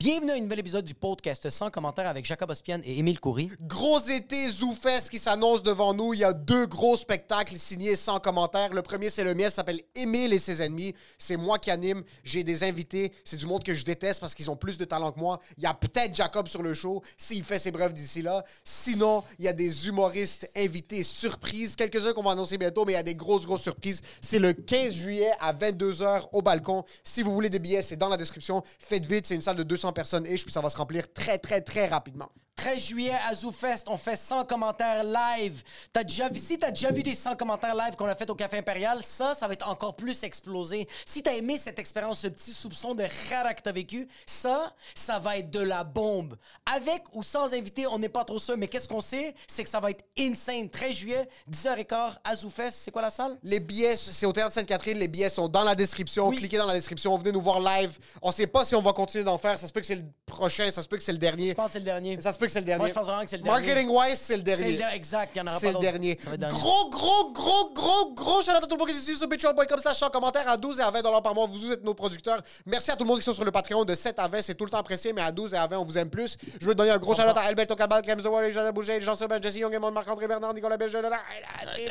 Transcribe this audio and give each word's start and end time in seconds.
Bienvenue 0.00 0.30
à 0.30 0.34
un 0.34 0.40
nouvel 0.40 0.60
épisode 0.60 0.84
du 0.84 0.94
podcast 0.94 1.50
sans 1.50 1.70
commentaire 1.70 2.06
avec 2.06 2.24
Jacob 2.24 2.48
Ospian 2.50 2.78
et 2.84 3.00
Émile 3.00 3.18
Coury. 3.18 3.50
Gros 3.60 3.98
été 3.98 4.48
ZooFest 4.48 5.10
qui 5.10 5.18
s'annonce 5.18 5.64
devant 5.64 5.92
nous. 5.92 6.14
Il 6.14 6.20
y 6.20 6.24
a 6.24 6.32
deux 6.32 6.66
gros 6.66 6.96
spectacles 6.96 7.56
signés 7.56 7.96
sans 7.96 8.20
commentaire. 8.20 8.72
Le 8.72 8.82
premier, 8.82 9.10
c'est 9.10 9.24
le 9.24 9.34
mien, 9.34 9.50
s'appelle 9.50 9.80
Émile 9.96 10.32
et 10.32 10.38
ses 10.38 10.62
ennemis. 10.62 10.94
C'est 11.18 11.36
moi 11.36 11.58
qui 11.58 11.72
anime. 11.72 12.04
J'ai 12.22 12.44
des 12.44 12.62
invités. 12.62 13.12
C'est 13.24 13.38
du 13.38 13.46
monde 13.46 13.64
que 13.64 13.74
je 13.74 13.84
déteste 13.84 14.20
parce 14.20 14.36
qu'ils 14.36 14.48
ont 14.48 14.54
plus 14.54 14.78
de 14.78 14.84
talent 14.84 15.10
que 15.10 15.18
moi. 15.18 15.40
Il 15.56 15.64
y 15.64 15.66
a 15.66 15.74
peut-être 15.74 16.14
Jacob 16.14 16.46
sur 16.46 16.62
le 16.62 16.74
show 16.74 17.02
s'il 17.16 17.42
fait 17.42 17.58
ses 17.58 17.72
brefs 17.72 17.92
d'ici 17.92 18.22
là. 18.22 18.44
Sinon, 18.62 19.24
il 19.40 19.46
y 19.46 19.48
a 19.48 19.52
des 19.52 19.88
humoristes 19.88 20.48
invités 20.54 21.02
surprises. 21.02 21.74
Quelques-uns 21.74 22.12
qu'on 22.12 22.22
va 22.22 22.30
annoncer 22.30 22.56
bientôt, 22.56 22.84
mais 22.84 22.92
il 22.92 22.96
y 22.96 22.98
a 22.98 23.02
des 23.02 23.16
grosses, 23.16 23.46
grosses 23.46 23.62
surprises. 23.62 24.00
C'est 24.20 24.38
le 24.38 24.52
15 24.52 24.94
juillet 24.94 25.32
à 25.40 25.52
22h 25.52 26.28
au 26.30 26.40
balcon. 26.40 26.84
Si 27.02 27.24
vous 27.24 27.32
voulez 27.32 27.50
des 27.50 27.58
billets, 27.58 27.82
c'est 27.82 27.96
dans 27.96 28.08
la 28.08 28.16
description. 28.16 28.62
Faites 28.78 29.04
vite, 29.04 29.26
c'est 29.26 29.34
une 29.34 29.42
salle 29.42 29.56
de 29.56 29.64
200 29.64 29.88
personnes 29.98 30.26
et 30.26 30.36
puis 30.36 30.52
ça 30.52 30.60
va 30.60 30.70
se 30.70 30.76
remplir 30.76 31.12
très, 31.12 31.38
très, 31.38 31.60
très 31.60 31.88
rapidement. 31.88 32.30
13 32.58 32.82
juillet 32.82 33.14
à 33.30 33.34
ZooFest, 33.36 33.84
on 33.86 33.96
fait 33.96 34.16
100 34.16 34.44
commentaires 34.44 35.04
live. 35.04 35.62
T'as 35.92 36.02
déjà 36.02 36.28
vu, 36.28 36.40
si 36.40 36.58
t'as 36.58 36.72
déjà 36.72 36.90
vu 36.90 37.04
des 37.04 37.14
100 37.14 37.36
commentaires 37.36 37.76
live 37.76 37.94
qu'on 37.94 38.06
a 38.06 38.16
fait 38.16 38.28
au 38.28 38.34
Café 38.34 38.58
Impérial, 38.58 39.00
ça, 39.04 39.36
ça 39.38 39.46
va 39.46 39.52
être 39.52 39.70
encore 39.70 39.94
plus 39.94 40.24
explosé. 40.24 40.88
Si 41.06 41.22
t'as 41.22 41.34
aimé 41.34 41.56
cette 41.56 41.78
expérience, 41.78 42.18
ce 42.18 42.26
petit 42.26 42.50
soupçon 42.50 42.96
de 42.96 43.04
rara 43.30 43.54
que 43.54 43.62
t'as 43.62 43.70
vécu, 43.70 44.08
ça, 44.26 44.74
ça 44.92 45.20
va 45.20 45.38
être 45.38 45.50
de 45.50 45.60
la 45.60 45.84
bombe. 45.84 46.36
Avec 46.74 47.04
ou 47.12 47.22
sans 47.22 47.54
invité, 47.54 47.86
on 47.86 48.00
n'est 48.00 48.08
pas 48.08 48.24
trop 48.24 48.40
sûr, 48.40 48.56
mais 48.58 48.66
qu'est-ce 48.66 48.88
qu'on 48.88 49.00
sait? 49.00 49.36
C'est 49.46 49.62
que 49.62 49.70
ça 49.70 49.78
va 49.78 49.92
être 49.92 50.04
insane. 50.18 50.68
13 50.68 50.92
juillet, 50.92 51.28
10h15 51.48 52.14
à 52.24 52.34
ZooFest. 52.34 52.72
C'est 52.72 52.90
quoi 52.90 53.02
la 53.02 53.12
salle? 53.12 53.38
Les 53.44 53.60
billets, 53.60 53.96
c'est 53.96 54.26
au 54.26 54.32
Théâtre 54.32 54.52
Sainte-Catherine. 54.52 54.98
Les 54.98 55.06
billets 55.06 55.30
sont 55.30 55.46
dans 55.46 55.62
la 55.62 55.76
description. 55.76 56.26
Oui. 56.26 56.36
Cliquez 56.36 56.58
dans 56.58 56.66
la 56.66 56.74
description. 56.74 57.16
Venez 57.18 57.30
nous 57.30 57.40
voir 57.40 57.60
live. 57.60 57.96
On 58.20 58.32
sait 58.32 58.48
pas 58.48 58.64
si 58.64 58.74
on 58.74 58.82
va 58.82 58.92
continuer 58.92 59.22
d'en 59.22 59.38
faire. 59.38 59.56
Ça 59.60 59.68
se 59.68 59.72
peut 59.72 59.80
que 59.80 59.86
c'est 59.86 59.94
le 59.94 60.06
prochain. 60.26 60.68
Ça 60.72 60.82
se 60.82 60.88
peut 60.88 60.96
que 60.96 61.04
c'est 61.04 61.12
le 61.12 61.18
dernier. 61.18 61.50
Je 61.50 61.54
pense 61.54 61.66
que 61.66 61.72
c'est 61.74 61.78
le 61.78 61.84
dernier. 61.84 62.20
Ça 62.20 62.32
se 62.32 62.38
peut 62.38 62.47
que 62.48 62.52
c'est 62.52 62.60
le 62.60 62.66
dernier. 62.66 62.78
Moi, 62.78 62.88
je 62.88 62.92
pense 62.94 63.06
vraiment 63.06 63.22
que 63.24 63.30
c'est 63.30 63.36
le 63.36 63.42
dernier. 63.44 63.66
Marketing 63.66 63.88
wise, 63.90 64.18
c'est 64.20 64.32
le 64.34 64.38
C'est 64.40 64.42
dernier. 64.44 64.76
le 64.76 64.94
exact, 64.94 65.30
il 65.34 65.38
y 65.38 65.40
en 65.40 65.46
aura 65.46 65.58
C'est 65.58 65.66
pas 65.66 65.66
le 65.68 65.72
d'autre. 65.74 65.92
dernier. 65.92 66.18
Gros, 66.48 66.90
gros, 66.90 67.30
gros, 67.32 67.72
gros, 67.72 68.12
gros 68.12 68.42
shout 68.42 68.50
out 68.50 68.56
à 68.56 68.60
tout 68.66 68.74
le 68.74 68.78
monde 68.78 68.88
qui 68.88 68.94
suit 68.94 69.16
sur 69.16 69.28
patreon.com 69.28 69.78
slash 69.80 70.02
en 70.02 70.10
commentaire 70.10 70.48
à 70.48 70.56
12 70.56 70.80
et 70.80 70.82
à 70.82 70.90
20 70.90 71.02
dollars 71.02 71.22
par 71.22 71.34
mois. 71.34 71.46
Vous 71.46 71.70
êtes 71.72 71.84
nos 71.84 71.94
producteurs. 71.94 72.40
Merci 72.66 72.90
à 72.90 72.96
tout 72.96 73.04
le 73.04 73.08
monde 73.08 73.18
qui 73.18 73.24
sont 73.24 73.32
sur 73.32 73.44
le 73.44 73.50
Patreon 73.52 73.84
de 73.84 73.94
7 73.94 74.18
à 74.18 74.26
20. 74.28 74.42
C'est 74.42 74.54
tout 74.54 74.64
le 74.64 74.70
temps 74.70 74.78
apprécié, 74.78 75.12
mais 75.12 75.22
à 75.22 75.30
12 75.30 75.54
et 75.54 75.56
à 75.56 75.66
20, 75.66 75.78
on 75.78 75.84
vous 75.84 75.98
aime 75.98 76.10
plus. 76.10 76.36
Je 76.60 76.66
veux 76.66 76.74
donner 76.74 76.90
un 76.90 76.98
gros 76.98 77.14
shout 77.14 77.22
out 77.22 77.36
à 77.36 77.42
Alberto 77.42 77.76
Cabal, 77.76 78.02
Clem 78.02 78.20
Zawar, 78.20 78.50
Jean 78.50 78.70
Bouger, 78.72 79.00
Jean 79.00 79.14
Sebastien, 79.14 79.50
Jesse 79.50 79.56
Young, 79.60 79.78
Marc-André 79.92 80.26
Bernard, 80.26 80.54
Nicolas 80.54 80.76
Belge, 80.76 80.96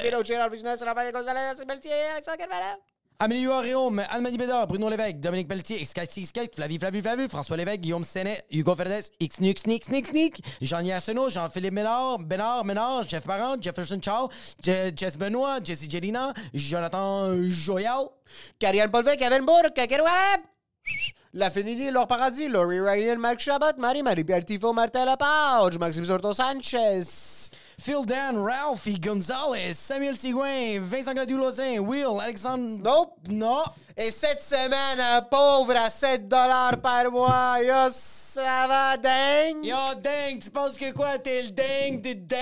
Vélo, 0.01 0.23
Gérald 0.23 0.51
Business, 0.51 0.81
Raphaël 0.84 1.13
Gonzalez, 1.13 1.63
Beltier, 1.67 1.91
Alexandre 2.13 2.38
Carvalho. 2.38 2.78
Amélie 3.19 3.47
Réaume, 3.47 4.03
Anne-Marie 4.11 4.38
Bédard, 4.38 4.67
Bruno 4.67 4.89
Lévesque, 4.89 5.19
Dominique 5.19 5.47
Pelletier, 5.47 5.83
Sky, 5.85 6.05
Flavie 6.53 6.78
Flavie 6.78 7.01
Flavie, 7.01 7.28
François 7.28 7.57
Lévesque, 7.57 7.79
Guillaume 7.79 8.03
Senet, 8.03 8.44
Hugo 8.51 8.75
Verdes, 8.75 9.05
X 9.19 9.39
Nuke 9.39 9.57
Sneak 9.57 9.85
Sneak 9.85 10.05
Sneak, 10.05 10.39
Jean-Yann 10.61 10.97
Arsenault, 10.97 11.31
Jean-Philippe 11.31 11.73
Ménard, 11.73 12.19
Bénard, 12.19 12.63
Ménard, 12.63 13.09
Jeff 13.09 13.23
Parent, 13.25 13.59
Jefferson 13.59 14.00
Chow, 14.00 14.29
Je- 14.63 14.91
Jess 14.95 15.17
Benoît, 15.17 15.57
Jesse 15.63 15.89
Jelina, 15.89 16.31
Jonathan 16.53 17.33
Joyal, 17.41 18.05
Karianne 18.59 18.91
Polvec, 18.91 19.17
Kevin 19.17 19.44
Bourg, 19.44 19.73
Kakerouab. 19.73 20.41
La 21.34 21.49
Fénidi, 21.49 21.89
Laure 21.89 22.05
Paradis, 22.07 22.47
Laurie 22.49 22.79
Ryan, 22.79 23.17
Marc 23.17 23.39
Chabot, 23.39 23.78
Marie, 23.79 24.03
Marie-Pierre 24.03 24.45
Tifo, 24.45 24.73
Martin 24.73 25.05
Maxime 25.79 26.05
Sorto 26.05 26.34
Sanchez. 26.35 27.49
Phil 27.80 28.04
Dan, 28.06 28.40
Ralphie 28.40 28.98
Gonzalez, 28.98 29.78
Samuel 29.78 30.16
Sigouin, 30.16 30.80
Vincent 30.82 31.14
Gladue-Lozin, 31.14 31.86
Will, 31.86 32.20
Alexandre... 32.20 32.82
Nope. 32.84 33.20
Non. 33.30 33.66
Et 34.00 34.12
cette 34.12 34.44
semaine, 34.44 35.00
un 35.00 35.22
pauvre 35.24 35.75
à 35.75 35.90
7 35.90 36.28
dollars 36.28 36.80
par 36.81 37.09
mois. 37.09 37.56
Yo, 37.63 37.90
ça 37.91 38.68
va 38.68 38.96
dingue? 38.97 39.66
Yo, 39.66 39.75
dang, 40.00 40.38
tu 40.40 40.52
penses 40.52 40.75
que 40.78 40.91
quoi, 40.91 41.18
t'es 41.18 41.41
le 41.41 41.50
dang 41.50 42.00
de 42.00 42.13
dang? 42.13 42.38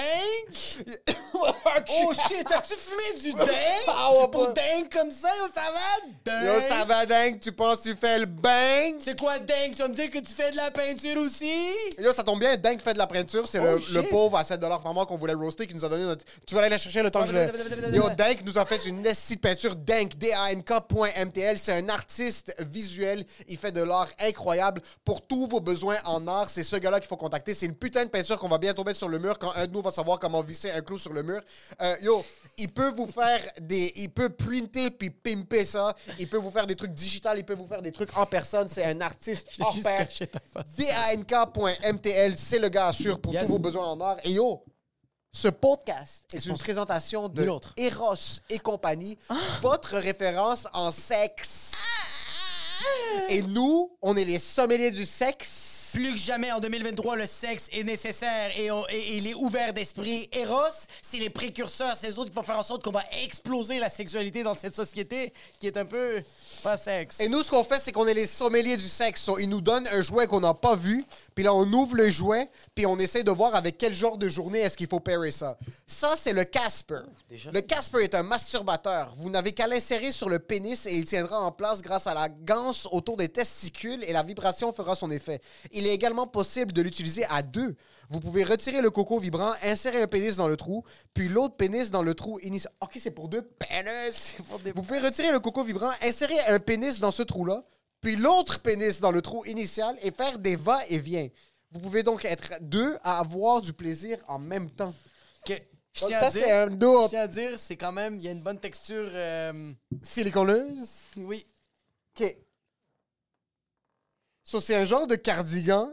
Oh 1.37 2.11
shit, 2.27 2.45
as-tu 2.51 2.75
fumé 2.75 3.19
du 3.21 3.31
dang? 3.33 3.47
Ah, 3.87 4.11
ouais, 4.11 4.27
Pour 4.29 4.53
pas- 4.53 4.61
dang 4.61 4.89
comme 4.91 5.11
ça, 5.11 5.29
yo, 5.37 5.45
ça 5.53 5.61
va? 5.71 5.79
Dang? 6.25 6.45
Yo, 6.45 6.59
ça 6.59 6.83
va 6.83 7.05
dingue? 7.05 7.39
Tu 7.39 7.51
penses 7.53 7.79
que 7.79 7.89
tu 7.89 7.95
fais 7.95 8.19
le 8.19 8.25
bang? 8.25 8.95
C'est 8.99 9.17
quoi 9.17 9.39
dang? 9.39 9.71
Tu 9.71 9.81
vas 9.81 9.87
me 9.87 9.93
dire 9.93 10.09
que 10.09 10.19
tu 10.19 10.33
fais 10.33 10.51
de 10.51 10.57
la 10.57 10.71
peinture 10.71 11.21
aussi? 11.21 11.69
Yo, 11.97 12.11
ça 12.11 12.23
tombe 12.23 12.39
bien, 12.41 12.57
Dingue 12.57 12.81
fait 12.81 12.93
de 12.93 12.97
la 12.99 13.07
peinture. 13.07 13.47
C'est 13.47 13.59
Oh, 13.59 13.77
le, 13.77 14.01
le 14.01 14.03
pauvre 14.09 14.37
à 14.37 14.43
7 14.43 14.59
par 14.59 14.93
mois 14.93 15.05
qu'on 15.05 15.17
voulait 15.17 15.33
roaster 15.33 15.65
qui 15.67 15.73
nous 15.73 15.85
a 15.85 15.89
donné 15.89 16.03
notre. 16.03 16.25
Tu 16.45 16.53
vas 16.55 16.61
aller 16.61 16.69
la 16.69 16.77
chercher 16.77 17.01
le 17.01 17.09
temps 17.11 17.23
que 17.23 17.29
je. 17.31 17.95
Yo, 17.95 18.09
Dank 18.09 18.39
nous 18.45 18.57
a 18.57 18.65
fait 18.65 18.85
une 18.85 19.05
site 19.13 19.41
de 19.41 19.47
peinture. 19.47 19.73
Dank, 19.75 20.15
D-A-N-K.mtl. 20.17 21.44
C'est 21.57 21.73
un 21.73 21.89
artiste 21.89 22.55
visuel. 22.59 23.23
Il 23.47 23.57
fait 23.57 23.71
de 23.71 23.81
l'art 23.83 24.09
incroyable 24.19 24.81
pour 25.03 25.21
tous 25.25 25.47
vos 25.47 25.59
besoins 25.59 25.97
en 26.05 26.27
art. 26.27 26.49
C'est 26.49 26.63
ce 26.63 26.75
gars-là 26.75 26.99
qu'il 26.99 27.07
faut 27.07 27.17
contacter. 27.17 27.53
C'est 27.53 27.65
une 27.67 27.75
putain 27.75 28.03
de 28.05 28.09
peinture 28.09 28.39
qu'on 28.39 28.47
va 28.49 28.57
bientôt 28.57 28.83
mettre 28.83 28.97
sur 28.97 29.09
le 29.09 29.19
mur 29.19 29.37
quand 29.37 29.51
un 29.55 29.67
de 29.67 29.71
nous 29.73 29.81
va 29.81 29.91
savoir 29.91 30.19
comment 30.19 30.41
visser 30.41 30.71
un 30.71 30.81
clou 30.81 30.97
sur 30.97 31.13
le 31.13 31.23
mur. 31.23 31.41
Euh, 31.81 31.95
yo, 32.01 32.23
il 32.57 32.71
peut 32.71 32.89
vous 32.91 33.07
faire 33.07 33.39
des. 33.61 33.93
Il 33.97 34.09
peut 34.09 34.29
printer 34.29 34.89
puis 34.89 35.09
pimper 35.09 35.65
ça. 35.65 35.93
Il 36.19 36.27
peut 36.27 36.37
vous 36.37 36.51
faire 36.51 36.65
des 36.65 36.75
trucs 36.75 36.93
digitales. 36.93 37.37
Il 37.37 37.45
peut 37.45 37.55
vous 37.55 37.67
faire 37.67 37.81
des 37.81 37.91
trucs 37.91 38.15
en 38.17 38.25
personne. 38.25 38.67
C'est 38.67 38.83
un 38.85 38.99
artiste 39.01 39.47
hors 39.59 39.75
pair. 39.83 40.07
DANK.mtl, 40.77 42.33
c'est 42.37 42.59
le 42.59 42.69
gars 42.69 42.91
sûr 42.93 43.19
pour 43.19 43.33
Yes. 43.33 43.45
tous 43.47 43.53
vos 43.53 43.59
besoins 43.59 43.87
en 43.87 43.99
art. 44.01 44.17
Et 44.23 44.31
yo, 44.31 44.63
ce 45.35 45.49
podcast 45.49 46.23
est 46.33 46.45
une 46.45 46.57
présentation 46.57 47.27
de. 47.27 47.43
Eros 47.75 48.15
et 48.49 48.57
compagnie, 48.59 49.17
votre 49.61 49.97
référence 49.97 50.65
en 50.73 50.91
sexe. 50.91 51.71
Et 53.29 53.41
nous, 53.41 53.91
on 54.01 54.15
est 54.15 54.25
les 54.25 54.39
sommeliers 54.39 54.91
du 54.91 55.05
sexe. 55.05 55.71
Plus 55.93 56.11
que 56.11 56.17
jamais 56.19 56.51
en 56.51 56.59
2023, 56.59 57.15
le 57.15 57.25
sexe 57.25 57.69
est 57.71 57.83
nécessaire 57.83 58.51
et, 58.59 58.69
on- 58.69 58.85
et- 58.89 58.95
et 58.97 59.15
il 59.17 59.27
est 59.27 59.33
ouvert 59.33 59.71
d'esprit. 59.71 60.27
Eros, 60.33 60.57
c'est 61.01 61.19
les 61.19 61.29
précurseurs, 61.29 61.95
c'est 61.95 62.09
eux 62.09 62.19
autres 62.19 62.31
qui 62.31 62.35
vont 62.35 62.43
faire 62.43 62.59
en 62.59 62.63
sorte 62.63 62.83
qu'on 62.83 62.91
va 62.91 63.05
exploser 63.23 63.79
la 63.79 63.89
sexualité 63.89 64.43
dans 64.43 64.55
cette 64.55 64.75
société 64.75 65.31
qui 65.57 65.67
est 65.67 65.77
un 65.77 65.85
peu 65.85 66.21
pas 66.63 66.75
sexe. 66.75 67.21
Et 67.21 67.29
nous, 67.29 67.41
ce 67.43 67.49
qu'on 67.49 67.63
fait, 67.63 67.79
c'est 67.79 67.93
qu'on 67.93 68.07
est 68.07 68.13
les 68.13 68.27
sommeliers 68.27 68.75
du 68.75 68.89
sexe. 68.89 69.21
So, 69.21 69.39
ils 69.39 69.47
nous 69.47 69.61
donnent 69.61 69.87
un 69.89 70.01
jouet 70.01 70.27
qu'on 70.27 70.41
n'a 70.41 70.53
pas 70.53 70.75
vu, 70.75 71.05
puis 71.35 71.43
là, 71.43 71.53
on 71.53 71.71
ouvre 71.73 71.97
le 71.97 72.09
jouet, 72.09 72.49
puis 72.73 72.85
on 72.85 72.97
essaie 72.97 73.23
de 73.23 73.31
voir 73.31 73.55
avec 73.55 73.77
quel 73.77 73.93
genre 73.93 74.17
de 74.17 74.29
journée 74.29 74.59
est-ce 74.59 74.77
qu'il 74.77 74.87
faut 74.87 75.01
pairer 75.01 75.31
ça. 75.31 75.57
Ça, 75.85 76.15
c'est 76.17 76.31
le 76.31 76.45
Casper. 76.45 77.01
Le 77.29 77.59
Casper 77.59 78.03
est 78.03 78.15
un 78.15 78.23
masturbateur. 78.23 79.13
Vous 79.17 79.29
n'avez 79.29 79.51
qu'à 79.51 79.67
l'insérer 79.67 80.13
sur 80.13 80.29
le 80.29 80.39
pénis 80.39 80.85
et 80.85 80.95
il 80.95 81.03
tiendra 81.03 81.41
en 81.41 81.51
place 81.51 81.81
grâce 81.81 82.07
à 82.07 82.13
la 82.13 82.29
ganse 82.29 82.87
autour 82.89 83.17
des 83.17 83.27
testicules 83.27 84.03
et 84.05 84.13
la 84.13 84.23
vibration 84.23 84.71
fera 84.71 84.95
son 84.95 85.11
effet. 85.11 85.41
Il 85.73 85.85
est 85.85 85.93
également 85.93 86.25
possible 86.25 86.71
de 86.71 86.81
l'utiliser 86.81 87.25
à 87.25 87.41
deux. 87.41 87.75
Vous 88.09 88.19
pouvez 88.19 88.43
retirer 88.43 88.81
le 88.81 88.91
coco 88.91 89.19
vibrant, 89.19 89.53
insérer 89.63 90.01
un 90.01 90.07
pénis 90.07 90.37
dans 90.37 90.47
le 90.47 90.55
trou, 90.55 90.83
puis 91.13 91.27
l'autre 91.27 91.55
pénis 91.55 91.91
dans 91.91 92.03
le 92.03 92.13
trou 92.13 92.39
initial. 92.43 92.71
Ok, 92.79 92.91
c'est 92.97 93.11
pour 93.11 93.27
deux 93.27 93.41
pénis. 93.41 94.37
Vous 94.75 94.83
pouvez 94.83 94.99
retirer 94.99 95.31
le 95.31 95.39
coco 95.39 95.63
vibrant, 95.63 95.91
insérer 96.01 96.39
un 96.47 96.59
pénis 96.59 96.99
dans 96.99 97.11
ce 97.11 97.23
trou-là, 97.23 97.63
puis 98.05 98.15
l'autre 98.15 98.59
pénis 98.59 99.01
dans 99.01 99.09
le 99.09 99.19
trou 99.19 99.43
initial 99.45 99.97
et 99.99 100.11
faire 100.11 100.37
des 100.37 100.55
va-et-vient. 100.55 101.27
Vous 101.71 101.79
pouvez 101.79 102.03
donc 102.03 102.23
être 102.23 102.53
deux 102.61 102.99
à 103.01 103.17
avoir 103.17 103.61
du 103.61 103.73
plaisir 103.73 104.19
en 104.27 104.37
même 104.37 104.69
temps. 104.69 104.93
Je 105.47 105.55
tiens 106.05 106.19
ça, 106.19 106.29
c'est 106.29 106.51
un 106.51 106.67
dos 106.67 107.05
Je 107.05 107.09
tiens 107.09 107.21
à 107.21 107.27
dire, 107.27 107.57
c'est 107.57 107.77
quand 107.77 107.91
même, 107.91 108.17
il 108.17 108.21
y 108.21 108.27
a 108.27 108.31
une 108.31 108.43
bonne 108.43 108.59
texture. 108.59 109.09
euh, 109.11 109.73
siliconeuse. 110.03 110.99
oui. 111.17 111.47
OK. 112.15 112.37
So, 114.43 114.59
c'est 114.59 114.75
un 114.75 114.85
genre 114.85 115.07
de 115.07 115.15
cardigan 115.15 115.89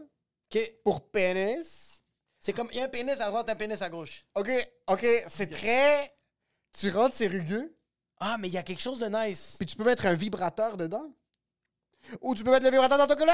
OK. 0.55 0.73
pour 0.85 1.09
pénis. 1.09 2.03
C'est 2.39 2.53
comme, 2.53 2.69
il 2.73 2.79
y 2.79 2.81
a 2.83 2.85
un 2.85 2.89
pénis 2.89 3.19
à 3.21 3.29
droite, 3.29 3.49
un 3.49 3.57
pénis 3.57 3.81
à 3.81 3.89
gauche. 3.89 4.23
OK, 4.35 4.51
OK, 4.89 5.07
c'est 5.29 5.47
très... 5.49 6.13
Tu 6.79 6.91
rentres, 6.91 7.15
c'est 7.17 7.29
rugueux, 7.29 7.75
Ah, 8.19 8.37
mais 8.39 8.49
il 8.49 8.55
y 8.55 8.59
a 8.59 8.63
quelque 8.63 8.83
chose 8.83 8.99
de 8.99 9.07
nice. 9.07 9.55
puis 9.57 9.65
tu 9.67 9.77
peux 9.77 9.85
mettre 9.85 10.05
un 10.05 10.15
vibrateur 10.15 10.77
dedans. 10.77 11.11
Ou 12.21 12.35
tu 12.35 12.45
peux 12.45 12.51
mettre 12.51 12.65
le 12.65 12.71
vibrateur 12.71 12.99
dans 12.99 13.07
ton 13.07 13.17
collant. 13.17 13.33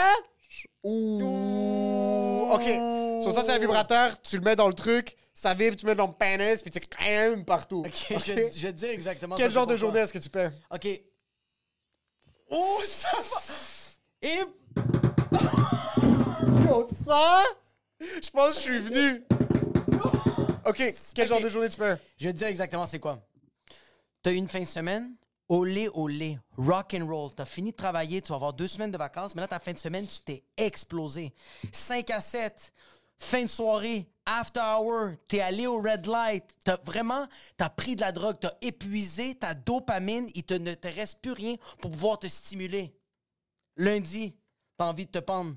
Ouh. 0.85 2.49
OK. 2.53 3.23
So, 3.23 3.33
ça, 3.33 3.43
c'est 3.43 3.53
un 3.53 3.59
vibrateur. 3.59 4.21
Tu 4.23 4.37
le 4.37 4.43
mets 4.43 4.57
dans 4.57 4.69
le 4.69 4.75
truc, 4.75 5.17
ça 5.35 5.55
vibre, 5.55 5.77
tu 5.77 5.87
mets 5.87 5.95
dans 5.95 6.07
le 6.07 6.13
pénis, 6.13 6.63
puis 6.63 6.71
tu 6.71 6.81
crèmes 6.81 7.45
partout. 7.45 7.85
OK, 7.87 7.93
Je, 8.11 8.17
je 8.17 8.33
vais 8.33 8.51
te 8.73 8.79
dire 8.79 8.91
exactement 8.91 9.37
Quel 9.37 9.51
ça, 9.51 9.55
genre 9.55 9.67
de 9.67 9.77
journée 9.77 10.01
est-ce 10.01 10.13
que 10.13 10.19
tu 10.19 10.29
fais? 10.31 10.51
OK. 10.71 10.89
Oh, 12.51 12.81
ça 12.85 13.11
va... 13.31 13.41
Et... 14.23 14.41
Yo, 16.67 16.89
ça? 17.05 17.43
Je 18.01 18.31
pense 18.31 18.51
que 18.51 18.55
je 18.57 18.61
suis 18.61 18.79
venu. 18.79 19.25
OK, 20.65 20.83
quel 21.15 21.29
genre 21.29 21.41
de 21.41 21.49
journée 21.49 21.69
tu 21.69 21.77
fais? 21.77 21.97
Je 22.17 22.27
vais 22.27 22.33
te 22.33 22.39
dire 22.39 22.49
exactement 22.49 22.87
c'est 22.87 22.99
quoi. 22.99 23.21
T'as 24.23 24.33
une 24.33 24.49
fin 24.49 24.61
de 24.61 24.65
semaine, 24.65 25.15
olé, 25.49 25.89
olé, 25.95 26.39
rock 26.57 26.95
and 26.95 27.07
roll. 27.07 27.35
T'as 27.35 27.45
fini 27.45 27.71
de 27.73 27.77
travailler, 27.77 28.23
tu 28.23 28.29
vas 28.29 28.37
avoir 28.37 28.53
deux 28.53 28.69
semaines 28.69 28.91
de 28.91 28.99
vacances, 28.99 29.35
mais 29.35 29.41
là, 29.43 29.49
ta 29.49 29.59
fin 29.59 29.73
de 29.73 29.79
semaine, 29.79 30.07
tu 30.07 30.21
t'es 30.21 30.45
explosé. 30.57 31.35
5 31.73 32.11
à 32.11 32.21
7, 32.21 32.73
fin 33.19 33.43
de 33.43 33.49
soirée, 33.49 34.09
after 34.27 34.61
hour, 34.61 35.13
t'es 35.27 35.41
allé 35.41 35.67
au 35.67 35.81
red 35.81 36.07
light. 36.07 36.45
T'as 36.65 36.77
vraiment, 36.85 37.27
t'as 37.57 37.71
pris 37.71 37.97
de 37.97 38.01
la 38.01 38.13
drogue, 38.13 38.39
t'as 38.41 38.53
épuisé 38.61 39.35
ta 39.37 39.55
dopamine, 39.55 40.29
il 40.35 40.45
te, 40.45 40.55
ne 40.55 40.75
te 40.75 40.89
reste 40.89 41.21
plus 41.21 41.33
rien 41.33 41.57
pour 41.81 41.91
pouvoir 41.91 42.19
te 42.19 42.27
stimuler. 42.27 42.95
Lundi, 43.77 44.37
t'as 44.77 44.87
envie 44.87 45.07
de 45.07 45.11
te 45.13 45.19
pendre. 45.19 45.55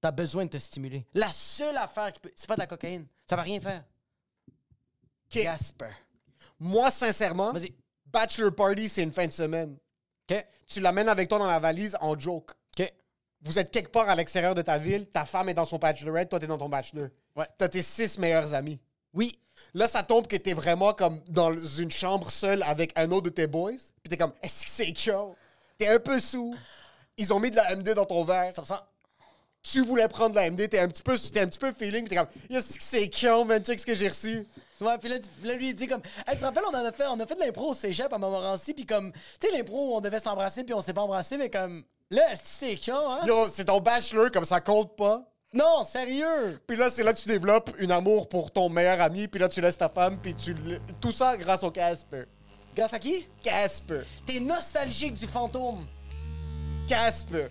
T'as 0.00 0.10
besoin 0.10 0.44
de 0.44 0.50
te 0.50 0.58
stimuler. 0.58 1.06
La 1.14 1.30
seule 1.30 1.76
affaire 1.76 2.12
qui 2.12 2.20
peut. 2.20 2.32
C'est 2.34 2.48
pas 2.48 2.56
de 2.56 2.60
la 2.60 2.66
cocaïne. 2.66 3.06
Ça 3.24 3.36
va 3.36 3.42
rien 3.42 3.60
faire. 3.60 3.84
OK. 5.26 5.42
Gasper. 5.42 5.92
Moi, 6.58 6.90
sincèrement, 6.90 7.52
Vas-y. 7.52 7.72
Bachelor 8.12 8.54
party, 8.54 8.88
c'est 8.88 9.02
une 9.02 9.12
fin 9.12 9.26
de 9.26 9.32
semaine. 9.32 9.76
OK? 10.30 10.46
Tu 10.66 10.80
l'amènes 10.80 11.08
avec 11.08 11.28
toi 11.28 11.38
dans 11.38 11.50
la 11.50 11.58
valise 11.58 11.96
en 12.00 12.18
joke. 12.18 12.52
OK. 12.78 12.92
Vous 13.42 13.58
êtes 13.58 13.70
quelque 13.70 13.90
part 13.90 14.08
à 14.08 14.14
l'extérieur 14.14 14.54
de 14.54 14.62
ta 14.62 14.78
ville, 14.78 15.06
ta 15.06 15.24
femme 15.24 15.48
est 15.48 15.54
dans 15.54 15.64
son 15.64 15.78
bachelorette, 15.78 16.28
toi 16.28 16.38
t'es 16.38 16.46
dans 16.46 16.58
ton 16.58 16.68
bachelor. 16.68 17.08
Ouais. 17.36 17.46
T'as 17.58 17.68
tes 17.68 17.82
six 17.82 18.18
meilleurs 18.18 18.54
amis. 18.54 18.80
Oui. 19.12 19.38
Là, 19.74 19.86
ça 19.86 20.02
tombe 20.02 20.26
que 20.26 20.36
t'es 20.36 20.54
vraiment 20.54 20.94
comme 20.94 21.20
dans 21.28 21.54
une 21.56 21.90
chambre 21.90 22.30
seule 22.30 22.62
avec 22.62 22.98
un 22.98 23.10
autre 23.10 23.24
de 23.24 23.30
tes 23.30 23.46
boys. 23.46 23.72
Puis 24.02 24.08
t'es 24.08 24.16
comme, 24.16 24.32
est-ce 24.42 24.64
que 24.64 24.70
c'est 24.70 24.92
cool? 24.92 25.34
T'es 25.76 25.88
un 25.88 25.98
peu 25.98 26.20
sous. 26.20 26.54
Ils 27.16 27.32
ont 27.32 27.40
mis 27.40 27.50
de 27.50 27.56
la 27.56 27.76
MD 27.76 27.90
dans 27.94 28.06
ton 28.06 28.24
verre. 28.24 28.54
Ça 28.54 28.62
me 28.62 28.66
sent. 28.66 28.74
Tu 29.62 29.82
voulais 29.82 30.08
prendre 30.08 30.34
la 30.34 30.50
MD. 30.50 30.68
T'es 30.68 30.80
un 30.80 30.88
petit 30.88 31.02
peu, 31.02 31.16
t'es 31.16 31.40
un 31.40 31.46
petit 31.46 31.58
peu 31.58 31.72
feeling. 31.72 32.06
T'es 32.08 32.16
comme, 32.16 32.26
que 32.26 32.60
c'est 32.80 33.08
cool, 33.10 33.46
man? 33.46 33.64
Check 33.64 33.78
ce 33.78 33.86
que 33.86 33.94
j'ai 33.94 34.08
reçu. 34.08 34.46
Ouais, 34.80 34.98
puis 34.98 35.08
là, 35.08 35.16
là, 35.44 35.54
lui, 35.54 35.68
il 35.68 35.74
dit 35.74 35.86
comme. 35.86 36.02
Hey, 36.26 36.34
tu 36.34 36.40
te 36.40 36.44
rappelles, 36.44 36.64
on, 36.66 36.76
en 36.76 36.84
a 36.84 36.90
fait, 36.90 37.06
on 37.06 37.20
a 37.20 37.26
fait 37.26 37.36
de 37.36 37.40
l'impro 37.40 37.70
au 37.70 37.74
cégep 37.74 38.12
à 38.12 38.18
Montmorency, 38.18 38.74
puis 38.74 38.84
comme. 38.86 39.12
Tu 39.40 39.46
sais, 39.46 39.56
l'impro 39.56 39.92
où 39.92 39.96
on 39.96 40.00
devait 40.00 40.18
s'embrasser, 40.18 40.64
puis 40.64 40.74
on 40.74 40.80
s'est 40.80 40.92
pas 40.92 41.02
embrassé, 41.02 41.36
mais 41.36 41.48
comme. 41.48 41.84
Là, 42.10 42.24
c'est 42.44 42.76
con, 42.84 42.92
hein? 43.08 43.20
Yo, 43.24 43.48
c'est 43.50 43.64
ton 43.64 43.80
bachelor, 43.80 44.30
comme 44.32 44.44
ça 44.44 44.60
compte 44.60 44.96
pas. 44.96 45.24
Non, 45.54 45.84
sérieux! 45.84 46.60
Puis 46.66 46.76
là, 46.76 46.90
c'est 46.90 47.02
là 47.02 47.12
que 47.12 47.20
tu 47.20 47.28
développes 47.28 47.70
une 47.78 47.92
amour 47.92 48.28
pour 48.28 48.50
ton 48.50 48.68
meilleur 48.68 49.00
ami. 49.00 49.28
Puis 49.28 49.38
là, 49.38 49.48
tu 49.48 49.60
laisses 49.60 49.76
ta 49.76 49.88
femme. 49.88 50.18
Puis 50.20 50.34
tu. 50.34 50.54
Tout 51.00 51.12
ça 51.12 51.36
grâce 51.36 51.62
au 51.62 51.70
Casper. 51.70 52.24
Grâce 52.74 52.94
à 52.94 52.98
qui? 52.98 53.28
Casper. 53.42 54.00
T'es 54.26 54.40
nostalgique 54.40 55.14
du 55.14 55.26
fantôme. 55.26 55.86
Casper. 56.88 57.48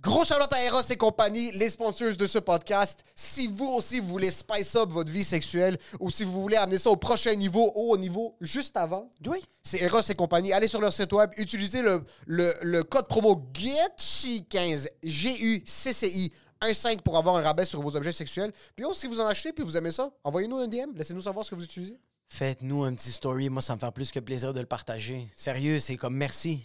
Gros 0.00 0.24
shout 0.24 0.34
à 0.52 0.62
Eros 0.64 0.80
et 0.90 0.96
compagnie, 0.96 1.50
les 1.52 1.68
sponsors 1.70 2.16
de 2.16 2.26
ce 2.26 2.38
podcast. 2.38 3.00
Si 3.16 3.48
vous 3.48 3.66
aussi 3.66 3.98
vous 3.98 4.06
voulez 4.06 4.30
spice 4.30 4.76
up 4.76 4.90
votre 4.90 5.10
vie 5.10 5.24
sexuelle 5.24 5.76
ou 5.98 6.08
si 6.08 6.22
vous 6.22 6.40
voulez 6.40 6.56
amener 6.56 6.78
ça 6.78 6.90
au 6.90 6.96
prochain 6.96 7.34
niveau 7.34 7.72
ou 7.74 7.90
au 7.92 7.96
niveau 7.96 8.36
juste 8.40 8.76
avant, 8.76 9.10
Oui. 9.26 9.42
c'est 9.64 9.82
Eros 9.82 10.00
et 10.08 10.14
compagnie. 10.14 10.52
Allez 10.52 10.68
sur 10.68 10.80
leur 10.80 10.92
site 10.92 11.12
web, 11.12 11.30
utilisez 11.36 11.82
le, 11.82 12.04
le, 12.26 12.54
le 12.62 12.84
code 12.84 13.08
promo 13.08 13.34
GUCCI15, 13.52 14.86
G-U-C-C-I, 15.02 16.32
1.5 16.62 17.00
pour 17.02 17.16
avoir 17.18 17.34
un 17.36 17.42
rabais 17.42 17.64
sur 17.64 17.80
vos 17.82 17.96
objets 17.96 18.12
sexuels. 18.12 18.52
Puis 18.76 18.84
oh, 18.84 18.94
si 18.94 19.08
vous 19.08 19.18
en 19.20 19.26
achetez 19.26 19.52
puis 19.52 19.64
vous 19.64 19.76
aimez 19.76 19.90
ça, 19.90 20.10
envoyez-nous 20.22 20.58
un 20.58 20.68
DM, 20.68 20.94
laissez-nous 20.94 21.22
savoir 21.22 21.44
ce 21.44 21.50
que 21.50 21.56
vous 21.56 21.64
utilisez. 21.64 21.98
Faites-nous 22.28 22.84
un 22.84 22.94
petit 22.94 23.10
story, 23.10 23.48
moi, 23.48 23.62
ça 23.62 23.74
me 23.74 23.80
fait 23.80 23.90
plus 23.90 24.12
que 24.12 24.20
plaisir 24.20 24.54
de 24.54 24.60
le 24.60 24.66
partager. 24.66 25.28
Sérieux, 25.34 25.80
c'est 25.80 25.96
comme 25.96 26.14
merci. 26.14 26.62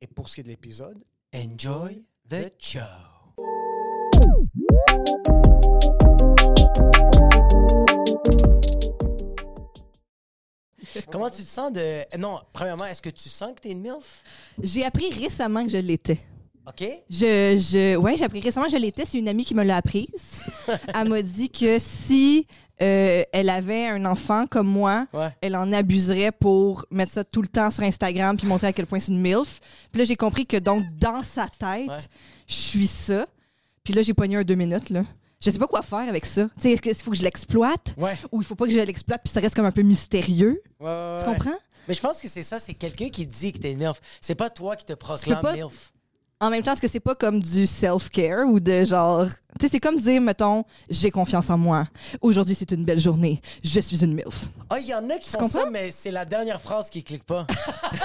Et 0.00 0.06
pour 0.06 0.28
ce 0.28 0.34
qui 0.36 0.40
est 0.42 0.44
de 0.44 0.48
l'épisode, 0.50 1.02
Enjoy 1.34 2.04
the 2.28 2.50
show. 2.58 2.80
Comment 11.10 11.30
tu 11.30 11.42
te 11.42 11.48
sens 11.48 11.72
de. 11.72 12.16
Non, 12.18 12.40
premièrement, 12.52 12.84
est-ce 12.84 13.02
que 13.02 13.10
tu 13.10 13.28
sens 13.28 13.52
que 13.52 13.60
t'es 13.60 13.70
une 13.72 13.80
MILF? 13.80 14.22
J'ai 14.62 14.84
appris 14.84 15.10
récemment 15.10 15.64
que 15.64 15.70
je 15.70 15.78
l'étais. 15.78 16.20
OK? 16.66 16.86
Je, 17.10 17.56
je, 17.56 17.96
ouais, 17.96 18.16
j'ai 18.16 18.24
appris 18.24 18.40
récemment 18.40 18.66
que 18.66 18.72
je 18.72 18.76
l'étais. 18.78 19.04
C'est 19.04 19.18
une 19.18 19.28
amie 19.28 19.44
qui 19.44 19.54
me 19.54 19.62
l'a 19.62 19.76
apprise. 19.76 20.42
elle 20.94 21.08
m'a 21.08 21.22
dit 21.22 21.50
que 21.50 21.78
si 21.78 22.46
euh, 22.82 23.22
elle 23.32 23.50
avait 23.50 23.86
un 23.86 24.04
enfant 24.04 24.46
comme 24.46 24.66
moi, 24.66 25.06
Ouais. 25.12 25.30
elle 25.40 25.54
en 25.56 25.70
abuserait 25.72 26.32
pour 26.32 26.86
mettre 26.90 27.12
ça 27.12 27.24
tout 27.24 27.42
le 27.42 27.48
temps 27.48 27.70
sur 27.70 27.82
Instagram 27.84 28.36
puis 28.36 28.46
montrer 28.46 28.66
à 28.68 28.72
quel 28.72 28.86
point 28.86 28.98
c'est 29.00 29.12
une 29.12 29.20
MILF. 29.20 29.60
Puis 29.92 29.98
là, 30.00 30.04
j'ai 30.04 30.16
compris 30.16 30.46
que 30.46 30.56
donc, 30.56 30.84
dans 30.98 31.22
sa 31.22 31.46
tête, 31.46 31.88
Ouais. 31.88 31.98
je 32.48 32.54
suis 32.54 32.86
ça. 32.86 33.26
Puis 33.84 33.92
là, 33.94 34.02
j'ai 34.02 34.14
pogné 34.14 34.36
un 34.36 34.42
deux 34.44 34.54
minutes, 34.54 34.90
là. 34.90 35.02
Je 35.44 35.50
sais 35.50 35.58
pas 35.58 35.66
quoi 35.66 35.82
faire 35.82 36.08
avec 36.08 36.24
ça. 36.24 36.44
Tu 36.56 36.62
sais, 36.62 36.70
est-ce 36.72 36.80
qu'il 36.80 36.94
faut 36.94 37.10
que 37.10 37.16
je 37.18 37.22
l'exploite? 37.22 37.94
Ouais. 37.98 38.16
ou 38.32 38.40
il 38.40 38.44
faut 38.46 38.54
pas 38.54 38.64
que 38.64 38.70
je 38.72 38.80
l'exploite 38.80 39.20
puis 39.22 39.30
ça 39.32 39.40
reste 39.40 39.54
comme 39.54 39.66
un 39.66 39.72
peu 39.72 39.82
mystérieux? 39.82 40.62
Ouais, 40.80 40.86
ouais, 40.86 41.18
Tu 41.20 41.24
comprends? 41.26 41.58
Mais 41.86 41.92
je 41.92 42.00
pense 42.00 42.18
que 42.22 42.28
c'est 42.28 42.42
ça, 42.42 42.58
c'est 42.58 42.72
quelqu'un 42.72 43.10
qui 43.10 43.26
dit 43.26 43.52
que 43.52 43.58
t'es 43.58 43.74
MILF. 43.74 44.00
C'est 44.22 44.34
pas 44.34 44.48
toi 44.48 44.74
qui 44.74 44.86
te 44.86 44.94
proclame 44.94 45.42
pas- 45.42 45.52
MILF. 45.52 45.92
En 46.40 46.50
même 46.50 46.62
temps, 46.62 46.72
est-ce 46.72 46.82
que 46.82 46.88
c'est 46.88 47.00
pas 47.00 47.14
comme 47.14 47.40
du 47.40 47.66
self-care 47.66 48.46
ou 48.46 48.60
de 48.60 48.84
genre. 48.84 49.26
Tu 49.58 49.66
sais, 49.66 49.72
c'est 49.72 49.80
comme 49.80 49.96
dire, 49.96 50.20
mettons, 50.20 50.64
j'ai 50.90 51.10
confiance 51.10 51.48
en 51.48 51.56
moi. 51.56 51.86
Aujourd'hui, 52.20 52.56
c'est 52.56 52.72
une 52.72 52.84
belle 52.84 52.98
journée. 52.98 53.40
Je 53.62 53.78
suis 53.78 54.02
une 54.02 54.14
MILF. 54.14 54.48
Ah, 54.68 54.80
il 54.80 54.86
y 54.86 54.94
en 54.94 55.08
a 55.10 55.18
qui 55.18 55.30
font 55.30 55.38
comprends? 55.38 55.60
ça, 55.60 55.70
mais 55.70 55.92
c'est 55.92 56.10
la 56.10 56.24
dernière 56.24 56.60
phrase 56.60 56.90
qui 56.90 57.04
clique 57.04 57.24
pas. 57.24 57.46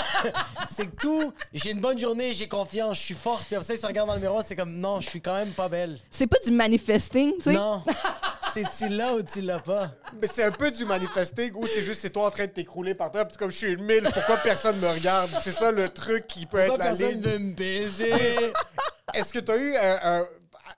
c'est 0.69 0.85
que 0.85 0.95
tout, 0.95 1.33
j'ai 1.53 1.71
une 1.71 1.81
bonne 1.81 1.97
journée, 1.97 2.33
j'ai 2.33 2.47
confiance, 2.47 2.97
je 2.97 3.03
suis 3.03 3.13
forte. 3.15 3.45
Puis 3.45 3.55
après 3.55 3.65
ça, 3.65 3.73
ils 3.73 3.79
se 3.79 3.87
regardent 3.87 4.09
dans 4.09 4.15
le 4.15 4.21
miroir, 4.21 4.43
c'est 4.45 4.55
comme, 4.55 4.73
non, 4.75 5.01
je 5.01 5.09
suis 5.09 5.21
quand 5.21 5.33
même 5.33 5.49
pas 5.49 5.67
belle. 5.67 5.99
C'est 6.11 6.27
pas 6.27 6.37
du 6.45 6.51
manifesting, 6.51 7.33
tu 7.37 7.43
sais? 7.43 7.53
Non. 7.53 7.81
c'est 8.53 8.63
tu 8.77 8.87
l'as 8.89 9.13
ou 9.13 9.21
tu 9.23 9.41
l'as 9.41 9.59
pas? 9.59 9.91
Mais 10.21 10.27
c'est 10.27 10.43
un 10.43 10.51
peu 10.51 10.71
du 10.71 10.85
manifesting 10.85 11.51
ou 11.55 11.65
c'est 11.67 11.83
juste 11.83 12.01
c'est 12.01 12.09
toi 12.09 12.27
en 12.27 12.31
train 12.31 12.45
de 12.45 12.51
t'écrouler 12.51 12.93
par 12.95 13.11
terre. 13.11 13.27
Puis 13.27 13.37
comme 13.37 13.51
je 13.51 13.57
suis 13.57 13.71
une 13.73 13.83
mille, 13.83 14.03
pourquoi 14.13 14.37
personne 14.37 14.79
me 14.79 14.87
regarde? 14.87 15.29
C'est 15.41 15.51
ça 15.51 15.71
le 15.71 15.89
truc 15.89 16.27
qui 16.27 16.45
peut 16.45 16.57
être 16.59 16.77
la 16.77 16.85
personne 16.89 17.11
ligne. 17.11 17.21
veut 17.21 17.39
me 17.39 17.53
baiser? 17.53 18.11
Est-ce 19.13 19.33
que 19.33 19.39
tu 19.39 19.51
as 19.51 19.57
eu 19.57 19.75
un, 19.75 19.99
un- 20.21 20.27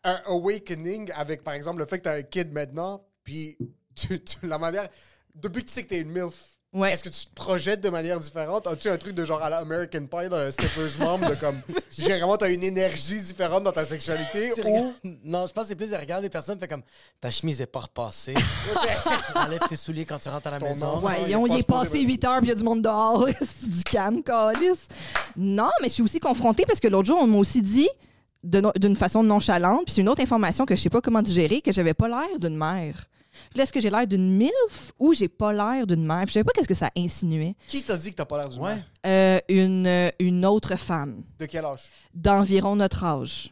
un 0.03 0.21
awakening 0.27 1.11
avec, 1.15 1.43
par 1.43 1.53
exemple, 1.53 1.79
le 1.79 1.85
fait 1.85 1.97
que 1.99 2.03
tu 2.03 2.09
as 2.09 2.13
un 2.13 2.21
kid 2.23 2.51
maintenant, 2.51 3.05
puis 3.23 3.57
tu, 3.95 4.23
tu- 4.23 4.37
la 4.47 4.57
manière. 4.57 4.87
Depuis 5.35 5.63
que 5.63 5.67
tu 5.67 5.73
sais 5.73 5.83
que 5.83 5.89
tu 5.89 5.95
es 5.95 6.01
une 6.01 6.11
MILF, 6.11 6.33
Ouais. 6.73 6.93
est-ce 6.93 7.03
que 7.03 7.09
tu 7.09 7.25
te 7.25 7.33
projettes 7.35 7.81
de 7.81 7.89
manière 7.89 8.17
différente? 8.19 8.65
As-tu 8.65 8.87
un 8.89 8.97
truc 8.97 9.13
de 9.13 9.25
genre 9.25 9.41
à 9.43 9.49
la 9.49 9.57
American 9.57 10.05
Pie, 10.05 10.29
dans 10.29 10.51
Stepper's 10.51 10.97
Mom, 10.99 11.19
de 11.19 11.35
comme. 11.35 11.59
J'ai 11.91 12.03
vraiment, 12.03 12.37
tu 12.37 12.45
as 12.45 12.49
une 12.49 12.63
énergie 12.63 13.21
différente 13.21 13.63
dans 13.63 13.73
ta 13.73 13.83
sexualité 13.83 14.51
Tu 14.55 14.61
ou? 14.61 14.63
regardes- 14.63 14.93
Non, 15.25 15.47
je 15.47 15.51
pense 15.51 15.63
que 15.63 15.67
c'est 15.69 15.75
plus 15.75 15.89
de 15.91 15.95
regarder 15.97 16.27
les 16.27 16.29
personnes, 16.29 16.57
fait 16.59 16.69
comme, 16.69 16.83
ta 17.19 17.29
chemise 17.29 17.59
est 17.59 17.65
pas 17.65 17.81
repassée. 17.81 18.35
Enlève 19.35 19.59
tes 19.67 19.75
souliers 19.75 20.05
quand 20.05 20.19
tu 20.19 20.29
rentres 20.29 20.47
à 20.47 20.51
la 20.51 20.59
Ton 20.59 20.65
maison. 20.69 20.99
Ouais, 21.01 21.13
il 21.27 21.35
on 21.35 21.45
est 21.47 21.67
passé 21.67 21.97
supposé- 21.97 22.01
8 22.05 22.23
heures, 22.25 22.37
puis 22.37 22.47
il 22.47 22.49
y 22.49 22.53
a 22.53 22.55
du 22.55 22.63
monde 22.63 22.81
dehors. 22.81 23.27
c'est 23.39 23.69
du 23.69 23.83
calme, 23.83 24.23
calice. 24.23 24.87
Non, 25.35 25.69
mais 25.81 25.89
je 25.89 25.93
suis 25.95 26.03
aussi 26.03 26.19
confrontée 26.19 26.63
parce 26.65 26.79
que 26.79 26.87
l'autre 26.87 27.07
jour, 27.07 27.19
on 27.21 27.27
m'a 27.27 27.37
aussi 27.37 27.61
dit 27.61 27.89
de 28.43 28.61
no- 28.61 28.71
d'une 28.77 28.95
façon 28.95 29.23
nonchalante, 29.23 29.83
puis 29.85 29.93
c'est 29.95 30.01
une 30.01 30.09
autre 30.09 30.21
information 30.21 30.65
que 30.65 30.75
je 30.75 30.81
sais 30.81 30.89
pas 30.89 31.01
comment 31.01 31.21
digérer, 31.21 31.61
que 31.61 31.71
j'avais 31.71 31.93
pas 31.93 32.07
l'air 32.07 32.39
d'une 32.39 32.57
mère. 32.57 33.05
Est-ce 33.57 33.71
que 33.73 33.79
j'ai 33.79 33.89
l'air 33.89 34.05
d'une 34.07 34.35
MILF 34.37 34.91
ou 34.99 35.13
j'ai 35.13 35.27
pas 35.27 35.51
l'air 35.53 35.85
d'une 35.87 36.05
mère? 36.05 36.19
Puis 36.21 36.27
je 36.29 36.33
savais 36.33 36.43
pas 36.43 36.51
qu'est-ce 36.53 36.67
que 36.67 36.73
ça 36.73 36.89
insinuait. 36.97 37.55
Qui 37.67 37.83
t'a 37.83 37.97
dit 37.97 38.11
que 38.11 38.15
t'as 38.15 38.25
pas 38.25 38.37
l'air 38.39 38.49
du 38.49 38.57
Ouais. 38.59 38.75
mal? 38.75 38.83
Euh, 39.05 39.39
une, 39.49 39.87
euh, 39.87 40.09
une 40.19 40.45
autre 40.45 40.75
femme 40.75 41.23
De 41.39 41.45
quel 41.45 41.65
âge? 41.65 41.89
d'environ 42.13 42.75
notre 42.75 43.03
âge. 43.03 43.51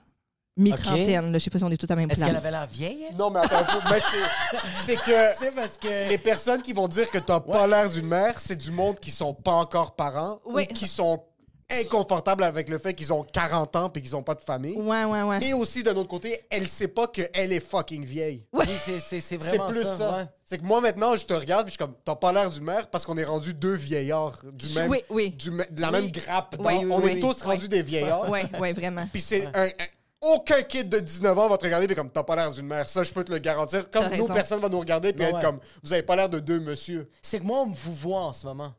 Mi-trentaine, 0.58 1.32
là, 1.32 1.38
je 1.38 1.44
sais 1.46 1.50
pas 1.50 1.58
si 1.58 1.64
on 1.64 1.72
est 1.72 1.78
tous 1.78 1.86
à 1.86 1.96
la 1.96 2.02
même 2.02 2.12
Est-ce 2.12 2.20
place. 2.20 2.30
qu'elle 2.32 2.38
avait 2.38 2.52
l'air 2.52 2.68
vieille? 2.68 3.06
elle? 3.10 3.16
Non, 3.16 3.30
mais 3.30 3.40
attends 3.40 3.60
un 3.60 3.64
peu. 3.64 3.80
Mais 3.90 4.00
c'est- 4.02 4.58
c'est 4.86 4.96
que. 4.98 5.38
C'est 5.38 5.56
parce 5.56 5.78
que. 5.78 6.10
Les 6.10 6.18
personnes 6.18 6.62
qui 6.62 6.74
vont 6.74 6.90
dire 6.90 7.10
que 7.10 7.18
t'as 7.18 7.40
pas 7.40 7.66
l'air 7.66 7.90
d'une 7.90 8.08
mère, 8.08 8.38
c'est 8.42 8.58
du 8.58 8.70
monde 8.72 9.00
qui 9.00 9.10
sont 9.10 9.34
pas 9.34 9.54
encore 9.54 9.96
parents 9.96 10.40
Oui. 10.46 10.68
ou 10.70 10.74
qui 10.74 10.86
sont 10.88 11.24
inconfortable 11.72 12.44
avec 12.44 12.70
le 12.70 12.78
fait 12.78 12.94
qu'ils 12.94 13.14
ont 13.14 13.24
40 13.24 13.76
ans 13.76 13.90
puis 13.90 14.02
qu'ils 14.02 14.16
ont 14.16 14.24
pas 14.24 14.36
de 14.36 14.42
famille. 14.42 14.76
Ouais, 14.76 15.04
ouais, 15.06 15.22
ouais. 15.24 15.40
Et 15.44 15.54
aussi, 15.54 15.84
d'un 15.84 15.96
autre 15.96 16.10
côté, 16.10 16.40
elle 16.50 16.68
sait 16.68 16.88
pas 16.88 17.08
qu'elle 17.08 17.52
est 17.54 17.60
fucking 17.60 18.04
vieille. 18.06 18.46
Oui, 18.54 18.66
c'est- 18.84 19.00
c'est 19.00 19.20
c'est 19.22 19.22
C'est 19.22 19.38
vraiment 19.38 19.68
plus 19.68 19.84
ça. 19.84 20.18
ouais. 20.18 20.26
C'est 20.44 20.58
que 20.58 20.64
moi, 20.64 20.82
maintenant, 20.82 21.16
je 21.16 21.26
te 21.26 21.34
regarde 21.34 21.66
puis 21.66 21.72
je 21.72 21.78
suis 21.78 21.86
comme, 21.86 21.96
t'as 22.04 22.16
pas 22.16 22.34
l'air 22.34 22.50
d'une 22.50 22.64
mère 22.64 22.90
parce 22.90 23.06
qu'on 23.06 23.18
est 23.18 23.24
rendu 23.26 23.54
deux 23.54 23.74
vieillards 23.74 24.40
du 24.52 24.74
même, 24.74 24.90
Oui, 24.90 25.02
oui. 25.10 25.30
du 25.32 25.52
de 25.52 25.82
la 25.82 25.92
Oui. 25.92 26.02
même 26.02 26.12
grappe. 26.12 26.56
Oui, 26.60 26.66
oui, 26.80 26.86
on 26.92 27.00
oui, 27.02 27.12
est 27.12 27.14
oui. 27.16 27.20
tous 27.20 27.42
rendus 27.44 27.64
Oui. 27.64 27.70
des 27.70 27.84
vieillards. 27.84 28.30
Ouais, 28.30 28.46
ouais, 28.60 28.74
vraiment. 28.74 29.08
Puis 29.12 29.22
c'est 29.22 29.46
un, 29.56 29.66
un- 29.66 29.70
Aucun 30.22 30.62
kid 30.64 30.90
de 30.90 31.00
19 31.00 31.38
ans 31.40 31.48
va 31.48 31.58
te 31.58 31.64
regarder 31.64 31.88
puis 31.88 31.96
comme 31.96 32.10
t'as 32.10 32.24
pas 32.24 32.36
l'air 32.36 32.52
d'une 32.52 32.66
mère. 32.68 32.90
Ça, 32.90 33.04
je 33.04 33.14
peux 33.14 33.24
te 33.24 33.32
le 33.32 33.38
garantir. 33.40 33.90
Comme 33.90 34.04
nous, 34.04 34.10
raison. 34.10 34.34
personne 34.34 34.60
va 34.60 34.68
nous 34.68 34.80
regarder 34.82 35.14
puis 35.14 35.24
être 35.24 35.36
ouais. 35.38 35.42
comme 35.42 35.60
vous 35.82 35.94
avez 35.94 36.02
pas 36.04 36.18
l'air 36.18 36.28
de 36.28 36.40
deux 36.42 36.60
monsieur. 36.60 37.10
C'est 37.22 37.40
que 37.40 37.46
moi, 37.46 37.60
on 37.62 37.68
me 37.68 37.74
vous 37.74 37.94
voit 37.94 38.20
en 38.26 38.34
ce 38.34 38.46
moment. 38.46 38.74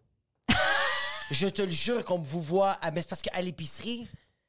Je 1.31 1.47
te 1.49 1.63
le 1.63 1.71
jure 1.71 2.05
qu'on 2.05 2.19
me 2.19 2.25
vous 2.25 2.41
voit. 2.43 2.73
à- 2.83 2.91
Mais 2.91 3.03
c'est 3.03 3.09
parce 3.09 3.23
qu'à 3.23 3.41
l'épicerie, 3.41 4.09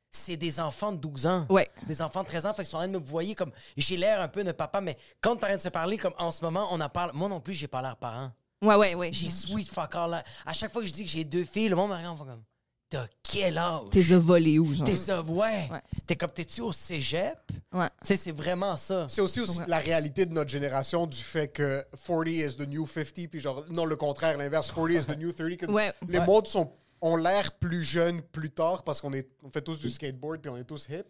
c'est 0.09 0.37
des 0.37 0.59
enfants 0.59 0.91
de 0.91 0.97
12 0.97 1.25
ans. 1.27 1.45
Ouais. 1.49 1.69
Des 1.87 2.01
enfants 2.01 2.23
de 2.23 2.27
13 2.27 2.45
ans. 2.45 2.53
Fait 2.53 2.63
qu'ils 2.63 2.71
sont 2.71 2.77
en 2.77 2.81
train 2.81 2.87
de 2.89 2.97
me 2.97 3.03
voyer 3.03 3.35
comme. 3.35 3.51
J'ai 3.77 3.97
l'air 3.97 4.19
un 4.21 4.27
peu 4.27 4.43
de 4.43 4.51
papa, 4.51 4.81
mais 4.81 4.97
quand 5.21 5.35
t'es 5.35 5.45
en 5.45 5.47
train 5.47 5.55
de 5.57 5.61
se 5.61 5.69
parler, 5.69 5.97
comme 5.97 6.13
en 6.17 6.31
ce 6.31 6.43
moment, 6.43 6.67
on 6.71 6.79
en 6.81 6.89
parle. 6.89 7.11
Moi 7.13 7.29
non 7.29 7.39
plus, 7.39 7.53
j'ai 7.53 7.67
pas 7.67 7.81
l'air 7.81 7.95
parent. 7.97 8.31
Ouais, 8.61 8.75
ouais, 8.75 8.93
ouais. 8.95 9.09
J'ai 9.13 9.29
sweet 9.29 9.69
fuck 9.69 9.95
all. 9.95 10.23
À 10.45 10.53
chaque 10.53 10.71
fois 10.71 10.81
que 10.81 10.87
je 10.87 10.93
dis 10.93 11.03
que 11.03 11.09
j'ai 11.09 11.23
deux 11.23 11.43
filles, 11.45 11.69
le 11.69 11.75
monde 11.75 11.91
me 11.91 11.95
regarde, 11.95 12.17
comme. 12.19 12.43
T'as 12.91 13.07
quel 13.23 13.57
âge? 13.57 13.83
T'es 13.89 14.01
volé 14.01 14.59
où, 14.59 14.73
genre? 14.73 14.85
T'es 14.85 14.97
ça, 14.97 15.21
ouais. 15.21 15.69
Ouais. 15.71 15.81
T'es 16.05 16.17
comme, 16.17 16.29
t'es-tu 16.31 16.59
au 16.59 16.73
cégep? 16.73 17.37
Ouais. 17.71 17.87
Tu 18.01 18.07
sais, 18.07 18.17
c'est 18.17 18.33
vraiment 18.33 18.75
ça. 18.75 19.05
C'est 19.09 19.21
aussi, 19.21 19.39
aussi 19.39 19.59
la 19.65 19.79
réalité 19.79 20.25
de 20.25 20.33
notre 20.33 20.49
génération 20.49 21.07
du 21.07 21.17
fait 21.17 21.47
que 21.47 21.81
40 22.05 22.27
is 22.27 22.57
the 22.57 22.67
new 22.67 22.85
50, 22.85 23.29
puis 23.29 23.39
genre, 23.39 23.63
non, 23.69 23.85
le 23.85 23.95
contraire, 23.95 24.37
l'inverse, 24.37 24.73
40 24.73 24.91
is 24.91 25.05
the 25.05 25.17
new 25.17 25.31
30. 25.31 25.55
que 25.57 25.71
Ouais. 25.71 25.93
Les 26.09 26.19
Ouais. 26.19 26.25
mondes 26.25 26.47
sont, 26.47 26.69
ont 26.99 27.15
l'air 27.15 27.53
plus 27.53 27.85
jeunes 27.85 28.21
plus 28.21 28.49
tard 28.51 28.83
parce 28.83 28.99
qu'on 28.99 29.13
est, 29.13 29.29
on 29.41 29.49
fait 29.49 29.61
tous 29.61 29.79
du 29.79 29.89
skateboard 29.89 30.41
puis 30.41 30.51
on 30.51 30.57
est 30.57 30.65
tous 30.65 30.87
hip. 30.89 31.05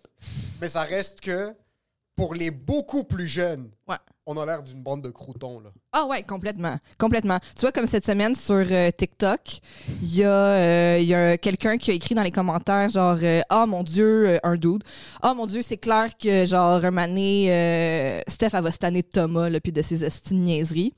Mais 0.61 0.67
ça 0.67 0.83
reste 0.83 1.19
que 1.19 1.51
pour 2.21 2.35
les 2.35 2.51
beaucoup 2.51 3.03
plus 3.03 3.27
jeunes, 3.27 3.69
Ouais. 3.87 3.95
on 4.27 4.37
a 4.37 4.45
l'air 4.45 4.61
d'une 4.61 4.81
bande 4.83 5.01
de 5.01 5.09
croutons, 5.09 5.59
là. 5.59 5.71
Ah 5.91 6.05
ouais, 6.05 6.21
complètement. 6.21 6.77
Complètement. 6.99 7.39
Tu 7.55 7.61
vois, 7.61 7.71
comme 7.71 7.87
cette 7.87 8.05
semaine 8.05 8.35
sur 8.35 8.63
euh, 8.69 8.91
TikTok, 8.91 9.59
il 10.03 10.15
y 10.17 10.23
a, 10.23 10.29
euh, 10.29 10.97
il 11.01 11.07
y 11.07 11.15
a 11.15 11.37
quelqu'un 11.37 11.77
qui 11.79 11.89
a 11.89 11.93
écrit 11.95 12.13
dans 12.13 12.21
les 12.21 12.29
commentaires 12.31 12.89
genre 12.89 13.17
euh, 13.23 13.41
Ah 13.49 13.65
mon 13.65 13.81
Dieu, 13.83 14.29
euh, 14.29 14.37
un 14.43 14.55
dude. 14.55 14.83
Ah 15.23 15.33
mon 15.33 15.47
Dieu, 15.47 15.63
c'est 15.63 15.77
clair 15.77 16.15
que 16.15 16.45
genre 16.45 16.85
un 16.85 16.91
mané, 16.91 17.47
euh, 17.51 18.21
Steph 18.27 18.49
elle 18.53 18.63
va 18.63 18.71
se 18.71 18.77
tanner 18.77 19.01
de 19.01 19.07
Thomas 19.07 19.49
là, 19.49 19.59
puis 19.59 19.71
de 19.71 19.81
ses 19.81 20.05
niaiseries. 20.31 20.93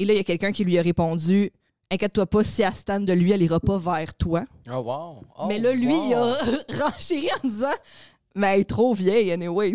Et 0.00 0.04
là, 0.04 0.12
il 0.12 0.16
y 0.16 0.20
a 0.20 0.24
quelqu'un 0.24 0.50
qui 0.50 0.64
lui 0.64 0.76
a 0.78 0.82
répondu 0.82 1.52
Inquiète-toi 1.90 2.26
pas, 2.26 2.42
si 2.42 2.62
elle 2.62 2.74
se 2.74 2.82
tanne 2.82 3.04
de 3.04 3.12
lui, 3.12 3.30
elle 3.30 3.42
ira 3.42 3.60
pas 3.60 3.76
vers 3.76 4.14
toi. 4.14 4.42
Oh, 4.68 4.78
wow. 4.78 5.22
Oh, 5.38 5.46
Mais 5.46 5.58
là, 5.60 5.72
lui, 5.72 5.86
wow. 5.94 6.08
il 6.08 6.14
a 6.14 6.84
renchéri 6.86 7.28
en 7.44 7.46
disant 7.48 7.66
Mais 8.34 8.54
elle 8.54 8.60
est 8.60 8.68
trop 8.68 8.94
vieille, 8.94 9.32
anyways. 9.32 9.74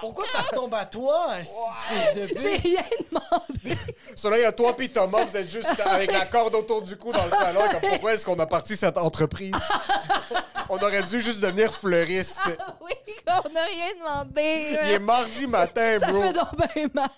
Pourquoi 0.00 0.24
ça 0.26 0.40
retombe 0.40 0.74
à 0.74 0.84
toi, 0.84 1.28
si 1.44 1.50
tu 1.52 1.94
fais 2.26 2.34
de 2.34 2.38
J'ai 2.40 2.56
rien 2.56 2.82
demandé. 3.12 3.78
Cela, 4.16 4.38
il 4.38 4.42
y 4.42 4.44
a 4.44 4.50
toi 4.50 4.74
puis 4.76 4.90
Thomas, 4.90 5.22
vous 5.24 5.36
êtes 5.36 5.48
juste 5.48 5.68
avec 5.86 6.10
la 6.10 6.26
corde 6.26 6.56
autour 6.56 6.82
du 6.82 6.96
cou 6.96 7.12
dans 7.12 7.24
le 7.24 7.30
salon. 7.30 7.60
Comme, 7.70 7.88
pourquoi 7.90 8.14
est-ce 8.14 8.26
qu'on 8.26 8.38
a 8.40 8.46
parti 8.46 8.76
cette 8.76 8.98
entreprise? 8.98 9.54
on 10.68 10.76
aurait 10.78 11.04
dû 11.04 11.20
juste 11.20 11.38
devenir 11.38 11.72
fleuriste. 11.72 12.40
oui, 12.80 12.92
on 13.28 13.48
n'a 13.50 13.62
rien 13.62 13.86
demandé. 14.00 14.78
Il 14.86 14.90
est 14.90 14.98
mardi 14.98 15.46
matin, 15.46 15.98
Ça 16.00 16.10
bro. 16.10 16.22
fait 16.22 16.32
donc 16.32 16.48
bien 16.74 16.86
mal. 16.92 17.08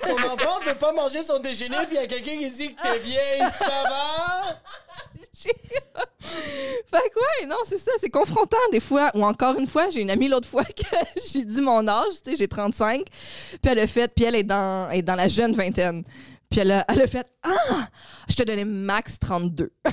Ton 0.00 0.16
enfant 0.16 0.60
veut 0.64 0.74
pas 0.76 0.92
manger 0.92 1.24
son 1.24 1.40
déjeuner, 1.40 1.78
puis 1.88 1.96
il 1.96 2.00
y 2.00 2.04
a 2.04 2.06
quelqu'un 2.06 2.38
qui 2.38 2.50
dit 2.50 2.74
que 2.76 2.80
t'es 2.82 2.98
vieille, 3.00 3.40
ça 3.58 3.82
va? 3.88 4.60
fait 5.42 7.10
que 7.10 7.18
ouais, 7.42 7.46
non, 7.46 7.56
c'est 7.66 7.78
ça, 7.78 7.90
c'est 8.00 8.10
confrontant 8.10 8.56
des 8.72 8.80
fois. 8.80 9.10
Ou 9.14 9.24
encore 9.24 9.58
une 9.58 9.66
fois, 9.66 9.88
j'ai 9.90 10.00
une 10.00 10.10
amie 10.10 10.28
l'autre 10.28 10.48
fois 10.48 10.64
que 10.76 10.84
j'ai 11.32 11.44
dit 11.44 11.60
mon 11.60 11.86
âge, 11.88 12.22
tu 12.24 12.30
sais, 12.30 12.36
j'ai 12.36 12.48
35. 12.48 13.04
Puis 13.06 13.58
elle 13.64 13.78
a 13.80 13.86
fait, 13.86 14.12
puis 14.14 14.24
elle 14.24 14.36
est 14.36 14.44
dans, 14.44 14.88
elle 14.90 14.98
est 14.98 15.02
dans 15.02 15.16
la 15.16 15.28
jeune 15.28 15.54
vingtaine. 15.54 16.04
Puis 16.50 16.60
elle 16.60 16.72
a, 16.72 16.84
elle 16.88 17.02
a 17.02 17.06
fait 17.06 17.26
Ah, 17.42 17.88
je 18.28 18.34
te 18.36 18.42
donnais 18.42 18.64
max 18.64 19.18
32. 19.18 19.72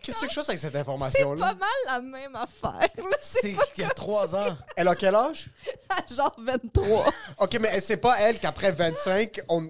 Qu'est-ce 0.00 0.20
que 0.20 0.28
je 0.28 0.34
fais 0.34 0.40
avec 0.48 0.58
cette 0.58 0.72
C'est 0.72 0.78
information-là? 0.78 1.40
pas 1.40 1.54
mal 1.54 1.68
la 1.86 2.00
même 2.00 2.36
affaire. 2.36 2.88
C'est 3.20 3.40
C'est 3.40 3.56
il 3.76 3.80
y 3.82 3.84
a 3.84 3.90
trois 3.90 4.34
ans. 4.34 4.56
Elle 4.76 4.88
a 4.88 4.94
quel 4.94 5.14
âge? 5.14 5.50
genre 6.14 6.34
23. 6.38 7.06
OK, 7.38 7.58
mais 7.60 7.80
c'est 7.80 7.96
pas 7.96 8.18
elle 8.20 8.38
qu'après 8.38 8.72
25, 8.72 9.40
on... 9.48 9.68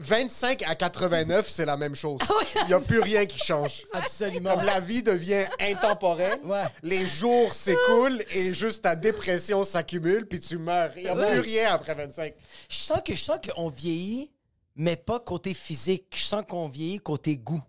25 0.00 0.62
à 0.66 0.74
89, 0.74 1.48
c'est 1.48 1.66
la 1.66 1.76
même 1.76 1.94
chose. 1.94 2.20
Il 2.62 2.66
n'y 2.68 2.72
a 2.72 2.80
plus 2.80 3.00
rien 3.00 3.26
qui 3.26 3.38
change. 3.38 3.82
Absolument. 3.92 4.54
Comme 4.56 4.64
la 4.64 4.80
vie 4.80 5.02
devient 5.02 5.44
intemporelle, 5.60 6.38
Ouais. 6.44 6.62
les 6.82 7.06
jours 7.06 7.54
s'écoulent 7.54 8.22
et 8.30 8.54
juste 8.54 8.82
ta 8.82 8.96
dépression 8.96 9.64
s'accumule, 9.64 10.26
puis 10.26 10.40
tu 10.40 10.58
meurs. 10.58 10.92
Il 10.96 11.02
n'y 11.04 11.08
a 11.08 11.14
plus 11.16 11.40
rien 11.40 11.72
après 11.74 11.94
25. 11.94 12.34
Je 12.68 12.76
sens 12.76 13.00
que 13.04 13.14
je 13.14 13.22
sens 13.22 13.38
qu'on 13.54 13.68
vieillit, 13.68 14.32
mais 14.76 14.96
pas 14.96 15.20
côté 15.20 15.54
physique. 15.54 16.06
Je 16.14 16.22
sens 16.24 16.42
qu'on 16.48 16.68
vieillit 16.68 16.98
côté 17.00 17.36
goût. 17.36 17.62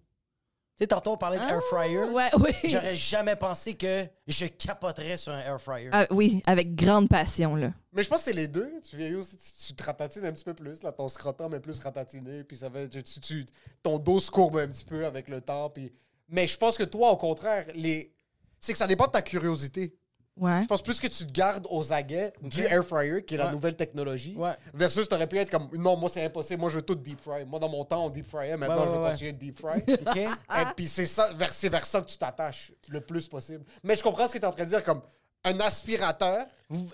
Sais, 0.83 0.87
tantôt 0.87 1.11
on 1.13 1.17
parlait 1.17 1.37
de 1.39 1.43
air 1.43 1.61
fryer. 1.69 1.97
Ouais, 2.11 2.29
oui. 2.39 2.51
J'aurais 2.65 2.95
jamais 2.97 3.37
pensé 3.37 3.73
que 3.73 4.05
je 4.27 4.47
capoterais 4.47 5.15
sur 5.15 5.31
un 5.31 5.39
air 5.39 5.61
fryer. 5.61 5.89
Ah, 5.93 6.05
oui, 6.11 6.41
avec 6.45 6.75
grande 6.75 7.07
passion, 7.07 7.55
là. 7.55 7.71
Mais 7.93 8.03
je 8.03 8.09
pense 8.09 8.17
que 8.19 8.25
c'est 8.25 8.33
les 8.33 8.49
deux. 8.49 8.69
Tu 8.89 8.97
vieillis 8.97 9.15
aussi, 9.15 9.37
tu, 9.37 9.67
tu 9.67 9.73
te 9.73 9.81
ratatines 9.83 10.25
un 10.25 10.33
petit 10.33 10.43
peu 10.43 10.53
plus. 10.53 10.83
Là, 10.83 10.91
ton 10.91 11.07
scrotum 11.07 11.53
est 11.53 11.61
plus 11.61 11.79
ratatiné, 11.79 12.43
puis 12.43 12.57
ça 12.57 12.69
fait, 12.69 12.89
tu- 12.89 13.01
tu- 13.01 13.45
ton 13.81 13.97
dos 13.97 14.19
se 14.19 14.29
courbe 14.29 14.57
un 14.57 14.67
petit 14.67 14.83
peu 14.83 15.05
avec 15.05 15.29
le 15.29 15.39
temps. 15.39 15.69
Puis... 15.69 15.93
Mais 16.27 16.47
je 16.47 16.57
pense 16.57 16.77
que 16.77 16.83
toi, 16.83 17.11
au 17.11 17.17
contraire, 17.17 17.65
les... 17.75 18.13
c'est 18.59 18.73
que 18.73 18.77
ça 18.79 18.87
dépend 18.87 19.05
de 19.05 19.11
ta 19.11 19.21
curiosité. 19.21 19.95
Ouais. 20.35 20.63
Je 20.63 20.67
pense 20.67 20.81
plus 20.81 20.99
que 20.99 21.05
tu 21.07 21.25
te 21.27 21.31
gardes 21.31 21.67
aux 21.69 21.93
aguets 21.93 22.33
du 22.41 22.63
air 22.63 22.83
fryer, 22.83 23.23
qui 23.23 23.35
est 23.35 23.37
la 23.37 23.45
Ouais. 23.45 23.51
nouvelle 23.51 23.75
technologie, 23.75 24.33
Ouais. 24.35 24.53
versus 24.73 25.07
tu 25.07 25.13
aurais 25.13 25.27
pu 25.27 25.37
être 25.37 25.51
comme 25.51 25.69
non, 25.73 25.95
moi 25.95 26.09
c'est 26.11 26.25
impossible, 26.25 26.59
moi 26.59 26.69
je 26.71 26.77
veux 26.77 26.81
tout 26.81 26.95
deep 26.95 27.21
fry. 27.21 27.45
Moi 27.45 27.59
dans 27.59 27.69
mon 27.69 27.85
temps 27.85 28.05
on 28.05 28.09
deep 28.09 28.25
fryait, 28.25 28.57
maintenant 28.57 28.81
Ouais, 28.81 28.87
je 28.87 28.91
veux 28.99 29.09
continuer 29.09 29.31
de 29.33 29.37
deep 29.37 29.59
fry. 29.59 29.83
Et 30.17 30.65
puis 30.75 30.87
c'est 30.87 31.05
ça, 31.05 31.31
vers, 31.33 31.53
c'est 31.53 31.69
vers 31.69 31.85
ça 31.85 32.01
que 32.01 32.07
tu 32.07 32.17
t'attaches 32.17 32.71
le 32.89 32.99
plus 33.01 33.27
possible. 33.27 33.63
Mais 33.83 33.95
je 33.95 34.01
comprends 34.01 34.27
ce 34.27 34.33
que 34.33 34.37
tu 34.39 34.43
es 34.43 34.47
en 34.47 34.51
train 34.51 34.63
de 34.63 34.69
dire, 34.69 34.83
comme 34.83 35.01
un 35.45 35.59
aspirateur 35.59 36.45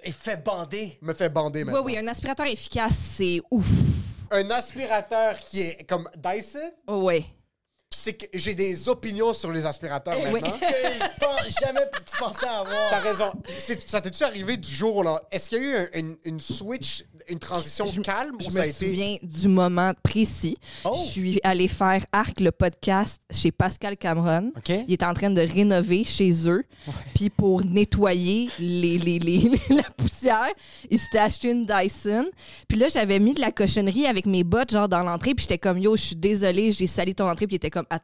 Il 0.03 0.12
fait 0.13 0.43
bander. 0.43 0.98
me 1.01 1.13
fait 1.13 1.29
bander 1.29 1.60
Oui, 1.60 1.65
maintenant. 1.65 1.84
oui, 1.86 1.98
un 1.98 2.08
aspirateur 2.08 2.46
efficace, 2.48 2.96
c'est 2.98 3.39
ouf. 3.51 3.67
Un 4.31 4.50
aspirateur 4.51 5.39
qui 5.39 5.62
est 5.62 5.84
comme 5.88 6.10
Dyson, 6.17 6.72
Oh, 6.88 7.03
ouais. 7.03 7.24
C'est 8.09 8.13
que 8.15 8.25
j'ai 8.37 8.55
des 8.55 8.89
opinions 8.89 9.33
sur 9.33 9.51
les 9.51 9.65
aspirateurs 9.65 10.15
Eh 10.17 10.31
maintenant. 10.31 10.49
Je 10.61 11.25
pense- 11.25 11.59
jamais 11.61 11.81
tu 12.05 12.17
pensais 12.17 12.47
avoir. 12.47 12.89
T'as 12.89 12.99
raison. 12.99 13.31
C'est- 13.57 13.87
Ça 13.89 14.01
t'est-tu 14.01 14.23
arrivé 14.23 14.57
du 14.57 14.73
jour 14.73 14.95
au 14.97 15.03
lendemain? 15.03 15.21
Est-ce 15.31 15.49
qu'il 15.49 15.61
y 15.61 15.65
a 15.65 15.69
eu 15.69 15.75
un- 15.75 15.87
une, 15.99 16.17
une 16.25 16.41
switch, 16.41 17.03
une 17.27 17.39
transition 17.39 17.85
Je- 17.85 18.01
calme 18.01 18.35
Je 18.39 18.47
ou 18.47 18.49
me 18.49 18.55
ça 18.55 18.61
a 18.63 18.65
été. 18.65 18.87
souviens 18.87 19.15
du 19.21 19.47
moment 19.47 19.91
précis. 20.03 20.57
Oh. 20.85 20.91
Je 20.93 21.09
suis 21.11 21.39
allée 21.43 21.67
faire 21.67 22.03
Arc, 22.11 22.39
le 22.39 22.51
podcast, 22.51 23.21
chez 23.31 23.51
Pascal 23.51 23.95
Cameron. 23.97 24.51
OK. 24.57 24.69
Il 24.87 24.93
était 24.93 25.05
en 25.05 25.13
train 25.13 25.29
de 25.29 25.41
rénover 25.41 26.03
chez 26.03 26.31
eux. 26.49 26.63
Puis 27.13 27.29
pour 27.29 27.63
nettoyer 27.63 28.49
les, 28.59 28.97
les- 28.97 29.19
les- 29.19 29.51
la 29.69 29.83
poussière, 29.97 30.47
il 30.89 30.97
s'était 30.97 31.19
acheté 31.19 31.51
une 31.51 31.65
Dyson. 31.67 32.25
Puis 32.67 32.77
là, 32.77 32.87
j'avais 32.87 33.19
mis 33.19 33.33
de 33.35 33.41
la 33.41 33.51
cochonnerie 33.51 34.07
avec 34.07 34.25
mes 34.25 34.43
bottes, 34.43 34.71
genre 34.71 34.89
dans 34.89 35.03
l'entrée. 35.03 35.35
Puis 35.35 35.43
j'étais 35.43 35.59
comme, 35.59 35.77
yo, 35.77 35.95
je 35.95 36.01
suis 36.01 36.15
désolée, 36.15 36.71
j'ai 36.71 36.87
sali 36.87 37.13
ton 37.13 37.29
entrée. 37.29 37.45
Puis 37.45 37.55
il 37.55 37.57
était 37.57 37.69
comme, 37.69 37.85
attends. 37.89 37.98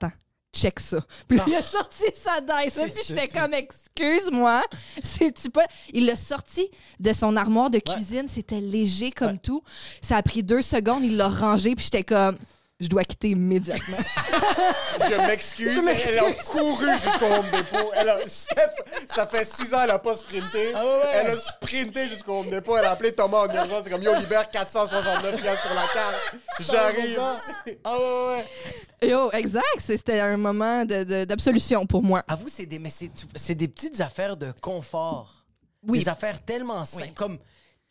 Check 0.56 0.80
ça. 0.80 1.00
Puis 1.28 1.38
là, 1.38 1.44
il 1.48 1.56
a 1.56 1.64
sorti 1.64 2.06
sa 2.14 2.40
Dyson. 2.40 2.88
Puis 2.94 3.04
j'étais 3.08 3.28
comme, 3.28 3.54
excuse-moi. 3.54 4.64
C'est 5.04 5.50
pas? 5.52 5.66
Il 5.94 6.06
l'a 6.06 6.16
sorti 6.16 6.70
de 7.00 7.12
son 7.12 7.36
armoire 7.36 7.70
de 7.70 7.80
cuisine. 7.80 8.28
C'était 8.30 8.62
léger 8.62 9.12
comme 9.12 9.38
tout. 9.38 9.62
Ça 10.02 10.18
a 10.18 10.24
pris 10.24 10.44
deux 10.44 10.62
secondes. 10.62 11.04
Il 11.04 11.18
l'a 11.18 11.28
rangé. 11.28 11.76
Puis 11.76 11.86
j'étais 11.86 12.04
comme, 12.06 12.38
je 12.80 12.88
dois 12.90 13.04
quitter 13.06 13.30
immédiatement. 13.30 13.98
Je 15.00 15.28
m'excuse. 15.28 15.78
Elle 15.88 16.20
a 16.20 16.34
couru 16.34 16.86
jusqu'au 16.92 17.26
Home 17.26 17.46
Depot. 17.52 17.92
Elle 17.96 18.10
a, 18.10 18.28
Steph, 18.28 19.06
ça 19.14 19.26
fait 19.28 19.46
six 19.46 19.74
ans, 19.74 19.82
elle 19.84 19.92
a 19.92 20.00
pas 20.00 20.16
sprinté. 20.16 20.72
Ah 20.76 20.84
ouais. 20.84 21.02
Elle 21.14 21.28
a 21.28 21.36
sprinté 21.38 22.08
jusqu'au 22.10 22.40
Home 22.40 22.50
Depot. 22.50 22.76
Elle 22.78 22.86
a 22.86 22.92
appelé 22.92 23.14
Thomas 23.14 23.48
en 23.48 23.54
urgence. 23.54 23.84
C'est 23.86 23.90
comme, 23.92 24.04
yo, 24.04 24.14
libère 24.16 24.50
469 24.50 25.42
piastres 25.42 25.66
sur 25.68 25.74
la 25.76 25.88
carte. 25.94 26.36
J'arrive. 26.60 27.20
Ah 27.84 27.98
ouais, 27.98 28.44
ouais. 29.02 29.10
Yo, 29.10 29.32
exact. 29.32 29.64
C'était 29.80 30.20
un 30.20 30.38
moment 30.38 30.84
de- 30.86 31.04
de- 31.04 31.26
d'absolution 31.26 31.86
pour 31.86 32.04
moi. 32.04 32.24
Avoue, 32.28 32.50
c'est 32.50 32.66
des, 32.66 32.80
mais 32.80 32.90
c'est, 32.90 33.12
c'est 33.36 33.56
des 33.56 33.68
petites 33.68 34.02
affaires 34.02 34.36
de 34.38 34.52
confort. 34.62 35.46
Oui. 35.88 36.00
Des 36.00 36.10
affaires 36.10 36.44
tellement 36.44 36.84
simples. 36.84 37.12
Comme 37.16 37.38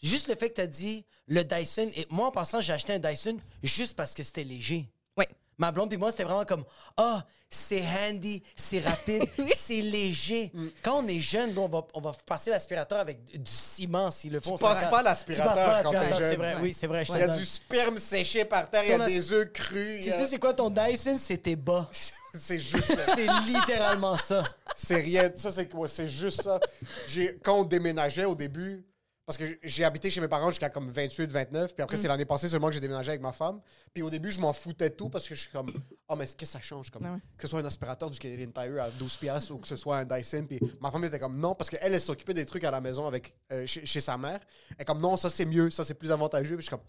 juste 0.02 0.28
le 0.28 0.34
fait 0.34 0.50
que 0.50 0.56
tu 0.56 0.60
as 0.62 0.66
dit 0.66 1.04
le 1.26 1.42
Dyson. 1.42 1.90
Et 1.96 2.06
moi, 2.10 2.28
en 2.28 2.30
passant, 2.30 2.60
j'ai 2.60 2.72
acheté 2.72 2.92
un 2.92 2.98
Dyson 2.98 3.38
juste 3.62 3.96
parce 3.96 4.14
que 4.14 4.22
c'était 4.22 4.44
léger. 4.44 4.88
Oui. 5.16 5.24
Ma 5.58 5.70
blonde 5.70 5.88
puis 5.88 5.98
moi, 5.98 6.10
c'était 6.10 6.24
vraiment 6.24 6.44
comme 6.44 6.64
Ah, 6.96 7.24
c'est 7.48 7.82
handy, 7.82 8.42
c'est 8.56 8.80
rapide, 8.80 9.22
c'est 9.56 9.80
léger. 9.80 10.50
Mm. 10.52 10.66
Quand 10.82 11.04
on 11.04 11.06
est 11.06 11.20
jeune, 11.20 11.54
nous, 11.54 11.62
on 11.62 11.68
va, 11.68 11.86
on 11.94 12.00
va 12.00 12.12
passer 12.26 12.50
l'aspirateur 12.50 12.98
avec 12.98 13.24
du 13.40 13.50
ciment 13.50 14.10
s'il 14.10 14.32
le 14.32 14.40
faut. 14.40 14.56
Tu 14.56 14.62
passes 14.62 14.90
pas 14.90 15.02
l'aspirateur 15.02 15.82
quand 15.84 15.90
t'es 15.90 15.96
l'aspirateur, 15.96 16.18
jeune. 16.18 16.30
C'est 16.30 16.36
vrai, 16.36 16.56
oui, 16.60 16.74
c'est 16.74 16.86
vrai. 16.88 17.04
je 17.04 17.12
te 17.12 17.16
Il 17.16 17.20
y 17.20 17.22
a 17.22 17.36
du 17.36 17.44
sperme 17.46 17.98
séché 17.98 18.44
par 18.44 18.68
terre, 18.68 18.82
il 18.84 18.90
y 18.90 18.92
a 18.94 19.06
des 19.06 19.32
œufs 19.32 19.52
crus. 19.52 20.02
Tu 20.04 20.10
a- 20.10 20.18
sais, 20.18 20.26
c'est 20.26 20.38
quoi 20.38 20.52
ton 20.54 20.70
Dyson? 20.70 21.16
C'est 21.18 21.38
tes 21.38 21.56
bas. 21.56 21.88
C'est 22.36 22.58
juste 22.58 22.92
ça. 22.92 23.14
C'est 23.14 23.28
littéralement 23.46 24.16
ça. 24.16 24.42
C'est 24.74 24.96
rien. 24.96 25.30
Ça, 25.36 25.52
c'est 25.52 25.68
quoi? 25.68 25.86
C'est 25.86 26.08
juste 26.08 26.42
ça. 26.42 26.58
J'ai, 27.06 27.38
quand 27.44 27.60
on 27.60 27.62
déménageait 27.62 28.24
au 28.24 28.34
début, 28.34 28.84
parce 29.26 29.38
que 29.38 29.58
j'ai 29.62 29.84
habité 29.84 30.10
chez 30.10 30.20
mes 30.20 30.28
parents 30.28 30.50
jusqu'à 30.50 30.68
comme 30.68 30.90
28, 30.90 31.30
29, 31.30 31.74
puis 31.74 31.82
après, 31.82 31.96
c'est 31.96 32.08
l'année 32.08 32.26
passée 32.26 32.46
seulement 32.46 32.68
que 32.68 32.74
j'ai 32.74 32.80
déménagé 32.80 33.10
avec 33.10 33.22
ma 33.22 33.32
femme. 33.32 33.60
Puis 33.92 34.02
au 34.02 34.10
début, 34.10 34.30
je 34.30 34.38
m'en 34.38 34.52
foutais 34.52 34.90
tout 34.90 35.08
parce 35.08 35.26
que 35.26 35.34
je 35.34 35.40
suis 35.42 35.50
comme, 35.50 35.72
oh, 36.08 36.16
mais 36.16 36.26
qu'est-ce 36.26 36.36
que 36.36 36.46
ça 36.46 36.60
change? 36.60 36.90
Comme, 36.90 37.04
ouais. 37.04 37.18
Que 37.36 37.42
ce 37.42 37.48
soit 37.48 37.60
un 37.60 37.64
aspirateur 37.64 38.10
du 38.10 38.18
Canadian 38.18 38.50
Tire 38.50 38.82
à 38.82 38.90
12$ 38.90 39.18
piastres 39.18 39.52
ou 39.52 39.58
que 39.58 39.68
ce 39.68 39.76
soit 39.76 39.98
un 39.98 40.04
Dyson. 40.04 40.44
Puis 40.46 40.60
ma 40.80 40.90
femme 40.90 41.04
était 41.04 41.18
comme, 41.18 41.38
non, 41.38 41.54
parce 41.54 41.70
qu'elle, 41.70 41.94
elle 41.94 42.00
s'occupait 42.00 42.34
des 42.34 42.44
trucs 42.44 42.64
à 42.64 42.70
la 42.70 42.80
maison 42.80 43.06
avec, 43.06 43.34
euh, 43.52 43.66
chez, 43.66 43.86
chez 43.86 44.00
sa 44.00 44.18
mère. 44.18 44.40
Elle 44.70 44.82
est 44.82 44.84
comme, 44.84 45.00
non, 45.00 45.16
ça 45.16 45.30
c'est 45.30 45.46
mieux, 45.46 45.70
ça 45.70 45.84
c'est 45.84 45.94
plus 45.94 46.12
avantageux. 46.12 46.56
Puis 46.56 46.66
je 46.66 46.68
suis 46.68 46.76
comme, 46.76 46.84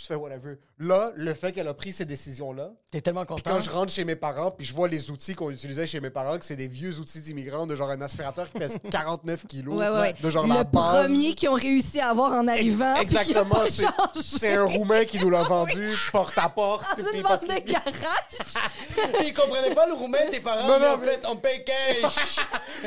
je 0.00 0.06
fais 0.06 0.14
whatever. 0.14 0.54
Là, 0.78 1.10
le 1.16 1.34
fait 1.34 1.50
qu'elle 1.50 1.66
a 1.66 1.74
pris 1.74 1.92
ces 1.92 2.04
décisions-là, 2.04 2.70
T'es 2.92 3.00
tellement 3.00 3.24
puis 3.24 3.34
content. 3.34 3.50
quand 3.50 3.58
je 3.58 3.68
rentre 3.68 3.92
chez 3.92 4.04
mes 4.04 4.14
parents, 4.14 4.52
puis 4.52 4.64
je 4.64 4.72
vois 4.72 4.86
les 4.86 5.10
outils 5.10 5.34
qu'on 5.34 5.50
utilisait 5.50 5.88
chez 5.88 6.00
mes 6.00 6.10
parents, 6.10 6.38
que 6.38 6.44
c'est 6.44 6.54
des 6.54 6.68
vieux 6.68 7.00
outils 7.00 7.20
d'immigrants, 7.20 7.66
de 7.66 7.74
genre 7.74 7.90
un 7.90 8.00
aspirateur 8.00 8.48
qui 8.48 8.60
pèse 8.60 8.76
49 8.92 9.44
kilos, 9.48 9.76
Ouais, 9.76 9.88
ouais, 9.88 9.98
ouais. 9.98 10.14
de 10.22 10.30
genre 10.30 10.46
le 10.46 10.54
la 10.54 10.62
base. 10.62 11.02
premier 11.06 11.34
qu'ils 11.34 11.48
ont 11.48 11.54
réussi 11.54 11.98
à 11.98 12.10
avoir 12.10 12.30
en 12.32 12.46
arrivant. 12.46 12.94
Exactement, 12.94 13.58
c'est 13.68 13.86
c'est 14.22 14.54
un 14.54 14.64
Roumain 14.66 15.04
qui 15.04 15.18
nous 15.18 15.30
l'a 15.30 15.42
vendu 15.42 15.92
porte 16.12 16.38
à 16.38 16.48
porte. 16.48 16.86
Dans 16.96 17.04
puis 17.04 17.16
une 17.16 17.22
parce 17.24 17.44
vente 17.44 17.50
de 17.66 17.72
garage. 17.72 19.20
Ils 19.26 19.34
comprenaient 19.34 19.74
pas 19.74 19.86
le 19.88 19.94
roumain, 19.94 20.18
tes 20.30 20.38
parents. 20.40 20.66
Non, 20.68 20.78
mais 20.78 20.86
non, 20.88 20.94
en 20.94 20.98
fait, 21.00 21.22
on 21.28 21.36
paye 21.36 21.64
cash. 21.64 22.36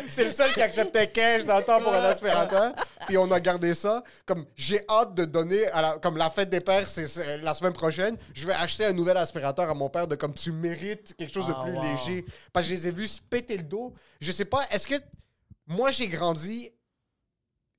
C'est 0.10 0.24
le 0.24 0.30
seul 0.30 0.54
qui 0.54 0.62
acceptait 0.62 1.08
cash 1.08 1.46
dans 1.46 1.58
le 1.58 1.64
temps 1.64 1.82
pour 1.82 1.94
un 1.94 2.04
aspirateur. 2.06 2.72
Puis 3.08 3.18
on 3.18 3.30
a 3.32 3.40
gardé 3.42 3.74
ça. 3.74 4.02
Comme 4.26 4.46
j'ai 4.56 4.82
hâte 4.90 5.14
de 5.14 5.26
donner, 5.26 5.68
à 5.68 5.82
la, 5.82 5.92
comme 6.00 6.16
la 6.18 6.30
fête 6.30 6.50
des 6.50 6.62
pères, 6.62 6.88
c'est 6.88 7.01
c'est 7.01 7.01
la 7.42 7.54
semaine 7.56 7.74
prochaine, 7.74 8.18
je 8.34 8.46
vais 8.48 8.54
acheter 8.54 8.86
un 8.86 8.94
nouvel 8.94 9.18
aspirateur 9.18 9.70
à 9.70 9.74
mon 9.74 9.90
père 9.90 10.08
de 10.08 10.16
comme 10.16 10.34
tu 10.34 10.52
mérites 10.52 11.16
quelque 11.16 11.34
chose 11.34 11.48
de 11.48 11.54
Ah, 11.56 11.64
plus 11.64 11.74
wow. 11.74 11.82
léger. 11.84 12.26
Parce 12.54 12.66
que 12.66 12.70
je 12.72 12.76
les 12.76 12.88
ai 12.88 12.92
vus 12.92 13.08
se 13.08 13.22
péter 13.22 13.58
le 13.58 13.64
dos. 13.64 13.94
Je 14.20 14.32
sais 14.32 14.46
pas, 14.46 14.66
est-ce 14.72 14.88
que 14.88 14.96
moi 15.68 15.92
j'ai 15.92 16.08
grandi, 16.08 16.72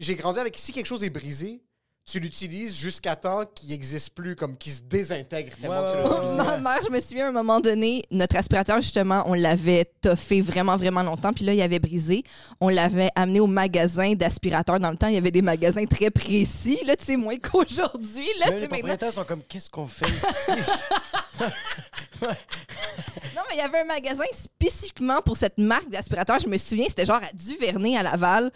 j'ai 0.00 0.16
grandi 0.16 0.38
avec 0.38 0.56
si 0.58 0.72
quelque 0.72 0.86
chose 0.86 1.04
est 1.04 1.10
brisé, 1.10 1.62
tu 2.04 2.18
l'utilises 2.18 2.76
jusqu'à 2.76 3.14
temps 3.16 3.44
qu'il 3.46 3.68
n'existe 3.70 4.10
plus, 4.10 4.34
comme 4.36 4.56
qu'il 4.58 4.72
se 4.72 4.82
désintègre 4.82 5.52
tellement 5.60 5.80
Ouais, 5.82 5.86
que 5.86 5.92
tu 5.92 5.96
ouais, 5.98 6.02
l'as 6.02 6.10
ouais. 6.10 6.24
utilisé. 6.26 6.42
Ma 6.50 6.58
mère, 6.58 6.80
je 6.84 6.90
me 6.90 7.00
souviens 7.00 7.26
à 7.26 7.28
un 7.28 7.32
moment 7.32 7.60
donné, 7.60 8.02
notre 8.10 8.36
aspirateur, 8.36 8.80
justement, 8.80 9.22
on 9.26 9.34
l'avait 9.34 9.84
toffé 10.00 10.40
vraiment, 10.40 10.76
vraiment 10.76 11.02
longtemps. 11.04 11.32
Puis 11.32 11.44
là, 11.44 11.54
il 11.54 11.62
avait 11.62 11.78
brisé. 11.78 12.24
On 12.60 12.68
l'avait 12.68 13.08
amené 13.14 13.38
au 13.40 13.46
magasin 13.46 14.14
d'aspirateurs. 14.14 14.80
Dans 14.80 14.90
le 14.90 14.96
temps, 14.96 15.06
il 15.06 15.14
y 15.14 15.18
avait 15.18 15.30
des 15.30 15.42
magasins 15.42 15.86
très 15.86 16.10
précis. 16.10 16.78
Là, 16.84 16.96
tu 16.96 17.04
sais, 17.04 17.16
moins 17.16 17.38
qu'aujourd'hui. 17.38 18.26
Là, 18.40 18.46
tu 18.46 18.50
Là, 18.50 18.50
sais, 18.50 18.52
les 18.54 18.60
maintenant. 18.60 18.78
propriétaires 18.78 19.12
sont 19.12 19.24
comme, 19.24 19.42
qu'est-ce 19.48 19.70
qu'on 19.70 19.86
fait 19.86 20.08
ici? 20.08 20.60
Non, 23.34 23.42
mais 23.48 23.54
il 23.54 23.58
y 23.58 23.60
avait 23.62 23.80
un 23.80 23.84
magasin 23.84 24.24
spécifiquement 24.32 25.22
pour 25.22 25.36
cette 25.36 25.58
marque 25.58 25.88
d'aspirateur. 25.88 26.38
Je 26.38 26.46
me 26.48 26.56
souviens, 26.56 26.86
c'était 26.88 27.04
genre 27.06 27.16
à 27.22 27.32
Duvernay, 27.32 27.96
à 27.96 28.02
Laval. 28.02 28.50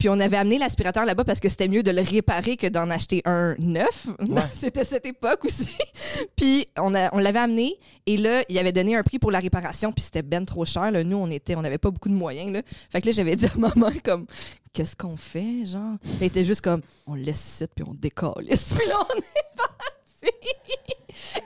Puis 0.00 0.08
on 0.08 0.18
avait 0.18 0.38
amené 0.38 0.56
l'aspirateur 0.58 1.04
là-bas 1.04 1.24
parce 1.24 1.38
que 1.40 1.48
c'était 1.50 1.68
mieux 1.68 1.82
de 1.82 1.90
le 1.90 2.00
réparer 2.00 2.56
que 2.56 2.66
d'en 2.66 2.88
acheter 2.90 3.20
un 3.26 3.54
neuf. 3.58 4.06
c'était 4.54 4.82
cette 4.84 5.04
époque 5.04 5.44
aussi. 5.44 5.76
puis 6.36 6.66
on, 6.78 6.94
a- 6.94 7.14
on 7.14 7.18
l'avait 7.18 7.38
amené 7.38 7.78
et 8.06 8.16
là, 8.16 8.42
il 8.48 8.58
avait 8.58 8.72
donné 8.72 8.96
un 8.96 9.02
prix 9.02 9.18
pour 9.18 9.30
la 9.30 9.38
réparation. 9.40 9.92
Puis 9.92 10.02
c'était 10.02 10.22
ben 10.22 10.46
trop 10.46 10.64
cher. 10.64 10.90
Là. 10.90 11.04
Nous, 11.04 11.18
on 11.18 11.30
était, 11.30 11.54
on 11.54 11.60
n'avait 11.60 11.76
pas 11.78 11.90
beaucoup 11.90 12.08
de 12.08 12.14
moyens. 12.14 12.50
Là. 12.50 12.62
Fait 12.90 13.02
que 13.02 13.06
là, 13.06 13.12
j'avais 13.12 13.36
dit 13.36 13.44
à 13.44 13.50
maman 13.58 13.90
comme, 14.02 14.26
qu'est-ce 14.72 14.96
qu'on 14.96 15.18
fait, 15.18 15.66
genre? 15.66 15.96
Elle 16.20 16.28
était 16.28 16.44
juste 16.44 16.62
comme, 16.62 16.80
on 17.06 17.14
le 17.14 17.20
laisse 17.20 17.44
ici 17.46 17.64
puis 17.74 17.84
on 17.86 17.92
décolle. 17.92 18.46
Puis 18.46 18.88
là, 18.88 18.96
on 19.14 19.18
est 19.18 19.56
parti. 19.56 20.34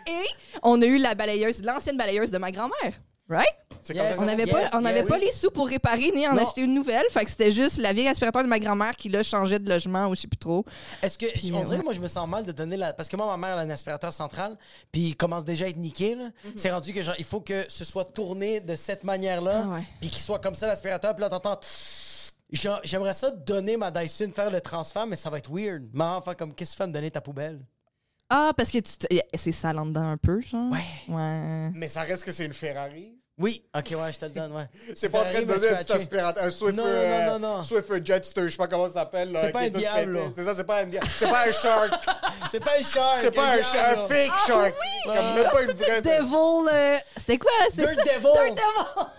Et 0.07 0.27
on 0.63 0.81
a 0.81 0.87
eu 0.87 0.99
la 0.99 1.17
balayeuse, 1.17 1.61
l'ancienne 1.65 1.97
balayeuse 1.97 2.31
de 2.31 2.39
ma 2.39 2.53
grand-mère. 2.53 3.01
Right? 3.29 3.49
Yes. 3.89 4.17
On 4.19 4.25
n'avait 4.25 4.45
Yes, 4.45 4.53
pas, 4.71 4.79
on 4.79 4.81
n'avait 4.83 5.01
yes. 5.01 5.09
pas 5.09 5.19
les 5.19 5.33
sous 5.33 5.51
pour 5.51 5.67
réparer 5.69 6.11
ni 6.11 6.27
en 6.29 6.35
Non. 6.35 6.43
acheter 6.43 6.61
une 6.63 6.75
nouvelle. 6.75 7.05
Fait 7.11 7.25
que 7.25 7.31
c'était 7.31 7.51
juste 7.53 7.79
la 7.79 7.93
vieille 7.93 8.09
aspirateur 8.09 8.43
de 8.43 8.49
ma 8.49 8.59
grand-mère 8.59 8.95
qui 8.97 9.09
l'a 9.09 9.23
changé 9.23 9.59
de 9.59 9.69
logement 9.69 10.07
ou 10.09 10.15
je 10.15 10.23
sais 10.23 10.27
plus 10.29 10.39
trop. 10.39 10.65
Est-ce 11.03 11.19
que. 11.19 11.27
Puis, 11.33 11.51
on 11.55 11.63
dirait 11.65 11.79
que 11.79 11.85
moi, 11.85 11.93
je 11.95 12.01
me 12.01 12.07
sens 12.07 12.27
mal 12.29 12.45
de 12.45 12.53
donner 12.53 12.77
la. 12.77 12.93
Parce 12.93 13.09
que 13.09 13.17
moi, 13.17 13.27
ma 13.27 13.37
mère, 13.37 13.55
elle 13.59 13.61
a 13.61 13.63
un 13.63 13.71
aspirateur 13.75 14.13
central, 14.13 14.57
puis 14.93 15.03
il 15.09 15.17
commence 15.17 15.45
déjà 15.45 15.65
à 15.67 15.69
être 15.69 15.77
niqué, 15.77 16.15
là. 16.15 16.25
Mhm. 16.45 16.53
C'est 16.57 16.71
rendu 16.71 16.93
que, 16.95 17.03
genre, 17.03 17.15
il 17.19 17.25
faut 17.25 17.41
que 17.41 17.65
ce 17.69 17.85
soit 17.85 18.05
tourné 18.07 18.61
de 18.61 18.75
cette 18.77 19.05
manière-là, 19.05 19.63
Ah 19.65 19.69
ouais. 19.75 19.83
puis 20.01 20.11
qu'il 20.11 20.23
soit 20.23 20.39
comme 20.39 20.55
ça, 20.55 20.67
l'aspirateur, 20.67 21.15
puis 21.15 21.23
là, 21.23 21.29
t'entends. 21.31 21.59
J'aimerais 22.85 23.15
ça 23.15 23.31
donner 23.31 23.77
ma 23.77 23.91
Dyson, 23.91 24.31
faire 24.35 24.51
le 24.51 24.61
transfert, 24.61 25.07
mais 25.07 25.17
ça 25.17 25.29
va 25.31 25.39
être 25.39 25.51
weird. 25.51 25.83
Maman, 25.93 26.21
faire 26.23 26.37
comme, 26.37 26.55
qu'est-ce 26.55 26.71
que 26.71 26.75
tu 26.75 26.79
fais 26.79 26.85
à 26.85 26.87
me 26.87 26.93
donner 26.93 27.11
ta 27.11 27.21
poubelle? 27.21 27.59
Ah, 28.31 28.53
parce 28.57 28.71
que 28.71 28.79
tu 28.79 28.97
te- 28.99 29.07
c'est 29.35 29.53
en 29.79 29.87
dedans 29.87 30.09
un 30.09 30.17
peu, 30.17 30.41
genre. 30.41 30.71
Ouais. 30.73 30.81
Ouais. 31.09 31.71
Mais 31.75 31.89
ça 31.89 32.03
reste 32.03 32.25
que 32.25 32.33
c'est 32.33 32.45
une 32.47 32.53
Ferrari. 32.53 33.19
Oui, 33.37 33.65
ok, 33.77 33.85
ouais, 33.91 34.13
je 34.13 34.19
te 34.21 34.25
le 34.27 34.31
donne, 34.31 34.53
ouais. 34.53 34.67
C'est 34.95 35.09
pas 35.09 35.23
en 35.23 35.25
train 35.25 35.41
de 35.41 35.47
donner 35.47 35.69
un 35.71 35.75
petit 35.77 35.93
aspirateur, 35.93 36.45
un 36.45 36.51
Swiffer, 36.51 36.77
Non, 36.77 36.85
non, 36.85 36.89
euh, 36.89 37.27
non, 37.27 37.39
non. 37.41 37.63
Swiffer 37.65 38.01
Jetster, 38.05 38.43
je 38.45 38.49
sais 38.51 38.57
pas 38.57 38.69
comment 38.69 38.87
ça 38.87 38.95
s'appelle. 39.01 39.37
C'est 39.41 39.51
pas 39.51 39.63
un 39.63 39.71
diable. 39.71 40.21
C'est 40.37 40.45
ça, 40.45 40.55
c'est 40.55 40.63
pas 40.65 40.83
un 40.83 40.87
diable. 40.87 41.07
C'est 41.17 41.29
pas 41.29 41.49
un 41.49 41.53
shark. 41.63 41.93
C'est 42.53 42.61
pas 42.61 42.71
un 42.79 42.83
shark! 42.85 43.19
C'est 43.23 43.31
pas 43.33 43.55
un, 43.55 43.63
fake 44.07 44.33
shark. 44.47 44.75
Comme 45.05 45.15
même 45.35 45.51
pas 45.51 45.63
une 45.63 45.73
vraie. 45.73 46.01
Devil, 46.03 46.69
euh, 46.73 46.97
c'était 47.17 47.39
quoi? 47.39 47.51
C'est 47.71 47.83
Dirt? 47.83 47.97
Devil. 47.97 48.21
Dirt 48.23 48.55
Devil! 48.55 49.07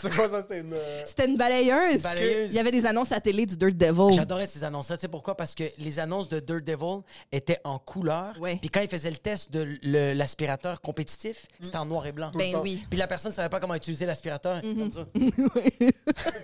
C'est 0.00 0.14
quoi 0.14 0.28
ça? 0.28 0.42
C'était 0.42 0.60
une. 0.60 0.72
euh, 0.72 1.02
C'était 1.04 1.26
une 1.26 1.36
balayeuse. 1.36 1.96
Une 1.96 2.00
balayeuse. 2.00 2.52
Il 2.52 2.54
y 2.54 2.60
avait 2.60 2.70
des 2.70 2.86
annonces 2.86 3.10
à 3.10 3.20
télé 3.20 3.44
du 3.44 3.56
Dirt 3.56 3.76
Devil. 3.76 4.12
J'adorais 4.14 4.46
ces 4.46 4.62
annonces-là. 4.62 4.96
Tu 4.96 5.00
sais 5.00 5.08
pourquoi? 5.08 5.36
Parce 5.36 5.56
que 5.56 5.64
les 5.78 5.98
annonces 5.98 6.28
de 6.28 6.38
Dirt 6.38 6.62
Devil 6.62 7.02
étaient 7.32 7.58
en 7.64 7.80
couleur. 7.80 8.36
Ouais. 8.38 8.58
Puis 8.60 8.70
quand 8.70 8.80
ils 8.80 8.88
faisaient 8.88 9.10
le 9.10 9.16
test 9.16 9.50
de 9.50 9.66
l'aspirateur 10.14 10.80
compétitif, 10.80 11.46
c'était 11.60 11.78
en 11.78 11.86
noir 11.86 12.06
et 12.06 12.12
blanc. 12.12 12.30
Ben 12.32 12.54
oui. 12.62 12.84
Puis 12.88 12.96
la 12.96 13.08
personne 13.08 13.32
ne 13.32 13.47
pas 13.48 13.60
comment 13.60 13.74
utiliser 13.74 14.06
l'aspirateur. 14.06 14.60
comme 14.62 14.90
ça. 14.90 15.06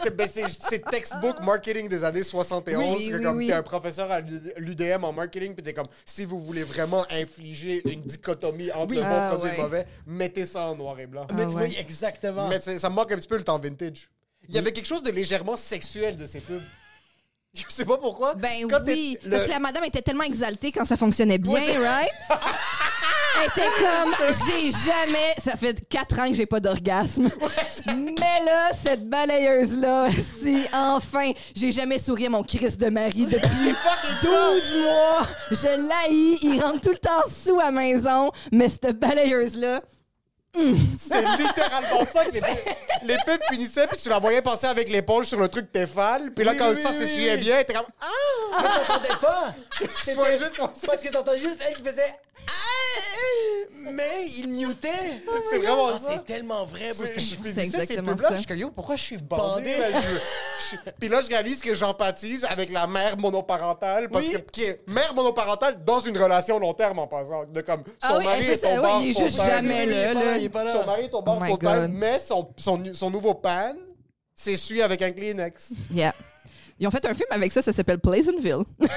c'est- 0.03 0.11
ben, 0.17 0.29
c'est- 0.33 0.85
textbook 0.91 1.41
marketing 1.43 1.89
des 1.89 2.05
années 2.05 2.23
71. 2.23 2.95
Oui, 2.97 3.09
que 3.11 3.17
oui, 3.17 3.23
comme 3.23 3.37
oui. 3.39 3.47
t'es 3.47 3.53
un 3.53 3.63
professeur 3.63 4.11
à 4.11 4.21
l'UDM 4.21 5.05
en 5.05 5.13
marketing, 5.13 5.55
puis 5.55 5.63
t'es 5.63 5.75
comme, 5.75 5.87
si 6.05 6.25
vous 6.25 6.39
voulez 6.41 6.65
vraiment 6.65 7.05
infliger 7.11 7.83
une 7.91 8.01
dichotomie 8.03 8.71
entre 8.73 8.95
le 8.95 9.01
bon 9.01 9.07
Ah, 9.11 9.29
produit 9.31 9.49
et 9.49 9.51
ouais. 9.53 9.57
le 9.57 9.63
mauvais, 9.63 9.87
mettez 10.07 10.45
ça 10.45 10.63
en 10.69 10.77
noir 10.77 10.99
et 11.01 11.07
blanc. 11.07 11.27
Ah 11.31 11.35
ouais. 11.35 11.47
vois, 11.47 11.65
exactement. 11.67 12.49
Mais 12.49 12.61
ça 12.61 12.89
me 12.91 12.95
manque 12.95 13.13
un 13.13 13.17
petit 13.17 13.29
peu 13.29 13.37
le 13.37 13.45
temps 13.45 13.59
vintage. 13.59 14.09
Il 14.49 14.55
y 14.55 14.59
avait 14.59 14.73
quelque 14.73 14.87
chose 14.87 15.03
de 15.03 15.11
légèrement 15.11 15.57
sexuel 15.57 16.17
de 16.17 16.27
ces 16.27 16.41
pubs. 16.41 16.61
Je 17.55 17.63
sais 17.69 17.85
pas 17.85 17.99
pourquoi. 17.99 18.35
Ben 18.35 18.67
Quand 18.69 18.81
oui, 18.85 19.17
le- 19.25 19.31
parce 19.31 19.45
que 19.45 19.51
la 19.51 19.61
madame 19.61 19.85
était 19.85 20.03
tellement 20.03 20.25
exaltée 20.25 20.73
quand 20.73 20.85
ça 20.85 20.97
fonctionnait 20.97 21.39
bien, 21.39 21.53
Ouais, 21.53 21.79
right? 21.79 22.11
Elle 23.37 23.47
était 23.49 23.69
comme, 23.79 24.15
j'ai 24.47 24.71
jamais, 24.71 25.35
ça 25.43 25.57
fait 25.57 25.87
quatre 25.89 26.19
ans 26.21 26.29
que 26.29 26.35
j'ai 26.35 26.47
pas 26.47 26.61
d'orgasme. 26.61 27.29
Mais 27.87 28.45
là, 28.45 28.71
cette 28.83 29.09
balayeuse-là, 29.09 30.09
si, 30.43 30.65
enfin, 30.73 31.33
j'ai 31.55 31.73
jamais 31.73 31.99
souri 31.99 32.27
à 32.27 32.31
mon 32.31 32.43
Christ 32.43 32.81
de 32.81 32.89
mari 32.89 33.27
depuis 33.27 33.75
fucking 33.75 34.19
12 34.23 34.83
mois. 34.83 35.27
Je 35.51 35.89
l'haïs, 35.89 36.39
il 36.43 36.61
rentre 36.63 36.81
tout 36.81 36.91
le 36.91 36.97
temps 36.99 37.23
sous 37.29 37.59
à 37.61 37.71
maison, 37.71 38.31
mais 38.53 38.69
cette 38.69 38.99
balayeuse-là, 38.99 39.81
C'est 40.55 41.21
littéralement 41.39 42.07
ça 42.13 42.25
que 42.25 42.33
les, 42.33 42.41
les 43.03 43.17
pubs 43.27 43.43
finissaient, 43.51 43.87
puis 43.89 43.99
tu 43.99 44.09
la 44.09 44.19
voyais 44.19 44.41
passer 44.43 44.67
avec 44.67 44.89
l'épaule 44.89 45.27
sur 45.27 45.39
le 45.41 45.49
truc 45.49 45.71
téfal, 45.73 46.31
puis 46.33 46.45
là, 46.45 46.53
Oui, 46.53 46.59
quand 46.59 46.71
oui, 46.71 46.83
ça 46.83 46.91
oui, 46.93 46.99
s'essuyait 46.99 47.35
oui. 47.35 47.41
bien, 47.41 47.63
t'es 47.65 47.73
comme 47.75 47.87
Ah! 48.01 48.63
Mais 48.63 48.69
t'entendais 48.87 49.21
pas! 49.21 49.55
Voyais 50.15 50.39
juste 50.39 50.57
comme 50.57 50.71
ça. 50.81 50.87
Parce 50.87 51.03
que 51.03 51.09
t'entends 51.11 51.37
juste 51.37 51.61
elle 51.67 51.75
qui 51.75 51.83
faisait. 51.83 52.15
Ah! 52.47 52.51
Mais 53.93 54.27
il 54.39 54.49
mutait! 54.49 54.89
C'est 55.51 55.59
vraiment 55.59 55.89
Ah, 55.95 55.99
ça. 55.99 56.05
c'est 56.13 56.25
tellement 56.25 56.65
vrai, 56.65 56.91
bro. 56.95 57.05
C'est- 57.07 57.15
Je 57.19 57.21
C'est- 57.21 57.35
finissais 57.37 57.55
ces 57.55 57.61
exactement 57.83 58.13
pubs-là, 58.13 58.29
ça. 58.29 58.35
je 58.35 58.41
suis 58.41 58.47
comme, 58.47 58.59
yo, 58.59 58.71
pourquoi 58.71 58.97
je 58.97 59.03
suis 59.03 59.17
bandé? 59.17 59.75
Bandé. 59.75 59.79
là, 59.79 59.87
je- 59.91 60.77
je- 60.77 60.91
Puis 60.99 61.09
là, 61.09 61.21
je 61.21 61.29
réalise 61.29 61.61
que 61.61 61.75
j'empathise 61.75 62.45
avec 62.49 62.71
la 62.71 62.87
mère 62.87 63.17
monoparentale, 63.19 64.09
parce 64.09 64.27
Oui. 64.27 64.33
que, 64.33 64.39
qui 64.51 64.65
est 64.65 64.81
mère 64.87 65.15
monoparentale 65.15 65.85
dans 65.85 66.01
une 66.01 66.17
relation 66.17 66.59
long 66.59 66.73
terme 66.75 66.99
en 66.99 67.07
passant. 67.07 67.45
De 67.45 67.61
comme, 67.61 67.83
son 67.85 67.93
Ah 68.03 68.19
oui, 68.19 68.25
mari 68.25 68.39
elle 68.39 68.45
est 68.45 68.57
fait 68.57 68.67
ça, 68.67 68.73
au 68.73 68.77
ouais, 68.77 68.83
bar 68.83 69.01
il 69.03 69.11
est 69.11 69.25
juste 69.25 69.37
jamais 69.37 69.87
là, 69.87 70.15
pas 70.15 70.25
là. 70.25 70.37
il 70.39 70.44
est 70.45 70.51
pas 70.51 70.65
là. 70.65 70.73
Son 70.73 70.87
mari 70.87 71.03
est 71.05 71.15
au 71.15 71.23
bar 71.23 71.39
Oh 71.39 71.43
my 71.43 71.51
full-time, 71.51 71.81
God. 71.89 71.91
mais 71.93 72.19
son, 72.19 72.49
son, 72.57 72.83
son 72.93 73.11
nouveau 73.11 73.35
pan 73.35 73.75
s'essuie 74.35 74.83
avec 74.83 75.03
un 75.03 75.13
Kleenex. 75.13 75.73
yeah. 75.93 76.15
Ils 76.79 76.89
ont 76.89 76.91
fait 76.91 77.07
un 77.07 77.15
film 77.15 77.29
avec 77.31 77.53
ça, 77.53 77.63
ça 77.63 77.73
s'appelle 77.73 78.01
Pleasantville. 78.01 78.65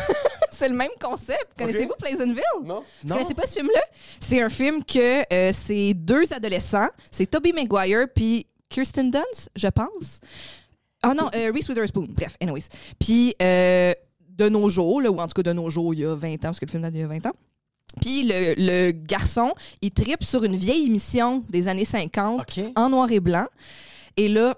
c'est 0.51 0.67
le 0.67 0.75
même 0.75 0.89
concept. 0.99 1.53
Connaissez-vous 1.57 1.93
Pleasantville? 1.99 2.43
Non? 2.63 2.83
Vous 3.03 3.13
connaissez 3.13 3.36
pas 3.36 3.45
ce 3.45 3.53
film-là? 3.53 3.81
C'est 4.19 4.41
un 4.41 4.49
film 4.49 4.83
que 4.83 5.21
euh, 5.31 5.51
c'est 5.53 5.93
deux 5.93 6.33
adolescents. 6.33 6.89
C'est 7.12 7.27
Toby 7.27 7.53
Maguire 7.53 8.07
puis 8.13 8.47
Kirsten 8.69 9.12
Dunst, 9.12 9.49
je 9.55 9.67
pense. 9.67 10.19
Ah 11.03 11.13
non, 11.13 11.29
euh, 11.36 11.51
Reese 11.53 11.69
Witherspoon. 11.69 12.07
Bref, 12.10 12.36
anyways. 12.41 12.63
Puis 12.99 13.36
euh, 13.41 13.93
de 14.29 14.49
nos 14.49 14.67
jours, 14.69 15.01
là, 15.01 15.12
ou 15.12 15.19
en 15.19 15.27
tout 15.27 15.33
cas 15.41 15.43
de 15.43 15.53
nos 15.53 15.69
jours, 15.69 15.93
il 15.93 15.99
y 16.01 16.05
a 16.05 16.15
20 16.15 16.33
ans, 16.33 16.38
parce 16.41 16.60
que 16.60 16.65
le 16.65 16.71
film 16.71 16.81
date 16.83 16.93
d'il 16.93 17.01
y 17.01 17.03
a 17.03 17.07
20 17.07 17.25
ans, 17.27 17.33
Puis 18.01 18.23
le, 18.23 18.53
le 18.57 18.91
garçon, 18.91 19.53
il 19.81 19.91
tripe 19.91 20.23
sur 20.23 20.43
une 20.43 20.55
vieille 20.55 20.86
émission 20.86 21.43
des 21.49 21.67
années 21.67 21.86
50 21.86 22.41
OK. 22.41 22.63
en 22.75 22.89
noir 22.89 23.12
et 23.12 23.19
blanc. 23.19 23.47
Et 24.19 24.27
là, 24.27 24.56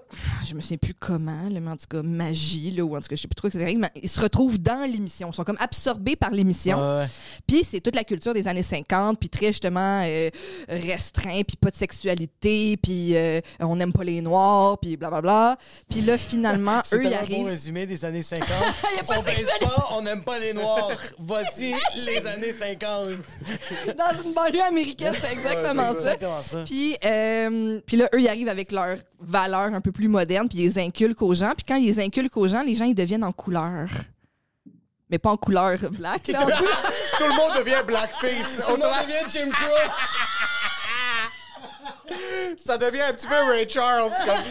je 0.48 0.54
me 0.54 0.62
souviens 0.62 0.78
plus 0.78 0.94
comment, 0.94 1.48
là, 1.50 1.60
mais 1.60 1.70
en 1.70 1.76
tout 1.76 1.86
cas, 1.88 2.02
magie, 2.02 2.70
là, 2.70 2.82
ou 2.82 2.96
en 2.96 3.00
tout 3.00 3.08
cas, 3.08 3.16
je 3.16 3.20
sais 3.20 3.28
plus 3.28 3.34
trop 3.34 3.48
que 3.50 3.58
c'est, 3.58 3.74
mais 3.74 3.90
ils 4.02 4.08
se 4.08 4.18
retrouvent 4.18 4.58
dans 4.58 4.90
l'émission. 4.90 5.30
Ils 5.30 5.34
sont 5.34 5.44
comme 5.44 5.58
absorbés 5.60 6.16
par 6.16 6.30
l'émission. 6.30 6.78
Ouais. 6.78 7.04
Puis 7.46 7.62
c'est 7.64 7.80
toute 7.80 7.94
la 7.94 8.04
culture 8.04 8.32
des 8.32 8.48
années 8.48 8.62
50, 8.62 9.18
puis 9.20 9.28
très 9.28 9.48
justement 9.48 10.02
euh, 10.06 10.30
restreint, 10.66 11.42
puis 11.46 11.58
pas 11.60 11.70
de 11.70 11.76
sexualité, 11.76 12.78
puis 12.82 13.14
euh, 13.16 13.40
on 13.60 13.76
n'aime 13.76 13.92
pas 13.92 14.02
les 14.04 14.22
noirs, 14.22 14.78
puis 14.78 14.96
blablabla. 14.96 15.58
Puis 15.90 16.00
là, 16.00 16.16
finalement, 16.16 16.80
C'est 16.86 16.96
eux, 16.96 17.04
ils 17.04 17.10
tellement 17.10 17.18
un 17.18 17.26
bon 17.26 17.34
arrivent. 17.34 17.46
résumé 17.46 17.84
des 17.86 18.02
années 18.04 18.22
50. 18.22 18.48
Il 18.92 18.96
y 18.96 19.00
a 19.00 19.02
pas 19.04 19.18
on 19.18 19.22
de 19.22 19.64
pas, 19.64 19.88
on 19.92 20.02
n'aime 20.02 20.22
pas 20.24 20.38
les 20.38 20.54
noirs. 20.54 20.88
Voici 21.18 21.74
les 21.96 22.26
années 22.26 22.52
50. 22.52 23.08
Dans 23.98 24.22
une 24.24 24.32
banlieue 24.32 24.62
américaine, 24.62 25.14
c'est 25.20 25.32
exactement 25.34 25.92
C'est 25.98 26.04
ça. 26.04 26.14
exactement 26.14 26.40
ça. 26.40 26.64
Puis, 26.64 26.96
euh, 27.04 27.80
puis 27.86 27.96
là, 27.98 28.08
eux, 28.14 28.20
ils 28.20 28.28
arrivent 28.28 28.48
avec 28.48 28.72
leurs 28.72 28.96
valeurs 29.50 29.74
un 29.74 29.80
peu 29.80 29.92
plus 29.92 30.08
modernes, 30.08 30.48
puis 30.48 30.58
ils 30.58 30.64
les 30.64 30.78
inculquent 30.78 31.22
aux 31.22 31.34
gens. 31.34 31.52
Puis 31.56 31.64
quand 31.66 31.76
ils 31.76 31.86
les 31.86 32.00
inculquent 32.00 32.36
aux 32.36 32.48
gens, 32.48 32.62
les 32.62 32.74
gens, 32.74 32.84
ils 32.84 32.94
deviennent 32.94 33.24
en 33.24 33.32
couleur. 33.32 33.88
Mais 35.10 35.18
pas 35.18 35.30
en 35.30 35.36
couleur 35.36 35.76
black, 35.90 36.28
là, 36.28 36.40
en 36.40 36.44
couleur- 36.44 36.92
Tout 37.18 37.24
le 37.24 37.34
monde 37.34 37.58
devient 37.58 37.82
blackface. 37.86 38.62
On 38.68 38.74
Automatiquement, 38.74 39.02
devient 39.02 39.28
Jim 39.28 39.50
Crow. 39.50 39.90
ça 42.64 42.78
devient 42.78 43.00
un 43.02 43.12
petit 43.12 43.26
peu 43.26 43.34
Ray 43.34 43.68
Charles. 43.68 44.12
comme- 44.24 44.44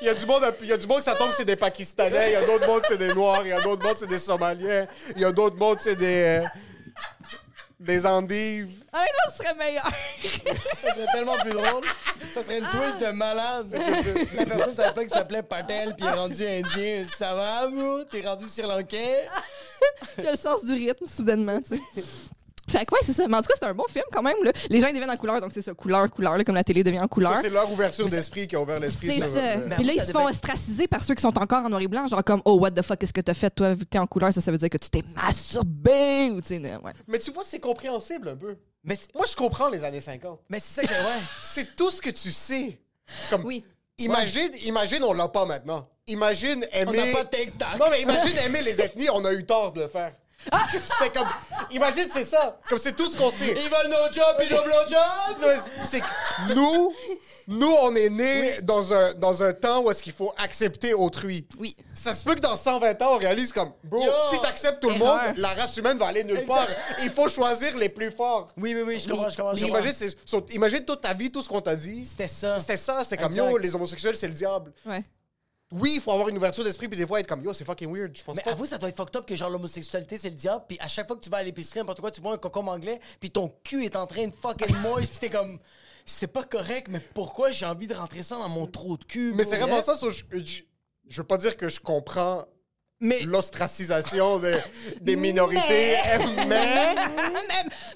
Il 0.00 0.06
y, 0.06 0.08
a 0.08 0.14
du 0.14 0.24
monde, 0.26 0.42
il 0.62 0.68
y 0.68 0.72
a 0.72 0.76
du 0.76 0.86
monde 0.86 0.98
que 0.98 1.04
ça 1.04 1.14
tombe 1.14 1.30
que 1.30 1.36
c'est 1.36 1.44
des 1.44 1.56
Pakistanais, 1.56 2.30
il 2.30 2.32
y 2.32 2.36
a 2.36 2.46
d'autres 2.46 2.66
mondes 2.66 2.82
c'est 2.86 2.96
des 2.98 3.12
Noirs, 3.12 3.42
il 3.44 3.48
y 3.48 3.52
a 3.52 3.60
d'autres 3.60 3.84
mondes 3.84 3.96
c'est 3.96 4.06
des 4.06 4.18
Somaliens, 4.18 4.86
il 5.16 5.20
y 5.22 5.24
a 5.24 5.32
d'autres 5.32 5.56
mondes 5.56 5.78
c'est 5.80 5.96
des... 5.96 6.42
des 7.84 8.06
Andives. 8.06 8.82
Honnêtement, 8.92 9.30
ce 9.30 9.36
serait 9.36 9.54
meilleur. 9.54 9.84
Ça 10.76 10.94
serait 10.94 11.06
tellement 11.12 11.36
plus 11.38 11.50
drôle. 11.52 11.84
Ça 12.32 12.42
serait 12.42 12.58
une 12.58 12.66
twist 12.66 13.00
de 13.00 13.10
malade. 13.12 13.66
La 14.36 14.46
personne 14.46 14.74
s'appelait 14.74 15.06
qui 15.06 15.14
s'appelait 15.14 15.42
Patel 15.42 15.94
puis 15.96 16.06
est 16.06 16.10
rendu 16.12 16.46
indien. 16.46 17.06
Ça 17.18 17.34
va, 17.34 17.66
bro? 17.68 18.04
T'es 18.04 18.20
rendu 18.26 18.48
Sri 18.48 18.62
Lankais? 18.62 19.26
Il 20.18 20.24
y 20.24 20.26
a 20.26 20.30
le 20.32 20.36
sens 20.36 20.64
du 20.64 20.72
rythme, 20.72 21.06
soudainement, 21.06 21.60
tu 21.60 21.76
sais. 21.76 22.02
Fait 22.78 22.84
que 22.86 22.94
ouais, 22.94 23.00
c'est 23.04 23.12
ça. 23.12 23.26
Mais 23.28 23.36
en 23.36 23.40
tout 23.42 23.48
cas, 23.48 23.54
c'est 23.58 23.66
un 23.66 23.74
bon 23.74 23.84
film 23.88 24.04
quand 24.12 24.22
même. 24.22 24.36
Là. 24.42 24.52
Les 24.70 24.80
gens 24.80 24.86
ils 24.88 24.92
deviennent 24.94 25.10
en 25.10 25.16
couleur, 25.16 25.40
donc 25.40 25.50
c'est 25.52 25.62
ça, 25.62 25.72
couleur, 25.74 26.10
couleur, 26.10 26.36
là, 26.36 26.44
comme 26.44 26.54
la 26.54 26.64
télé 26.64 26.82
devient 26.84 27.00
en 27.00 27.08
couleur. 27.08 27.34
Ça, 27.34 27.40
c'est 27.42 27.50
leur 27.50 27.70
ouverture 27.72 28.08
d'esprit 28.08 28.46
qui 28.48 28.56
a 28.56 28.60
ouvert 28.60 28.80
l'esprit. 28.80 29.08
C'est 29.08 29.20
ça. 29.20 29.26
euh, 29.38 29.68
Puis 29.76 29.84
là, 29.84 29.92
ça 29.92 29.96
ils 29.96 30.00
se 30.00 30.06
devait 30.12 30.18
font 30.20 30.28
ostraciser 30.28 30.86
par 30.88 31.02
ceux 31.02 31.14
qui 31.14 31.22
sont 31.22 31.36
encore 31.38 31.64
en 31.64 31.68
noir 31.68 31.80
et 31.80 31.88
blanc. 31.88 32.06
Genre 32.08 32.22
comme, 32.24 32.42
oh, 32.44 32.58
what 32.58 32.70
the 32.72 32.82
fuck, 32.82 32.98
qu'est-ce 32.98 33.12
que 33.12 33.20
t'as 33.20 33.34
fait, 33.34 33.50
toi, 33.50 33.74
vu 33.74 33.80
que 33.84 33.90
t'es 33.90 33.98
en 33.98 34.06
couleur? 34.06 34.32
Ça, 34.32 34.40
ça 34.40 34.50
veut 34.50 34.58
dire 34.58 34.70
que 34.70 34.78
tu 34.78 34.90
t'es 34.90 35.02
masturbé 35.14 36.30
ou, 36.30 36.40
tu 36.40 36.48
sais, 36.48 36.58
ouais. 36.60 36.92
Mais 37.06 37.18
tu 37.18 37.30
vois, 37.30 37.44
c'est 37.44 37.60
compréhensible 37.60 38.28
un 38.30 38.36
peu. 38.36 38.56
Mais, 38.84 38.96
Moi, 39.14 39.24
je 39.30 39.34
comprends 39.36 39.68
les 39.68 39.82
années 39.84 40.00
50. 40.00 40.40
mais 40.50 40.58
c'est 40.60 40.82
ça 40.82 40.86
que. 40.86 40.92
Ouais. 40.92 41.20
C'est 41.42 41.74
tout 41.76 41.90
ce 41.90 42.02
que 42.02 42.10
tu 42.10 42.30
sais. 42.30 42.78
Comme, 43.30 43.44
Oui. 43.44 43.64
Imagine, 43.98 44.50
imagine, 44.64 45.04
on 45.04 45.12
l'a 45.12 45.28
pas 45.28 45.44
maintenant. 45.46 45.88
Imagine 46.08 46.66
On 46.74 46.76
aimer. 46.92 47.12
n'a 47.12 47.18
pas 47.18 47.24
TikTok. 47.24 47.78
Non, 47.78 47.86
mais 47.90 48.02
imagine 48.02 48.36
aimer 48.44 48.60
les 48.60 48.80
ethnies, 48.80 49.08
on 49.10 49.24
a 49.24 49.32
eu 49.32 49.44
tort 49.46 49.72
de 49.72 49.82
le 49.82 49.88
faire. 49.88 50.12
C'était 50.72 51.18
comme. 51.18 51.28
Imagine, 51.70 52.08
c'est 52.12 52.24
ça. 52.24 52.58
Comme 52.68 52.78
c'est 52.78 52.94
tout 52.94 53.10
ce 53.10 53.16
qu'on 53.16 53.30
sait. 53.30 53.50
Ils 53.56 53.68
veulent 53.70 53.90
nos 53.90 54.12
jobs, 54.12 54.36
ils 54.42 54.48
veulent 54.48 54.64
nos 54.68 54.88
jobs! 54.88 55.62
C'est 55.84 56.00
que 56.00 56.54
nous, 56.54 56.92
nous, 57.48 57.74
on 57.82 57.94
est 57.94 58.10
nés 58.10 58.60
dans, 58.62 58.92
un, 58.92 59.14
dans 59.14 59.42
un 59.42 59.52
temps 59.52 59.82
où 59.82 59.90
est-ce 59.90 60.02
qu'il 60.02 60.12
faut 60.12 60.32
accepter 60.38 60.94
autrui. 60.94 61.46
Oui. 61.58 61.76
Ça 61.94 62.12
se 62.12 62.24
peut 62.24 62.34
que 62.34 62.40
dans 62.40 62.56
120 62.56 63.00
ans, 63.02 63.14
on 63.14 63.16
réalise 63.18 63.52
comme, 63.52 63.72
bro, 63.84 64.04
Yo, 64.04 64.12
si 64.30 64.38
t'acceptes 64.40 64.80
tout 64.80 64.90
le 64.90 64.98
monde, 64.98 65.18
la 65.36 65.48
race 65.54 65.76
humaine 65.76 65.96
va 65.98 66.06
aller 66.06 66.24
nulle 66.24 66.44
part. 66.46 66.66
Il 67.02 67.10
faut 67.10 67.28
choisir 67.28 67.76
les 67.76 67.88
plus 67.88 68.10
forts. 68.10 68.48
Oui, 68.56 68.74
oui, 68.76 68.82
oui, 68.86 69.00
je 69.00 69.08
comprends, 69.08 69.28
je 69.28 69.36
comprends. 69.36 69.52
je 69.54 69.58
Puis 69.60 69.64
comprends. 69.70 69.78
imagine, 69.80 69.94
c'est- 69.96 70.16
so- 70.28 70.44
imagine 70.50 70.84
toute 70.84 71.00
ta 71.00 71.14
vie, 71.14 71.30
tout 71.30 71.42
ce 71.42 71.48
qu'on 71.48 71.60
t'a 71.60 71.74
dit. 71.76 72.04
C'était 72.06 72.28
ça. 72.28 72.58
C'était 72.58 72.76
ça, 72.76 73.02
c'était 73.04 73.22
comme, 73.22 73.34
yo, 73.34 73.56
les 73.56 73.74
homosexuels, 73.74 74.16
c'est 74.16 74.28
le 74.28 74.34
diable. 74.34 74.72
Ouais. 74.86 75.02
Oui, 75.74 75.92
il 75.96 76.00
faut 76.00 76.12
avoir 76.12 76.28
une 76.28 76.36
ouverture 76.36 76.62
d'esprit, 76.64 76.88
puis 76.88 76.96
des 76.96 77.06
fois 77.06 77.20
être 77.20 77.26
comme, 77.26 77.42
yo, 77.44 77.52
c'est 77.52 77.64
fucking 77.64 77.92
weird. 77.92 78.16
Je 78.16 78.22
pense 78.24 78.36
Mais 78.36 78.42
pas. 78.42 78.52
avoue, 78.52 78.64
ça 78.66 78.78
doit 78.78 78.88
être 78.88 78.96
fucked 78.96 79.16
up 79.16 79.26
que 79.26 79.34
genre 79.36 79.50
l'homosexualité 79.50 80.16
c'est 80.18 80.30
le 80.30 80.36
diable, 80.36 80.64
puis 80.68 80.78
à 80.80 80.88
chaque 80.88 81.06
fois 81.06 81.16
que 81.16 81.20
tu 81.22 81.30
vas 81.30 81.38
à 81.38 81.42
l'épicerie, 81.42 81.80
n'importe 81.80 82.00
quoi, 82.00 82.10
tu 82.10 82.20
vois 82.20 82.32
un 82.34 82.38
cocon 82.38 82.66
anglais, 82.68 83.00
puis 83.20 83.30
ton 83.30 83.52
cul 83.64 83.84
est 83.84 83.96
en 83.96 84.06
train 84.06 84.26
de 84.28 84.34
fucking 84.34 84.74
moist, 84.78 85.10
puis 85.10 85.18
t'es 85.20 85.30
comme. 85.30 85.58
C'est 86.06 86.26
pas 86.26 86.44
correct, 86.44 86.88
mais 86.90 87.00
pourquoi 87.00 87.50
j'ai 87.50 87.64
envie 87.64 87.86
de 87.86 87.94
rentrer 87.94 88.22
ça 88.22 88.36
dans 88.36 88.50
mon 88.50 88.66
trou 88.66 88.98
de 88.98 89.04
cul? 89.04 89.32
Mais 89.34 89.42
c'est 89.44 89.56
vraiment 89.56 89.80
ça, 89.82 89.96
so, 89.96 90.10
je, 90.10 90.22
je, 90.32 90.60
je 91.08 91.16
veux 91.16 91.26
pas 91.26 91.38
dire 91.38 91.56
que 91.56 91.68
je 91.70 91.80
comprends 91.80 92.44
Mais 93.00 93.20
l'ostracisation 93.22 94.38
de- 94.38 94.58
des 95.00 95.16
minorités, 95.16 95.96
mais, 96.46 96.94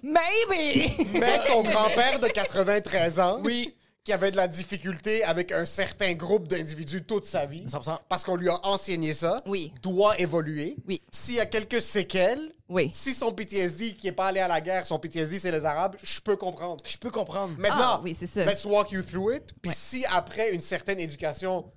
Maybe! 0.02 0.90
mais 1.12 1.44
ton 1.46 1.62
grand-père 1.62 2.18
de 2.18 2.28
93 2.28 3.20
ans, 3.20 3.40
oui, 3.44 3.74
qui 4.08 4.14
avait 4.14 4.30
de 4.30 4.36
la 4.38 4.48
difficulté 4.48 5.22
avec 5.22 5.52
un 5.52 5.66
certain 5.66 6.14
groupe 6.14 6.48
d'individus 6.48 7.02
toute 7.04 7.26
sa 7.26 7.44
vie, 7.44 7.66
100%. 7.68 7.98
parce 8.08 8.24
qu'on 8.24 8.36
lui 8.36 8.48
a 8.48 8.58
enseigné 8.66 9.12
ça, 9.12 9.36
Oui. 9.44 9.70
doit 9.82 10.18
évoluer. 10.18 10.76
Oui. 10.86 11.02
S'il 11.12 11.34
y 11.34 11.40
a 11.40 11.44
quelques 11.44 11.82
séquelles, 11.82 12.54
Oui. 12.70 12.90
si 12.94 13.12
son 13.12 13.32
PTSD 13.32 13.96
qui 13.96 14.08
est 14.08 14.12
pas 14.12 14.28
allé 14.28 14.40
à 14.40 14.48
la 14.48 14.62
guerre, 14.62 14.86
son 14.86 14.98
PTSD 14.98 15.38
c'est 15.38 15.52
les 15.52 15.62
Arabes, 15.66 15.96
je 16.02 16.20
peux 16.22 16.36
comprendre. 16.36 16.82
je 16.86 16.96
peux 16.96 17.10
comprendre. 17.10 17.54
Maintenant, 17.58 17.76
Ah, 17.96 18.00
oui, 18.02 18.16
c'est 18.18 18.26
ça. 18.26 18.46
let's 18.46 18.64
walk 18.64 18.92
you 18.92 19.02
through 19.02 19.34
it. 19.36 19.42
Puis 19.60 19.68
Ouais. 19.68 19.76
si 19.78 20.06
après 20.06 20.52
une 20.54 20.62
certaine 20.62 21.00
éducation, 21.00 21.70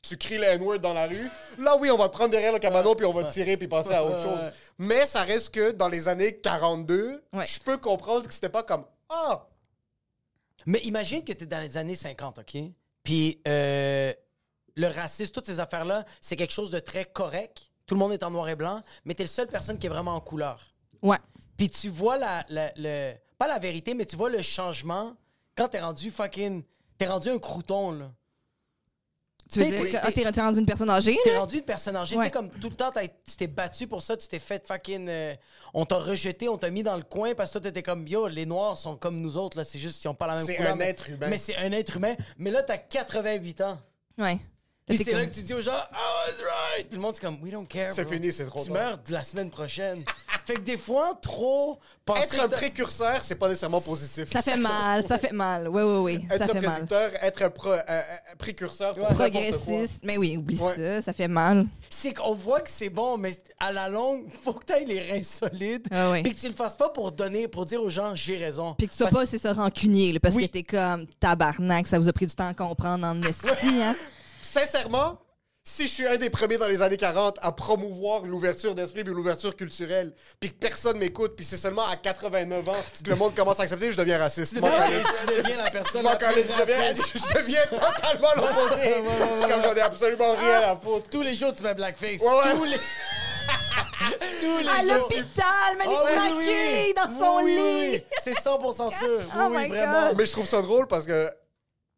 tu 0.00 0.16
cries 0.16 0.38
le 0.38 0.44
N-word 0.44 0.78
dans 0.78 0.94
la 0.94 1.08
rue, 1.08 1.28
là 1.58 1.76
oui, 1.80 1.90
on 1.90 1.96
va 1.96 2.08
te 2.08 2.12
prendre 2.12 2.30
derrière 2.30 2.52
le 2.52 2.60
cabanon 2.60 2.94
puis 2.94 3.04
on 3.04 3.12
va 3.12 3.24
te 3.24 3.32
tirer 3.32 3.56
puis 3.56 3.66
passer 3.66 3.94
à 3.94 4.04
autre 4.04 4.20
chose. 4.20 4.48
Mais 4.78 5.06
ça 5.06 5.22
reste 5.22 5.50
que 5.52 5.72
dans 5.72 5.88
les 5.88 6.06
années 6.06 6.36
42, 6.36 7.20
Ouais. 7.32 7.46
je 7.48 7.58
peux 7.58 7.78
comprendre 7.78 8.28
que 8.28 8.32
c'était 8.32 8.48
pas 8.48 8.62
comme 8.62 8.84
ah, 9.08 9.48
Mais 10.66 10.78
imagine 10.80 11.24
que 11.24 11.32
t'es 11.32 11.46
dans 11.46 11.60
les 11.60 11.76
années 11.76 11.94
50, 11.94 12.38
OK? 12.40 12.56
Puis 13.02 13.40
euh, 13.46 14.12
le 14.76 14.86
racisme, 14.88 15.32
toutes 15.32 15.46
ces 15.46 15.60
affaires-là, 15.60 16.04
c'est 16.20 16.36
quelque 16.36 16.52
chose 16.52 16.70
de 16.70 16.78
très 16.80 17.04
correct. 17.04 17.70
Tout 17.86 17.94
le 17.94 17.98
monde 17.98 18.12
est 18.12 18.22
en 18.22 18.30
noir 18.30 18.48
et 18.48 18.56
blanc, 18.56 18.82
mais 19.04 19.14
t'es 19.14 19.24
la 19.24 19.28
seule 19.28 19.48
personne 19.48 19.78
qui 19.78 19.86
est 19.86 19.90
vraiment 19.90 20.14
en 20.14 20.20
couleur. 20.20 20.74
Ouais. 21.02 21.18
Puis 21.56 21.68
tu 21.68 21.88
vois 21.90 22.16
la, 22.16 22.44
la- 22.48 22.72
le. 22.76 23.14
Pas 23.38 23.46
la 23.48 23.58
vérité, 23.58 23.94
mais 23.94 24.06
tu 24.06 24.16
vois 24.16 24.30
le 24.30 24.40
changement 24.42 25.16
quand 25.56 25.68
t'es 25.68 25.80
rendu 25.80 26.10
fucking. 26.10 26.62
T'es 26.96 27.06
rendu 27.06 27.28
un 27.28 27.38
crouton, 27.38 27.92
là. 27.92 28.10
Tu 29.54 29.60
veux 29.60 29.66
dire 29.70 29.92
que 29.92 29.96
ah, 30.02 30.12
t'es 30.12 30.40
rendu 30.40 30.58
une 30.60 30.66
personne 30.66 30.90
âgée, 30.90 31.16
T'es 31.24 31.36
rendu 31.38 31.56
une 31.56 31.62
personne 31.62 31.96
âgée. 31.96 32.14
Tu 32.14 32.18
Ouais. 32.18 32.24
sais, 32.26 32.30
comme 32.30 32.50
tout 32.50 32.68
le 32.70 32.76
temps, 32.76 32.90
t'as- 32.90 33.06
tu 33.08 33.36
t'es 33.38 33.46
battu 33.46 33.86
pour 33.86 34.02
ça, 34.02 34.16
tu 34.16 34.28
t'es 34.28 34.38
fait 34.38 34.66
fucking. 34.66 35.08
euh, 35.08 35.34
on 35.72 35.84
t'a 35.86 35.96
rejeté, 35.96 36.48
on 36.48 36.58
t'a 36.58 36.70
mis 36.70 36.82
dans 36.82 36.96
le 36.96 37.02
coin 37.02 37.34
parce 37.34 37.50
que 37.50 37.58
toi, 37.58 37.60
t'étais 37.62 37.82
comme 37.82 38.06
yo, 38.06 38.28
les 38.28 38.46
Noirs 38.46 38.76
sont 38.76 38.96
comme 38.96 39.20
nous 39.20 39.36
autres, 39.36 39.56
là. 39.56 39.64
C'est 39.64 39.78
juste 39.78 40.00
qu'ils 40.00 40.10
ont 40.10 40.14
pas 40.14 40.26
la 40.26 40.36
même 40.36 40.46
C'est 40.46 40.56
couleur. 40.56 40.72
un 40.72 40.76
mais- 40.76 40.88
être 40.90 41.08
humain. 41.10 41.26
Mais 41.28 41.38
c'est 41.38 41.56
un 41.56 41.72
être 41.72 41.96
humain. 41.96 42.14
Mais 42.38 42.50
là, 42.50 42.62
t'as 42.62 42.78
88 42.78 43.60
ans. 43.62 43.78
Ouais. 44.18 44.38
Puis 44.86 44.98
c'est 44.98 45.12
là 45.12 45.24
que 45.24 45.32
tu 45.34 45.42
dis 45.42 45.54
aux 45.54 45.62
gens, 45.62 45.72
I 45.72 45.94
was 45.94 46.44
right. 46.76 46.88
Puis 46.88 46.96
le 46.96 47.00
monde, 47.02 47.14
c'est 47.14 47.22
comme, 47.22 47.42
we 47.42 47.50
don't 47.50 47.66
care. 47.66 47.94
C'est 47.94 48.04
bro. 48.04 48.12
fini, 48.12 48.30
c'est 48.32 48.44
trop 48.46 48.62
Tu 48.64 48.70
tard. 48.70 48.82
meurs 48.82 48.98
de 48.98 49.12
la 49.12 49.24
semaine 49.24 49.50
prochaine. 49.50 50.04
Fait 50.46 50.54
que 50.54 50.60
des 50.60 50.76
fois, 50.76 51.18
trop 51.22 51.78
penser. 52.04 52.22
être 52.24 52.40
un 52.40 52.48
précurseur, 52.48 53.20
c'est 53.24 53.34
pas 53.36 53.48
nécessairement 53.48 53.80
positif. 53.80 54.30
Ça 54.30 54.42
fait 54.42 54.56
mal, 54.56 55.02
ça 55.02 55.18
fait 55.18 55.32
mal. 55.32 55.68
Oui, 55.68 55.82
oui, 55.82 55.98
oui. 56.18 56.26
Ça 56.28 56.34
Être 56.36 56.42
un 56.42 56.46
fait 56.48 56.54
mal. 56.60 56.86
précurseur, 56.86 57.10
être 57.22 57.42
un 57.42 57.50
pro- 57.50 57.70
euh, 57.72 57.78
euh, 57.88 58.02
précurseur 58.38 58.94
pour. 58.94 59.06
Progressiste. 59.08 60.00
Mais 60.04 60.16
oui, 60.18 60.36
oublie 60.36 60.58
Ouais. 60.60 60.74
ça, 60.76 61.02
ça 61.02 61.12
fait 61.12 61.28
mal. 61.28 61.66
C'est 61.88 62.12
qu'on 62.12 62.34
voit 62.34 62.60
que 62.60 62.70
c'est 62.70 62.90
bon, 62.90 63.16
mais 63.16 63.32
à 63.58 63.72
la 63.72 63.88
longue, 63.88 64.24
faut 64.44 64.52
que 64.52 64.66
tu 64.66 64.72
aies 64.74 64.84
les 64.84 65.00
reins 65.12 65.22
solides. 65.22 65.86
Ah 65.90 66.10
oui. 66.10 66.22
Puis 66.22 66.32
que 66.34 66.40
tu 66.40 66.48
le 66.48 66.54
fasses 66.54 66.76
pas 66.76 66.88
pour 66.90 67.12
donner, 67.12 67.48
pour 67.48 67.64
dire 67.66 67.82
aux 67.82 67.88
gens, 67.88 68.14
j'ai 68.14 68.36
raison. 68.36 68.74
Puis 68.76 68.86
que 68.86 68.92
tu 68.92 68.98
sois 68.98 69.06
Parce- 69.08 69.24
pas, 69.24 69.26
c'est 69.30 69.38
ça, 69.40 69.52
rancunier, 69.52 70.12
là, 70.12 70.20
parce 70.20 70.34
Oui. 70.34 70.46
que 70.46 70.52
t'es 70.52 70.62
comme 70.62 71.06
tabarnak, 71.20 71.86
ça 71.86 71.98
vous 71.98 72.08
a 72.08 72.12
pris 72.12 72.26
du 72.26 72.34
temps 72.34 72.48
à 72.48 72.54
comprendre 72.54 73.06
en 73.06 73.20
esti, 73.22 73.46
hein? 73.82 73.94
Sincèrement, 74.42 75.18
si 75.66 75.86
je 75.86 75.92
suis 75.92 76.06
un 76.06 76.16
des 76.18 76.28
premiers 76.28 76.58
dans 76.58 76.68
les 76.68 76.82
années 76.82 76.98
40 76.98 77.38
à 77.40 77.50
promouvoir 77.50 78.20
l'ouverture 78.20 78.74
d'esprit 78.74 79.00
et 79.00 79.04
l'ouverture 79.04 79.56
culturelle, 79.56 80.12
puis 80.38 80.50
que 80.50 80.56
personne 80.56 80.98
m'écoute, 80.98 81.32
puis 81.34 81.44
c'est 81.44 81.56
seulement 81.56 81.86
à 81.88 81.96
89 81.96 82.68
ans 82.68 82.76
que 83.02 83.08
le 83.08 83.16
monde 83.16 83.34
commence 83.34 83.58
à 83.60 83.62
accepter, 83.62 83.90
je 83.90 83.96
deviens 83.96 84.18
raciste. 84.18 84.56
Tu 84.56 84.60
deviens 84.60 85.56
la 85.64 85.70
personne 85.70 86.06
je 86.06 86.60
deviens, 86.60 86.88
raciste. 86.88 87.14
je 87.30 87.38
deviens 87.38 87.64
totalement 87.70 88.28
l'opposé. 88.36 88.94
Je 89.34 89.40
suis 89.40 89.50
comme 89.50 89.62
j'en 89.62 89.74
ai 89.74 89.80
absolument 89.80 90.34
rien 90.34 90.60
à 90.70 90.76
foutre. 90.76 91.08
Tous 91.10 91.22
les 91.22 91.34
jours, 91.34 91.54
tu 91.54 91.62
mets 91.62 91.72
blackface. 91.72 92.20
Ouais, 92.20 92.28
ouais. 92.28 92.54
Tous 92.56 92.64
les... 92.64 92.76
Tous 94.40 94.58
les 94.58 94.68
À 94.68 94.82
l'hôpital, 94.98 95.76
Malice 95.78 95.96
Ah 95.98 96.10
oui, 96.14 96.34
maquille 96.36 96.84
oui. 96.88 96.94
dans 96.94 97.24
son 97.24 97.36
Oui, 97.42 97.56
lit! 97.56 97.90
oui. 97.92 98.04
C'est 98.22 98.34
100% 98.38 98.98
sûr. 98.98 99.08
Oui, 99.08 99.32
Oh 99.34 99.48
oui, 99.50 99.68
vraiment. 99.68 100.08
God. 100.08 100.18
Mais 100.18 100.26
je 100.26 100.32
trouve 100.32 100.46
ça 100.46 100.60
drôle 100.60 100.86
parce 100.86 101.06
que 101.06 101.30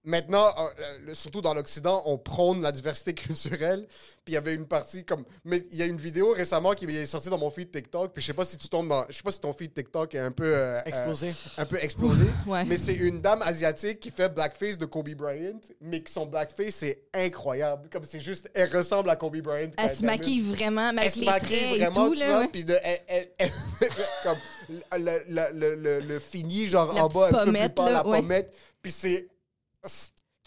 maintenant, 0.06 0.48
euh, 0.58 1.12
surtout 1.14 1.42
dans 1.42 1.52
l'Occident, 1.52 2.02
on 2.06 2.16
prône 2.16 2.62
la 2.62 2.72
diversité 2.72 3.12
culturelle. 3.14 3.86
Puis 4.24 4.32
il 4.32 4.34
y 4.34 4.38
avait 4.38 4.54
une 4.54 4.66
partie 4.66 5.04
comme. 5.04 5.24
Mais 5.44 5.62
il 5.70 5.76
y 5.78 5.82
a 5.82 5.86
une 5.86 5.98
vidéo 5.98 6.32
récemment 6.32 6.72
qui 6.72 6.84
est 6.86 7.06
sortie 7.06 7.28
dans 7.28 7.38
mon 7.38 7.50
feed 7.50 7.70
TikTok. 7.70 8.12
Puis 8.12 8.22
je 8.22 8.26
sais 8.28 8.32
pas 8.32 8.44
si 8.44 8.56
tu 8.56 8.68
tombes 8.68 8.88
dans. 8.88 9.04
Je 9.08 9.14
sais 9.16 9.22
pas 9.22 9.30
si 9.30 9.38
ton 9.40 9.52
feed 9.52 9.72
TikTok 9.72 10.14
est 10.14 10.18
un 10.18 10.32
peu. 10.32 10.44
euh, 10.56 10.80
Explosé. 10.84 11.28
euh, 11.28 11.62
un 11.62 11.66
peu 11.66 11.76
explosé. 11.82 12.24
Ouais. 12.46 12.64
Mais 12.64 12.76
c'est 12.76 12.94
une 12.94 13.20
dame 13.20 13.42
asiatique 13.42 14.00
qui 14.00 14.10
fait 14.10 14.28
blackface 14.28 14.78
de 14.78 14.86
Kobe 14.86 15.10
Bryant. 15.14 15.60
Mais 15.80 16.00
que 16.00 16.10
son 16.10 16.26
blackface, 16.26 16.74
c'est 16.76 17.02
incroyable. 17.14 17.88
Comme 17.90 18.04
c'est 18.04 18.20
juste. 18.20 18.48
Elle 18.54 18.74
ressemble 18.76 19.10
à 19.10 19.16
Kobe 19.16 19.36
Bryant. 19.40 19.70
Elle 19.76 19.90
se 19.90 20.04
maquille 20.04 20.40
vraiment, 20.40 20.90
Elle 21.00 21.10
se 21.10 21.24
maquille 21.24 21.78
vraiment 21.78 22.06
tout, 22.08 22.14
tout 22.14 22.20
là, 22.20 22.40
ça, 22.42 22.48
puis 22.52 22.64
de, 22.64 22.76
elle, 22.82 23.00
elle- 23.06 23.30
elle- 23.38 23.50
comme 24.22 24.38
le, 24.68 25.20
le, 25.28 25.42
le, 25.52 25.74
le, 25.76 26.00
le 26.00 26.18
fini 26.20 26.66
genre 26.66 26.92
La 26.94 27.04
en 27.04 27.08
bas, 27.08 27.28
un 27.28 27.30
petit 27.30 27.32
peu 27.32 27.38
plus 27.44 27.52
pommette, 27.52 27.74
bas, 27.76 27.84
là, 27.84 27.90
la 27.92 28.06
ouais. 28.08 28.18
pommette, 28.20 28.54
puis 28.82 28.90
c'est 28.92 29.28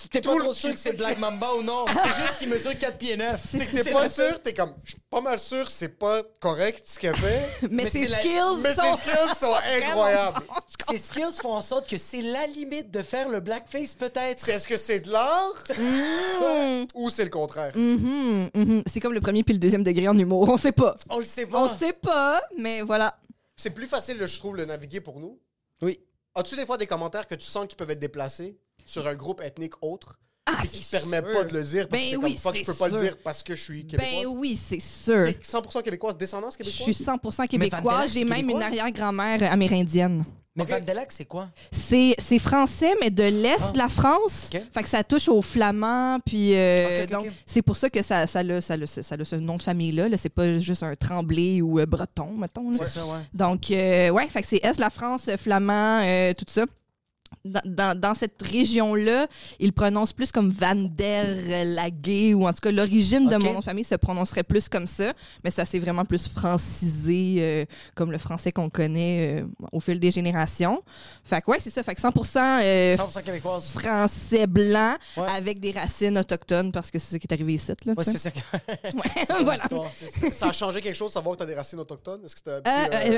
T'es 0.10 0.22
pas 0.22 0.34
trop 0.38 0.54
sûr 0.54 0.74
que 0.74 0.80
c'est 0.80 0.94
Black 0.94 1.20
Mamba 1.20 1.52
ou 1.56 1.62
non? 1.62 1.84
C'est 1.88 2.22
juste 2.26 2.38
qu'il 2.40 2.48
mesure 2.48 2.78
4 2.78 2.98
pieds 2.98 3.18
9. 3.18 3.42
c'est 3.52 3.66
que 3.66 3.84
t'es 3.84 3.92
pas 3.92 4.08
sûr, 4.08 4.42
t'es 4.42 4.54
comme, 4.54 4.74
je 4.86 4.92
suis 4.92 5.00
pas 5.10 5.20
mal 5.20 5.38
sûr, 5.38 5.70
c'est 5.70 5.90
pas 6.00 6.22
correct 6.40 6.84
ce 6.86 6.98
qu'elle 6.98 7.18
fait, 7.18 7.50
Mais, 7.64 7.84
Mais 7.84 7.90
ses 7.90 8.08
skills 8.08 8.60
mais 8.64 8.70
ses 8.70 8.76
sont... 8.80 8.98
skills 8.98 9.36
sont 9.38 9.54
incroyables. 9.84 10.42
Ses 10.90 10.98
skills 11.00 11.34
font 11.42 11.52
en 11.54 11.62
sorte 11.62 11.90
que 11.90 11.98
c'est 11.98 12.22
la 12.22 12.48
limite 12.48 12.90
de 12.92 13.02
faire 13.02 13.28
le 13.28 13.42
blackface, 13.42 13.94
peut-être. 13.96 14.40
C'est- 14.40 14.54
Est-ce 14.54 14.70
que 14.70 14.78
c'est 14.78 15.02
de 15.02 15.12
l'art? 15.12 15.52
Mm. 15.78 16.86
ou 16.96 17.10
c'est 17.10 17.26
le 17.26 17.30
contraire? 17.30 17.74
Mhm, 17.76 18.50
mhm. 18.56 18.84
C'est 18.88 19.02
comme 19.02 19.14
le 19.14 19.20
premier 19.22 19.44
puis 19.44 19.54
le 19.54 19.60
deuxième 19.60 19.84
degré 19.84 20.08
en 20.08 20.18
humour. 20.18 20.48
On 20.48 20.56
sait 20.58 20.72
pas. 20.72 20.96
On 21.10 21.18
le 21.18 21.26
sait 21.26 21.46
pas. 21.46 21.60
On 21.62 21.68
sait 21.68 21.94
pas, 21.94 22.42
mais 22.58 22.82
voilà. 22.84 23.20
C'est 23.58 23.72
plus 23.72 23.88
facile, 23.88 24.26
je 24.26 24.38
trouve, 24.38 24.58
de 24.58 24.64
naviguer 24.64 25.02
pour 25.02 25.20
nous. 25.20 25.38
Oui. 25.82 26.00
As-tu 26.36 26.56
des 26.56 26.66
fois 26.66 26.78
des 26.78 26.88
commentaires 26.88 27.28
que 27.28 27.36
tu 27.36 27.46
sens 27.46 27.68
qui 27.68 27.76
peuvent 27.76 27.92
être 27.92 28.00
déplacés? 28.00 28.58
Sur 28.90 29.08
un 29.08 29.16
groupe 29.16 29.42
ethnique 29.42 29.74
autre? 29.82 30.18
Ah, 30.52 30.64
et 30.64 30.68
qui 30.68 30.80
te 30.80 30.84
c'est 30.86 30.98
permet 31.00 31.18
sûr. 31.20 31.32
pas 31.34 31.44
de 31.44 31.54
le 31.54 31.64
dire 31.64 31.88
parce 31.88 32.02
Ben 32.02 32.12
que 32.12 32.16
oui, 32.18 32.34
comme, 32.34 32.38
fuck, 32.54 32.56
je 32.56 32.64
peux 32.66 32.74
pas 32.74 32.88
le 32.88 32.94
sûr. 32.96 33.04
dire 33.04 33.18
parce 33.24 33.44
que 33.44 33.56
je 33.56 33.62
suis 33.62 33.86
québécoise. 33.86 34.24
Ben 34.24 34.28
oui, 34.36 34.56
c'est 34.60 34.80
sûr. 34.80 35.26
T'es 35.26 35.38
100% 35.44 35.84
québécoise, 35.84 36.18
descendance 36.18 36.54
Je 36.60 36.64
québécoise? 36.64 36.96
suis 36.96 37.06
100% 37.06 37.36
Van 37.38 37.46
québécoise. 37.48 38.12
J'ai 38.14 38.26
même 38.26 38.50
une 38.50 38.62
arrière-grand-mère 38.64 39.52
amérindienne. 39.52 40.24
Mais 40.56 40.64
Ok. 40.64 40.70
Van 40.72 40.80
Delac, 40.80 41.12
c'est 41.12 41.26
quoi? 41.26 41.50
C'est 41.70 42.40
français, 42.40 42.96
mais 43.00 43.12
de 43.12 43.24
l'Est 43.24 43.64
Ah. 43.70 43.72
de 43.74 43.78
la 43.78 43.88
France. 43.90 44.50
Fait 44.52 44.82
que 44.82 44.90
ça 44.90 45.04
touche 45.04 45.28
aux 45.30 45.44
Flamands. 45.44 46.18
Puis, 46.26 46.56
euh, 46.56 47.06
donc, 47.06 47.28
c'est 47.46 47.62
pour 47.62 47.78
ça 47.78 47.88
que 47.92 48.02
ça, 48.02 48.26
ça, 48.26 48.40
a, 48.40 48.60
ça, 48.62 48.74
a, 48.74 48.88
ça 48.88 49.16
a 49.20 49.24
ce 49.26 49.36
nom 49.36 49.58
de 49.58 49.62
famille-là. 49.62 50.10
-là, 50.10 50.18
c'est 50.18 50.30
pas 50.30 50.58
juste 50.58 50.82
un 50.82 50.96
tremblay 50.96 51.62
ou 51.62 51.80
euh, 51.80 51.86
breton, 51.86 52.34
mettons. 52.36 52.72
là. 52.72 52.78
C'est 52.80 52.88
ça, 53.00 53.06
ouais. 53.06 53.20
Donc, 53.36 53.70
euh, 53.70 54.10
ouais, 54.10 54.28
fait 54.30 54.42
que 54.42 54.48
c'est 54.48 54.60
Est 54.66 54.76
de 54.78 54.82
la 54.82 54.90
France, 54.90 55.30
flamand, 55.38 56.02
euh, 56.04 56.34
tout 56.34 56.46
ça. 56.48 56.66
Dans, 57.46 57.62
dans- 57.64 57.98
dans 58.00 58.14
cette 58.14 58.42
région-là, 58.42 59.28
ils 59.60 59.72
prononcent 59.72 60.12
plus 60.14 60.30
comme 60.32 60.50
Van 60.52 60.76
der 60.76 61.64
Lague, 61.66 62.36
ou 62.36 62.46
en 62.46 62.52
tout 62.52 62.60
cas, 62.62 62.72
l'origine 62.72 63.30
de 63.30 63.38
mon 63.38 63.54
nom 63.54 63.60
de 63.60 63.64
famille 63.64 63.86
se 63.86 63.96
prononcerait 63.96 64.44
plus 64.44 64.68
comme 64.68 64.86
ça, 64.88 65.14
mais 65.44 65.50
ça 65.50 65.64
s'est 65.64 65.80
vraiment 65.80 66.04
plus 66.04 66.28
francisé, 66.28 67.36
euh, 67.40 67.66
comme 67.96 68.12
le 68.12 68.18
français 68.18 68.52
qu'on 68.52 68.70
connaît 68.70 69.42
euh, 69.42 69.46
au 69.72 69.80
fil 69.80 70.00
des 70.00 70.12
générations. 70.12 70.84
Fait 71.24 71.42
que, 71.42 71.50
ouais, 71.52 71.58
c'est 71.60 71.70
ça. 71.70 71.82
Fait 71.84 71.96
que 71.96 72.02
100 72.02 72.10
euh, 72.38 72.98
100% 72.98 73.24
québécoise. 73.24 73.70
français 73.72 74.46
blanc 74.48 74.96
Ouais. 75.18 75.24
avec 75.36 75.60
des 75.60 75.72
racines 75.72 76.18
autochtones, 76.18 76.72
parce 76.72 76.92
que 76.92 77.00
c'est 77.00 77.14
ça 77.14 77.20
qui 77.20 77.28
est 77.28 77.34
arrivé 77.34 77.54
ici. 77.54 77.72
Là, 77.86 77.94
Ouais, 77.96 78.04
tu 78.04 78.12
c'est 78.12 78.18
ça. 78.18 78.30
Ouais, 78.84 79.44
voilà. 79.44 79.64
Ça 80.32 80.50
a 80.50 80.52
changé 80.52 80.82
quelque 80.82 80.96
chose, 80.96 81.12
savoir 81.12 81.36
que 81.36 81.40
t'as 81.40 81.46
des 81.46 81.56
racines 81.56 81.80
autochtones? 81.80 82.22
Que 82.22 82.50
Euh, 82.50 82.62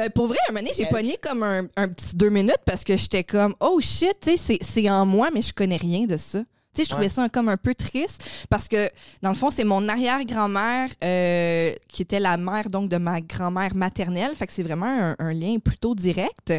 petit, 0.03 0.09
pour 0.11 0.27
vrai, 0.27 0.37
un 0.47 0.51
moment 0.53 0.63
donné, 0.63 0.73
j'ai 0.77 0.85
pogné 0.85 1.17
comme 1.21 1.43
un, 1.43 1.65
un 1.75 1.87
petit 1.89 2.15
deux 2.15 2.29
minutes 2.29 2.61
parce 2.65 2.83
que 2.83 2.95
j'étais 2.95 3.23
comme, 3.23 3.55
oh 3.59 3.79
shit, 3.81 4.00
tu 4.21 4.37
sais, 4.37 4.57
c'est- 4.61 4.89
en 4.89 5.05
moi, 5.05 5.29
mais 5.33 5.41
je 5.41 5.53
connais 5.53 5.77
rien 5.77 6.05
de 6.05 6.17
ça. 6.17 6.39
Tu 6.73 6.77
sais, 6.77 6.83
je 6.85 6.89
trouvais 6.91 7.07
Ouais. 7.07 7.09
ça 7.09 7.27
comme 7.27 7.49
un 7.49 7.57
peu 7.57 7.75
triste 7.75 8.23
parce 8.49 8.69
que, 8.69 8.89
dans 9.21 9.27
le 9.27 9.35
fond, 9.35 9.49
c'est 9.51 9.65
mon 9.65 9.89
arrière-grand-mère 9.89 10.87
euh, 11.03 11.73
qui 11.89 12.01
était 12.01 12.21
la 12.21 12.37
mère 12.37 12.69
donc 12.69 12.89
de 12.89 12.95
ma 12.95 13.19
grand-mère 13.19 13.75
maternelle. 13.75 14.33
Fait 14.35 14.47
que 14.47 14.53
c'est 14.53 14.63
vraiment 14.63 14.85
un, 14.85 15.15
un 15.19 15.33
lien 15.33 15.57
plutôt 15.59 15.95
direct. 15.95 16.53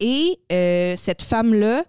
Et 0.00 0.38
euh, 0.52 0.94
cette 0.96 1.22
femme-là, 1.22 1.78
euh, 1.78 1.82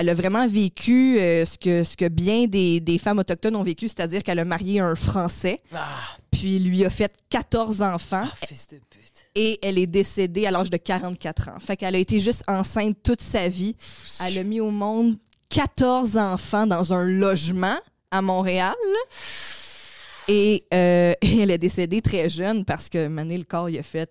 elle 0.00 0.08
a 0.08 0.14
vraiment 0.14 0.46
vécu 0.48 1.16
ce, 1.18 1.58
que, 1.58 1.84
ce 1.84 1.94
que 1.94 2.08
bien 2.08 2.46
des, 2.46 2.80
des 2.80 2.96
femmes 2.96 3.18
autochtones 3.18 3.56
ont 3.56 3.62
vécu, 3.62 3.86
c'est-à-dire 3.86 4.22
qu'elle 4.22 4.38
a 4.38 4.46
marié 4.46 4.80
un 4.80 4.94
Français, 4.94 5.60
Ah, 5.74 6.00
puis 6.30 6.58
lui 6.58 6.86
a 6.86 6.90
fait 6.90 7.12
14 7.28 7.82
enfants 7.82 8.24
ah, 8.24 8.46
fils 8.46 8.66
de 8.68 8.76
pute. 8.90 9.03
Et 9.34 9.58
elle 9.66 9.78
est 9.78 9.86
décédée 9.86 10.46
à 10.46 10.50
l'âge 10.50 10.70
de 10.70 10.76
44 10.76 11.48
ans. 11.48 11.58
Fait 11.60 11.76
qu'elle 11.76 11.94
a 11.94 11.98
été 11.98 12.20
juste 12.20 12.44
enceinte 12.48 12.96
toute 13.02 13.20
sa 13.20 13.48
vie. 13.48 13.76
Elle 14.24 14.38
a 14.38 14.42
mis 14.44 14.60
au 14.60 14.70
monde 14.70 15.16
14 15.48 16.16
enfants 16.16 16.66
dans 16.66 16.92
un 16.92 17.04
logement 17.04 17.76
à 18.10 18.22
Montréal. 18.22 18.74
Et, 20.28 20.64
euh, 20.72 21.12
et 21.22 21.38
elle 21.40 21.50
est 21.50 21.58
décédée 21.58 22.00
très 22.02 22.30
jeune 22.30 22.64
parce 22.64 22.88
que 22.88 23.08
Mané, 23.08 23.38
le 23.38 23.44
corps, 23.44 23.68
il 23.70 23.78
a 23.78 23.82
fait. 23.82 24.10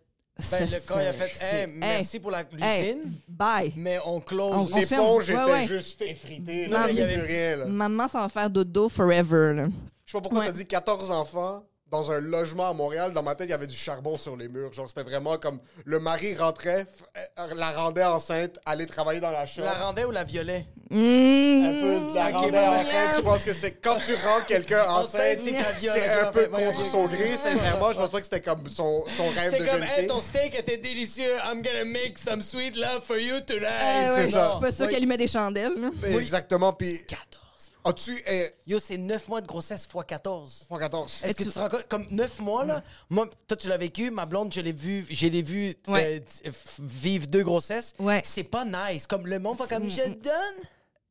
Ben, 0.51 0.67
le 0.67 0.79
corps, 0.87 0.99
il 0.99 1.07
a 1.07 1.13
fait 1.13 1.45
hey, 1.45 1.67
merci 1.77 2.19
pour 2.19 2.31
la 2.31 2.39
Hey, 2.59 2.95
l'usine, 2.95 3.13
bye. 3.27 3.71
mais 3.75 3.99
on 4.03 4.19
close. 4.19 4.51
On- 4.71 4.75
on- 4.75 4.79
L'éponge 4.79 5.29
était 5.29 5.39
Ouais, 5.43 5.51
ouais. 5.51 5.67
juste 5.67 6.01
effritée. 6.01 6.67
Non, 6.67 6.79
Là, 6.79 6.87
il 6.89 6.95
y 6.97 7.01
avait 7.01 7.21
rien. 7.21 7.55
Là. 7.57 7.65
Maman 7.65 8.07
s'en 8.07 8.27
faire 8.29 8.49
dodo 8.49 8.89
forever. 8.89 9.53
Là. 9.55 9.67
Je 10.05 10.11
sais 10.11 10.17
pas 10.17 10.21
pourquoi 10.21 10.39
Ouais. 10.39 10.45
t'as 10.47 10.53
dit 10.53 10.65
14 10.65 11.11
enfants 11.11 11.63
dans 11.93 12.11
un 12.11 12.19
logement 12.19 12.67
à 12.69 12.73
Montréal. 12.73 13.13
Dans 13.13 13.21
ma 13.21 13.35
tête, 13.35 13.47
il 13.47 13.51
y 13.51 13.53
avait 13.53 13.67
du 13.67 13.75
charbon 13.77 14.17
sur 14.17 14.35
les 14.35 14.47
murs. 14.49 14.73
Genre, 14.73 14.89
c'était 14.89 15.03
vraiment 15.03 15.37
comme 15.37 15.59
le 15.85 15.99
mari 15.99 16.35
rentrait, 16.35 16.83
f- 16.83 16.87
euh, 17.37 17.53
la 17.55 17.69
rendait 17.71 18.03
enceinte, 18.03 18.59
allait 18.65 18.87
travailler 18.87 19.19
dans 19.19 19.29
la 19.29 19.45
chambre. 19.45 19.67
la 19.67 19.85
rendais 19.85 20.03
ou 20.03 20.09
la 20.11 20.23
violais? 20.23 20.65
Mmh. 20.89 20.95
Un 20.97 21.71
peu 21.81 21.99
de 22.11 22.15
la 22.15 22.27
Ok, 22.29 22.33
rendait 22.33 22.51
bon, 22.51 22.67
enceinte. 22.67 23.15
Je 23.17 23.21
pense 23.21 23.43
que 23.43 23.53
c'est 23.53 23.73
quand 23.73 23.97
tu 24.03 24.13
rends 24.15 24.41
quelqu'un 24.47 24.83
Enceinte, 24.89 25.39
c'est 25.79 26.19
un 26.21 26.31
peu 26.31 26.47
contre 26.47 26.83
son 26.85 27.05
gré. 27.05 27.37
Sincèrement, 27.37 27.93
je 27.93 27.97
pense 27.99 28.09
pas 28.09 28.19
que 28.19 28.25
c'était 28.25 28.41
comme 28.41 28.67
son, 28.69 29.03
son 29.15 29.27
rêve 29.29 29.51
de 29.51 29.57
C'était 29.57 29.69
comme, 29.69 29.81
jeune 29.87 29.99
hey, 29.99 30.07
ton 30.07 30.19
steak 30.19 30.57
était 30.59 30.77
délicieux. 30.77 31.35
I'm 31.45 31.61
gonna 31.61 31.85
make 31.85 32.17
some 32.17 32.41
sweet 32.41 32.75
love 32.75 33.03
for 33.03 33.17
you 33.17 33.39
tonight. 33.41 33.65
Euh, 33.65 34.15
ouais, 34.15 34.25
c'est 34.25 34.31
ça. 34.31 34.45
Je 34.45 34.49
suis 34.51 34.59
pas 34.61 34.71
sûre 34.71 34.85
Oui. 34.87 34.91
qu'elle 34.93 35.01
lui 35.01 35.07
met 35.07 35.17
des 35.17 35.27
chandelles. 35.27 35.73
là. 35.77 35.89
Exactement. 36.19 36.73
Puis, 36.73 37.03
14. 37.05 37.42
As-tu. 37.85 38.21
Eh, 38.27 38.49
Yo, 38.67 38.79
c'est 38.79 38.97
9 38.97 39.27
mois 39.27 39.41
de 39.41 39.47
grossesse 39.47 39.85
x 39.85 39.93
14. 40.07 40.65
fois 40.67 40.79
14. 40.79 41.19
Est-ce 41.23 41.33
que 41.35 41.43
tu 41.43 41.49
te 41.51 41.59
rends 41.59 41.69
compte, 41.69 41.87
comme 41.89 42.05
9 42.11 42.39
mois, 42.39 42.65
là, 42.65 42.83
moi, 43.09 43.27
toi, 43.47 43.57
tu 43.57 43.67
l'as 43.67 43.77
vécu, 43.77 44.09
ma 44.11 44.25
blonde, 44.25 44.53
je 44.53 44.61
l'ai 44.61 44.71
vu, 44.73 45.05
je 45.09 45.27
l'ai 45.27 45.41
vu 45.41 45.75
euh, 45.87 45.91
Ouais. 45.91 46.23
f- 46.45 46.51
vivre 46.79 47.27
deux 47.27 47.43
grossesses. 47.43 47.93
Ouais. 47.99 48.21
C'est 48.23 48.43
pas 48.43 48.65
nice. 48.65 49.07
Comme 49.07 49.27
le 49.27 49.39
monde 49.39 49.57
va 49.57 49.67
comme, 49.67 49.89
je 49.89 50.07
donne 50.07 50.63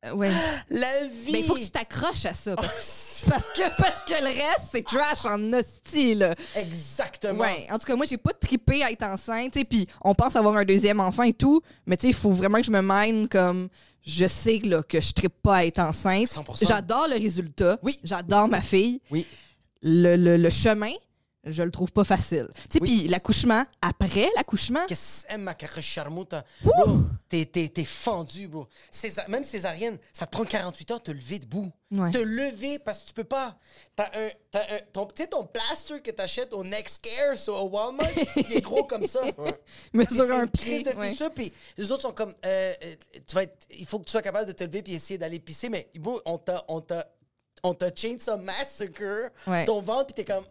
Euh, 0.05 0.11
Ouais. 0.11 0.29
la 0.69 1.05
vie. 1.07 1.31
Mais 1.31 1.39
il 1.39 1.45
faut 1.45 1.53
que 1.55 1.61
tu 1.61 1.71
t'accroches 1.71 2.25
à 2.25 2.33
ça. 2.33 2.55
Parce, 2.57 3.23
parce 3.29 3.45
que, 3.53 3.61
parce 3.81 4.03
que 4.03 4.19
le 4.21 4.27
reste, 4.27 4.67
c'est 4.73 4.83
trash 4.83 5.23
en 5.23 5.53
hostie, 5.53 6.13
là. 6.15 6.35
Exactement. 6.57 7.39
Ouais. 7.39 7.67
En 7.71 7.79
tout 7.79 7.85
cas, 7.85 7.95
moi, 7.95 8.05
j'ai 8.05 8.17
pas 8.17 8.33
trippé 8.33 8.83
à 8.83 8.91
être 8.91 9.03
enceinte, 9.03 9.53
tu 9.53 9.59
sais, 9.59 9.65
puis 9.65 9.87
on 10.03 10.13
pense 10.13 10.35
avoir 10.35 10.57
un 10.57 10.65
deuxième 10.65 10.99
enfant 10.99 11.23
et 11.23 11.31
tout, 11.31 11.61
mais 11.85 11.95
tu 11.95 12.01
sais, 12.01 12.07
il 12.09 12.13
faut 12.15 12.31
vraiment 12.31 12.57
que 12.57 12.65
je 12.65 12.71
me 12.71 12.81
mène 12.81 13.29
comme. 13.29 13.69
Je 14.05 14.27
sais 14.27 14.59
là, 14.65 14.83
que 14.83 14.99
je 14.99 15.13
trippe 15.13 15.41
pas 15.41 15.57
à 15.57 15.65
être 15.65 15.79
enceinte. 15.79 16.27
100%. 16.27 16.67
J'adore 16.67 17.07
le 17.09 17.15
résultat. 17.15 17.79
Oui. 17.83 17.99
J'adore 18.03 18.47
ma 18.47 18.61
fille. 18.61 18.99
Oui. 19.11 19.25
Le, 19.81 20.15
le- 20.15 20.37
le 20.37 20.49
chemin, 20.49 20.91
je 21.45 21.61
le 21.63 21.71
trouve 21.71 21.91
pas 21.91 22.03
facile. 22.03 22.47
Tu 22.55 22.61
sais, 22.77 22.79
Oui. 22.81 22.99
puis 22.99 23.07
l'accouchement, 23.09 23.65
après 23.81 24.29
l'accouchement, 24.35 24.85
Qu'est-ce 24.87 25.25
que 25.25 25.33
t'es, 27.29 27.45
t'es, 27.45 27.67
t'es 27.69 27.85
fendu, 27.85 28.47
bro. 28.47 28.67
Césa- 28.91 29.27
même 29.27 29.43
césarienne, 29.43 29.97
ça 30.11 30.25
te 30.25 30.31
prend 30.31 30.45
48 30.45 30.91
heures 30.91 30.99
de 30.99 31.03
te 31.03 31.11
lever 31.11 31.39
debout. 31.39 31.71
Ouais. 31.91 32.11
Te 32.11 32.17
lever 32.17 32.79
parce 32.79 32.99
que 32.99 33.07
tu 33.07 33.13
peux 33.13 33.23
pas. 33.23 33.57
T'as 33.95 34.09
un. 34.15 34.29
T'as 34.51 34.61
un 34.75 34.79
ton, 34.91 35.05
tu 35.07 35.21
sais, 35.23 35.27
ton 35.27 35.43
plaster 35.45 36.01
que 36.01 36.11
t'achètes 36.11 36.53
au 36.53 36.63
Next 36.63 37.03
Care 37.03 37.37
sur 37.37 37.55
au 37.55 37.67
Walmart, 37.69 38.07
il 38.35 38.53
est 38.57 38.61
gros 38.61 38.83
comme 38.83 39.05
ça. 39.05 39.21
Puis 39.31 39.53
mesure 39.93 40.25
c'est 40.25 40.31
un 40.31 40.47
pied. 40.47 40.83
de 40.83 40.89
ouais. 40.91 41.09
fissure, 41.09 41.31
puis 41.31 41.51
les 41.77 41.91
autres 41.91 42.03
sont 42.03 42.13
comme. 42.13 42.33
euh, 42.45 42.73
euh, 42.83 42.95
tu 43.27 43.35
vas 43.35 43.43
être, 43.43 43.67
il 43.71 43.85
faut 43.85 43.99
que 43.99 44.05
tu 44.05 44.11
sois 44.11 44.21
capable 44.21 44.47
de 44.47 44.53
te 44.53 44.63
lever 44.63 44.81
puis 44.81 44.93
essayer 44.93 45.17
d'aller 45.17 45.39
pisser, 45.39 45.69
mais 45.69 45.87
bro, 45.95 46.21
on 46.25 46.37
t'a. 46.37 46.63
On 46.67 46.81
t'a 46.81 47.05
on 47.65 47.73
t'a 47.73 47.95
chainsaw 47.95 48.37
massacre 48.37 49.31
Ouais. 49.47 49.63
ton 49.65 49.79
ventre, 49.81 50.07
puis 50.07 50.13
t'es 50.15 50.25
comme. 50.33 50.43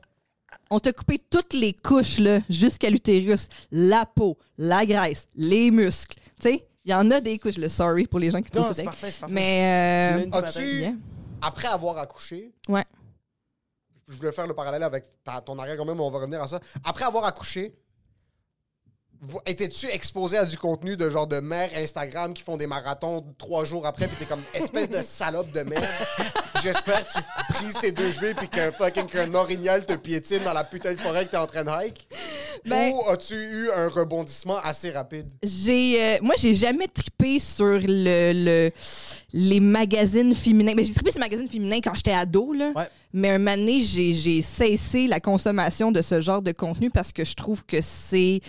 On 0.71 0.79
t'a 0.79 0.93
coupé 0.93 1.19
toutes 1.19 1.53
les 1.55 1.73
couches 1.75 2.19
là, 2.19 2.41
jusqu'à 2.49 2.88
l'utérus, 2.91 3.49
la 3.71 4.07
peau, 4.07 4.38
la 4.59 4.87
graisse, 4.87 5.27
les 5.35 5.71
muscles. 5.71 6.19
Tu 6.41 6.49
sais, 6.49 6.67
il 6.85 6.91
y 6.91 6.95
en 6.95 7.11
a 7.11 7.21
des 7.21 7.38
couches. 7.38 7.57
Le 7.59 7.69
sorry 7.69 8.07
pour 8.07 8.19
les 8.19 8.31
gens 8.31 8.41
qui 8.41 8.51
Non, 8.55 8.62
trouvent 8.62 8.73
c'est 8.75 8.81
ça. 8.81 8.85
parfait, 8.85 9.11
c'est 9.11 9.21
parfait. 9.21 9.35
Mais 9.35 10.23
Tu 10.25 10.35
euh, 10.35 10.38
As-tu- 10.38 10.81
yeah. 10.81 10.93
Après 11.41 11.69
avoir 11.69 11.99
accouché, 11.99 12.53
ouais. 12.69 12.85
je 14.09 14.15
voulais 14.15 14.33
faire 14.33 14.47
le 14.47 14.55
parallèle 14.55 14.83
avec 14.83 15.05
ta- 15.25 15.41
ton 15.41 15.59
arrière 15.59 15.77
quand 15.77 15.85
même, 15.85 15.97
mais 15.97 16.03
on 16.03 16.11
va 16.11 16.19
revenir 16.21 16.41
à 16.43 16.49
ça. 16.49 16.61
Après 16.85 17.05
avoir 17.05 17.25
accouché, 17.25 17.75
étais-tu 19.47 19.87
exposé 19.89 20.37
à 20.37 20.45
du 20.45 20.57
contenu 20.57 20.97
de 20.97 21.09
genre 21.09 21.27
de 21.27 21.39
mères 21.41 21.71
Instagram 21.77 22.35
qui 22.35 22.43
font 22.43 22.57
des 22.57 22.67
marathons 22.67 23.25
trois 23.39 23.65
jours 23.65 23.87
après, 23.87 24.07
puis 24.09 24.17
t'es 24.19 24.25
comme 24.25 24.43
espèce 24.55 24.91
de 24.91 24.99
salope 25.03 25.51
de 25.53 25.61
merde? 25.63 25.85
J'espère 26.63 27.07
que 27.07 27.13
tu 27.13 27.21
prises 27.55 27.79
tes 27.81 27.93
deux 27.93 28.11
cheveux 28.11 28.35
puis 28.37 28.49
que 28.49 28.71
fucking 28.73 29.07
qu'un 29.07 29.33
orignal 29.35 29.85
te 29.87 29.95
piétine 29.95 30.41
dans 30.45 30.53
la 30.53 30.65
putain 30.65 30.93
de 30.93 30.99
forêt 30.99 31.25
que 31.27 31.31
t'es 31.31 31.37
en 31.37 31.47
train 31.47 31.65
de 31.65 31.71
hike? 31.71 32.09
Ben- 32.65 32.93
Ou 32.93 33.09
as-tu 33.11 33.35
eu 33.35 33.71
un 33.75 33.89
rebondissement 33.89 34.59
assez 34.61 34.91
rapide? 34.91 35.27
J'ai, 35.43 36.01
euh, 36.03 36.19
moi, 36.23 36.35
j'ai 36.39 36.55
jamais 36.55 36.87
trippé 36.87 37.39
sur 37.41 37.65
le, 37.81 38.33
le- 38.35 38.71
les 39.33 39.59
magazines 39.61 40.35
féminins. 40.35 40.75
Mais 40.77 40.85
j'ai 40.85 40.93
trippé 40.95 41.11
sur 41.11 41.19
les 41.21 41.27
magazines 41.27 41.49
féminins 41.49 41.81
quand 41.83 41.95
j'étais 41.95 42.13
ado, 42.13 42.53
là. 42.53 42.71
Ouais. 42.77 42.89
Mais 43.13 43.31
un 43.31 43.39
moment 43.39 43.57
donné, 43.57 43.81
j'ai, 43.83 44.15
j'ai 44.15 44.43
cessé 44.43 45.07
la 45.07 45.19
consommation 45.21 45.91
de 45.91 46.03
ce 46.03 46.21
genre 46.21 46.43
de 46.43 46.53
contenu 46.53 46.91
parce 46.91 47.13
que 47.13 47.25
je 47.25 47.35
trouve 47.35 47.65
que 47.65 47.81
c'est 47.81 48.41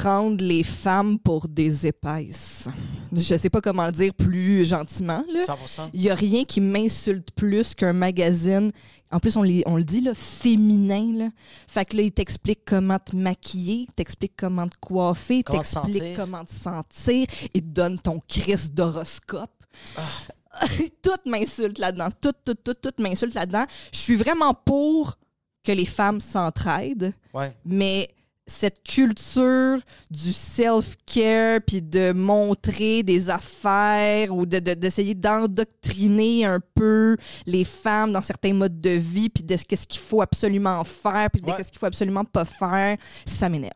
prendre 0.00 0.42
les 0.42 0.62
femmes 0.62 1.18
pour 1.18 1.46
des 1.48 1.86
épaisses. 1.86 2.68
Je 3.12 3.36
sais 3.36 3.50
pas 3.50 3.60
comment 3.60 3.86
le 3.86 3.92
dire 3.92 4.14
plus 4.14 4.64
gentiment, 4.64 5.22
là. 5.32 5.44
100%. 5.44 5.90
Il 5.92 6.00
y 6.02 6.10
a 6.10 6.14
rien 6.14 6.44
qui 6.44 6.60
m'insulte 6.60 7.30
plus 7.32 7.74
qu'un 7.74 7.92
magazine. 7.92 8.72
En 9.12 9.18
plus, 9.18 9.36
on, 9.36 9.42
les- 9.42 9.62
on 9.66 9.76
le 9.76 9.84
dit, 9.84 10.00
là, 10.00 10.12
féminin. 10.14 11.12
Là. 11.18 11.28
Fait 11.66 11.84
que 11.84 11.96
là, 11.96 12.02
il 12.04 12.12
t'explique 12.12 12.60
comment 12.64 12.98
te 12.98 13.14
maquiller, 13.14 13.86
il 13.88 13.92
t'explique 13.94 14.32
comment 14.38 14.68
te 14.68 14.76
coiffer, 14.80 15.42
t'explique 15.42 16.16
comment 16.16 16.44
te 16.44 16.52
sentir, 16.54 17.26
il 17.52 17.62
te 17.62 17.66
donne 17.68 17.98
ton 17.98 18.20
crise 18.26 18.70
d'horoscope. 18.72 19.50
tout 21.02 21.10
m'insulte 21.30 21.78
là-dedans. 21.78 22.08
Tout, 22.20 22.32
tout, 22.44 22.54
tout, 22.54 22.74
tout 22.74 23.02
m'insulte 23.02 23.34
là-dedans. 23.34 23.66
Je 23.92 23.98
suis 23.98 24.16
vraiment 24.16 24.54
pour 24.54 25.16
que 25.62 25.72
les 25.72 25.86
femmes 25.86 26.20
s'entraident, 26.20 27.12
Ouais. 27.34 27.54
mais 27.64 28.08
cette 28.50 28.82
culture 28.82 29.78
du 30.10 30.32
self-care, 30.32 31.60
puis 31.66 31.82
de 31.82 32.12
montrer 32.12 33.02
des 33.02 33.30
affaires 33.30 34.34
ou 34.34 34.46
de- 34.46 34.58
de- 34.58 34.74
d'essayer 34.74 35.14
d'endoctriner 35.14 36.44
un 36.44 36.60
peu 36.74 37.16
les 37.46 37.64
femmes 37.64 38.12
dans 38.12 38.22
certains 38.22 38.52
modes 38.52 38.80
de 38.80 38.90
vie, 38.90 39.28
puis 39.28 39.44
de 39.44 39.56
ce 39.56 39.64
qu'est-ce 39.64 39.86
qu'il 39.86 40.00
faut 40.00 40.22
absolument 40.22 40.82
faire, 40.84 41.28
puis 41.32 41.40
de 41.42 41.46
Ouais. 41.46 41.54
qu'est-ce 41.56 41.70
qu'il 41.70 41.78
faut 41.78 41.86
absolument 41.86 42.24
pas 42.24 42.44
faire, 42.44 42.96
ça 43.24 43.48
m'énerve. 43.48 43.70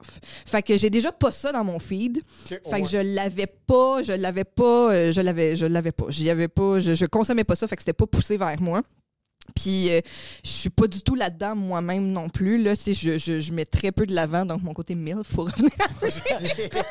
Fait 0.46 0.62
que 0.62 0.76
j'ai 0.76 0.90
déjà 0.90 1.12
pas 1.12 1.30
ça 1.32 1.52
dans 1.52 1.64
mon 1.64 1.78
feed. 1.78 2.18
Ok, 2.50 2.60
au 2.64 2.70
Fait 2.70 2.82
que 2.82 2.88
je 2.88 2.98
l'avais 2.98 3.46
pas, 3.46 4.02
je 4.02 4.12
l'avais 4.12 4.44
pas, 4.44 4.92
euh, 4.92 5.12
je 5.12 5.20
l'avais, 5.20 5.56
je 5.56 5.66
l'avais 5.66 5.92
pas. 5.92 6.06
J'y 6.08 6.30
avais 6.30 6.48
pas, 6.48 6.80
je, 6.80 6.94
je 6.94 7.06
consommais 7.06 7.44
pas 7.44 7.56
ça, 7.56 7.66
fait 7.68 7.76
que 7.76 7.82
c'était 7.82 7.92
pas 7.92 8.06
poussé 8.06 8.36
vers 8.36 8.60
moi. 8.60 8.82
Puis 9.54 9.90
euh, 9.90 10.00
je 10.44 10.50
suis 10.50 10.70
pas 10.70 10.86
du 10.86 11.00
tout 11.02 11.14
là-dedans 11.14 11.54
moi-même 11.54 12.10
non 12.10 12.28
plus. 12.28 12.60
Là, 12.62 12.74
sais, 12.74 12.92
je, 12.94 13.18
je, 13.18 13.38
je 13.38 13.52
mets 13.52 13.64
très 13.64 13.92
peu 13.92 14.06
de 14.06 14.14
l'avant, 14.14 14.44
donc 14.44 14.62
mon 14.62 14.72
côté 14.74 14.94
MILF 14.94 15.28
pour 15.34 15.44
revenir. 15.50 15.70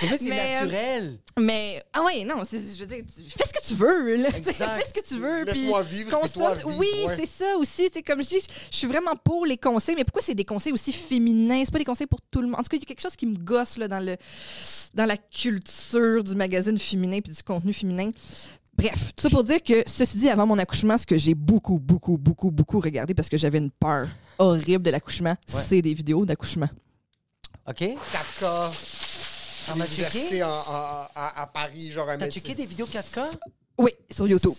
C'est 0.00 0.06
vrai, 0.06 0.16
c'est 0.18 0.32
euh, 0.32 0.60
naturel. 0.60 1.18
Mais 1.38 1.82
ah 1.92 2.02
ouais, 2.04 2.24
non, 2.24 2.42
c'est- 2.48 2.74
je 2.74 2.80
veux 2.80 2.86
dire, 2.86 3.04
fais 3.28 3.44
ce 3.46 3.52
que 3.52 3.64
tu 3.66 3.74
veux. 3.74 4.16
Là, 4.16 4.30
fais 4.42 4.52
ce 4.52 4.92
que 4.94 5.06
tu 5.06 5.18
veux. 5.18 5.44
puis 5.46 5.60
Laisse-moi 5.60 5.82
vivre, 5.82 6.10
toi 6.10 6.20
consomme- 6.20 6.54
vivre, 6.56 6.78
Oui, 6.78 6.88
ouais. 7.06 7.16
c'est 7.16 7.28
ça 7.28 7.56
aussi. 7.58 7.88
Comme 8.06 8.22
je 8.22 8.28
dis, 8.28 8.40
je 8.72 8.76
suis 8.76 8.86
vraiment 8.86 9.14
pour 9.16 9.44
les 9.46 9.56
conseils, 9.56 9.94
mais 9.94 10.04
pourquoi 10.04 10.22
c'est 10.22 10.34
des 10.34 10.44
conseils 10.44 10.72
aussi 10.72 10.92
féminins? 10.92 11.62
C'est 11.64 11.70
pas 11.72 11.78
des 11.78 11.84
conseils 11.84 12.06
pour 12.06 12.20
tout 12.30 12.40
le 12.40 12.46
monde. 12.48 12.56
En 12.58 12.62
tout 12.62 12.68
cas, 12.70 12.76
il 12.76 12.80
y 12.80 12.82
a 12.82 12.86
quelque 12.86 13.02
chose 13.02 13.14
qui 13.16 13.26
me 13.26 13.36
gosse 13.36 13.76
là, 13.76 13.86
dans, 13.88 14.00
le, 14.00 14.16
dans 14.94 15.06
la 15.06 15.16
culture 15.16 16.24
du 16.24 16.34
magazine 16.34 16.78
féminin 16.78 17.20
puis 17.20 17.32
du 17.32 17.42
contenu 17.42 17.72
féminin. 17.72 18.10
Bref, 18.78 19.12
tout 19.16 19.22
ça 19.22 19.30
pour 19.30 19.42
dire 19.44 19.60
que, 19.62 19.82
ceci 19.86 20.18
dit, 20.18 20.28
avant 20.30 20.46
mon 20.46 20.56
accouchement, 20.56 20.96
ce 20.96 21.04
que 21.04 21.18
j'ai 21.18 21.34
beaucoup, 21.34 21.78
beaucoup, 21.80 22.16
beaucoup, 22.16 22.50
beaucoup 22.52 22.78
regardé 22.80 23.12
parce 23.12 23.28
que 23.28 23.36
j'avais 23.36 23.58
une 23.58 23.70
peur 23.72 24.06
horrible 24.38 24.84
de 24.84 24.90
l'accouchement, 24.90 25.34
c'est 25.46 25.82
des 25.82 25.92
vidéos 25.94 26.24
d'accouchement. 26.24 26.68
OK? 27.68 27.80
4K, 27.80 28.40
T'en 29.66 29.72
as 29.80 29.86
université 29.86 30.20
checké? 30.20 30.42
en- 30.44 30.48
en- 30.48 31.06
à, 31.14 31.42
à 31.42 31.46
Paris, 31.48 31.90
genre 31.90 32.06
T'as 32.18 32.30
checké 32.30 32.54
des 32.54 32.66
vidéos 32.66 32.86
4K? 32.86 33.20
Oui, 33.78 33.90
sur 34.10 34.26
YouTube. 34.28 34.52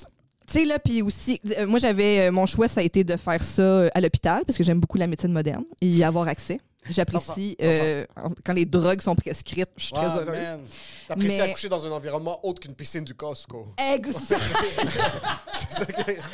Tu 0.46 0.60
sais, 0.60 0.66
là, 0.66 0.80
puis 0.80 1.02
aussi, 1.02 1.40
euh, 1.58 1.66
moi, 1.68 1.80
j'avais, 1.80 2.28
euh, 2.28 2.32
mon 2.32 2.46
choix, 2.46 2.68
ça 2.68 2.82
a 2.82 2.84
été 2.84 3.04
de 3.04 3.16
faire 3.18 3.44
ça 3.44 3.62
euh, 3.62 3.90
à 3.94 4.02
l'hôpital, 4.02 4.44
parce 4.46 4.58
que 4.58 4.64
j'aime 4.64 4.80
beaucoup 4.80 4.98
la 4.98 5.08
médecine 5.08 5.32
moderne 5.32 5.64
et 5.82 5.88
y 5.88 6.04
avoir 6.04 6.28
accès. 6.28 6.60
J'apprécie 6.88 7.56
100%. 7.60 7.66
euh, 7.66 8.06
quand 8.44 8.54
les 8.54 8.66
drogues 8.66 9.02
sont 9.02 9.16
prescrites, 9.16 9.70
je 9.78 9.86
suis 9.86 9.94
très 9.94 10.06
heureuse. 10.06 10.60
T'apprécies 11.08 11.38
Mais- 11.38 11.42
accoucher 11.42 11.70
dans 11.70 11.86
un 11.86 11.92
environnement 11.92 12.40
autre 12.46 12.62
qu'une 12.62 12.76
piscine 12.76 13.04
du 13.04 13.14
Costco. 13.14 13.68
Exact. 13.78 14.40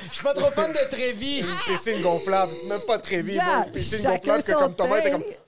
Je 0.09 0.13
suis 0.13 0.23
pas 0.23 0.33
trop 0.33 0.51
fan 0.51 0.71
de 0.71 0.89
Trévis. 0.89 1.39
Une 1.39 1.57
piscine 1.65 2.01
gonflable, 2.01 2.51
même 2.67 2.79
pas 2.87 3.01
Yeah, 3.11 3.65
une 3.65 3.71
piscine 3.71 4.03
gonflable 4.03 4.43
que 4.43 4.51
comme 4.51 4.75
Thomas, 4.75 5.01
t'es 5.01 5.11
comme... 5.11 5.23
est 5.23 5.39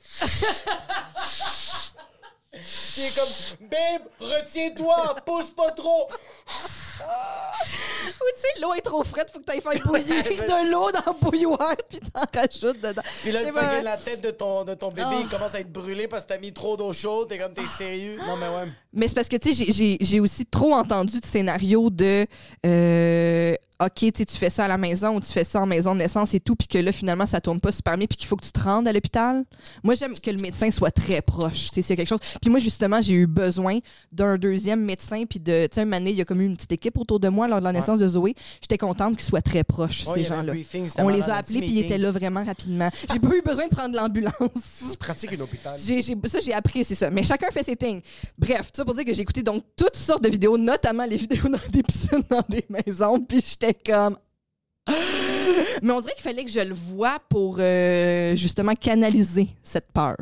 comme, 3.15 3.67
babe, 3.67 4.01
retiens-toi, 4.19 5.15
pousse 5.25 5.51
pas 5.51 5.69
trop. 5.71 6.09
Ou 6.99 8.25
tu 8.35 8.41
sais, 8.41 8.61
l'eau 8.61 8.73
est 8.73 8.81
trop 8.81 9.03
frette, 9.03 9.29
faut 9.31 9.39
que 9.39 9.45
tu 9.45 9.51
ailles 9.51 9.61
faire 9.61 9.85
bouillir 9.85 10.23
de 10.23 10.71
l'eau 10.71 10.91
dans 10.91 11.11
le 11.11 11.19
bouilloire, 11.29 11.75
puis 11.87 11.99
t'en 11.99 12.21
rajoutes 12.33 12.81
dedans. 12.81 13.01
Puis 13.21 13.31
là, 13.31 13.39
fois 13.51 13.61
pas. 13.61 13.81
la 13.81 13.97
tête 13.97 14.21
de 14.21 14.31
ton, 14.31 14.63
de 14.63 14.73
ton 14.73 14.89
bébé 14.89 15.07
Oh. 15.07 15.19
il 15.21 15.29
commence 15.29 15.53
à 15.55 15.59
être 15.59 15.71
brûlée 15.71 16.07
parce 16.07 16.23
que 16.25 16.29
t'as 16.29 16.37
mis 16.39 16.51
trop 16.51 16.75
d'eau 16.75 16.91
chaude, 16.93 17.29
t'es 17.29 17.37
comme, 17.37 17.53
t'es 17.53 17.67
sérieux? 17.67 18.17
Non, 18.17 18.35
mais 18.37 18.47
ouais. 18.47 18.71
Mais 18.93 19.07
c'est 19.07 19.15
parce 19.15 19.27
que, 19.29 19.37
tu 19.37 19.53
sais, 19.53 19.97
j'ai 20.01 20.19
aussi 20.19 20.45
trop 20.45 20.73
entendu 20.73 21.19
de 21.19 21.25
scénarios 21.25 21.89
de 21.89 22.25
euh, 22.65 23.55
OK, 23.79 24.11
tu 24.11 24.25
fais 24.37 24.49
ça 24.49 24.65
à 24.65 24.67
la 24.67 24.77
maison 24.77 25.15
ou 25.15 25.19
tu 25.19 25.31
fais 25.31 25.43
ça 25.43 25.61
en 25.61 25.67
maison 25.67 25.93
de 25.93 25.99
naissance 25.99 26.33
et 26.33 26.39
tout, 26.39 26.55
puis 26.55 26.67
que 26.67 26.79
là, 26.79 26.91
finalement, 26.91 27.27
ça 27.27 27.39
tourne 27.39 27.59
pas 27.59 27.71
super 27.71 27.95
bien, 27.95 28.07
puis 28.07 28.17
qu'il 28.17 28.27
faut 28.27 28.35
que 28.35 28.43
tu 28.43 28.51
te 28.51 28.59
rendes 28.59 28.87
à 28.87 28.91
l'hôpital? 28.93 29.43
Moi, 29.83 29.93
j'aime 29.95 30.17
que 30.17 30.31
le 30.31 30.39
médecin 30.39 30.71
soit 30.71 30.89
très 30.89 31.21
proche, 31.21 31.69
tu 31.69 31.75
sais, 31.75 31.81
s'il 31.83 31.89
y 31.91 31.93
a 31.93 31.95
quelque 31.97 32.07
chose. 32.09 32.19
Puis 32.41 32.49
moi, 32.49 32.59
justement, 32.59 33.01
j'ai 33.01 33.13
eu 33.13 33.27
besoin 33.27 33.77
d'un 34.11 34.37
deuxième 34.37 34.83
médecin, 34.83 35.25
puis 35.29 35.39
de, 35.39 35.67
tu 35.67 35.75
sais, 35.75 35.81
un 35.81 35.85
moment 35.85 35.97
donné, 35.97 36.09
il 36.09 36.17
y 36.17 36.21
a 36.21 36.25
comme 36.25 36.41
eu 36.41 36.45
une 36.47 36.55
petite 36.55 36.71
équipe 36.71 36.97
autour 36.97 37.19
de 37.19 37.27
moi 37.29 37.47
lors 37.47 37.59
de 37.59 37.65
la 37.65 37.71
naissance 37.73 37.99
de 37.99 38.07
Zoé. 38.07 38.33
J'étais 38.61 38.79
contente 38.79 39.15
qu'ils 39.17 39.27
soient 39.27 39.43
très 39.43 39.63
proches, 39.63 40.07
Ouais, 40.07 40.15
ces 40.15 40.23
gens-là. 40.23 40.53
On 40.97 41.09
les 41.09 41.29
a 41.29 41.35
appelés, 41.35 41.59
puis 41.59 41.69
ils 41.69 41.79
étaient 41.79 41.97
là 41.99 42.09
vraiment 42.09 42.43
rapidement. 42.43 42.89
J'ai 43.13 43.19
pas 43.19 43.35
eu 43.35 43.41
besoin 43.43 43.65
de 43.67 43.75
prendre 43.75 43.95
l'ambulance. 43.95 44.33
Tu 44.91 44.97
pratiques 44.97 45.31
une 45.33 45.41
hôpital. 45.43 45.77
J'ai, 45.77 46.01
j'ai- 46.01 46.15
ça, 46.25 46.39
j'ai 46.39 46.53
appris, 46.53 46.83
c'est 46.83 46.95
ça. 46.95 47.11
Mais 47.11 47.21
chacun 47.21 47.47
fait 47.51 47.61
ses 47.63 47.75
things. 47.75 48.01
Bref, 48.39 48.71
tout 48.71 48.77
ça 48.77 48.85
pour 48.85 48.95
dire 48.95 49.05
que 49.05 49.13
j'ai 49.13 49.21
écouté 49.21 49.43
donc 49.43 49.63
toutes 49.75 49.95
sortes 49.95 50.23
de 50.23 50.29
vidéos, 50.29 50.57
notamment 50.57 51.05
les 51.05 51.17
vidéos 51.17 51.47
dans 51.47 51.59
des 51.71 51.83
piscines, 51.83 52.23
dans 52.27 52.43
des 52.49 52.65
maisons, 52.69 53.19
puis 53.19 53.43
j'étais 53.47 53.66
comme... 53.73 54.17
Mais 55.81 55.91
on 55.91 56.01
dirait 56.01 56.13
qu'il 56.13 56.23
fallait 56.23 56.45
que 56.45 56.51
je 56.51 56.59
le 56.59 56.73
voie 56.73 57.19
pour 57.29 57.57
euh, 57.59 58.35
justement 58.35 58.73
canaliser 58.73 59.49
cette 59.61 59.91
peur. 59.91 60.17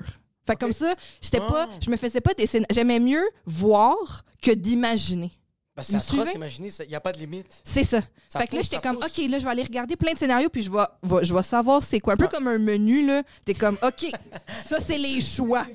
Fait 0.46 0.56
que 0.56 0.60
comme 0.60 0.74
ça, 0.74 0.94
j'étais 1.22 1.40
pas, 1.40 1.68
je 1.84 1.90
me 1.90 1.98
faisais 1.98 2.22
pas 2.22 2.34
des 2.34 2.46
J'aimais 2.70 3.00
mieux 3.00 3.28
voir 3.46 4.26
que 4.42 4.52
d'imaginer. 4.52 5.32
Ben, 5.78 5.84
c'est 5.84 5.98
atroce, 5.98 6.34
imaginez, 6.34 6.70
il 6.84 6.88
n'y 6.88 6.96
a 6.96 7.02
pas 7.02 7.12
de 7.12 7.18
limite. 7.18 7.48
C'est 7.64 7.84
ça. 7.84 8.00
Ça 8.30 8.40
fait 8.40 8.48
que 8.48 8.56
là, 8.56 8.62
j'étais 8.62 8.78
comme, 8.80 8.98
pousse. 8.98 9.12
OK, 9.20 9.30
là, 9.30 9.40
je 9.40 9.44
vais 9.44 9.52
aller 9.52 9.64
regarder 9.64 9.98
plein 9.98 10.14
de 10.14 10.18
scénarios, 10.18 10.48
puis 10.48 10.64
je 10.64 10.72
vais, 10.72 10.84
vais- 11.04 11.26
je 11.26 11.34
vais 11.34 11.44
savoir 11.44 11.84
c'est 11.84 12.00
quoi. 12.00 12.14
Un 12.14 12.16
peu 12.18 12.30
comme 12.30 12.48
un 12.48 12.58
menu, 12.58 13.06
là. 13.06 13.24
T'es 13.44 13.54
comme, 13.54 13.78
OK, 13.84 14.10
ça, 14.66 14.80
c'est 14.80 14.98
les 14.98 15.20
choix. 15.20 15.66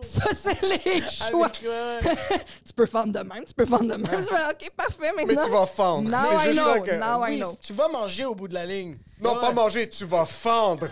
Ça, 0.00 0.26
c'est 0.40 0.62
les 0.62 1.02
choix. 1.10 1.50
Tu 2.64 2.72
peux 2.72 2.86
fendre 2.86 3.12
de 3.12 3.18
même, 3.18 3.44
tu 3.44 3.52
peux 3.54 3.66
fendre 3.66 3.86
de 3.88 3.94
même. 3.94 4.06
Fais, 4.06 4.20
OK, 4.50 4.70
parfait, 4.76 5.12
Mais 5.16 5.24
maintenant. 5.24 5.44
tu 5.46 5.50
vas 5.50 5.66
fendre. 5.66 6.08
Now 6.08 6.18
C'est 6.30 6.36
I 6.36 6.52
juste 6.52 6.54
know, 6.62 6.74
ça 6.74 6.80
que... 6.80 6.94
now 7.00 7.26
I 7.26 7.30
Oui, 7.32 7.40
know. 7.40 7.56
tu 7.60 7.72
vas 7.72 7.88
manger 7.88 8.24
au 8.26 8.34
bout 8.36 8.46
de 8.46 8.54
la 8.54 8.64
ligne. 8.66 8.96
Non, 9.20 9.34
Ouais. 9.34 9.40
pas 9.40 9.52
manger, 9.52 9.88
tu 9.88 10.04
vas 10.04 10.24
fendre. 10.26 10.86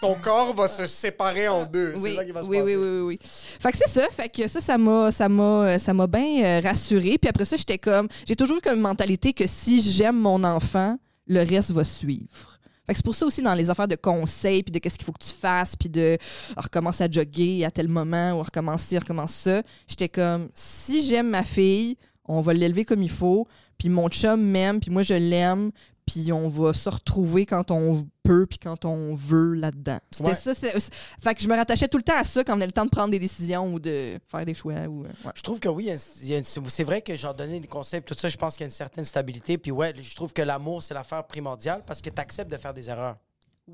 Ton 0.00 0.14
corps 0.14 0.54
va 0.54 0.68
se 0.68 0.86
séparer 0.86 1.48
en 1.48 1.64
deux. 1.64 1.94
Oui, 1.96 2.10
c'est 2.10 2.16
ça 2.16 2.24
qui 2.24 2.32
va 2.32 2.42
se 2.42 2.48
oui, 2.48 2.58
passer. 2.58 2.76
oui, 2.76 2.82
oui, 2.82 2.98
oui, 2.98 3.06
oui. 3.06 3.18
Fait 3.22 3.72
que 3.72 3.78
c'est 3.78 3.88
ça. 3.88 4.06
Fait 4.10 4.28
que 4.28 4.46
ça, 4.46 4.60
ça 4.60 4.76
m'a, 4.76 5.10
ça 5.10 5.28
m'a, 5.28 5.78
ça 5.78 5.94
m'a 5.94 6.06
bien 6.06 6.44
euh, 6.44 6.60
rassurée. 6.60 7.16
Puis 7.18 7.28
après 7.28 7.44
ça, 7.44 7.56
j'étais 7.56 7.78
comme, 7.78 8.08
j'ai 8.26 8.36
toujours 8.36 8.58
eu 8.58 8.60
comme 8.60 8.80
mentalité 8.80 9.32
que 9.32 9.46
si 9.46 9.80
j'aime 9.80 10.18
mon 10.18 10.44
enfant, 10.44 10.98
le 11.26 11.40
reste 11.40 11.72
va 11.72 11.84
suivre. 11.84 12.56
Fait 12.86 12.92
que 12.92 12.98
c'est 12.98 13.04
pour 13.04 13.14
ça 13.16 13.26
aussi 13.26 13.42
dans 13.42 13.54
les 13.54 13.68
affaires 13.68 13.88
de 13.88 13.96
conseils, 13.96 14.62
puis 14.62 14.70
de 14.70 14.78
qu'est-ce 14.78 14.96
qu'il 14.96 15.04
faut 15.04 15.12
que 15.12 15.24
tu 15.24 15.32
fasses, 15.32 15.74
puis 15.74 15.88
de 15.88 16.16
ah, 16.56 16.60
recommence 16.60 17.00
à 17.00 17.10
jogger 17.10 17.64
à 17.64 17.70
tel 17.70 17.88
moment, 17.88 18.34
ou 18.34 18.42
recommence 18.42 18.82
ci, 18.82 18.96
recommence 18.96 19.32
ça. 19.32 19.62
J'étais 19.88 20.08
comme, 20.08 20.48
si 20.54 21.04
j'aime 21.04 21.30
ma 21.30 21.42
fille, 21.42 21.96
on 22.24 22.40
va 22.42 22.52
l'élever 22.52 22.84
comme 22.84 23.02
il 23.02 23.10
faut, 23.10 23.48
puis 23.76 23.88
mon 23.88 24.08
chum 24.08 24.40
m'aime, 24.40 24.78
puis 24.78 24.90
moi 24.90 25.02
je 25.02 25.14
l'aime, 25.14 25.72
puis 26.06 26.32
on 26.32 26.48
va 26.48 26.72
se 26.72 26.88
retrouver 26.88 27.46
quand 27.46 27.70
on 27.70 28.06
peut, 28.22 28.46
puis 28.46 28.58
quand 28.58 28.84
on 28.84 29.14
veut 29.16 29.54
là-dedans. 29.54 29.98
C'était 30.10 30.28
Ouais. 30.30 30.34
ça. 30.34 30.54
c'est- 30.54 30.94
Fait 31.22 31.34
que 31.34 31.40
je 31.42 31.48
me 31.48 31.54
rattachais 31.56 31.88
tout 31.88 31.96
le 31.96 32.02
temps 32.04 32.16
à 32.16 32.24
ça 32.24 32.44
quand 32.44 32.52
on 32.52 32.56
avait 32.56 32.66
le 32.66 32.72
temps 32.72 32.84
de 32.84 32.90
prendre 32.90 33.10
des 33.10 33.18
décisions 33.18 33.74
ou 33.74 33.78
de 33.80 34.18
faire 34.28 34.44
des 34.46 34.54
choix. 34.54 34.74
Ou, 34.88 35.04
euh, 35.04 35.08
ouais. 35.24 35.32
Je 35.34 35.42
trouve 35.42 35.58
que 35.60 35.68
oui, 35.68 35.90
c'est 35.98 36.84
vrai 36.84 37.02
que 37.02 37.16
genre 37.16 37.34
donner 37.34 37.58
des 37.60 37.68
conseils, 37.68 38.02
tout 38.02 38.14
ça, 38.14 38.28
je 38.28 38.36
pense 38.36 38.54
qu'il 38.54 38.62
y 38.62 38.64
a 38.64 38.68
une 38.68 38.70
certaine 38.72 39.04
stabilité. 39.04 39.58
Puis 39.58 39.70
ouais, 39.72 39.92
je 40.00 40.14
trouve 40.14 40.32
que 40.32 40.42
l'amour, 40.42 40.82
c'est 40.82 40.94
l'affaire 40.94 41.24
primordiale 41.26 41.82
parce 41.86 42.00
que 42.00 42.08
tu 42.10 42.20
acceptes 42.20 42.50
de 42.50 42.56
faire 42.56 42.72
des 42.74 42.88
erreurs. 42.88 43.16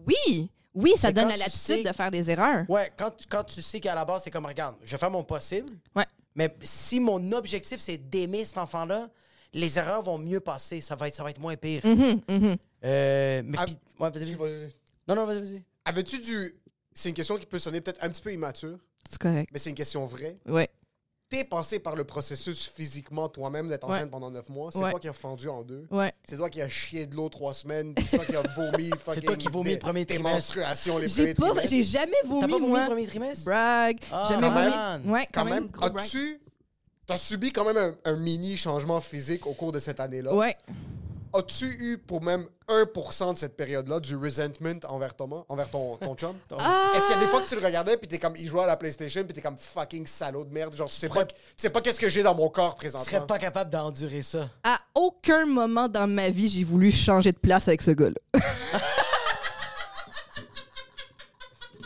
Oui, 0.07 0.51
oui, 0.75 0.92
ça 0.97 1.12
donne 1.12 1.25
quand 1.25 1.31
la 1.31 1.35
tu 1.37 1.40
latitude 1.40 1.77
sais- 1.77 1.83
de 1.85 1.92
faire 1.95 2.11
des 2.11 2.31
erreurs. 2.31 2.64
Ouais, 2.68 2.90
quand, 2.97 3.11
quand 3.29 3.45
tu 3.45 3.61
sais 3.61 3.79
qu'à 3.79 3.95
la 3.95 4.05
base, 4.07 4.23
c'est 4.25 4.31
comme, 4.31 4.47
regarde, 4.47 4.77
je 4.83 4.90
vais 4.90 4.97
faire 4.97 5.11
mon 5.11 5.23
possible. 5.23 5.71
Ouais. 5.95 6.07
Mais 6.35 6.55
si 6.62 6.99
mon 6.99 7.31
objectif, 7.33 7.79
c'est 7.79 7.99
d'aimer 7.99 8.42
cet 8.45 8.57
enfant-là, 8.57 9.09
les 9.54 9.78
erreurs 9.78 10.02
vont 10.02 10.18
mieux 10.18 10.40
passer. 10.40 10.80
Ça 10.80 10.94
va 10.94 11.08
être, 11.08 11.14
ça 11.14 11.22
va 11.22 11.30
être 11.30 11.40
moins 11.40 11.56
pire. 11.56 11.84
Mhm, 11.84 12.20
mhm. 12.28 12.56
Euh, 12.84 13.42
mais 13.44 13.58
puis- 13.64 13.76
ouais, 14.00 14.10
vas-y, 14.10 14.34
vas-y. 14.34 14.34
Vas-y. 14.34 14.74
Non, 15.08 15.14
non, 15.14 15.26
vas-y, 15.26 15.40
vas-y. 15.40 15.62
Avais-tu 15.84 16.18
du. 16.18 16.54
C'est 16.94 17.08
une 17.08 17.14
question 17.14 17.36
qui 17.38 17.46
peut 17.46 17.58
sonner 17.58 17.80
peut-être 17.80 18.02
un 18.04 18.10
petit 18.10 18.22
peu 18.22 18.32
immature, 18.32 18.78
C'est 19.08 19.18
correct. 19.18 19.48
mais 19.52 19.58
c'est 19.58 19.70
une 19.70 19.76
question 19.76 20.06
vraie. 20.06 20.36
Ouais. 20.46 20.68
t'es 21.30 21.44
passé 21.44 21.78
par 21.78 21.96
le 21.96 22.04
processus 22.04 22.66
physiquement 22.68 23.26
toi-même 23.26 23.66
d'être 23.70 23.88
Ouais. 23.88 23.94
enceinte 23.94 24.10
pendant 24.10 24.30
neuf 24.30 24.50
mois. 24.50 24.68
C'est 24.70 24.80
Ouais. 24.80 24.90
toi 24.90 25.00
qui 25.00 25.08
as 25.08 25.14
fendu 25.14 25.48
en 25.48 25.62
deux. 25.62 25.86
Ouais. 25.90 26.12
C'est 26.28 26.36
toi 26.36 26.50
qui 26.50 26.60
as 26.60 26.68
chié 26.68 27.06
de 27.06 27.16
l'eau 27.16 27.30
trois 27.30 27.54
semaines. 27.54 27.94
C'est 28.06 28.18
toi 28.18 28.26
qui 28.26 28.36
as 28.36 28.42
vomi. 28.54 28.90
fucking 29.00 29.22
toi 29.22 29.36
qui 29.38 29.48
vomis 29.48 29.72
le 29.72 29.78
premier 29.78 30.04
tes 30.04 30.16
trimestre. 30.16 30.36
menstruations 30.58 30.98
les 30.98 31.08
J'ai 31.08 31.32
premiers 31.32 31.34
pas, 31.34 31.46
trimestres. 31.46 31.70
j'ai 31.70 31.82
jamais 31.84 32.12
T'as 32.20 32.28
vomi, 32.28 32.40
pas 32.52 32.58
vomi 32.58 32.66
moi. 32.68 32.80
le 32.80 32.86
premier 32.86 33.06
trimestre? 33.06 33.44
Brag. 33.46 33.98
Ah, 34.12 34.26
jamais 34.28 34.46
quand 34.46 34.52
vomi. 34.52 34.76
même. 34.76 35.10
Ouais, 35.10 35.28
Quand 35.32 35.44
même, 35.46 35.66
gros 35.68 35.88
brag. 35.88 36.04
as-tu 36.04 36.38
as 37.12 37.16
subi 37.18 37.53
quand 37.53 37.64
même 37.64 37.77
un, 37.77 37.94
un 38.12 38.16
mini 38.16 38.57
changement 38.57 39.01
physique 39.01 39.46
au 39.46 39.53
cours 39.55 39.72
de 39.72 39.79
cette 39.79 40.01
année-là? 40.01 40.35
Ouais. 40.35 40.57
As-tu 41.35 41.64
eu 41.64 41.96
pour 41.96 42.22
même 42.22 42.44
1% 42.68 43.33
de 43.33 43.38
cette 43.38 43.57
période-là 43.57 44.01
du 44.01 44.14
resentment 44.16 44.81
envers 44.87 45.14
Thomas, 45.14 45.44
envers 45.48 45.70
ton, 45.70 45.96
ton 45.96 46.14
chum? 46.14 46.37
Ah! 46.59 46.92
Est-ce 46.94 47.07
qu'il 47.07 47.14
y 47.16 47.18
a 47.18 47.20
des 47.25 47.31
fois 47.31 47.40
que 47.40 47.48
tu 47.48 47.55
le 47.59 47.64
regardais 47.64 47.96
puis 47.96 48.07
t'es 48.07 48.18
comme, 48.18 48.37
il 48.37 48.46
jouait 48.46 48.64
à 48.64 48.66
la 48.66 48.77
PlayStation 48.77 49.25
puis 49.25 49.33
t'es 49.33 49.40
comme 49.40 49.57
fucking 49.57 50.07
salaud 50.07 50.45
de 50.45 50.53
merde, 50.53 50.76
genre 50.76 50.91
tu 50.91 50.97
sais 50.97 51.09
pas, 51.09 51.24
tu 51.24 51.34
sais 51.57 51.70
pas 51.70 51.80
qu'est-ce 51.80 51.99
que 52.01 52.11
j'ai 52.11 52.22
dans 52.22 52.34
mon 52.34 52.51
corps 52.51 52.76
Tu 52.76 52.91
serais 52.91 53.01
présentement. 53.01 53.26
pas 53.26 53.39
capable 53.39 53.70
d'endurer 53.70 54.20
ça. 54.20 54.51
À 54.62 54.78
aucun 54.95 55.47
moment 55.47 55.89
dans 55.89 56.07
ma 56.07 56.28
vie, 56.28 56.49
j'ai 56.49 56.64
voulu 56.64 56.93
changer 56.93 57.32
de 57.32 57.39
place 57.39 57.66
avec 57.66 57.80
ce 57.80 57.93
gars-là. 57.93 58.41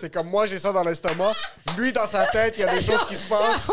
T'es 0.01 0.11
comme 0.11 0.29
moi, 0.29 0.47
j'ai 0.47 0.59
ça 0.59 0.73
dans 0.73 0.83
l'estomac. 0.85 1.33
Lui, 1.79 1.93
dans 1.93 2.07
sa 2.07 2.27
tête, 2.27 2.55
il 2.59 2.61
y 2.61 2.65
a 2.65 2.75
des 2.75 2.81
choses 2.83 3.05
qui 3.07 3.15
se 3.15 3.27
passent 3.29 3.67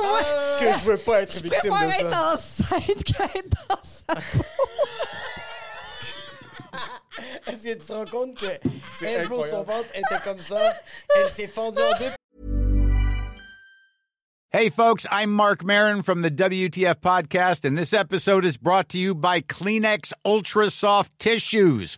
que 0.60 0.66
je 0.80 0.84
veux 0.86 0.98
pas 0.98 1.22
être 1.24 1.34
Je 1.34 1.40
victime 1.42 1.72
de 1.74 1.86
être 1.86 2.10
ça. 2.10 2.34
enceinte 2.34 3.04
qu'être 3.06 3.68
dans 3.70 3.80
sa 3.84 4.22
Est-ce 7.48 7.64
que 7.64 7.74
tu 7.74 7.86
te 7.86 7.94
rends 7.94 8.06
compte 8.06 8.38
que 8.38 8.46
C'est 8.96 9.12
elle, 9.12 9.28
pour 9.28 9.46
son 9.46 9.60
incroyable. 9.62 9.84
ventre, 9.84 9.90
était 9.96 10.24
comme 10.24 10.40
ça? 10.40 10.74
Elle 11.16 11.30
s'est 11.30 11.48
fendue 11.48 11.80
en 11.80 12.00
deux. 12.00 12.06
Hey, 14.56 14.70
folks, 14.70 15.06
I'm 15.12 15.32
Mark 15.32 15.64
Marin 15.64 16.04
from 16.04 16.22
the 16.22 16.30
WTF 16.30 17.02
Podcast, 17.02 17.66
and 17.66 17.76
this 17.76 17.92
episode 17.92 18.46
is 18.46 18.56
brought 18.56 18.88
to 18.90 19.00
you 19.00 19.16
by 19.16 19.42
Kleenex 19.42 20.14
Ultra 20.24 20.70
Soft 20.70 21.12
Tissues, 21.18 21.98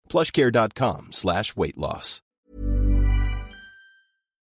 plushcare.com 0.11 1.07
slash 1.11 1.55
weight 1.55 1.77
loss. 1.77 2.21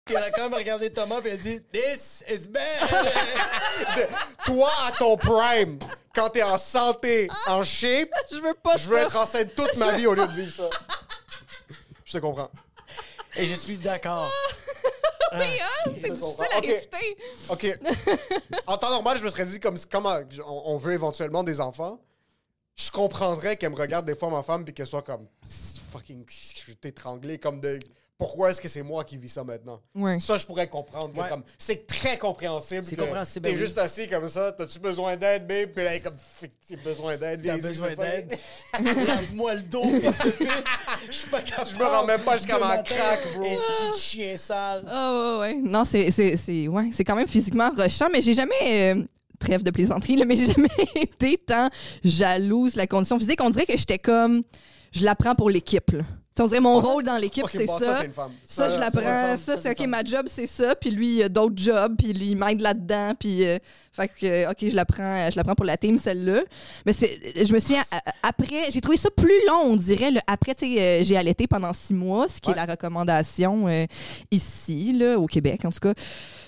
Elle 0.09 0.17
a 0.17 0.31
quand 0.31 0.45
même 0.49 0.55
regardé 0.55 0.91
Thomas 0.93 1.21
et 1.25 1.29
elle 1.29 1.35
a 1.35 1.37
dit 1.37 1.61
This 1.73 2.25
is 2.29 2.49
bad. 2.49 2.81
De- 3.97 4.09
toi, 4.47 4.71
à 4.87 4.93
ton 4.93 5.17
prime, 5.17 5.79
quand 6.15 6.31
t'es 6.31 6.43
en 6.43 6.57
santé, 6.59 7.29
en 7.47 7.63
shape, 7.63 8.09
Je 8.33 8.39
veux 8.39 8.55
pas 8.55 8.77
je 8.79 8.89
veux 8.89 8.97
ça. 8.97 9.03
être 9.03 9.17
enceinte 9.17 9.55
toute 9.55 9.77
ma 9.77 9.93
vie 9.93 10.07
au 10.07 10.15
lieu 10.15 10.27
de 10.27 10.33
vivre 10.33 10.53
ça. 10.53 10.79
Je 12.05 12.13
te 12.15 12.19
comprends. 12.19 12.51
et 13.37 13.45
je 13.47 13.55
suis 13.55 13.77
d'accord. 13.77 14.31
Oui, 15.33 15.47
hein? 15.63 15.93
C'est 16.03 16.11
difficile 16.11 16.45
à 16.53 16.59
Ok. 16.59 16.67
réfuter. 16.67 17.17
OK. 17.51 17.79
En 18.67 18.77
temps 18.79 18.91
normal, 18.91 19.17
je 19.17 19.23
me 19.23 19.29
serais 19.29 19.45
dit, 19.45 19.61
comme, 19.61 19.79
comme 19.89 20.07
euh, 20.07 20.25
on, 20.45 20.63
on 20.73 20.77
veut 20.77 20.93
éventuellement 20.93 21.45
des 21.45 21.61
enfants, 21.61 22.01
je 22.77 22.91
comprendrais 22.91 23.57
qu'elle 23.57 23.71
me 23.71 23.77
regarde 23.77 24.07
des 24.07 24.15
fois, 24.17 24.31
ma 24.31 24.43
femme, 24.43 24.65
puis 24.65 24.73
qu'elle 24.75 24.87
soit 24.87 25.03
comme, 25.03 25.27
fucking, 25.93 26.25
je 26.29 26.67
vais 26.71 26.75
t'étrangler, 26.75 27.39
comme 27.39 27.61
de, 27.61 27.79
pourquoi 28.17 28.51
est-ce 28.51 28.61
que 28.61 28.69
c'est 28.69 28.83
moi 28.83 29.03
qui 29.03 29.17
vis 29.17 29.31
ça 29.31 29.43
maintenant? 29.43 29.81
Ouais. 29.95 30.21
Ça, 30.21 30.37
je 30.37 30.45
pourrais 30.45 30.69
comprendre. 30.69 31.11
que 31.15 31.21
Ouais. 31.21 31.29
comme, 31.29 31.43
c'est 31.59 31.87
très 31.87 32.19
compréhensible. 32.19 32.85
C'est 32.85 32.95
compréhensible, 32.95 33.47
T'es 33.47 33.53
ben 33.53 33.59
juste 33.59 33.79
assis 33.79 34.09
comme 34.09 34.29
ça, 34.29 34.53
t'as-tu 34.53 34.79
besoin 34.79 35.17
d'aide, 35.17 35.47
babe? 35.47 35.71
Puis 35.75 35.83
là, 35.83 35.91
elle 35.93 35.97
est 35.97 36.01
comme, 36.01 36.17
Fuck, 36.19 36.51
t'as 36.69 36.77
besoin 36.77 37.17
d'aide. 37.17 37.43
T'as 37.43 37.57
besoin 37.57 37.95
d'aide. 37.95 38.37
Lave-moi 38.79 39.55
le 39.55 39.63
dos. 39.63 39.85
Je 41.07 41.13
suis 41.13 41.31
pas 41.31 41.41
capable. 41.41 41.71
Je 41.71 41.79
me 41.79 41.85
rends 41.85 42.05
même 42.05 42.21
pas 42.21 42.37
jusqu'à 42.37 42.59
ma 42.59 42.79
craque, 42.83 43.27
bro. 43.35 43.43
Petit 43.93 43.99
chien 44.01 44.37
sale. 44.37 44.85
Ah 44.87 45.39
ouais, 45.39 45.39
ouais. 45.41 45.55
Non, 45.55 45.87
c'est, 45.87 46.11
c'est, 46.11 46.37
c'est, 46.37 46.69
ouais, 46.69 46.91
c'est 46.93 47.05
quand 47.05 47.17
même 47.17 47.29
physiquement 47.29 47.71
rushant, 47.75 48.09
mais 48.13 48.21
j'ai 48.21 48.35
jamais. 48.35 48.95
euh, 48.95 49.03
trêve 49.41 49.65
de 49.65 49.71
plaisanterie, 49.73 50.15
là, 50.17 50.25
mais 50.29 50.37
j'ai 50.37 50.47
jamais 50.47 50.69
été 50.95 51.37
tant 51.39 51.69
jalouse 52.05 52.77
la 52.77 52.87
condition 52.87 53.19
physique. 53.19 53.41
On 53.43 53.51
dirait 53.51 53.67
que 53.67 53.77
j'étais 53.77 53.99
comme. 53.99 54.43
Je 54.93 55.05
la 55.05 55.15
prends 55.15 55.35
pour 55.37 55.51
l'équipe. 55.51 55.93
On 56.43 56.47
dirait 56.47 56.61
mon 56.61 56.81
rôle 56.81 57.03
dans 57.05 57.19
l'équipe, 57.19 57.45
c'est 57.53 57.67
bon, 57.67 57.79
ça. 57.79 57.85
ça, 57.85 57.99
c'est 58.01 58.07
une 58.07 58.13
femme. 58.15 58.31
Ça, 58.43 58.69
Ça, 58.71 58.75
je 58.75 58.81
la 58.81 59.37
ça, 59.37 59.57
c'est 59.59 59.71
OK, 59.79 59.87
ma 59.87 60.03
job, 60.03 60.25
c'est 60.27 60.47
ça. 60.47 60.75
Puis 60.75 60.91
lui, 60.91 61.17
il 61.17 61.23
a 61.23 61.29
d'autres 61.29 61.55
jobs. 61.57 61.95
Puis 61.99 62.15
lui, 62.15 62.31
il 62.31 62.37
m'aide 62.37 62.63
là-dedans. 62.63 63.13
Puis, 63.21 63.45
euh, 63.45 63.59
fait 63.93 64.09
que, 64.09 64.27
euh, 64.27 64.51
OK, 64.51 64.57
je 64.63 64.75
la 64.75 64.87
prends, 64.87 65.29
je 65.31 65.37
la 65.37 65.45
prends 65.45 65.55
pour 65.55 65.67
la 65.67 65.77
team, 65.77 65.99
celle-là. 65.99 66.41
Mais 66.87 66.95
c'est, 66.95 67.21
je 67.45 67.53
me 67.53 67.61
souviens, 67.61 67.83
a- 67.93 68.01
après, 68.23 68.71
j'ai 68.71 68.81
trouvé 68.81 68.97
ça 68.97 69.11
plus 69.15 69.35
long, 69.47 69.65
on 69.67 69.77
dirait. 69.77 70.11
le- 70.13 70.21
après, 70.27 70.55
tu 70.55 70.75
sais, 70.75 70.81
euh, 70.81 71.05
j'ai 71.05 71.17
allaité 71.19 71.47
pendant 71.47 71.75
six 71.75 71.93
mois, 71.93 72.27
ce 72.27 72.41
qui 72.41 72.51
est 72.51 72.55
la 72.57 72.65
recommandation 72.65 73.69
euh, 73.69 73.85
ici, 74.31 74.95
là, 74.99 75.19
au 75.19 75.27
Québec, 75.27 75.61
en 75.67 75.71
tout 75.71 75.81
cas, 75.81 75.93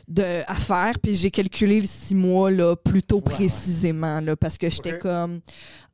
de, 0.09 0.43
à 0.47 0.55
faire. 0.55 0.95
Puis 1.03 1.15
j'ai 1.15 1.31
calculé 1.31 1.81
le 1.81 1.87
six 1.87 2.15
mois, 2.15 2.51
là, 2.51 2.77
plutôt 2.77 3.21
précisément, 3.21 4.21
là, 4.21 4.37
parce 4.37 4.59
que 4.59 4.69
j'étais 4.71 4.99
comme, 4.99 5.41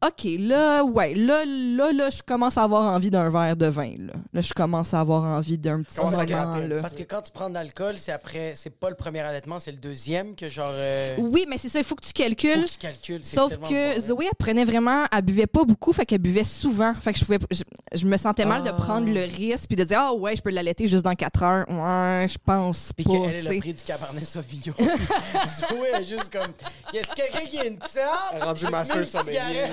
OK, 0.07 0.29
là, 0.39 0.85
ouais, 0.85 1.13
là, 1.15 1.45
là, 1.45 1.91
là, 1.93 2.09
je 2.09 2.23
commence 2.23 2.57
à 2.57 2.63
avoir 2.63 2.83
envie 2.95 3.11
d'un 3.11 3.29
verre 3.31 3.57
de 3.57 3.67
vin, 3.67 3.95
là. 3.99 4.13
Là, 4.33 4.41
je 4.41 4.53
commence 4.53 4.95
à 4.95 5.01
avoir 5.01 5.25
envie 5.25 5.59
d'un 5.59 5.83
petit 5.83 5.99
moment, 5.99 6.57
là. 6.57 6.81
Parce 6.81 6.93
que 6.95 7.03
quand 7.03 7.21
tu 7.23 7.33
prends 7.33 7.49
de 7.49 7.55
l'alcool, 7.55 7.95
c'est 7.99 8.13
après, 8.13 8.53
c'est 8.55 8.71
pas 8.71 8.91
le 8.91 8.95
premier 8.95 9.19
allaitement, 9.21 9.59
c'est 9.59 9.73
le 9.73 9.79
deuxième 9.79 10.37
que 10.37 10.47
genre. 10.47 10.71
euh, 10.73 11.17
Oui, 11.19 11.47
mais 11.49 11.59
c'est 11.59 11.69
ça, 11.69 11.81
il 11.81 11.85
faut 11.85 11.97
que 11.97 12.03
tu 12.05 12.13
faut 12.17 12.23
calcules. 12.23 12.65
que 12.65 12.71
tu 12.71 12.79
calcules. 12.79 13.21
c'est 13.25 13.35
Sauf 13.35 13.55
que 13.55 13.59
bordel. 13.59 14.01
Zoé, 14.01 14.27
elle 14.27 14.37
prenait 14.39 14.65
vraiment, 14.65 15.05
elle 15.11 15.23
buvait 15.23 15.49
pas 15.49 15.65
beaucoup, 15.65 15.93
fait 15.93 16.07
qu'elle 16.07 16.21
buvait 16.21 16.45
souvent. 16.45 16.95
Fait 16.95 17.13
que 17.13 17.19
je 17.19 17.25
pouvais, 17.25 17.39
je, 17.51 17.63
je 17.93 18.07
me 18.07 18.17
sentais 18.17 18.45
mal 18.45 18.63
de 18.63 18.69
Ah. 18.69 18.75
prendre 18.75 19.09
le 19.13 19.23
risque 19.25 19.67
puis 19.67 19.75
de 19.77 19.83
dire, 19.83 19.99
ah 20.01 20.15
ouais, 20.15 20.37
je 20.37 20.43
peux 20.43 20.51
l'allaiter 20.51 20.87
juste 20.87 21.05
dans 21.05 21.15
4 21.17 21.43
heures. 21.43 21.65
Ouais, 21.69 22.27
je 22.29 22.39
pense 22.45 22.93
Puis 22.95 23.05
qu'elle, 23.05 23.35
elle 23.35 23.49
a 23.49 23.59
pris 23.59 23.75
du 23.75 23.83
Cabernet 23.83 24.25
Sauvignon. 24.25 24.75
Zoé 24.79 25.89
est 26.01 26.05
juste 26.05 26.31
comme. 26.33 26.53
Y 26.95 26.99
a-tu 26.99 27.15
quelqu'un 27.17 27.47
qui 27.51 27.59
a 27.59 27.65
une 27.67 27.79
tarte? 27.79 27.95
Elle 28.35 28.39
est 28.39 28.45
rendue 28.45 28.67
master 28.71 29.05
cigarette. 29.05 29.71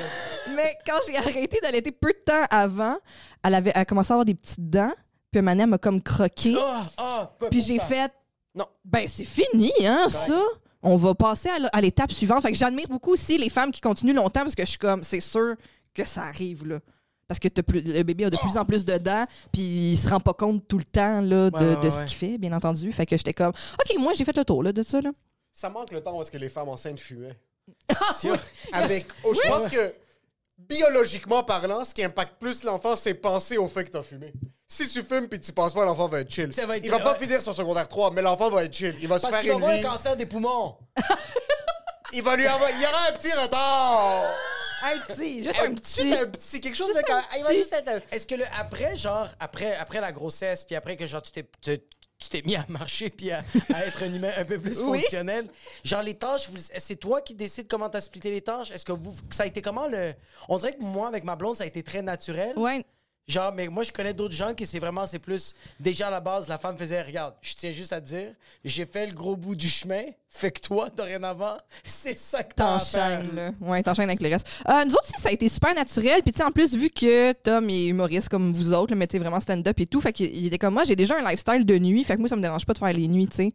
Mais 0.56 0.76
quand 0.86 0.98
j'ai 1.08 1.18
arrêté 1.18 1.60
d'allaiter 1.62 1.92
peu 1.92 2.10
de 2.14 2.20
temps 2.26 2.44
avant, 2.50 2.98
elle 3.44 3.56
avait, 3.56 3.72
elle 3.76 3.82
a 3.82 3.86
commencé 3.86 4.12
à 4.12 4.16
avoir 4.16 4.26
des 4.26 4.36
petites 4.36 4.70
dents. 4.70 4.94
Puis 5.32 5.42
donné, 5.42 5.64
elle 5.64 5.70
m'a 5.70 5.78
comme 5.78 6.02
croqué. 6.02 6.56
Ah, 6.58 6.86
ah, 6.98 7.36
pas 7.40 7.50
Puis 7.50 7.60
pour 7.60 7.68
j'ai 7.68 7.80
fait, 7.80 8.12
Non. 8.54 8.66
ben 8.86 9.06
c'est 9.08 9.26
fini, 9.26 9.72
hein, 9.84 10.08
ça. 10.10 10.40
On 10.82 10.98
va 10.98 11.16
passer 11.16 11.50
à 11.50 11.58
l- 11.58 11.70
à 11.74 11.82
l'étape 11.82 12.12
suivante. 12.12 12.42
Fait 12.44 12.52
que 12.52 12.58
j'admire 12.58 12.88
beaucoup 12.88 13.12
aussi 13.14 13.38
les 13.38 13.50
femmes 13.50 13.72
qui 13.72 13.82
continuent 13.82 14.14
longtemps 14.14 14.42
parce 14.42 14.56
que 14.56 14.64
je 14.64 14.70
suis 14.70 14.78
comme, 14.78 15.04
c'est 15.04 15.20
sûr 15.20 15.56
que 15.94 16.06
ça 16.06 16.22
arrive, 16.22 16.66
là. 16.68 16.80
Parce 17.28 17.40
que 17.40 17.48
t'as 17.48 17.64
plus- 17.64 17.82
le 17.82 18.04
bébé 18.04 18.26
a 18.26 18.30
de 18.30 18.38
plus 18.38 18.56
en 18.56 18.64
plus 18.66 18.86
de 18.86 18.98
dents, 19.00 19.26
puis 19.52 19.92
il 19.94 19.98
se 19.98 20.08
rend 20.08 20.20
pas 20.20 20.34
compte 20.34 20.68
tout 20.68 20.78
le 20.78 20.84
temps 20.86 21.22
là, 21.22 21.50
de, 21.50 21.56
Ouais, 21.58 21.76
ouais, 21.76 21.82
de 21.84 21.90
ce 21.90 21.98
ouais. 21.98 22.06
qu'il 22.06 22.18
fait, 22.18 22.38
bien 22.38 22.54
entendu. 22.54 22.92
Fait 22.92 23.08
que 23.08 23.18
j'étais 23.18 23.34
comme, 23.34 23.50
OK, 23.52 23.98
moi, 24.00 24.14
j'ai 24.14 24.24
fait 24.26 24.38
le 24.38 24.46
tour 24.46 24.62
là, 24.62 24.72
de 24.72 24.84
ça. 24.84 25.02
Là. 25.02 25.10
Ça 25.52 25.70
manque 25.70 25.92
le 25.92 26.02
temps 26.04 26.16
où 26.16 26.22
est-ce 26.22 26.30
que 26.30 26.38
les 26.38 26.50
femmes 26.50 26.70
enceintes 26.70 27.00
fumaient. 27.00 27.36
Sûr. 28.20 28.38
Avec, 28.72 29.08
oh, 29.24 29.34
je 29.34 29.50
pense 29.50 29.68
que 29.70 29.94
biologiquement 30.58 31.44
parlant, 31.44 31.84
ce 31.84 31.94
qui 31.94 32.04
impacte 32.04 32.36
plus 32.40 32.64
l'enfant, 32.64 32.96
c'est 32.96 33.14
penser 33.14 33.58
au 33.58 33.68
fait 33.68 33.86
que 33.86 33.92
t'as 33.92 34.04
fumé. 34.04 34.34
Si 34.68 34.88
tu 34.90 35.04
fumes 35.04 35.28
puis 35.28 35.40
tu 35.40 35.52
penses 35.54 35.74
pas, 35.74 35.86
l'enfant 35.86 36.08
va 36.08 36.22
être 36.22 36.32
chill. 36.32 36.52
Ça 36.54 36.66
va 36.66 36.78
être- 36.78 36.86
il 36.86 36.90
va 36.92 37.00
pas 37.00 37.14
ouais. 37.14 37.20
finir 37.20 37.42
son 37.42 37.54
secondaire 37.54 37.88
3, 37.88 38.12
mais 38.12 38.22
l'enfant 38.22 38.50
va 38.50 38.64
être 38.64 38.74
chill. 38.74 38.96
Il 39.00 39.08
va 39.08 39.18
se 39.20 39.24
Parce 39.28 39.34
faire 39.34 39.42
qu'il 39.42 39.50
va 39.52 39.56
une 39.58 39.62
avoir 39.64 39.74
un 39.74 39.78
vie. 39.78 39.84
cancer 39.84 40.18
des 40.18 40.26
poumons. 40.26 40.78
Il 42.14 42.24
va 42.24 42.36
lui 42.36 42.48
avoir. 42.48 42.70
Il 42.72 42.82
y 42.82 42.86
aura 42.86 43.08
un 43.10 43.12
petit 43.14 43.32
retard. 43.32 44.24
Un 44.84 45.00
petit, 45.14 45.44
juste 45.44 45.60
un 45.60 45.74
petit. 45.74 46.02
Juste 46.10 46.22
un 46.24 46.28
petit. 46.30 46.62
Quelque 46.62 46.76
chose 46.76 46.94
de. 46.94 46.98
un 47.00 47.02
quand- 47.04 47.22
Il 47.38 47.44
va 47.44 47.50
petit. 47.50 47.58
juste 47.60 47.74
être 47.74 47.90
un- 47.90 48.00
Est-ce 48.12 48.28
que 48.28 48.36
le 48.36 48.46
après, 48.60 48.96
genre, 48.98 49.28
après, 49.40 49.76
après 49.76 50.00
la 50.02 50.12
grossesse, 50.12 50.64
puis 50.64 50.76
après 50.76 50.96
que 50.96 51.06
genre 51.08 51.22
tu 51.22 51.32
t'es, 51.32 51.46
tu- 51.62 51.82
tu 52.18 52.30
t'es 52.30 52.42
mis 52.46 52.56
à 52.56 52.66
marcher 52.70 53.10
puis 53.10 53.32
à, 53.32 53.44
à 53.74 53.86
être 53.86 54.04
un 54.04 54.14
humain 54.14 54.32
un 54.38 54.46
peu 54.46 54.60
plus 54.60 54.80
Oui. 54.84 55.02
fonctionnel. 55.02 55.48
Genre, 55.84 56.02
les 56.02 56.14
tâches, 56.16 56.48
c'est 56.78 56.96
toi 56.96 57.22
qui 57.22 57.36
décides 57.36 57.68
comment 57.68 57.90
t'as 57.90 58.02
splitté 58.02 58.32
les 58.32 58.42
tâches? 58.42 58.72
Est-ce 58.72 58.86
que 58.86 58.94
vous, 58.94 59.14
ça 59.32 59.44
a 59.44 59.46
été 59.46 59.62
comment 59.62 59.88
le. 59.88 60.14
On 60.50 60.58
dirait 60.58 60.74
que 60.76 60.82
moi, 60.84 61.08
avec 61.08 61.24
ma 61.24 61.36
blonde, 61.36 61.56
ça 61.56 61.64
a 61.66 61.68
été 61.68 61.84
très 61.84 62.02
naturel. 62.02 62.58
Ouais. 62.58 62.86
Genre, 63.28 63.52
mais 63.52 63.68
moi, 63.68 63.82
je 63.84 63.92
connais 63.92 64.14
d'autres 64.14 64.36
gens 64.36 64.54
qui 64.54 64.68
c'est 64.68 64.80
vraiment, 64.80 65.08
c'est 65.08 65.18
plus. 65.20 65.56
Déjà 65.80 66.08
à 66.08 66.12
la 66.12 66.20
base, 66.22 66.48
la 66.48 66.58
femme 66.60 66.78
faisait, 66.78 67.02
regarde, 67.02 67.34
je 67.42 67.56
tiens 67.56 67.72
juste 67.72 67.92
à 67.92 68.00
te 68.00 68.06
dire, 68.06 68.34
j'ai 68.64 68.86
fait 68.86 69.08
le 69.08 69.14
gros 69.14 69.36
bout 69.36 69.56
du 69.56 69.68
chemin, 69.68 70.04
fait 70.36 70.52
que 70.52 70.60
toi, 70.60 70.90
dorénavant, 70.90 71.56
c'est 71.84 72.18
ça 72.18 72.44
que. 72.44 72.54
T'enchaînes, 72.56 73.34
là. 73.34 73.52
Ouais, 73.62 73.82
t'enchaînes 73.82 74.10
avec 74.10 74.22
le 74.22 74.30
reste. 74.30 74.46
Euh, 74.68 74.84
nous 74.84 74.92
autres 74.92 75.06
ça 75.18 75.30
a 75.30 75.32
été 75.32 75.48
super 75.48 75.74
naturel. 75.74 76.22
Puis, 76.24 76.34
tu 76.34 76.40
sais, 76.40 76.44
en 76.44 76.52
plus, 76.52 76.76
vu 76.76 76.90
que 76.90 77.32
Tom 77.32 77.70
est 77.70 77.86
humoriste 77.86 78.28
comme 78.28 78.52
vous 78.52 78.74
autres, 78.74 78.94
là, 78.94 78.98
mais 78.98 79.08
tu 79.08 79.14
sais, 79.14 79.20
vraiment 79.20 79.40
stand-up 79.40 79.80
et 79.80 79.86
tout, 79.86 80.02
fait 80.02 80.12
qu'il 80.12 80.36
il 80.36 80.48
était 80.48 80.58
comme 80.58 80.74
moi, 80.74 80.84
j'ai 80.84 80.98
déjà 80.98 81.16
un 81.18 81.24
lifestyle 81.30 81.66
de 81.66 81.80
nuit. 81.80 82.04
Fait 82.04 82.16
que 82.16 82.20
moi, 82.20 82.28
ça 82.28 82.36
me 82.36 82.42
dérange 82.42 82.66
pas 82.66 82.74
de 82.74 82.80
faire 82.80 82.92
les 82.92 83.08
nuits, 83.08 83.28
tu 83.28 83.38
sais. 83.38 83.52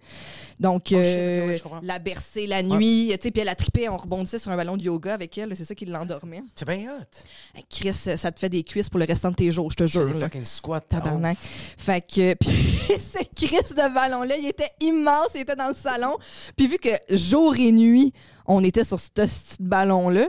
Donc, 0.59 0.89
Oh, 0.93 0.97
euh, 0.97 1.57
je 1.57 1.87
la 1.87 1.99
bercer 1.99 2.47
la 2.47 2.63
nuit, 2.63 3.09
tu 3.11 3.19
sais, 3.23 3.31
puis 3.31 3.43
elle 3.43 3.49
a 3.49 3.55
trippé, 3.55 3.89
on 3.89 3.97
rebondissait 3.97 4.39
sur 4.39 4.51
un 4.51 4.57
ballon 4.57 4.77
de 4.77 4.83
yoga 4.83 5.13
avec 5.15 5.37
elle. 5.37 5.55
C'est 5.57 5.65
ça 5.67 5.75
qui 5.75 5.85
l'endormait. 5.85 6.43
C'est 6.55 6.67
bien 6.67 6.91
hot. 6.93 7.61
Chris, 7.69 7.93
ça 7.93 8.33
te 8.33 8.39
fait 8.39 8.49
des 8.49 8.63
cuisses 8.63 8.89
pour 8.89 8.99
le 8.99 9.05
restant 9.07 9.31
de 9.31 9.35
tes 9.37 9.51
jours, 9.51 9.71
je 9.71 9.77
te 9.77 9.87
jure. 9.87 10.09
fucking 10.19 10.45
squats. 10.45 10.81
Tabarnak. 10.81 11.37
Fait 11.77 12.01
que, 12.01 12.35
puis 12.41 12.51
ces 12.99 13.27
crises 13.37 13.75
de 13.75 13.95
ballon-là, 13.95 14.37
il 14.39 14.47
était 14.47 14.71
immense, 14.81 15.29
il 15.35 15.43
était 15.43 15.57
dans 15.57 15.69
le 15.69 15.75
salon. 15.75 16.17
Puis 16.57 16.70
vu 16.71 16.79
que 16.79 16.91
jour 17.17 17.55
et 17.57 17.73
nuit, 17.73 18.13
on 18.47 18.63
était 18.65 18.85
sur 18.85 18.99
ce 18.99 19.11
petit 19.11 19.57
ballon-là, 19.61 20.29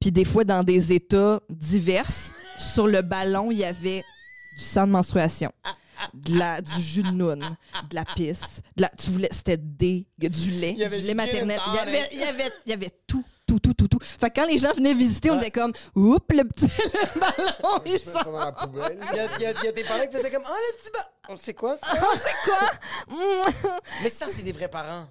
puis 0.00 0.10
des 0.12 0.24
fois 0.24 0.44
dans 0.44 0.62
des 0.62 0.92
états 0.92 1.40
divers, 1.50 2.08
sur 2.58 2.86
le 2.86 3.02
ballon, 3.02 3.50
il 3.50 3.58
y 3.58 3.64
avait 3.64 4.02
du 4.58 4.64
sang 4.64 4.86
de 4.86 4.92
menstruation. 4.92 5.50
De 6.12 6.36
la, 6.38 6.60
du 6.60 6.80
jus 6.82 7.02
de 7.04 7.10
noun, 7.12 7.38
de 7.88 7.94
la 7.94 8.04
pisse, 8.04 8.40
de 8.76 8.82
la, 8.82 8.88
tu 8.90 9.10
voulais, 9.10 9.28
c'était 9.30 9.56
des, 9.56 10.06
du 10.18 10.50
lait, 10.50 10.72
Il 10.72 10.78
y 10.78 10.84
avait 10.84 11.00
du 11.00 11.06
lait 11.06 11.14
maternel. 11.14 11.58
Il 11.68 11.74
y 11.74 11.78
avait, 11.78 12.08
il 12.12 12.18
y 12.18 12.24
avait, 12.24 12.50
il 12.66 12.70
y 12.70 12.72
avait 12.72 12.90
tout, 13.06 13.24
tout, 13.46 13.60
tout, 13.60 13.74
tout, 13.74 13.86
tout. 13.88 13.98
Fait 14.02 14.28
que 14.28 14.40
quand 14.40 14.46
les 14.46 14.58
gens 14.58 14.72
venaient 14.74 14.92
visiter, 14.92 15.30
on 15.30 15.34
Ouais. 15.38 15.42
était 15.48 15.50
comme, 15.52 15.72
oups, 15.94 16.34
le 16.36 16.42
petit 16.44 16.66
le 17.14 17.20
ballon, 17.20 17.80
il 17.86 17.98
sort. 18.00 18.24
dans 18.24 18.44
la 18.44 18.52
poubelle. 18.52 18.98
Il 19.12 19.16
y 19.16 19.20
a, 19.20 19.26
il 19.38 19.42
y 19.42 19.46
a- 19.46 19.52
il 19.52 19.64
y 19.64 19.68
a 19.68 19.72
des 19.72 19.84
parents 19.84 20.06
qui 20.06 20.16
faisaient 20.16 20.30
comme, 20.32 20.42
ah, 20.44 20.50
le 20.52 20.78
petit 20.82 20.90
bas. 20.92 21.08
On 21.28 21.36
sait 21.36 21.54
quoi, 21.54 21.76
ça? 21.78 21.86
Oh, 22.02 22.16
c'est 22.16 22.50
quoi? 22.50 22.70
Mais 24.02 24.10
ça, 24.10 24.26
c'est 24.34 24.42
des 24.42 24.52
vrais 24.52 24.68
parents. 24.68 25.06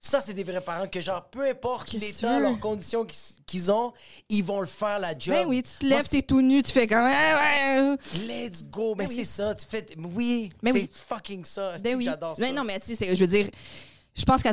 Ça, 0.00 0.20
c'est 0.20 0.32
des 0.32 0.44
vrais 0.44 0.60
parents 0.60 0.86
que, 0.86 1.00
genre, 1.00 1.24
peu 1.28 1.48
importe 1.48 1.90
Qu'est-ce 1.90 2.04
l'état, 2.04 2.38
leurs 2.38 2.60
conditions 2.60 3.04
qu'ils- 3.04 3.18
qu'ils 3.46 3.70
ont, 3.72 3.92
ils 4.28 4.44
vont 4.44 4.60
le 4.60 4.66
faire 4.68 4.98
la 5.00 5.10
job. 5.18 5.34
Ben 5.34 5.46
oui, 5.46 5.62
tu 5.64 5.70
te 5.80 5.86
Moi, 5.86 5.96
lèves, 5.96 6.08
t'es 6.08 6.22
tout 6.22 6.40
nu, 6.40 6.62
tu 6.62 6.70
fais 6.70 6.86
comme. 6.86 7.02
Ouais, 7.04 7.34
ouais. 7.34 7.96
Let's 8.28 8.62
go. 8.64 8.94
Mais 8.96 9.06
Ben 9.06 9.12
c'est 9.16 9.24
ça. 9.24 9.54
Tu 9.56 9.66
fais. 9.68 9.84
Oui. 10.14 10.50
Ben 10.62 10.72
c'est 10.72 10.80
oui. 10.82 10.90
fucking 10.92 11.44
ça. 11.44 11.72
C'est 11.76 11.82
Ben 11.82 11.92
que 11.94 11.98
oui. 11.98 12.04
J'adore 12.04 12.36
ça? 12.36 12.42
Ben 12.42 12.54
non, 12.54 12.62
mais 12.64 12.78
tu 12.78 12.86
sais, 12.88 12.94
c'est- 12.94 13.14
je 13.16 13.20
veux 13.20 13.26
dire, 13.26 13.48
je 14.14 14.24
pense 14.24 14.40
que 14.42 14.48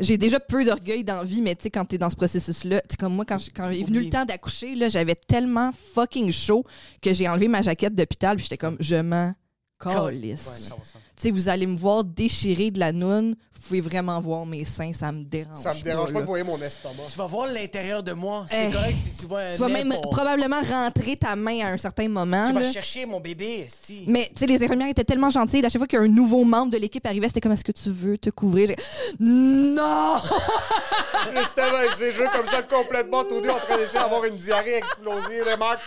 j'ai 0.00 0.18
déjà 0.18 0.38
peu 0.38 0.64
d'orgueil 0.64 1.02
dans 1.02 1.16
la 1.16 1.24
vie, 1.24 1.40
mais 1.40 1.54
tu 1.54 1.64
sais, 1.64 1.70
quand 1.70 1.84
t'es 1.86 1.98
dans 1.98 2.10
ce 2.10 2.16
processus-là, 2.16 2.80
tu 2.82 2.88
sais, 2.90 2.96
comme 2.98 3.14
moi, 3.14 3.24
quand, 3.24 3.38
je- 3.38 3.50
quand 3.50 3.70
est 3.70 3.82
venu 3.84 3.98
Oublie. 3.98 4.04
le 4.06 4.10
temps 4.10 4.24
d'accoucher, 4.26 4.74
là, 4.74 4.88
j'avais 4.90 5.14
tellement 5.14 5.70
fucking 5.94 6.30
chaud 6.30 6.64
que 7.00 7.12
j'ai 7.14 7.26
enlevé 7.28 7.48
ma 7.48 7.62
jaquette 7.62 7.94
d'hôpital, 7.94 8.36
puis 8.36 8.44
j'étais 8.44 8.58
comme, 8.58 8.76
je 8.80 8.96
m'en 8.96 9.32
calisse. 9.80 10.46
Ouais, 10.46 10.76
100%. 10.76 10.92
Tu 10.92 10.98
sais, 11.16 11.30
vous 11.30 11.48
allez 11.48 11.66
me 11.66 11.76
voir 11.76 12.04
déchirer 12.04 12.70
de 12.70 12.78
la 12.80 12.92
noune, 12.92 13.34
vous 13.54 13.60
pouvez 13.68 13.80
vraiment 13.82 14.18
voir 14.22 14.46
mes 14.46 14.64
seins, 14.64 14.92
ça 14.94 15.12
me 15.12 15.22
dérange. 15.22 15.58
Ça 15.62 15.74
me 15.74 15.82
dérange 15.82 16.12
pas 16.14 16.20
de 16.20 16.24
voir 16.24 16.42
mon 16.46 16.60
estomac. 16.62 16.94
Tu 17.10 17.18
vas 17.18 17.26
voir 17.26 17.46
l'intérieur 17.48 18.02
de 18.02 18.12
moi. 18.14 18.46
C'est 18.48 18.68
Eh. 18.68 18.72
correct 18.72 18.96
si 18.96 19.16
tu 19.16 19.26
vois 19.26 19.40
un 19.40 19.52
Tu 19.54 19.60
vas 19.60 19.68
même 19.68 19.94
probablement 20.10 20.62
rentrer 20.62 21.16
ta 21.16 21.36
main 21.36 21.60
à 21.66 21.68
un 21.68 21.76
certain 21.76 22.08
moment. 22.08 22.46
Tu 22.48 22.54
vas 22.54 22.72
chercher 22.72 23.04
mon 23.04 23.20
bébé, 23.20 23.66
si. 23.68 24.04
Mais 24.06 24.30
tu 24.34 24.40
sais, 24.40 24.46
les 24.46 24.62
infirmières 24.64 24.88
étaient 24.88 25.04
tellement 25.04 25.28
gentilles. 25.28 25.64
À 25.64 25.68
chaque 25.68 25.78
fois 25.80 25.86
qu'un 25.86 26.08
nouveau 26.08 26.42
membre 26.44 26.72
de 26.72 26.78
l'équipe 26.78 27.04
arrivait, 27.06 27.28
c'était 27.28 27.40
comme 27.42 27.52
est-ce 27.52 27.64
que 27.64 27.72
tu 27.72 27.90
veux 27.90 28.16
te 28.16 28.30
couvrir? 28.30 28.70
Non! 29.18 30.14
Justement, 31.36 31.76
avec 31.76 31.92
ces 31.92 32.12
jeux 32.12 32.26
comme 32.34 32.46
ça, 32.46 32.62
complètement 32.62 33.24
tout 33.24 33.40
nu, 33.42 33.50
en 33.50 33.58
train 33.58 33.76
d'essayer 33.76 33.98
d'avoir 33.98 34.24
une 34.24 34.36
diarrhée 34.36 34.76
explosive. 34.78 35.44
Le 35.44 35.56
manque 35.58 35.78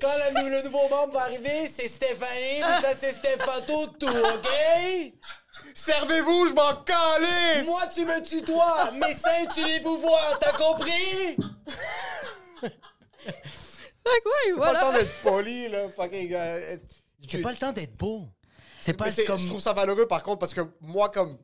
Quand 0.00 0.08
le, 0.42 0.50
le 0.50 0.62
nouveau 0.62 0.88
membre 0.88 1.14
va 1.14 1.22
arriver, 1.22 1.68
c'est 1.74 1.88
Stéphanie, 1.88 2.60
puis 2.62 2.82
ça, 2.82 2.90
c'est 3.00 3.12
Stéphato 3.12 3.86
tout, 3.98 4.06
OK? 4.06 4.48
Servez-vous, 5.74 6.48
je 6.48 6.54
m'en 6.54 6.74
calisse! 6.82 7.66
Moi, 7.66 7.82
tu 7.94 8.04
me 8.04 8.20
tutoies. 8.22 8.90
Mes 8.92 9.12
seins, 9.14 9.46
tu 9.54 9.64
les 9.64 9.80
vous 9.80 9.98
voir. 9.98 10.38
T'as 10.38 10.52
compris? 10.52 11.36
Fait 13.20 14.20
que 14.20 14.28
ouais, 14.28 14.52
Pas 14.52 14.56
voilà. 14.56 14.72
le 14.72 14.80
temps 14.86 14.92
d'être 14.92 15.22
poli, 15.22 15.68
là. 15.68 15.88
Fucking. 15.90 16.32
euh, 16.32 16.76
J'ai 17.22 17.38
tu- 17.38 17.42
pas 17.42 17.50
le 17.50 17.56
temps 17.58 17.72
d'être 17.72 17.96
beau. 17.96 18.22
C'est 18.80 18.94
pas 18.94 19.06
Mais 19.06 19.10
c'est- 19.10 19.24
comme... 19.24 19.38
Je 19.38 19.46
trouve 19.48 19.60
ça 19.60 19.72
valeureux 19.72 20.06
par 20.06 20.22
contre 20.22 20.38
parce 20.38 20.54
que 20.54 20.62
moi, 20.80 21.08
comme. 21.10 21.36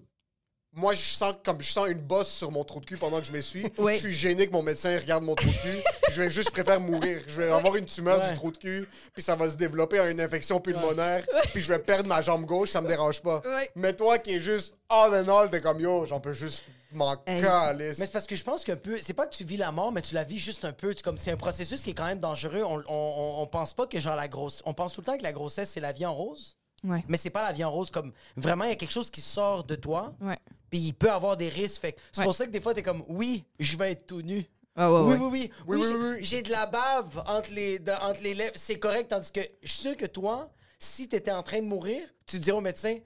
Moi, 0.77 0.95
je 0.95 1.03
sens 1.15 1.35
comme 1.45 1.63
je 1.63 1.71
sens 1.71 1.89
une 1.89 2.01
bosse 2.01 2.29
sur 2.29 2.51
mon 2.51 2.65
trou 2.65 2.81
de 2.81 2.87
cul 2.87 2.97
pendant 2.97 3.21
que 3.21 3.27
je 3.27 3.33
m'essuie. 3.33 3.67
Oui. 3.79 3.95
Je 3.95 4.01
suis 4.01 4.13
gêné 4.15 4.47
que 4.49 4.53
mon 4.53 4.63
médecin 4.63 4.97
regarde 4.99 5.23
mon 5.23 5.35
trou 5.37 5.47
de 5.47 5.53
cul. 5.53 5.83
je 6.11 6.23
vais 6.23 6.31
juste, 6.31 6.49
je 6.49 6.53
préfère 6.53 6.81
mourir. 6.81 7.23
Je 7.29 7.43
vais 7.43 7.51
avoir 7.51 7.77
une 7.77 7.85
tumeur 7.87 8.19
Ouais. 8.21 8.29
du 8.31 8.35
trou 8.35 8.51
de 8.51 8.57
cul, 8.59 8.89
puis 9.13 9.23
ça 9.23 9.37
va 9.37 9.49
se 9.49 9.57
développer 9.57 10.01
en 10.01 10.09
une 10.09 10.21
infection 10.21 10.61
pulmonaire, 10.61 11.25
puis 11.53 11.61
je 11.63 11.69
vais 11.73 11.79
perdre 11.79 12.09
ma 12.09 12.21
jambe 12.23 12.45
gauche, 12.45 12.71
ça 12.71 12.81
me 12.83 12.89
dérange 12.89 13.23
pas. 13.23 13.41
Ouais. 13.45 13.71
Mais 13.77 13.95
toi 13.95 14.19
qui 14.19 14.35
es 14.35 14.41
juste 14.41 14.75
all 14.89 15.15
in 15.15 15.29
all, 15.29 15.49
t'es 15.51 15.61
comme 15.61 15.81
yo, 15.81 16.07
j'en 16.07 16.19
peux 16.21 16.33
juste 16.33 16.65
m'en 16.93 17.15
Hey. 17.27 17.43
Mais 17.77 17.95
c'est 17.95 18.13
parce 18.13 18.27
que 18.27 18.37
je 18.37 18.43
pense 18.45 18.63
qu'un 18.65 18.77
peu, 18.77 18.99
c'est 19.03 19.15
pas 19.15 19.27
que 19.27 19.35
tu 19.35 19.45
vis 19.45 19.57
la 19.57 19.71
mort, 19.73 19.91
mais 19.93 20.03
tu 20.03 20.15
la 20.15 20.23
vis 20.25 20.39
juste 20.39 20.65
un 20.65 20.73
peu. 20.73 20.95
Tu- 20.95 21.03
Comme 21.03 21.19
c'est 21.19 21.33
un 21.33 21.37
processus 21.37 21.81
qui 21.83 21.91
est 21.91 21.95
quand 21.95 22.05
même 22.07 22.21
dangereux. 22.21 22.63
On, 22.65 22.79
on, 22.79 22.83
on- 22.89 23.43
on 23.43 23.47
pense 23.47 23.75
pas 23.75 23.87
que 23.87 23.99
genre 24.01 24.15
la 24.17 24.29
grosse, 24.29 24.61
on 24.65 24.75
pense 24.75 24.93
tout 24.95 25.01
le 25.01 25.07
temps 25.07 25.17
que 25.19 25.23
la 25.25 25.33
grossesse 25.33 25.71
c'est 25.71 25.81
la 25.81 25.93
vie 25.93 26.07
en 26.07 26.15
rose, 26.15 26.57
Ouais. 26.85 27.03
mais 27.09 27.17
c'est 27.17 27.31
pas 27.31 27.43
la 27.43 27.53
vie 27.53 27.65
en 27.65 27.71
rose. 27.73 27.91
Comme 27.91 28.13
vraiment, 28.37 28.65
il 28.65 28.71
y 28.71 28.73
a 28.73 28.77
quelque 28.77 28.93
chose 28.93 29.11
qui 29.11 29.21
sort 29.23 29.65
de 29.65 29.75
toi, 29.75 30.15
Ouais. 30.21 30.39
Puis 30.75 30.81
il 30.89 30.93
peut 30.93 31.11
avoir 31.13 31.37
des 31.37 31.49
risques. 31.49 31.81
Fait 31.83 31.95
c'est 32.11 32.19
Ouais. 32.21 32.25
pour 32.25 32.35
ça 32.35 32.47
que 32.47 32.51
des 32.51 32.61
fois 32.61 32.75
t'es 32.75 32.83
comme, 32.83 33.05
oui, 33.09 33.45
je 33.61 33.77
vais 33.77 33.93
être 33.93 34.09
tout 34.09 34.23
nu. 34.23 34.45
Ah 34.75 34.93
ouais, 34.93 35.01
Oui, 35.03 35.13
ouais. 35.13 35.19
oui, 35.21 35.29
oui. 35.31 35.51
Oui, 35.69 35.77
Oui, 35.77 35.77
oui, 35.77 35.89
j'ai- 35.89 35.95
oui, 35.95 36.09
oui. 36.19 36.25
J'ai 36.25 36.43
de 36.43 36.51
la 36.51 36.67
bave 36.67 37.23
entre 37.29 37.51
les, 37.53 37.79
de- 37.79 37.93
entre 37.93 38.21
les 38.25 38.35
lèvres. 38.35 38.57
C'est 38.57 38.81
correct, 38.81 39.07
tandis 39.11 39.31
que 39.31 39.41
je 39.63 39.71
suis 39.71 39.83
sûr 39.83 39.97
que 39.97 40.07
toi, 40.07 40.51
si 40.81 41.07
t'étais 41.09 41.31
en 41.31 41.45
train 41.45 41.61
de 41.61 41.67
mourir, 41.67 42.03
tu 42.27 42.41
dirais 42.41 42.57
au 42.57 42.61
médecin, 42.61 42.97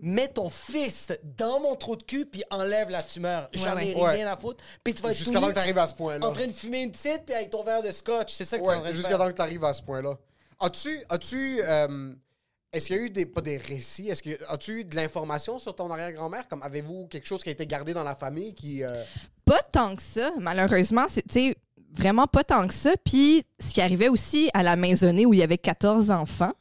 mets 0.00 0.28
ton 0.28 0.48
fist 0.48 1.20
dans 1.36 1.60
mon 1.60 1.74
trou 1.76 1.96
de 1.96 2.02
cul 2.02 2.24
puis 2.24 2.42
enlève 2.50 2.88
la 2.88 3.02
tumeur. 3.02 3.50
J'en 3.52 3.74
ouais. 3.76 3.88
ai 3.88 3.94
Ouais. 3.94 4.10
rien 4.12 4.26
à 4.32 4.38
foutre. 4.38 4.64
Puis 4.82 4.94
tu 4.94 5.02
vas 5.02 5.10
être 5.10 5.18
Jusqu'à 5.18 5.38
temps 5.38 5.48
que 5.48 5.52
t'arrives 5.52 5.76
à 5.76 5.86
ce 5.86 5.92
point-là. 5.94 6.26
en 6.26 6.32
train 6.32 6.46
de 6.46 6.52
fumer 6.52 6.80
une 6.82 6.92
petite 6.92 7.26
puis 7.26 7.34
avec 7.34 7.50
ton 7.50 7.62
verre 7.62 7.82
de 7.82 7.90
scotch. 7.90 8.32
C'est 8.32 8.46
ça 8.46 8.56
que 8.58 8.62
tu 8.64 8.70
es 8.70 8.74
en 8.74 8.92
jusqu'à 8.92 9.18
temps 9.18 9.26
que 9.26 9.32
t'arrives 9.32 9.64
à 9.64 9.74
ce 9.74 9.82
point-là. 9.82 10.16
As-tu. 10.60 11.04
As-tu. 11.10 11.60
euh, 11.62 12.14
est-ce 12.72 12.86
qu'il 12.86 12.96
y 12.96 12.98
a 12.98 13.02
eu 13.02 13.10
des. 13.10 13.26
Pas 13.26 13.40
des 13.40 13.56
récits, 13.58 14.08
est-ce 14.08 14.22
que. 14.22 14.30
As-tu 14.48 14.80
eu 14.80 14.84
de 14.84 14.94
l'information 14.96 15.58
sur 15.58 15.74
ton 15.74 15.90
arrière-grand-mère? 15.90 16.48
Comme 16.48 16.62
avez-vous 16.62 17.06
quelque 17.08 17.26
chose 17.26 17.42
qui 17.42 17.48
a 17.48 17.52
été 17.52 17.66
gardé 17.66 17.94
dans 17.94 18.04
la 18.04 18.14
famille 18.14 18.54
qui. 18.54 18.82
euh, 18.82 19.02
Pas 19.44 19.60
tant 19.72 19.94
que 19.96 20.02
ça, 20.02 20.32
malheureusement. 20.38 21.06
Sais, 21.08 21.56
vraiment 21.92 22.26
pas 22.26 22.44
tant 22.44 22.66
que 22.66 22.74
ça. 22.74 22.92
Puis, 23.04 23.44
ce 23.58 23.72
qui 23.72 23.80
arrivait 23.80 24.08
aussi 24.08 24.50
à 24.54 24.62
la 24.62 24.76
maisonnée 24.76 25.24
où 25.26 25.32
il 25.34 25.40
y 25.40 25.42
avait 25.42 25.58
14 25.58 26.10
enfants, 26.10 26.52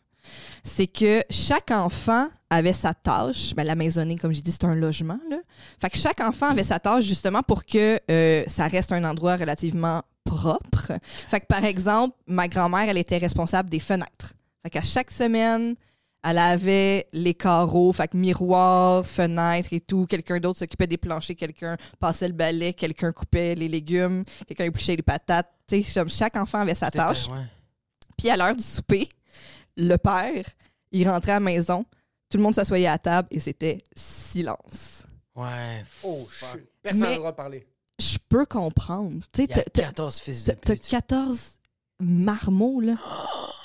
c'est 0.64 0.88
que 0.88 1.22
chaque 1.30 1.72
enfant 1.72 2.30
avait 2.50 2.74
sa 2.74 2.94
tâche. 2.94 3.54
Ben, 3.56 3.66
la 3.66 3.76
maisonnée, 3.76 4.16
comme 4.16 4.32
j'ai 4.32 4.42
dit, 4.42 4.52
c'est 4.52 4.64
un 4.66 4.76
logement. 4.76 5.20
Là. 5.30 5.38
Fait 5.80 5.90
que 5.90 5.98
chaque 5.98 6.22
enfant 6.22 6.50
avait 6.50 6.64
sa 6.64 6.80
tâche 6.80 7.04
justement 7.04 7.44
pour 7.44 7.66
que 7.66 8.00
euh, 8.10 8.44
ça 8.48 8.68
reste 8.68 8.92
un 8.94 9.04
endroit 9.04 9.36
relativement 9.36 10.02
propre. 10.24 10.94
Fait 11.28 11.42
que, 11.42 11.46
par 11.46 11.64
exemple, 11.66 12.16
ma 12.28 12.48
grand-mère, 12.48 12.88
elle 12.88 12.98
était 12.98 13.18
responsable 13.18 13.70
des 13.70 13.80
fenêtres. 13.80 14.34
Fait 14.64 14.70
qu'à 14.70 14.82
chaque 14.82 15.12
semaine, 15.12 15.76
elle 16.24 16.38
avait 16.40 17.08
les 17.14 17.34
carreaux, 17.34 17.94
fait 17.94 18.08
que 18.10 18.18
miroir, 18.18 19.06
fenêtre 19.06 19.70
et 19.72 19.80
tout. 19.80 20.06
Quelqu'un 20.08 20.40
d'autre 20.40 20.60
s'occupait 20.60 20.88
des 20.88 20.98
planchers, 20.98 21.36
quelqu'un 21.36 21.78
passait 22.00 22.28
le 22.28 22.34
balai, 22.34 22.74
quelqu'un 22.74 23.12
coupait 23.12 23.56
les 23.56 23.68
légumes, 23.68 24.24
quelqu'un 24.48 24.66
épluchait 24.66 24.96
les 24.96 25.04
patates. 25.04 25.50
Tu 25.68 25.84
sais, 25.84 25.94
comme 26.00 26.10
chaque 26.10 26.36
enfant 26.36 26.60
avait 26.62 26.76
sa 26.76 26.90
tâche. 26.92 27.28
Ouais. 27.30 27.46
Puis 28.18 28.30
à 28.30 28.36
l'heure 28.38 28.56
du 28.56 28.64
souper, 28.64 29.08
le 29.78 29.96
père, 29.98 30.46
il 30.92 31.08
rentrait 31.08 31.34
à 31.34 31.36
la 31.36 31.40
maison, 31.42 31.86
tout 32.30 32.38
le 32.38 32.44
monde 32.44 32.56
s'assoyait 32.56 32.88
à 32.88 32.98
table 32.98 33.28
et 33.32 33.40
c'était 33.40 33.82
silence. 33.96 35.04
Ouais. 35.36 35.86
Oh, 36.04 36.28
fuck. 36.30 36.60
Personne 36.82 37.02
n'a 37.02 37.10
le 37.12 37.16
droit 37.18 37.32
de 37.32 37.36
parler. 37.38 37.68
Je 38.00 38.18
peux 38.30 38.46
comprendre. 38.46 39.22
Tu 39.32 39.44
sais, 39.44 39.44
Il 39.46 39.50
y 39.50 39.54
a 39.54 39.56
t'as- 39.64 39.70
t'as- 39.72 39.82
14 39.84 40.20
fils 40.20 40.44
de 40.46 40.52
t'as 40.52 40.58
t'as 40.60 40.74
pute. 40.74 40.88
14 40.88 41.40
marmots, 42.00 42.82
là, 42.82 42.96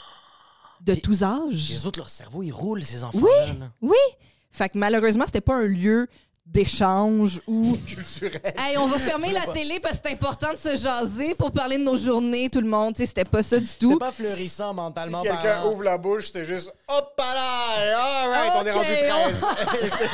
de 0.82 0.94
tous 0.94 1.22
âges. 1.22 1.70
Les 1.70 1.86
autres, 1.86 1.98
leur 2.00 2.10
cerveau, 2.10 2.42
ils 2.42 2.50
roulent, 2.52 2.82
ces 2.84 3.02
enfants-là. 3.04 3.46
là. 3.58 3.70
Oui. 3.80 3.96
Fait 4.50 4.68
que 4.68 4.76
malheureusement, 4.78 5.24
c'était 5.26 5.40
pas 5.40 5.54
un 5.54 5.66
lieu 5.66 6.08
d'échange 6.44 7.40
où 7.46 7.78
Culturel. 7.86 8.40
Hey, 8.58 8.76
on 8.76 8.88
va 8.88 8.98
fermer 9.10 9.30
la 9.32 9.46
télé 9.52 9.78
parce 9.80 10.00
que 10.00 10.08
c'est 10.08 10.12
important 10.12 10.52
de 10.52 10.58
se 10.58 10.76
jaser 10.76 11.34
pour 11.36 11.52
parler 11.52 11.78
de 11.78 11.84
nos 11.84 11.96
journées, 11.96 12.50
tout 12.50 12.60
le 12.60 12.68
monde. 12.68 12.94
Tu 12.94 13.02
sais, 13.02 13.06
c'était 13.06 13.24
pas 13.24 13.42
ça 13.44 13.58
du 13.60 13.66
C'est 13.66 13.78
tout. 13.78 13.96
pas 13.96 14.10
fleurissant 14.10 14.70
Si 14.70 14.76
mentalement 14.76 15.22
quelqu'un 15.22 15.64
ouvre 15.66 15.84
la 15.84 15.96
bouche, 15.96 16.30
c'est 16.32 16.44
juste 16.44 16.70
hop 16.88 17.14
là, 17.16 18.24
alright, 18.24 18.52
on 18.56 18.66
est 18.66 18.72
Ok, 18.72 18.76
rendu 18.76 18.96
13. 19.38 20.08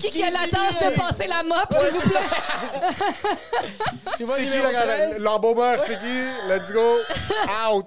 Qui, 0.00 0.10
qui 0.10 0.22
a 0.22 0.30
la 0.30 0.46
tâche 0.48 0.78
de 0.78 0.96
passer 0.98 1.26
la 1.28 1.42
mop, 1.42 1.72
s'il 1.72 2.00
vous 2.00 2.08
plaît? 2.10 2.20
Tu 4.16 4.24
vois, 4.24 4.36
c'est 4.36 4.42
qui 4.42 4.48
numéro 4.50 4.72
la- 4.72 4.82
13? 4.82 5.18
l'embaumeur? 5.22 5.78
C'est 5.86 5.98
qui? 5.98 6.22
Let's 6.48 6.72
go. 6.72 6.98
Out. 7.72 7.86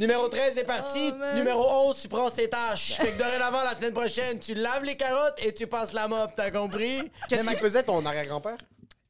Numéro 0.00 0.28
13 0.28 0.56
est 0.58 0.64
parti. 0.64 1.12
Oh. 1.12 1.36
Numéro 1.36 1.62
11, 1.90 1.96
tu 2.00 2.08
prends 2.08 2.30
ses 2.30 2.48
tâches. 2.48 2.94
Fait 2.94 3.12
que 3.12 3.18
dorénavant, 3.18 3.62
la 3.62 3.74
semaine 3.74 3.92
prochaine, 3.92 4.38
tu 4.38 4.54
laves 4.54 4.82
les 4.84 4.96
carottes 4.96 5.38
et 5.44 5.52
tu 5.52 5.66
passes 5.66 5.92
la 5.92 6.08
mop, 6.08 6.30
t'as 6.34 6.50
compris? 6.50 6.98
Qu'est-ce 7.28 7.46
qu'il 7.46 7.58
faisait 7.58 7.82
ton 7.82 8.04
arrière-grand-père? 8.06 8.56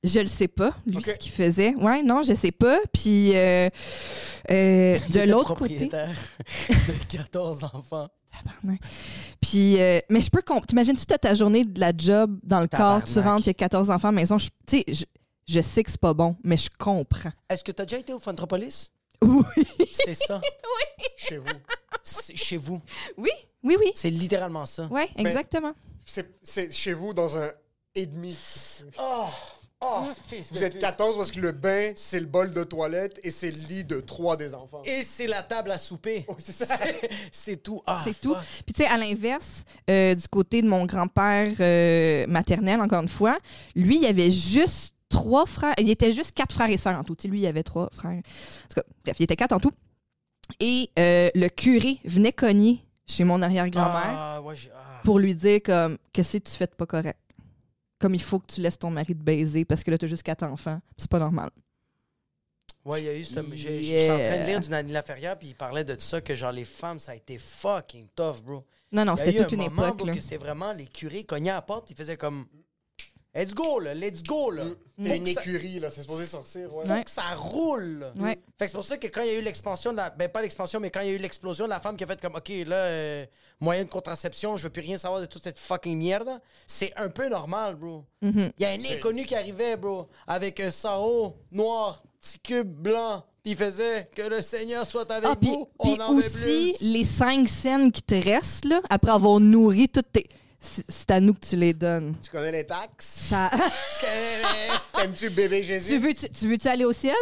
Je 0.03 0.19
le 0.19 0.27
sais 0.29 0.49
pas, 0.49 0.73
lui, 0.87 0.97
Ok. 0.97 1.05
ce 1.07 1.13
qu'il 1.19 1.31
faisait. 1.33 1.75
Ouais, 1.77 2.03
non, 2.03 2.23
je 2.23 2.33
sais 2.35 2.51
pas. 2.53 2.79
Puis, 2.93 3.37
euh, 3.37 3.69
euh, 4.51 4.99
de 5.11 5.21
l'autre 5.31 5.55
côté. 5.55 5.75
propriétaire 5.89 6.09
de 6.71 7.17
14 7.17 7.65
enfants. 7.65 8.09
Tabarnak. 8.33 8.81
Puis, 9.41 9.81
euh, 9.81 10.01
mais 10.09 10.21
je 10.23 10.31
peux 10.31 10.41
comprendre. 10.43 10.67
T'imagines-tu, 10.67 11.05
t'as 11.07 11.19
ta 11.19 11.35
journée 11.35 11.65
de 11.65 11.79
la 11.79 11.93
job 11.97 12.39
dans 12.43 12.61
le 12.61 12.67
corps, 12.69 13.05
tu 13.05 13.19
rentres, 13.21 13.43
il 13.45 13.49
y 13.49 13.51
a 13.51 13.55
14 13.55 13.91
enfants 13.91 14.09
à 14.09 14.13
la 14.13 14.17
maison. 14.17 14.39
Je- 14.39 14.49
Tu 14.67 14.79
sais, 14.79 14.85
je, 14.89 15.05
je 15.47 15.61
sais 15.61 15.83
que 15.85 15.91
c'est 15.91 16.01
pas 16.01 16.15
bon, 16.15 16.35
mais 16.43 16.57
je 16.57 16.69
comprends. 16.79 17.31
Est-ce 17.51 17.63
que 17.63 17.73
t'as 17.73 17.85
déjà 17.85 17.99
été 17.99 18.13
au 18.15 18.19
Funtropolis? 18.21 18.91
Oui. 19.23 19.87
C'est 19.93 20.15
ça. 20.15 20.41
Chez 21.17 21.39
vous. 21.39 21.45
C'est 22.03 22.37
chez 22.37 22.57
vous. 22.57 22.81
Oui, 23.19 23.31
oui, 23.63 23.77
oui. 23.79 23.93
C'est 23.95 24.11
littéralement 24.11 24.65
ça. 24.67 24.87
Ouais, 24.87 25.09
exactement. 25.17 25.73
C'est 26.05 26.39
c'est 26.43 26.73
chez 26.73 26.95
vous 26.95 27.13
dans 27.13 27.37
un 27.37 27.51
et 27.95 28.07
demi. 28.07 28.37
Oh, 28.99 29.27
oh, 29.83 30.05
fils 30.29 30.49
Vous 30.51 30.63
êtes 30.65 30.73
pute. 30.73 30.81
14 30.81 31.17
parce 31.19 31.31
que 31.31 31.41
le 31.41 31.53
bain, 31.53 31.93
c'est 31.95 32.21
le 32.21 32.27
bol 32.27 32.53
de 32.53 32.65
toilette 32.65 33.21
et 33.23 33.31
c'est 33.31 33.51
le 33.51 33.59
lit 33.69 33.85
de 33.85 34.01
trois 34.01 34.37
des 34.39 34.55
enfants. 34.55 34.83
Et 34.85 35.03
c'est 35.05 35.27
la 35.27 35.43
table 35.43 35.71
à 35.73 35.79
souper. 35.79 36.25
c'est 36.39 36.55
ça. 36.65 36.77
C'est- 36.79 37.11
C'est 37.31 37.63
tout. 37.63 37.83
Ah, 37.87 38.01
c'est 38.03 38.19
tout. 38.19 38.35
Puis 38.65 38.73
tu 38.73 38.83
sais, 38.83 38.89
à 38.89 38.97
l'inverse, 38.97 39.65
euh, 39.91 40.15
du 40.15 40.27
côté 40.29 40.63
de 40.63 40.69
mon 40.69 40.87
grand-père 40.87 41.53
euh, 41.61 42.27
maternel, 42.29 42.81
encore 42.81 43.03
une 43.03 43.09
fois, 43.09 43.39
lui, 43.77 43.97
il 43.97 44.03
y 44.03 44.07
avait 44.07 44.31
juste 44.31 44.95
trois 45.11 45.45
frères. 45.45 45.75
Il 45.79 45.91
était 45.91 46.13
juste 46.13 46.33
quatre 46.33 46.55
frères 46.55 46.71
et 46.71 46.79
sœurs 46.79 46.99
en 46.99 47.05
tout. 47.05 47.15
Tu 47.15 47.23
sais, 47.23 47.29
lui, 47.29 47.41
il 47.41 47.43
y 47.43 47.47
avait 47.47 47.63
trois 47.63 47.91
frères. 47.93 48.13
En 48.13 48.23
tout 48.69 48.75
cas, 48.77 48.83
bref, 49.05 49.17
il 49.21 49.25
était 49.25 49.37
quatre 49.37 49.53
en 49.53 49.61
tout. 49.61 49.73
Et 50.59 50.91
euh, 50.99 51.29
le 51.35 51.49
curé 51.49 51.99
venait 52.07 52.33
cogner 52.33 52.83
chez 53.07 53.25
mon 53.25 53.43
arrière-grand-mère 53.43 54.09
Ah, 54.09 54.41
ouais, 54.43 54.55
ah. 54.75 55.01
pour 55.05 55.19
lui 55.19 55.35
dire 55.35 55.61
comme 55.63 55.99
qu'est-ce 56.13 56.39
que 56.39 56.49
tu 56.49 56.57
fais 56.57 56.67
de 56.67 56.75
pas 56.75 56.87
correct? 56.87 57.19
Comme 57.99 58.15
il 58.15 58.23
faut 58.23 58.39
que 58.39 58.47
tu 58.55 58.61
laisses 58.63 58.79
ton 58.79 58.91
mari 58.91 59.15
te 59.15 59.23
baiser 59.23 59.65
parce 59.67 59.85
que 59.85 59.91
là, 59.91 59.99
t'as 59.99 60.07
juste 60.07 60.23
quatre 60.23 60.43
enfants. 60.45 60.81
C'est 60.97 61.11
pas 61.11 61.19
normal. 61.19 61.51
Ouais, 62.85 63.03
il 63.03 63.05
y 63.05 63.09
a 63.11 63.15
eu 63.17 63.25
ce. 63.25 63.39
j'ai- 63.53 63.83
Yeah. 63.83 64.15
En 64.15 64.19
train 64.19 64.43
de 64.43 64.47
lire 64.47 64.61
du 64.61 64.71
Nani 64.71 64.93
Laferrière, 64.93 65.39
puis 65.39 65.49
il 65.49 65.55
parlait 65.55 65.85
de 65.85 65.95
ça, 66.01 66.21
que 66.23 66.35
genre 66.35 66.51
les 66.53 66.65
femmes, 66.65 66.99
ça 66.99 67.13
a 67.13 67.15
été 67.15 67.37
fucking 67.39 68.07
tough, 68.17 68.43
bro. 68.43 68.65
Non, 68.91 69.05
non, 69.05 69.17
c'était 69.17 69.35
toute 69.37 69.53
un 69.53 69.57
une 69.57 69.63
époque. 69.63 70.07
Là. 70.07 70.15
que 70.15 70.21
c'était 70.23 70.39
vraiment 70.39 70.73
les 70.73 70.87
curés 70.87 71.25
cognaient 71.25 71.51
à 71.51 71.57
la 71.57 71.63
porte, 71.63 71.91
ils 71.91 71.97
faisaient 71.97 72.17
comme. 72.17 72.47
Let's 73.35 73.55
go, 73.55 73.79
là, 73.79 73.95
let's 73.95 74.25
go, 74.25 74.51
là. 74.51 74.65
Il 74.99 75.05
y 75.05 75.09
Faut 75.09 75.13
a 75.15 75.17
une 75.17 75.27
ça- 75.29 75.41
écurie, 75.43 75.79
là, 75.79 75.89
c'est 75.93 76.03
supposé 76.03 76.27
sortir. 76.27 76.75
Ouais. 76.75 76.85
faut 76.85 76.93
Ouais. 76.93 77.05
que 77.05 77.11
ça 77.11 77.23
roule. 77.37 78.07
Ouais. 78.19 78.39
Fait 78.59 78.65
que 78.67 78.71
c'est 78.71 78.75
pour 78.77 78.85
ça 78.85 78.97
que 78.97 79.07
quand 79.07 79.23
il 79.23 79.29
y 79.29 79.31
a 79.31 79.39
eu 79.39 79.43
l'expansion 79.43 79.93
de 79.93 79.99
la. 79.99 80.11
Ben, 80.11 80.29
pas 80.29 80.43
l'expansion, 80.43 80.81
mais 80.81 80.91
quand 80.91 81.01
il 81.01 81.07
y 81.07 81.11
a 81.11 81.15
eu 81.15 81.19
l'explosion 81.19 81.65
de 81.67 81.71
la 81.71 81.79
femme 81.81 81.97
qui 81.97 82.03
a 82.03 82.07
fait 82.09 82.21
comme, 82.21 82.35
OK, 82.35 82.49
là, 82.67 82.75
euh, 82.77 83.27
moyen 83.61 83.85
de 83.85 83.89
contraception, 83.89 84.57
je 84.57 84.65
veux 84.65 84.71
plus 84.71 84.83
rien 84.83 84.99
savoir 84.99 85.21
de 85.21 85.27
toute 85.27 85.45
cette 85.45 85.59
fucking 85.61 86.03
merde, 86.03 86.41
c'est 86.67 86.93
un 86.97 87.09
peu 87.09 87.29
normal, 87.29 87.77
bro. 87.77 88.05
Mhm. 88.21 88.51
Il 88.59 88.63
y 88.63 88.67
a 88.67 88.71
un 88.71 88.97
inconnu 88.97 89.25
qui 89.25 89.37
arrivait, 89.37 89.77
bro, 89.77 90.09
avec 90.27 90.59
un 90.59 90.71
sarrau 90.71 91.37
noir, 91.53 92.03
petit 92.21 92.39
cube 92.41 92.69
blanc, 92.69 93.25
puis 93.45 93.53
il 93.53 93.57
faisait 93.57 94.11
que 94.15 94.23
le 94.23 94.43
Seigneur 94.43 94.87
soit 94.87 95.11
avec 95.11 95.31
Ah, 95.33 95.37
vous. 95.41 95.67
puis 95.81 95.93
on 95.97 96.01
en 96.01 96.13
veut 96.15 96.19
aussi, 96.19 96.75
plus. 96.79 96.93
les 96.93 97.05
cinq 97.05 97.49
scènes 97.49 97.93
qui 97.93 98.03
te 98.03 98.15
restent, 98.17 98.65
là, 98.65 98.81
après 98.91 99.13
avoir 99.13 99.39
nourri 99.41 99.89
toutes 99.89 100.11
tes. 100.13 100.27
C'est 100.61 101.11
à 101.11 101.21
nous 101.21 101.33
que 101.35 101.41
tu 101.47 101.57
les 101.57 101.73
donnes. 101.73 102.15
Tu 102.23 102.31
connais 102.31 102.53
les 102.53 102.67
taxes? 102.67 103.29
Ça... 103.31 103.51
T'aimes-tu 104.95 105.31
bébé 105.31 105.61
tu 105.61 105.67
Jésus? 105.69 105.99
veux-tu 105.99 106.29
tu 106.29 106.49
veux-tu 106.49 106.69
aller 106.69 106.85
au 106.85 106.93
ciel? 106.93 107.15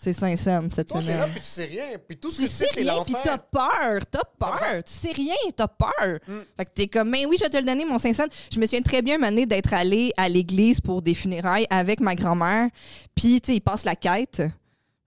C'est 0.00 0.12
scènes 0.36 0.70
cette 0.70 0.88
Toi, 0.88 1.00
semaine. 1.00 1.18
là, 1.18 1.28
puis 1.28 1.40
tu 1.40 1.46
sais 1.46 1.64
rien. 1.64 1.84
Puis 2.06 2.18
tout 2.18 2.28
ce 2.30 2.36
Tu 2.36 2.42
que 2.42 2.48
tu 2.48 2.54
sais, 2.54 2.66
c'est 2.74 2.80
rien, 2.82 3.02
puis 3.04 3.14
t'as 3.22 3.36
l'enfer. 3.36 3.46
peur, 3.50 4.00
t'as 4.10 4.24
peur. 4.38 4.84
Tu 4.84 4.92
sais 4.92 5.12
rien, 5.12 5.34
t'as 5.56 5.68
peur. 5.68 6.18
Fait 6.58 6.64
que 6.66 6.70
t'es 6.74 6.88
comme, 6.88 7.08
mais 7.08 7.24
oui, 7.24 7.36
je 7.38 7.44
vais 7.44 7.50
te 7.50 7.56
le 7.56 7.62
donner, 7.62 7.86
mon 7.86 7.98
500. 7.98 8.24
Je 8.52 8.60
me 8.60 8.66
souviens 8.66 8.82
très 8.82 9.00
bien, 9.00 9.16
une 9.16 9.46
d'être 9.46 9.72
allée 9.72 10.12
à 10.18 10.28
l'église 10.28 10.78
pour 10.80 11.00
des 11.00 11.14
funérailles 11.14 11.66
avec 11.70 12.00
ma 12.00 12.14
grand-mère. 12.14 12.68
Puis, 13.14 13.40
tu 13.40 13.52
sais, 13.52 13.56
il 13.56 13.60
passe 13.62 13.84
la 13.86 13.96
quête. 13.96 14.42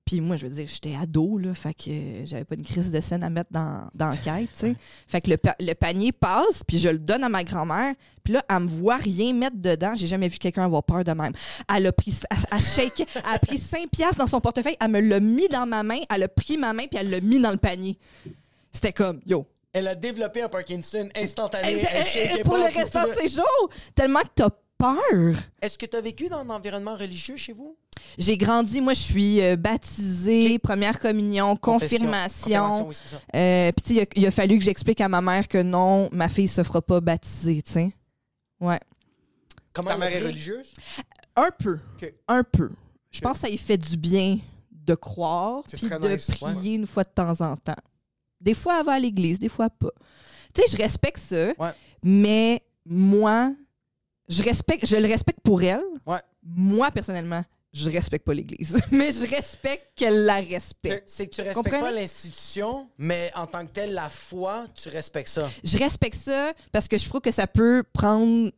Puis 0.07 0.21
moi, 0.21 0.37
je 0.37 0.45
veux 0.47 0.53
dire, 0.53 0.67
j'étais 0.67 0.95
ado, 0.95 1.37
là, 1.37 1.53
fait 1.53 1.73
que 1.73 1.91
j'avais 2.25 2.45
pas 2.45 2.55
une 2.55 2.63
crise 2.63 2.89
de 2.89 2.99
scène 3.01 3.23
à 3.23 3.29
mettre 3.29 3.51
dans, 3.51 3.87
dans 3.93 4.07
la 4.09 4.15
quête, 4.17 4.49
tu 4.53 4.59
sais. 4.59 4.75
Fait 5.05 5.19
que 5.21 5.29
le, 5.29 5.35
pa- 5.37 5.55
le 5.59 5.73
panier 5.73 6.13
passe, 6.13 6.63
puis 6.65 6.79
je 6.79 6.87
le 6.87 6.97
donne 6.97 7.25
à 7.25 7.29
ma 7.29 7.43
grand-mère. 7.43 7.93
Puis 8.23 8.33
là, 8.33 8.41
elle 8.49 8.59
me 8.61 8.67
voit 8.69 8.95
rien 8.97 9.33
mettre 9.33 9.57
dedans. 9.57 9.93
J'ai 9.95 10.07
jamais 10.07 10.29
vu 10.29 10.37
quelqu'un 10.37 10.63
avoir 10.63 10.83
peur 10.83 11.03
de 11.03 11.11
même. 11.11 11.33
Elle 11.75 11.85
a 11.87 11.91
pris, 11.91 12.17
elle, 12.31 12.37
elle 12.51 12.57
shake- 12.59 13.05
elle 13.15 13.35
a 13.35 13.39
pris 13.39 13.57
5 13.57 13.89
piastres 13.91 14.17
dans 14.17 14.27
son 14.27 14.39
portefeuille, 14.39 14.77
elle 14.79 14.91
me 14.91 15.01
l'a 15.01 15.19
mis 15.19 15.47
dans 15.49 15.65
ma 15.65 15.83
main, 15.83 15.99
elle 16.13 16.23
a 16.23 16.27
pris 16.29 16.57
ma 16.57 16.71
main, 16.71 16.83
puis 16.89 16.97
elle 16.99 17.09
l'a 17.09 17.19
mis 17.19 17.39
dans 17.41 17.51
le 17.51 17.57
panier. 17.57 17.97
C'était 18.71 18.93
comme, 18.93 19.19
yo. 19.25 19.45
Elle 19.73 19.89
a 19.89 19.95
développé 19.95 20.41
un 20.41 20.49
Parkinson 20.49 21.07
instantané. 21.15 21.73
Elle- 21.73 21.87
elle 21.93 22.31
elle- 22.37 22.43
pour 22.43 22.53
pas, 22.53 22.69
le 22.69 22.75
restant 22.79 23.03
de 23.07 23.13
ses 23.13 23.27
jours, 23.29 23.69
tellement 23.93 24.21
que 24.21 24.27
t'as 24.33 24.49
peur. 24.77 25.35
Est-ce 25.61 25.77
que 25.77 25.85
tu 25.85 25.95
as 25.97 26.01
vécu 26.01 26.29
dans 26.29 26.39
un 26.39 26.49
environnement 26.49 26.95
religieux 26.95 27.35
chez 27.37 27.53
vous? 27.53 27.75
J'ai 28.17 28.37
grandi, 28.37 28.79
moi, 28.79 28.93
je 28.93 29.01
suis 29.01 29.41
euh, 29.41 29.55
baptisée, 29.55 30.59
première 30.59 30.99
communion, 30.99 31.55
confirmation. 31.55 32.61
Confirmation, 32.61 32.87
oui, 32.87 32.95
c'est 32.95 33.15
ça. 33.15 33.21
Euh, 33.35 33.71
Puis, 33.71 33.83
tu 33.83 33.87
sais, 33.87 33.93
il 33.95 34.01
a- 34.01 34.19
il 34.21 34.27
a, 34.27 34.31
fallu 34.31 34.59
que 34.59 34.63
j'explique 34.63 35.01
à 35.01 35.09
ma 35.09 35.19
mère 35.21 35.47
que 35.47 35.61
non, 35.61 36.09
ma 36.11 36.29
fille 36.29 36.47
se 36.47 36.63
fera 36.63 36.81
pas 36.81 37.01
baptiser, 37.01 37.61
tu 37.63 37.71
sais. 37.73 37.93
Ouais. 38.59 38.79
Comment 39.73 39.89
Ta 39.91 39.97
mère 39.97 40.15
est 40.15 40.19
religieuse? 40.25 40.73
Un 41.35 41.49
peu. 41.57 41.79
Un 42.27 42.43
peu. 42.43 42.69
Je 43.11 43.21
pense 43.21 43.33
que 43.33 43.39
ça 43.47 43.49
y 43.49 43.57
fait 43.57 43.77
du 43.77 43.97
bien 43.97 44.39
de 44.71 44.95
croire 44.95 45.63
puis 45.71 45.89
de 45.89 46.07
nice. 46.07 46.31
prier 46.39 46.75
une 46.75 46.87
fois 46.87 47.03
de 47.03 47.09
temps 47.09 47.41
en 47.41 47.57
temps. 47.57 47.75
Des 48.39 48.53
fois, 48.53 48.79
elle 48.79 48.85
va 48.85 48.93
à 48.93 48.99
l'église, 48.99 49.39
des 49.39 49.49
fois 49.49 49.69
pas. 49.69 49.91
Tu 50.53 50.61
sais, 50.61 50.67
je 50.77 50.81
respecte 50.81 51.17
ça, 51.19 51.47
Ouais. 51.57 51.71
mais 52.03 52.61
moi, 52.85 53.51
je 54.27 54.43
respecte, 54.43 54.85
je 54.85 54.95
le 54.95 55.07
respecte 55.07 55.39
pour 55.43 55.61
elle. 55.63 55.81
Ouais. 56.05 56.19
Moi, 56.43 56.91
personnellement, 56.91 57.43
je 57.73 57.89
respecte 57.89 58.25
pas 58.25 58.33
l'église, 58.33 58.81
mais 58.91 59.11
je 59.11 59.25
respecte 59.25 59.91
qu'elle 59.95 60.25
la 60.25 60.39
respecte. 60.39 61.03
C'est 61.07 61.27
que 61.27 61.35
tu 61.35 61.41
respectes 61.41 61.55
Comprenez? 61.69 61.83
pas 61.83 61.91
l'institution, 61.91 62.89
mais 62.97 63.31
en 63.35 63.45
tant 63.45 63.65
que 63.65 63.71
telle, 63.71 63.93
la 63.93 64.09
foi, 64.09 64.65
tu 64.73 64.89
respectes 64.89 65.29
ça. 65.29 65.49
Je 65.63 65.77
respecte 65.77 66.15
ça 66.17 66.53
parce 66.71 66.87
que 66.87 66.97
je 66.97 67.07
trouve 67.07 67.21
que 67.21 67.31
ça 67.31 67.45
peut 67.45 67.83
prendre 67.93 68.51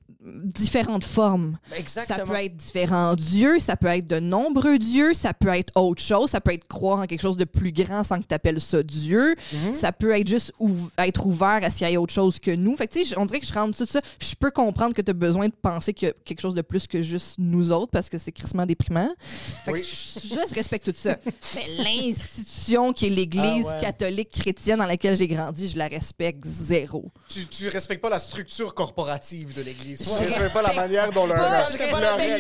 différentes 0.44 1.04
formes. 1.04 1.58
Exactement. 1.78 2.18
Ça 2.20 2.26
peut 2.26 2.36
être 2.44 2.56
différents 2.56 3.16
dieux, 3.16 3.60
ça 3.60 3.76
peut 3.76 3.88
être 3.88 4.06
de 4.08 4.20
nombreux 4.20 4.78
dieux, 4.80 5.14
ça 5.14 5.34
peut 5.34 5.50
être 5.50 5.72
autre 5.76 6.02
chose, 6.02 6.30
ça 6.30 6.42
peut 6.42 6.54
être 6.54 6.68
croire 6.68 7.00
en 7.00 7.06
quelque 7.06 7.22
chose 7.22 7.38
de 7.38 7.46
plus 7.46 7.72
grand 7.72 8.04
sans 8.04 8.20
que 8.20 8.26
tu 8.28 8.34
appelles 8.34 8.62
ça 8.62 8.84
Dieu, 8.84 9.36
Mhm. 9.54 9.74
ça 9.74 9.92
peut 9.92 10.12
être 10.18 10.28
juste 10.28 10.54
ouv- 10.60 10.90
être 10.98 11.26
ouvert 11.26 11.60
à 11.64 11.70
ce 11.70 11.78
qu'il 11.80 11.90
y 11.90 11.94
ait 11.94 11.98
autre 11.98 12.14
chose 12.14 12.40
que 12.40 12.52
nous. 12.52 12.76
Fait 12.76 12.88
que 12.88 12.94
tu 12.94 13.04
sais, 13.04 13.18
on 13.18 13.26
dirait 13.26 13.40
que 13.40 13.46
je 13.48 13.54
rentre 13.54 13.78
tout 13.78 13.86
ça. 13.86 14.02
Je 14.22 14.36
peux 14.36 14.52
comprendre 14.52 14.94
que 14.94 15.02
tu 15.02 15.12
as 15.12 15.14
besoin 15.14 15.48
de 15.48 15.54
penser 15.54 15.94
qu'il 15.94 16.08
y 16.08 16.12
a 16.12 16.14
quelque 16.26 16.42
chose 16.42 16.56
de 16.56 16.62
plus 16.62 16.88
que 16.88 17.02
juste 17.02 17.36
nous 17.38 17.72
autres 17.72 17.92
parce 17.92 18.10
que 18.10 18.18
c'est 18.18 18.32
crissement 18.32 18.66
déprimant. 18.66 19.10
Fait 19.66 19.74
que 19.74 19.78
je, 19.80 20.28
je 20.36 20.40
respecte 20.56 20.86
tout 20.86 20.94
ça. 20.96 21.18
Mais 21.56 21.84
l'institution 21.84 22.94
qui 22.94 23.08
est 23.08 23.10
l'Église 23.10 23.66
Ah 23.70 23.74
ouais. 23.74 23.80
catholique 23.82 24.30
chrétienne 24.32 24.78
dans 24.80 24.86
laquelle 24.86 25.16
j'ai 25.16 25.28
grandi, 25.28 25.68
je 25.68 25.78
la 25.78 25.88
respecte 25.88 26.46
zéro. 26.46 27.12
Tu, 27.28 27.46
tu 27.48 27.68
respectes 27.70 28.02
pas 28.02 28.10
la 28.10 28.20
structure 28.20 28.74
corporative 28.74 29.54
de 29.56 29.62
l'Église. 29.62 30.02
Je 30.24 30.34
respectes 30.34 30.54
pas 30.54 30.62
la 30.62 30.74
manière 30.74 31.12
dont 31.12 31.26
leur, 31.26 31.38
leur, 31.38 31.70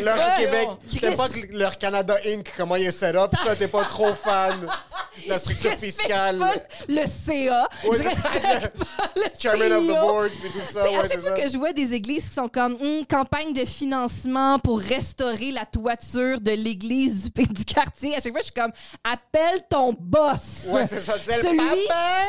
leur. 0.03 0.35
Québec. 0.37 0.67
T'aimes 0.99 1.15
pas 1.15 1.29
que 1.29 1.39
leur 1.57 1.77
Canada 1.77 2.15
Inc., 2.25 2.51
comment 2.57 2.75
il 2.75 2.85
est 2.87 2.91
set 2.91 3.15
up. 3.15 3.31
Ça, 3.43 3.55
t'es 3.55 3.67
pas 3.67 3.83
trop 3.85 4.13
fan 4.13 4.59
de 4.61 5.29
la 5.29 5.39
structure 5.39 5.71
fiscale. 5.77 6.39
le 6.87 7.01
CA. 7.05 7.67
Ouais, 7.85 7.97
je 7.97 8.03
c'est 8.03 8.09
respecte 8.09 8.43
ça. 8.43 8.97
pas 8.97 9.09
le 9.15 9.23
Chairman 9.39 9.71
of 9.73 9.83
the 9.83 9.87
CEO. 9.89 10.07
board, 10.07 10.29
puis 10.29 10.49
tout 10.51 10.73
ça. 10.73 10.83
À 10.83 11.07
chaque 11.07 11.19
fois 11.19 11.31
que 11.31 11.49
je 11.49 11.57
vois 11.57 11.73
des 11.73 11.93
églises 11.93 12.25
qui 12.29 12.33
sont 12.35 12.47
comme 12.47 12.77
Hum, 12.81 13.05
campagne 13.05 13.51
de 13.53 13.65
financement 13.65 14.59
pour 14.59 14.79
restaurer 14.79 15.51
la 15.51 15.65
toiture 15.65 16.39
de 16.39 16.51
l'église 16.51 17.29
du, 17.33 17.43
du 17.43 17.65
quartier, 17.65 18.15
à 18.15 18.21
chaque 18.21 18.31
fois 18.31 18.39
je 18.41 18.45
suis 18.45 18.53
comme 18.53 18.71
appelle 19.03 19.61
ton 19.69 19.93
boss. 19.99 20.65
Ouais, 20.67 20.87
c'est 20.87 21.01
ça, 21.01 21.15
c'est 21.23 21.37
le 21.37 21.43
celui, 21.43 21.59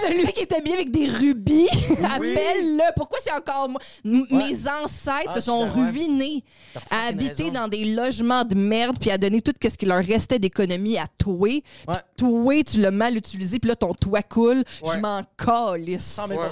celui 0.09 0.33
qui 0.33 0.41
était 0.43 0.61
bien 0.61 0.75
avec 0.75 0.91
des 0.91 1.07
rubis, 1.07 1.69
appelle-le. 2.05 2.83
Pourquoi 2.97 3.19
c'est 3.23 3.33
encore 3.33 3.69
moi? 3.69 3.81
Mes 4.05 4.57
ancêtres 4.83 5.30
Ah, 5.31 5.35
se 5.35 5.41
sont 5.41 5.67
ruinés 5.67 6.45
à 6.91 7.07
habiter 7.09 7.45
raison. 7.45 7.53
dans 7.55 7.69
des 7.69 7.85
logements 7.85 8.45
de 8.45 8.55
merde 8.55 8.99
puis 9.01 9.11
à 9.11 9.19
donner 9.19 9.43
tout 9.43 9.53
ce 9.63 9.77
qui 9.77 9.87
leur 9.87 10.05
restait 10.05 10.39
d'économie 10.39 10.99
à 10.99 11.07
touer. 11.19 11.65
Ouais. 11.89 11.95
Touer, 12.17 12.65
tu 12.65 12.81
l'as 12.81 12.91
mal 12.91 13.17
utilisé 13.17 13.59
puis 13.59 13.69
là 13.69 13.77
ton 13.77 13.95
toit 13.95 14.23
coule. 14.23 14.63
Ouais. 14.83 14.95
Je 14.95 14.99
m'en 14.99 15.23
calisse. 15.37 16.05
100 16.05 16.27
000 16.29 16.43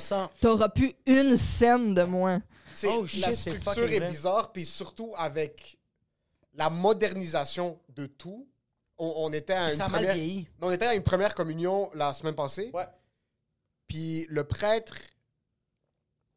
T'auras 0.40 0.68
plus 0.68 0.92
une 1.06 1.36
scène 1.36 1.94
de 1.94 2.02
moins. 2.02 2.42
C'est 2.72 2.88
Oh, 2.92 3.06
shit, 3.06 3.20
la 3.22 3.32
structure 3.32 3.90
est 3.90 4.08
bizarre, 4.08 4.52
puis 4.52 4.64
surtout 4.64 5.12
avec 5.16 5.78
la 6.54 6.70
modernisation 6.70 7.78
de 7.96 8.06
tout. 8.06 8.46
On, 8.98 9.12
on 9.16 9.32
était 9.32 9.52
à 9.52 9.70
une 9.70 9.76
Ça 9.76 9.86
a 9.86 9.88
mal 9.88 10.04
première, 10.06 10.44
on 10.60 10.70
était 10.70 10.86
à 10.86 10.94
une 10.94 11.02
première 11.02 11.34
communion 11.34 11.90
la 11.94 12.12
semaine 12.12 12.34
passée. 12.34 12.70
Ouais. 12.72 12.86
Puis 13.88 14.26
le 14.28 14.44
prêtre, 14.44 14.94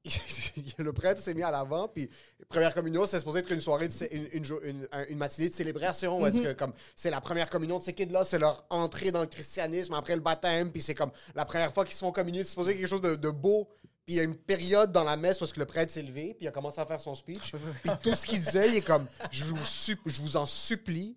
le 0.78 0.94
prêtre 0.94 1.22
s'est 1.22 1.34
mis 1.34 1.44
à 1.44 1.52
l'avant, 1.52 1.88
puis 1.88 2.10
première 2.50 2.74
communion, 2.74 3.06
c'est 3.06 3.20
supposé 3.20 3.40
être 3.40 3.52
une 3.52 3.62
soirée, 3.62 3.88
de 3.88 3.94
une, 4.36 4.88
une, 5.10 5.18
matinée 5.18 5.50
de 5.50 5.54
célébration, 5.54 6.26
est-ce 6.26 6.38
Mhm. 6.38 6.44
que 6.44 6.52
comme 6.54 6.74
c'est 6.96 7.12
la 7.12 7.22
première 7.22 7.50
communion 7.50 7.78
de 7.78 7.84
ces 7.84 7.94
kids-là, 7.94 8.24
c'est 8.24 8.40
leur 8.40 8.66
entrée 8.70 9.12
dans 9.12 9.22
le 9.22 9.28
christianisme 9.28 9.94
après 9.94 10.16
le 10.16 10.22
baptême, 10.22 10.72
puis 10.72 10.82
c'est 10.82 10.96
comme 10.96 11.12
la 11.36 11.46
première 11.46 11.72
fois 11.72 11.86
qu'ils 11.86 11.94
se 11.96 12.00
font 12.00 12.12
communier, 12.12 12.44
c'est 12.44 12.50
supposé 12.52 12.72
être 12.72 12.78
quelque 12.78 12.88
chose 12.90 13.02
de, 13.02 13.16
de 13.16 13.30
beau. 13.30 13.68
Puis 14.04 14.16
il 14.16 14.18
y 14.18 14.20
a 14.20 14.24
une 14.24 14.36
période 14.36 14.92
dans 14.92 15.04
la 15.04 15.16
messe 15.16 15.40
où 15.40 15.44
est-ce 15.44 15.54
que 15.54 15.60
le 15.60 15.68
prêtre 15.68 15.92
s'est 15.92 16.02
levé, 16.02 16.34
puis 16.34 16.46
il 16.46 16.48
a 16.48 16.52
commencé 16.52 16.82
à 16.82 16.86
faire 16.88 17.00
son 17.00 17.14
speech. 17.14 17.54
Puis 17.84 17.92
tout 18.02 18.16
ce 18.16 18.26
qu'il 18.26 18.40
disait, 18.40 18.70
il 18.70 18.76
est 18.78 18.82
comme 18.82 19.06
je 19.30 19.44
vous, 19.44 19.56
je 20.08 20.22
vous 20.22 20.38
en 20.38 20.48
supplie, 20.48 21.16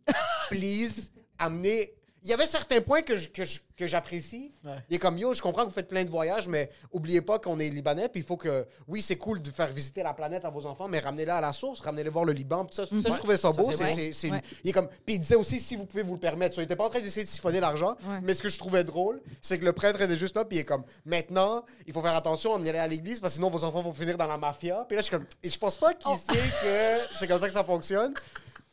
please, 0.51 1.11
amenez. 1.39 1.95
Il 2.25 2.31
y 2.31 2.33
avait 2.33 2.47
certains 2.47 2.81
points 2.81 3.03
que 3.03 3.19
je- 3.19 3.29
que 3.29 3.45
je- 3.45 3.61
que 3.77 3.87
j'apprécie. 3.87 4.51
Il 4.89 4.97
est 4.97 4.99
comme 4.99 5.19
yo, 5.19 5.35
je 5.35 5.43
comprends 5.43 5.63
que 5.65 5.69
vous 5.69 5.75
faites 5.75 5.89
plein 5.89 6.05
de 6.05 6.09
voyages, 6.09 6.49
mais 6.49 6.71
oubliez 6.93 7.21
pas 7.21 7.39
qu'on 7.39 7.59
est 7.59 7.69
libanais, 7.69 8.09
puis 8.09 8.21
il 8.21 8.27
faut 8.27 8.37
que. 8.39 8.67
Oui, 8.89 9.03
c'est 9.03 9.17
cool 9.17 9.43
de 9.43 9.51
faire 9.51 9.69
visiter 9.69 10.03
la 10.03 10.15
planète 10.15 10.45
à 10.45 10.51
vos 10.51 10.65
enfants, 10.65 10.89
mais 10.89 11.01
ramenez-les 11.01 11.31
à 11.33 11.41
la 11.41 11.53
source, 11.53 11.81
ramenez-les 11.81 12.09
voir 12.09 12.25
le 12.25 12.33
Liban. 12.33 12.67
Ça, 12.71 12.87
ça, 12.87 12.95
je 12.97 13.09
trouvais 13.19 13.37
ça 13.37 13.53
beau. 13.53 13.71
c'est 13.71 13.77
c'est- 13.77 13.83
vrai. 13.85 13.95
c'est- 13.95 14.13
c'est 14.15 14.27
une- 14.29 14.35
Ouais. 14.35 14.43
il 14.63 14.71
est 14.71 14.73
comme. 14.73 14.89
Puis 15.05 15.17
il 15.17 15.19
disait 15.19 15.35
aussi 15.35 15.61
si 15.61 15.77
vous 15.77 15.85
pouvez 15.87 16.03
vous 16.03 16.15
le 16.15 16.21
permettre. 16.21 16.55
So, 16.55 16.61
il 16.63 16.65
était 16.65 16.77
pas 16.77 16.87
en 16.87 16.91
train 16.91 17.01
d'essayer 17.01 17.25
de 17.25 17.29
siphonner 17.29 17.61
l'argent, 17.61 17.97
Ouais. 18.09 18.21
mais 18.23 18.33
ce 18.33 18.43
que 18.43 18.49
je 18.49 18.59
trouvais 18.59 18.85
drôle, 18.85 19.21
c'est 19.43 19.59
que 19.59 19.65
le 19.65 19.73
prêtre 19.75 20.01
était 20.01 20.17
juste 20.17 20.35
là, 20.37 20.45
puis 20.47 20.57
il 20.57 20.61
est 20.61 20.65
comme 20.65 20.85
maintenant, 21.05 21.65
il 21.87 21.93
faut 21.93 22.01
faire 22.01 22.15
attention, 22.17 22.55
amenez-les 22.55 22.79
à 22.79 22.87
l'église, 22.87 23.21
parce 23.21 23.35
que 23.35 23.37
sinon 23.37 23.51
vos 23.51 23.65
enfants 23.65 23.83
vont 23.83 23.93
finir 23.93 24.17
dans 24.17 24.27
la 24.27 24.39
mafia. 24.39 24.85
Puis 24.89 24.97
là, 24.97 25.03
je 25.03 25.07
suis 25.09 25.17
comme. 25.17 25.27
Et 25.43 25.51
je 25.51 25.59
pense 25.59 25.77
pas 25.77 25.93
qu'il 25.95 26.11
Oh. 26.11 26.17
sait 26.33 26.39
que 26.39 27.17
c'est 27.19 27.27
comme 27.29 27.41
ça 27.41 27.49
que 27.49 27.53
ça 27.55 27.65
fonctionne. 27.65 28.15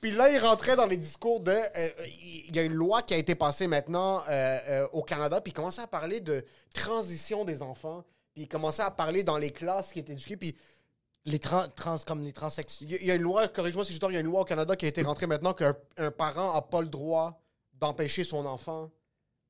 Puis 0.02 0.12
là, 0.12 0.30
il 0.32 0.40
rentrait 0.40 0.76
dans 0.76 0.88
les 0.88 0.98
discours 0.98 1.40
de. 1.40 1.52
euh, 1.52 1.90
il 2.24 2.56
y 2.56 2.60
a 2.60 2.64
une 2.64 2.74
loi 2.74 3.04
qui 3.04 3.14
a 3.14 3.18
été 3.18 3.36
passée 3.36 3.68
maintenant 3.68 4.22
euh, 4.28 4.60
euh, 4.68 4.88
au 4.94 5.04
Canada, 5.04 5.40
puis 5.42 5.52
il 5.52 5.54
commençait 5.54 5.82
à 5.84 5.88
parler 5.88 6.20
de 6.20 6.44
transition 6.74 7.46
des 7.46 7.62
enfants. 7.62 8.04
Puis 8.34 8.44
il 8.44 8.48
commençait 8.48 8.82
à 8.82 8.90
parler 8.92 9.24
dans 9.24 9.38
les 9.38 9.52
classes 9.52 9.94
qui 9.94 10.00
étaient 10.00 10.14
éduquées. 10.14 10.38
Puis 10.38 10.56
Les 11.26 11.38
trans, 11.38 11.68
trans 11.76 11.98
comme 12.00 12.24
les 12.24 12.34
transsexuels. 12.34 12.98
il 13.00 13.06
y 13.06 13.12
a- 13.12 13.16
une 13.16 13.22
loi, 13.22 13.48
corrige-moi 13.48 13.86
si 13.86 13.94
je 13.94 14.00
dors, 14.00 14.10
il 14.12 14.16
y 14.16 14.18
a 14.18 14.22
une 14.22 14.26
loi 14.26 14.42
au 14.42 14.46
Canada 14.46 14.76
qui 14.76 14.86
a 14.86 14.90
été 14.90 15.04
rentrée 15.04 15.28
maintenant 15.28 15.54
qu'un 15.54 15.76
un 15.98 16.10
parent 16.10 16.52
n'a 16.56 16.62
pas 16.64 16.82
le 16.82 16.88
droit 16.88 17.40
d'empêcher 17.76 18.24
son 18.24 18.44
enfant 18.48 18.90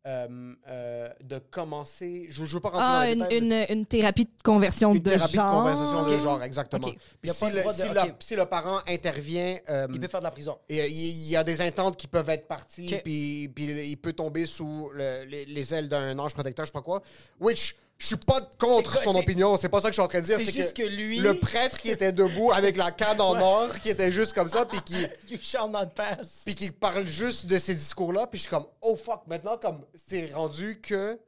euh, 0.07 0.53
euh, 0.67 1.09
de 1.23 1.37
commencer. 1.37 2.25
Je, 2.29 2.43
je 2.45 2.53
veux 2.55 2.59
pas 2.59 2.69
rentrer 2.69 2.83
Ah, 2.83 3.15
dans 3.15 3.27
les 3.27 3.37
une, 3.37 3.49
détails, 3.49 3.67
une, 3.69 3.77
une 3.79 3.85
thérapie 3.85 4.25
de 4.25 4.31
conversion 4.43 4.93
une 4.93 5.01
de 5.01 5.09
thérapie 5.11 5.33
genre. 5.35 5.45
de 5.51 5.57
conversation 5.71 6.05
de 6.05 6.17
genre, 6.17 6.43
exactement. 6.43 6.87
Puis 7.21 7.31
si 7.31 7.45
le 7.49 7.63
de- 7.63 7.69
si 7.73 7.93
la- 7.93 8.05
ok. 8.05 8.13
si 8.19 8.35
le 8.35 8.45
parent 8.45 8.79
intervient, 8.87 9.57
euh, 9.69 9.87
Il 9.93 9.99
peut 9.99 10.07
faire 10.07 10.19
de 10.21 10.25
la 10.25 10.31
prison. 10.31 10.57
et, 10.69 10.87
il 10.87 11.21
il 11.21 11.27
y 11.29 11.35
a 11.35 11.43
des 11.43 11.61
intentes 11.61 11.97
qui 11.97 12.07
peuvent 12.07 12.29
être 12.29 12.47
parties, 12.47 12.95
puis, 13.03 13.49
puis 13.53 13.65
il 13.91 13.97
peut 13.97 14.13
tomber 14.13 14.45
sous 14.45 14.89
le- 14.93 15.23
les, 15.25 15.45
les 15.45 15.73
ailes 15.73 15.87
d'un 15.89 16.17
ange 16.19 16.33
protecteur, 16.33 16.65
je 16.65 16.69
sais 16.71 16.73
pas 16.73 16.81
quoi. 16.81 17.01
Which, 17.39 17.75
je 18.01 18.07
suis 18.07 18.15
pas 18.15 18.41
contre 18.57 18.93
quoi, 18.93 19.03
son 19.03 19.15
opinion, 19.15 19.55
c'est 19.57 19.69
pas 19.69 19.79
ça 19.79 19.89
que 19.89 19.93
je 19.93 20.01
suis 20.01 20.01
en 20.01 20.07
train 20.07 20.21
de 20.21 20.25
dire. 20.25 20.39
C'est 20.39 20.51
juste 20.51 20.75
que 20.75 20.81
lui- 20.81 21.19
Le 21.19 21.35
prêtre 21.37 21.77
qui 21.79 21.89
était 21.91 22.11
debout 22.11 22.51
avec 22.51 22.75
la 22.75 22.89
canne 22.89 23.21
en 23.21 23.39
or, 23.39 23.79
qui 23.79 23.89
était 23.89 24.11
juste 24.11 24.33
comme 24.33 24.47
ça, 24.49 24.65
puis 24.65 24.79
qui, 24.83 24.95
You 25.29 25.37
shall 25.39 25.69
not 25.69 25.87
pass. 25.95 26.41
puis 26.43 26.55
qui 26.55 26.71
parle 26.71 27.07
juste 27.07 27.45
de 27.45 27.59
ces 27.59 27.75
discours-là, 27.75 28.25
puis 28.25 28.39
je 28.39 28.41
suis 28.43 28.49
comme, 28.49 28.65
oh 28.81 28.95
fuck, 28.95 29.21
maintenant, 29.27 29.55
comme, 29.57 29.85
c'est 30.07 30.31
rendu 30.33 30.79
que. 30.81 31.19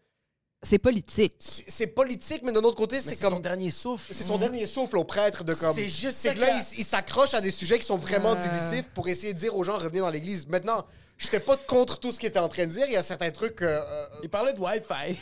C'est 0.66 0.80
politique. 0.80 1.36
C'est 1.40 1.88
politique, 1.88 2.42
mais 2.44 2.54
d'un 2.54 2.62
autre 2.62 2.78
côté, 2.78 3.02
c'est 3.02 3.12
C'est 3.12 3.22
comme. 3.22 3.34
son 3.34 3.40
dernier 3.42 3.70
souffle. 3.70 4.14
C'est 4.14 4.24
son 4.24 4.38
dernier 4.38 4.66
souffle 4.66 4.98
au 4.98 5.04
prêtre 5.04 5.44
de 5.44 5.54
comme. 5.54 5.76
C'est 5.76 5.90
juste 5.90 6.18
C'est 6.18 6.34
que 6.34 6.40
là, 6.40 6.48
que- 6.48 6.74
il, 6.76 6.80
il 6.80 6.86
s'accroche 6.86 7.34
à 7.34 7.42
des 7.42 7.52
sujets 7.52 7.78
qui 7.80 7.86
sont 7.86 7.98
vraiment 7.98 8.32
Euh. 8.32 8.36
divisifs 8.36 8.90
pour 8.96 9.08
essayer 9.10 9.34
de 9.34 9.38
dire 9.40 9.56
aux 9.58 9.64
gens 9.66 9.78
revenez 9.78 10.00
dans 10.00 10.10
l'église. 10.10 10.48
Maintenant, 10.48 10.86
j'étais 11.24 11.40
pas 11.40 11.58
contre 11.68 12.00
tout 12.00 12.12
ce 12.12 12.20
qu'il 12.20 12.30
était 12.30 12.40
en 12.40 12.48
train 12.48 12.66
de 12.66 12.72
dire. 12.72 12.86
Il 12.88 12.94
y 12.94 12.98
a 12.98 13.04
certains 13.04 13.32
trucs. 13.32 13.62
euh, 13.62 13.80
euh, 13.82 14.06
Il 14.24 14.30
parlait 14.30 14.54
de 14.54 14.60
Wi-Fi. 14.60 15.18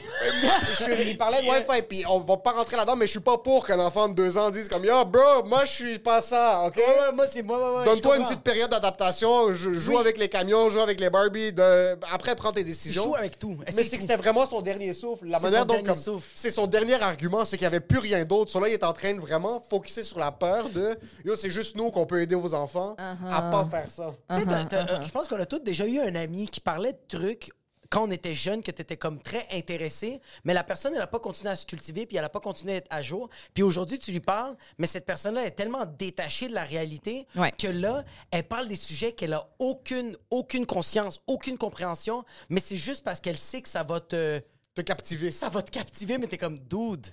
je 0.70 0.84
suis- 0.84 1.10
il 1.12 1.18
parlait 1.18 1.41
de 1.41 1.47
Wi-Fi, 1.49 1.82
puis 1.84 2.04
on 2.10 2.20
va 2.20 2.38
pas 2.38 2.52
rentrer 2.52 2.76
là-dedans, 2.78 2.95
mais 2.95 3.06
je 3.06 3.12
suis 3.12 3.20
pas 3.20 3.38
pour 3.38 3.66
qu'un 3.66 3.80
enfant 3.80 4.10
de 4.10 4.14
deux 4.14 4.38
ans 4.38 4.49
dise 4.49 4.68
comme 4.68 4.84
Yo, 4.84 5.06
bro, 5.06 5.43
moi 5.45 5.66
je 5.66 5.72
suis 5.72 5.99
pas 5.99 6.22
ça, 6.22 6.64
ok? 6.68 6.78
Ouais, 6.78 6.84
ouais, 6.84 7.12
moi, 7.14 7.26
c'est 7.28 7.43
moi. 7.43 7.80
Ouais, 7.80 7.86
Donne-toi 7.86 8.18
une 8.18 8.24
petite 8.24 8.41
période 8.41 8.70
d'adaptation, 8.70 9.54
je- 9.54 9.74
joue 9.74 9.91
Oui. 9.93 9.97
avec 9.99 10.18
les 10.18 10.30
camions, 10.30 10.70
joue 10.70 10.80
avec 10.80 10.99
les 10.99 11.10
Barbies, 11.10 11.52
de... 11.54 11.97
après 12.14 12.36
prends 12.36 12.52
tes 12.52 12.64
décisions. 12.64 13.04
joue 13.04 13.16
avec 13.16 13.38
tout. 13.39 13.58
Mais 13.76 13.84
c'est 13.84 13.95
que 13.97 14.02
c'était 14.02 14.16
vraiment 14.16 14.45
son 14.47 14.62
dernier 14.62 14.93
souffle. 14.93 15.26
La 15.28 15.38
C'est 15.38 15.43
manière 15.45 15.62
son 15.62 15.66
dont 15.66 16.22
c'est 16.36 16.52
son 16.52 16.68
dernier 16.68 17.02
argument, 17.02 17.45
c'est 17.45 17.58
qu'il 17.58 17.66
n'y 17.68 17.74
avait 17.74 17.80
plus 17.80 17.99
rien 17.99 18.24
d'autre. 18.26 18.49
Sur 18.52 18.60
là, 18.60 18.68
il 18.70 18.74
est 18.74 18.84
en 18.84 18.93
train 18.93 19.14
de 19.14 19.20
vraiment 19.20 19.62
focuser 19.70 20.04
sur 20.04 20.20
la 20.20 20.32
peur 20.32 20.70
de 20.70 20.95
yo, 21.26 21.36
c'est 21.36 21.49
juste 21.49 21.76
nous 21.76 21.91
qu'on 21.91 22.06
peut 22.06 22.22
aider 22.22 22.36
vos 22.36 22.54
enfants 22.54 22.95
à 22.97 23.41
pas 23.52 23.68
faire 23.70 23.88
ça. 23.95 24.14
Tu 24.34 24.39
sais, 24.39 24.45
t'as- 24.45 24.62
Uh-huh, 24.62 24.68
t'as- 24.68 24.93
euh, 24.93 25.04
je 25.04 25.10
pense 25.10 25.28
qu'on 25.28 25.39
a 25.39 25.45
tous 25.45 25.60
déjà 25.60 25.86
eu 25.86 25.91
un 26.00 26.16
ami 26.16 26.48
qui 26.48 26.60
parlait 26.62 26.94
de 26.94 27.00
trucs 27.08 27.52
quand 27.89 28.08
on 28.08 28.12
était 28.12 28.34
jeune, 28.36 28.64
que 28.64 28.72
tu 28.72 28.82
étais 28.82 28.96
comme 28.96 29.22
très 29.22 29.46
intéressé, 29.52 30.22
mais 30.46 30.54
la 30.54 30.64
personne, 30.64 30.94
elle 30.94 31.00
n'a 31.00 31.08
pas 31.08 31.20
continué 31.20 31.50
à 31.50 31.58
se 31.58 31.66
cultiver, 31.66 32.06
puis 32.06 32.16
elle 32.16 32.24
n'a 32.24 32.30
pas 32.30 32.39
continué 32.39 32.72
à 32.72 32.76
être 32.78 32.88
à 32.89 33.02
jour. 33.02 33.30
Puis 33.54 33.64
aujourd'hui, 33.64 34.00
tu 34.00 34.14
lui 34.14 34.22
parles, 34.22 34.56
mais 34.78 34.88
cette 34.88 35.06
personne-là 35.06 35.46
est 35.46 35.52
tellement 35.52 35.86
détachée 35.86 36.48
de 36.48 36.54
la 36.54 36.64
réalité 36.64 37.28
Ouais. 37.36 37.52
que 37.52 37.68
là, 37.68 38.06
elle 38.32 38.48
parle 38.48 38.70
des 38.70 38.78
sujets 38.78 39.12
qu'elle 39.12 39.34
a 39.34 39.46
aucune, 39.60 40.16
aucune 40.30 40.66
conscience, 40.66 41.20
aucune 41.28 41.58
compréhension, 41.58 42.24
mais 42.50 42.62
c'est 42.62 42.78
juste 42.78 43.04
parce 43.04 43.20
qu'elle 43.20 43.38
sait 43.38 43.62
que 43.62 43.68
ça 43.68 43.84
va 43.84 44.00
te, 44.00 44.39
Te 44.74 44.80
captiver. 44.82 45.32
ça 45.32 45.50
va 45.50 45.62
te 45.62 45.70
captiver, 45.70 46.18
mais 46.18 46.28
t'es 46.28 46.38
comme, 46.38 46.60
dude, 46.60 47.08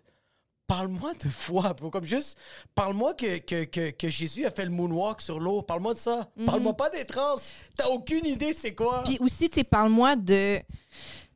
parle-moi 0.69 1.15
de 1.15 1.29
foi, 1.29 1.73
bro. 1.73 1.91
Comme 1.91 2.05
juste, 2.05 2.39
parle-moi 2.77 3.15
que, 3.15 3.39
que, 3.39 3.65
que, 3.65 3.91
que 3.91 4.09
Jésus 4.09 4.45
a 4.45 4.53
fait 4.53 4.65
le 4.65 4.71
moonwalk 4.71 5.21
sur 5.21 5.41
l'eau. 5.41 5.63
Parle-moi 5.63 5.95
de 5.95 5.99
ça. 5.99 6.29
Parle-moi 6.47 6.75
pas 6.75 6.91
des 6.91 7.05
trans. 7.05 7.37
T'as 7.77 7.89
aucune 7.89 8.25
idée 8.27 8.55
c'est 8.55 8.75
quoi. 8.75 9.03
Puis 9.05 9.19
aussi, 9.19 9.51
tu 9.51 9.65
parle-moi 9.65 10.15
de. 10.15 10.61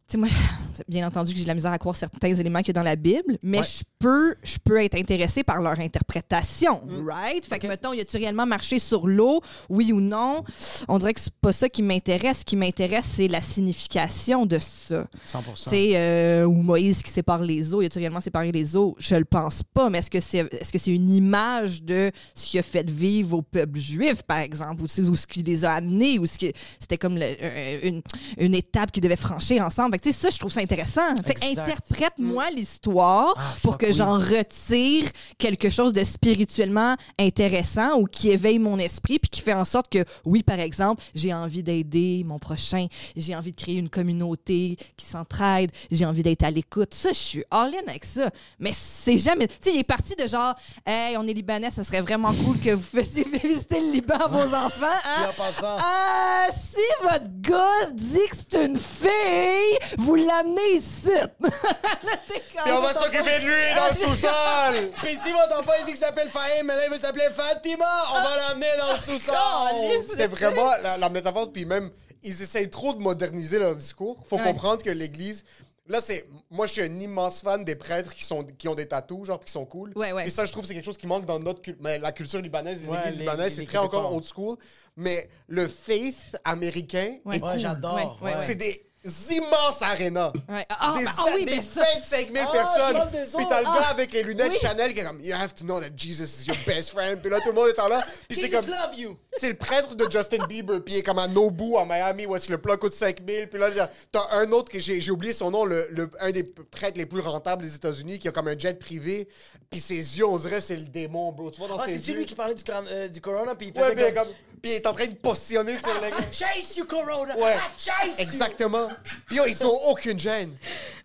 Tu 0.09 0.12
sais, 0.14 0.18
moi, 0.18 0.28
bien 0.88 1.07
entendu 1.07 1.32
que 1.32 1.38
j'ai 1.38 1.44
de 1.44 1.48
la 1.48 1.55
misère 1.55 1.72
à 1.72 1.78
croire 1.78 1.94
certains 1.96 2.34
éléments 2.34 2.59
qu'il 2.61 2.68
y 2.68 2.70
a 2.70 2.74
dans 2.74 2.82
la 2.82 2.96
Bible, 2.96 3.38
mais 3.42 3.59
Ouais. 3.59 3.64
je 3.64 3.82
peux, 3.98 4.34
je 4.42 4.57
peux 4.62 4.82
être 4.82 4.96
intéressée 4.96 5.44
par 5.44 5.61
leur 5.62 5.78
interprétation, 5.78 6.82
Mm. 6.84 7.09
right? 7.09 7.46
Fait 7.46 7.59
que, 7.59 7.66
mettons, 7.66 7.92
y 7.92 8.00
a-tu 8.00 8.16
réellement 8.16 8.46
marché 8.46 8.78
sur 8.78 9.07
l'eau, 9.07 9.40
oui 9.68 9.92
ou 9.92 10.00
non? 10.00 10.42
On 10.88 10.98
dirait 10.98 11.14
que 11.14 11.20
c'est 11.20 11.32
pas 11.40 11.53
ça 11.53 11.68
qui 11.68 11.82
m'intéresse. 11.82 12.40
Ce 12.40 12.44
qui 12.44 12.57
m'intéresse, 12.57 13.07
c'est 13.14 13.28
la 13.28 13.40
signification 13.40 14.44
de 14.44 14.59
ça. 14.59 15.07
100%. 15.26 15.70
Tu 15.70 15.92
euh, 15.94 16.44
ou 16.44 16.53
Moïse 16.55 17.03
qui 17.03 17.11
sépare 17.11 17.42
les 17.42 17.72
eaux, 17.74 17.80
y 17.82 17.86
a-tu 17.86 17.98
réellement 17.98 18.20
séparé 18.20 18.50
les 18.53 18.76
eaux? 18.76 18.96
Je 18.98 19.14
le 19.14 19.24
pense 19.24 19.62
pas, 19.62 19.88
mais 19.88 19.98
est-ce 19.98 20.11
que 20.11 20.20
c'est 20.20 20.38
est-ce 20.53 20.72
que 20.72 20.78
c'est 20.78 20.92
une 20.94 21.11
image 21.11 21.82
de 21.82 22.11
ce 22.34 22.46
qui 22.46 22.59
a 22.59 22.62
fait 22.62 22.88
vivre 22.90 23.38
au 23.38 23.42
peuple 23.42 23.78
juif, 23.78 24.22
par 24.22 24.38
exemple, 24.38 24.82
ou, 24.82 24.88
ce 24.88 25.26
qui 25.26 25.42
les 25.42 25.64
a 25.64 25.74
amenés, 25.74 26.18
ou 26.18 26.26
ce 26.26 26.38
qui 26.38 26.53
c'était 26.80 26.98
comme 26.98 27.16
le- 27.16 27.22
euh, 27.40 27.80
une, 27.84 28.03
une 28.38 28.55
étape 28.55 28.90
qu'ils 28.90 29.03
devaient 29.03 29.16
franchir 29.16 29.64
ensemble? 29.64 29.91
Fait 29.93 29.99
que, 29.99 30.05
tu 30.05 30.12
sais, 30.14 30.18
ça, 30.18 30.30
je 30.30 30.38
trouve 30.38 30.51
ça 30.51 30.61
intéressant. 30.61 31.03
Interprète-moi 31.43 32.51
l'histoire 32.51 33.34
Ah, 33.36 33.55
pour 33.62 33.76
que 33.76 33.84
oui. 33.86 33.93
j'en 33.93 34.14
retire 34.18 35.05
quelque 35.36 35.68
chose 35.68 35.93
de 35.93 36.03
spirituellement 36.03 36.97
intéressant 37.18 37.99
ou 37.99 38.07
qui 38.07 38.30
éveille 38.30 38.59
mon 38.59 38.78
esprit, 38.78 39.18
puis 39.18 39.28
qui 39.28 39.43
fait 39.43 39.53
en 39.53 39.66
sorte 39.66 39.90
que, 39.90 40.03
oui, 40.24 40.43
par 40.43 40.59
exemple, 40.61 41.03
j'ai 41.14 41.34
envie 41.34 41.62
d'aider 41.62 42.22
mon 42.24 42.38
prochain, 42.38 42.86
j'ai 43.16 43.36
envie 43.36 43.53
de 43.53 43.61
créer 43.61 43.76
une 43.76 43.90
communauté 43.90 44.78
qui 44.97 45.05
s'entraide, 45.05 45.70
j'ai 45.90 46.07
envie 46.07 46.22
d'être 46.22 46.45
à 46.45 46.51
l'écoute. 46.51 46.95
Ça, 46.95 47.11
je 47.11 47.18
suis 47.18 47.45
all-in 47.51 47.86
avec 47.86 48.07
ça. 48.07 48.30
Mais 48.59 48.72
c'est 48.72 49.18
jamais. 49.18 49.47
Tu 49.47 49.55
sais, 49.61 49.74
il 49.74 49.80
est 49.80 49.84
parti 49.84 50.14
de 50.16 50.26
genre, 50.26 50.55
hey, 50.86 51.18
on 51.18 51.26
est 51.26 51.34
libanais, 51.34 51.68
ça 51.68 51.84
serait 51.84 52.01
vraiment 52.01 52.32
cool 52.32 52.59
que 52.59 52.70
vous 52.70 52.82
fassiez 52.82 53.24
visiter 53.45 53.78
le 53.78 53.93
Liban 53.93 54.14
à 54.16 54.28
vos 54.28 54.55
enfants. 54.55 54.86
Hein? 55.05 55.28
Ah, 55.62 56.47
si 56.51 56.80
votre 57.03 57.28
gars 57.43 57.90
dit 57.93 58.18
que 58.30 58.36
c'est 58.36 58.64
une 58.64 58.76
fille, 58.76 59.78
vous 59.99 60.14
l'amenez 60.14 60.72
ici. 60.76 61.11
Et 62.66 62.70
on 62.72 62.80
va 62.80 62.93
s'occuper 62.95 63.41
de 63.41 63.45
lui 63.47 63.74
dans 63.74 63.87
le 63.89 63.95
sous-sol! 64.07 64.91
Puis 65.03 65.16
si 65.24 65.33
votre 65.33 65.59
enfant 65.59 65.72
il 65.80 65.85
dit 65.85 65.93
qu'il 65.93 66.01
s'appelle 66.01 66.28
Fahim, 66.28 66.66
mais 66.66 66.76
là 66.76 66.87
il 66.87 66.93
veut 66.93 66.99
s'appeler 66.99 67.28
Fatima, 67.35 68.03
on 68.11 68.22
va 68.22 68.37
l'amener 68.37 68.66
dans 68.78 68.93
le 68.93 68.99
sous-sol. 69.05 70.05
C'était 70.09 70.28
vraiment 70.28 70.70
la, 70.83 70.97
la 70.99 71.09
métaphore, 71.09 71.53
puis 71.53 71.64
même, 71.64 71.91
ils 72.22 72.41
essayent 72.43 72.70
trop 72.70 72.93
de 72.95 73.01
moderniser 73.01 73.59
leur 73.59 73.74
discours. 73.74 74.16
Faut 74.28 74.37
Ouais. 74.37 74.45
comprendre 74.45 74.83
que 74.83 74.91
l'Église. 74.91 75.45
Là, 75.89 76.01
c'est. 76.01 76.28
Moi, 76.49 76.66
je 76.66 76.72
suis 76.74 76.83
un 76.83 77.01
immense 77.01 77.43
fan 77.43 77.64
des 77.64 77.74
prêtres 77.74 78.14
qui, 78.14 78.24
sont, 78.24 78.45
qui 78.45 78.68
ont 78.68 78.74
des 78.76 78.87
tatous, 78.87 79.26
genre, 79.26 79.39
puis 79.41 79.47
qui 79.47 79.53
sont 79.53 79.64
cool. 79.66 79.93
Ouais, 79.97 80.12
ouais. 80.12 80.28
Et 80.28 80.30
ça, 80.30 80.45
je 80.47 80.53
trouve 80.53 80.62
que 80.62 80.68
c'est 80.68 80.74
quelque 80.74 80.85
chose 80.85 80.97
qui 80.97 81.09
manque 81.09 81.26
dans 81.26 81.41
notre 81.41 81.61
culture. 81.61 81.83
Mais 81.83 81.99
la 81.99 82.12
culture 82.12 82.41
libanaise, 82.41 82.80
les 82.80 82.89
Ouais, 82.89 82.99
églises 83.01 83.14
les- 83.14 83.20
libanaises, 83.24 83.55
c'est 83.57 83.62
les 83.62 83.66
très 83.66 83.78
encore 83.78 84.14
old 84.14 84.24
school. 84.24 84.57
Mais 84.97 85.28
le 85.49 85.66
faith 85.66 86.37
américain 86.45 87.16
Ouais. 87.24 87.37
est 87.39 87.43
Ouais, 87.43 87.51
cool. 87.53 87.61
j'adore. 87.61 87.95
Ouais, 87.97 88.30
ouais. 88.30 88.35
ouais, 88.37 88.41
C'est 88.47 88.55
des 88.55 88.87
immenses 89.05 89.82
arénas. 89.82 90.32
Ouais. 90.48 90.64
Ah, 90.68 90.94
des 90.96 91.05
bah, 91.05 91.11
ah 91.18 91.24
oui, 91.34 91.44
des 91.44 91.57
mais 91.57 91.62
ça- 91.62 91.82
25 91.96 92.32
000 92.32 92.46
Ah, 92.48 92.53
personnes. 92.53 92.96
32 93.00 93.18
Puis 93.36 93.46
t'as 93.48 93.61
le 93.61 93.66
Ah. 93.68 93.78
gars 93.80 93.86
avec 93.88 94.12
les 94.12 94.22
lunettes 94.22 94.53
Oui. 94.53 94.59
Chanel 94.61 94.94
qui 94.94 95.00
est 95.00 95.05
comme 95.05 95.20
You 95.20 95.34
have 95.34 95.55
to 95.55 95.64
know 95.64 95.80
that 95.80 95.88
Jesus 95.96 96.24
is 96.42 96.46
your 96.46 96.57
best 96.66 96.90
friend. 96.90 97.20
Puis 97.20 97.30
là, 97.30 97.40
tout 97.40 97.48
le 97.48 97.55
monde 97.55 97.68
est 97.68 97.78
en 97.80 97.88
là. 97.88 98.05
Puis 98.28 98.38
c'est 98.40 98.50
comme. 98.50 98.66
love 98.66 98.94
you. 98.96 99.16
C'est 99.38 99.48
le 99.48 99.55
prêtre 99.57 99.94
de 99.94 100.11
Justin 100.11 100.46
Bieber, 100.46 100.82
puis 100.84 100.94
il 100.94 100.98
est 100.98 101.03
comme 101.03 101.18
à 101.18 101.26
Nobu, 101.26 101.76
à 101.78 101.84
Miami, 101.86 102.26
que 102.26 102.53
le 102.53 102.59
plat 102.59 102.76
coûte 102.76 102.92
5000. 102.92 103.48
Puis 103.48 103.59
là, 103.59 103.70
t'as 104.12 104.20
un 104.32 104.50
autre 104.53 104.70
que 104.70 104.78
j'ai 104.78 105.00
j'ai 105.00 105.11
oublié 105.11 105.32
son 105.32 105.50
nom, 105.50 105.64
le, 105.64 105.86
le- 105.90 106.11
un 106.20 106.30
des 106.30 106.44
prêtres 106.44 106.98
les 106.98 107.07
plus 107.07 107.20
rentables 107.20 107.62
des 107.62 107.74
États-Unis, 107.74 108.18
qui 108.18 108.28
a 108.28 108.30
comme 108.30 108.48
un 108.48 108.59
jet 108.59 108.78
privé, 108.78 109.26
puis 109.70 109.80
ses 109.80 109.94
yeux, 109.96 110.26
on 110.26 110.36
dirait, 110.36 110.61
c'est 110.61 110.76
le 110.76 110.84
démon, 110.84 111.32
bro. 111.32 111.50
Tu 111.50 111.59
vois 111.59 111.68
dans 111.68 111.78
Ah, 111.78 111.86
ses 111.86 111.94
c'est-tu 111.94 112.11
yeux. 112.11 112.16
lui 112.18 112.26
qui 112.26 112.34
parlait 112.34 112.55
du, 112.55 112.62
coron- 112.62 112.84
euh, 112.90 113.09
du 113.09 113.20
corona, 113.22 113.55
puis 113.55 113.72
il 113.74 113.80
Ouais, 113.80 113.90
faisait 113.94 114.05
puis 114.11 114.14
comme- 114.14 114.28
puis 114.62 114.70
il 114.70 114.74
est 114.76 114.86
en 114.86 114.92
train 114.94 115.06
de 115.06 115.14
positionner 115.14 115.76
sur 115.78 116.00
les 116.00 116.10
Ah, 116.12 116.22
chase 116.32 116.76
you, 116.76 116.84
corona! 116.86 117.36
Ouais. 117.36 117.54
Ah, 117.56 117.70
chase! 117.76 118.14
Exactement. 118.18 118.88
Puis 119.26 119.36
yo, 119.36 119.44
ils 119.46 119.66
ont 119.66 119.80
aucune 119.90 120.18
gêne. 120.18 120.56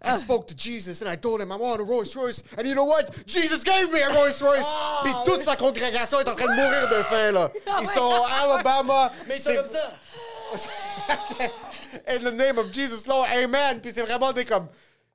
I 0.05 0.17
spoke 0.19 0.45
to 0.47 0.53
Jesus 0.55 1.01
and 1.03 1.11
I 1.11 1.17
told 1.17 1.41
him 1.41 1.51
I 1.51 1.55
want 1.55 1.79
a 1.79 1.83
Rolls 1.83 2.15
Royce. 2.15 2.43
And 2.57 2.65
you 2.65 2.73
know 2.75 2.85
what? 2.85 3.09
Jesus 3.25 3.63
gave 3.63 3.91
me 3.91 3.99
a 4.01 4.09
Rolls 4.09 4.39
Royce. 4.41 4.65
Ah, 4.67 5.01
Puis 5.03 5.13
toute 5.25 5.41
sa 5.41 5.55
congrégation 5.55 6.19
est 6.19 6.27
en 6.29 6.35
train 6.35 6.45
de 6.45 6.61
mourir 6.61 6.87
de 6.87 7.03
faim, 7.03 7.31
là. 7.31 7.51
Ils 7.81 7.87
sont 7.89 8.23
Alabama. 8.41 9.11
Mais 9.27 9.35
ils 9.37 9.41
sont 9.41 9.49
C'est- 9.49 9.55
comme 9.55 9.67
ça. 9.67 9.91
In 12.07 12.19
the 12.23 12.31
name 12.33 12.57
of 12.57 12.71
Jesus, 12.71 13.07
Lord, 13.07 13.27
amen. 13.33 13.81
Puis 13.81 13.91
c'est 13.93 14.01
vraiment 14.03 14.31
des 14.31 14.45
comme. 14.45 14.67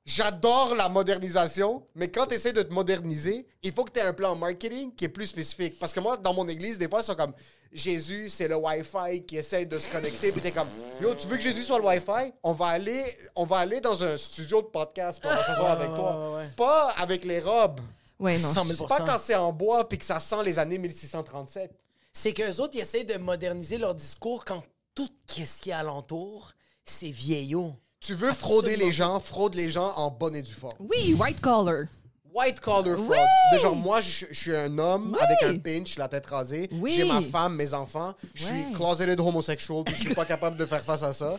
J'adore 0.05 0.75
la 0.75 0.89
modernisation, 0.89 1.87
mais 1.95 2.11
quand 2.11 2.25
tu 2.25 2.35
essaies 2.35 2.51
de 2.51 2.61
te 2.61 2.73
moderniser, 2.73 3.47
il 3.61 3.71
faut 3.71 3.85
que 3.85 3.91
tu 3.91 3.99
aies 3.99 4.03
un 4.03 4.13
plan 4.13 4.35
marketing 4.35 4.93
qui 4.93 5.05
est 5.05 5.09
plus 5.09 5.27
spécifique. 5.27 5.79
Parce 5.79 5.93
que 5.93 6.01
moi, 6.01 6.17
dans 6.17 6.33
mon 6.33 6.45
église, 6.49 6.77
des 6.77 6.89
fois, 6.89 6.99
ils 6.99 7.05
sont 7.05 7.15
comme 7.15 7.31
Jésus, 7.71 8.27
c'est 8.27 8.49
le 8.49 8.57
Wi-Fi 8.57 9.23
qui 9.25 9.37
essaie 9.37 9.65
de 9.65 9.79
se 9.79 9.89
connecter. 9.89 10.33
Puis 10.33 10.41
t'es 10.41 10.51
comme 10.51 10.67
Yo, 11.01 11.15
tu 11.15 11.25
veux 11.27 11.37
que 11.37 11.43
Jésus 11.43 11.63
soit 11.63 11.79
le 11.79 11.85
Wi-Fi? 11.85 12.33
On 12.43 12.51
va 12.51 12.67
aller, 12.67 13.01
on 13.33 13.45
va 13.45 13.59
aller 13.59 13.79
dans 13.79 14.03
un 14.03 14.17
studio 14.17 14.61
de 14.61 14.67
podcast 14.67 15.21
pour 15.21 15.31
s'asseoir 15.31 15.71
avec 15.71 15.87
toi. 15.87 16.31
ouais, 16.31 16.35
ouais. 16.37 16.49
Pas 16.57 16.89
avec 16.97 17.23
les 17.23 17.39
robes. 17.39 17.79
Ouais, 18.19 18.37
non. 18.37 18.53
100 18.53 18.65
000 18.65 18.87
Pas 18.87 18.99
quand 19.05 19.17
c'est 19.19 19.35
en 19.35 19.53
bois 19.53 19.87
puis 19.87 19.97
que 19.97 20.05
ça 20.05 20.19
sent 20.19 20.43
les 20.43 20.59
années 20.59 20.77
1637. 20.79 21.71
C'est 22.11 22.33
qu'eux 22.33 22.59
autres, 22.59 22.75
ils 22.75 22.81
essayent 22.81 23.05
de 23.05 23.17
moderniser 23.17 23.77
leur 23.77 23.95
discours 23.95 24.43
quand 24.43 24.63
tout 24.93 25.09
ce 25.29 25.61
qui 25.61 25.69
est 25.69 25.73
alentour, 25.73 26.51
c'est 26.83 27.09
vieillot. 27.09 27.73
Tu 28.03 28.13
veux 28.15 28.33
frauder 28.33 28.71
Absolument. 28.71 28.85
les 28.85 28.91
gens, 28.91 29.19
fraude 29.19 29.55
les 29.55 29.69
gens 29.69 29.93
en 29.95 30.11
bonne 30.11 30.35
et 30.35 30.41
due 30.41 30.53
forme. 30.53 30.73
Oui, 30.79 31.13
white 31.17 31.39
collar. 31.39 31.85
White 32.33 32.59
collar 32.61 32.95
fraud. 32.97 33.09
Oui! 33.09 33.17
De 33.53 33.57
genre, 33.59 33.75
moi, 33.75 34.01
je, 34.01 34.25
je 34.31 34.39
suis 34.39 34.55
un 34.55 34.75
homme 34.79 35.11
Oui! 35.13 35.19
avec 35.21 35.43
un 35.43 35.57
pinch, 35.59 35.97
la 35.97 36.07
tête 36.07 36.25
rasée. 36.25 36.67
Oui! 36.73 36.91
J'ai 36.91 37.03
ma 37.05 37.21
femme, 37.21 37.55
mes 37.55 37.73
enfants. 37.73 38.13
Je 38.33 38.45
suis 38.45 38.71
closeted 38.73 39.19
homosexual, 39.19 39.83
puis 39.83 39.93
je 39.95 40.01
suis 40.01 40.15
pas 40.15 40.25
capable 40.25 40.57
de 40.57 40.65
faire 40.65 40.83
face 40.83 41.03
à 41.03 41.13
ça. 41.13 41.35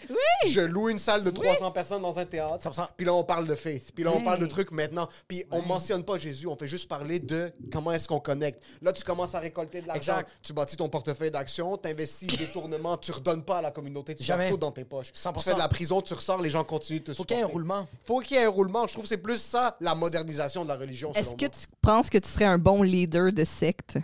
Je 0.47 0.61
loue 0.61 0.91
une 0.91 0.99
salle 1.01 1.25
de 1.25 1.31
300 1.31 1.71
personnes 1.73 2.03
dans 2.03 2.17
un 2.19 2.25
théâtre. 2.25 2.63
100%. 2.71 2.87
Puis 2.97 3.07
là, 3.07 3.13
on 3.15 3.25
parle 3.25 3.47
de 3.47 3.55
faith. 3.57 3.91
Puis 3.95 4.05
là, 4.05 4.13
on 4.15 4.21
parle 4.21 4.39
de 4.39 4.47
trucs 4.47 4.71
maintenant. 4.71 5.09
Puis 5.27 5.45
on 5.51 5.63
mentionne 5.63 6.05
pas 6.05 6.17
Jésus, 6.17 6.47
on 6.47 6.57
fait 6.57 6.69
juste 6.69 6.89
parler 6.89 7.19
de 7.19 7.53
comment 7.73 7.91
est-ce 7.93 8.07
qu'on 8.07 8.21
connecte. 8.21 8.63
Là, 8.81 8.93
tu 8.93 9.03
commences 9.03 9.35
à 9.35 9.41
récolter 9.41 9.81
de 9.81 9.89
l'argent. 9.89 10.21
Tu 10.43 10.53
bâtis 10.53 10.77
ton 10.77 10.89
portefeuille 10.89 11.31
d'action, 11.31 11.77
tu 11.77 11.89
investis 11.89 12.29
détournement, 12.37 12.97
tu 12.99 13.11
redonnes 13.11 13.43
pas 13.43 13.59
à 13.59 13.63
la 13.63 13.71
communauté, 13.73 14.15
tu 14.15 14.23
Jamais. 14.23 14.49
tout 14.51 14.57
dans 14.59 14.71
tes 14.71 14.85
poches. 14.85 15.13
100%. 15.13 15.39
Tu 15.39 15.43
fais 15.45 15.55
de 15.55 15.59
la 15.59 15.69
prison, 15.69 16.01
tu 16.03 16.15
ressors, 16.15 16.41
les 16.41 16.51
gens 16.51 16.63
continuent 16.63 17.01
de 17.01 17.05
te 17.07 17.13
Faut 17.15 17.25
qu'il 17.25 17.37
y 17.37 17.41
ait 17.41 17.43
un 17.43 17.47
roulement. 17.47 17.89
Faut 18.05 18.21
qu'il 18.21 18.37
y 18.37 18.41
ait 18.41 18.45
un 18.45 18.51
roulement. 18.51 18.87
Je 18.87 18.93
trouve 18.93 19.05
que 19.05 19.09
c'est 19.09 19.17
plus 19.17 19.39
ça, 19.39 19.77
la 19.81 19.95
modernisation 19.95 20.63
de 20.63 20.69
la 20.69 20.77
religion. 20.85 21.13
Est-ce 21.15 21.35
que 21.35 21.45
moi. 21.45 21.49
tu 21.51 21.67
penses 21.81 22.11
que 22.11 22.19
tu 22.19 22.29
serais 22.29 22.45
un 22.45 22.59
bon 22.59 22.83
leader 22.83 23.33
de 23.33 23.45
secte? 23.45 23.99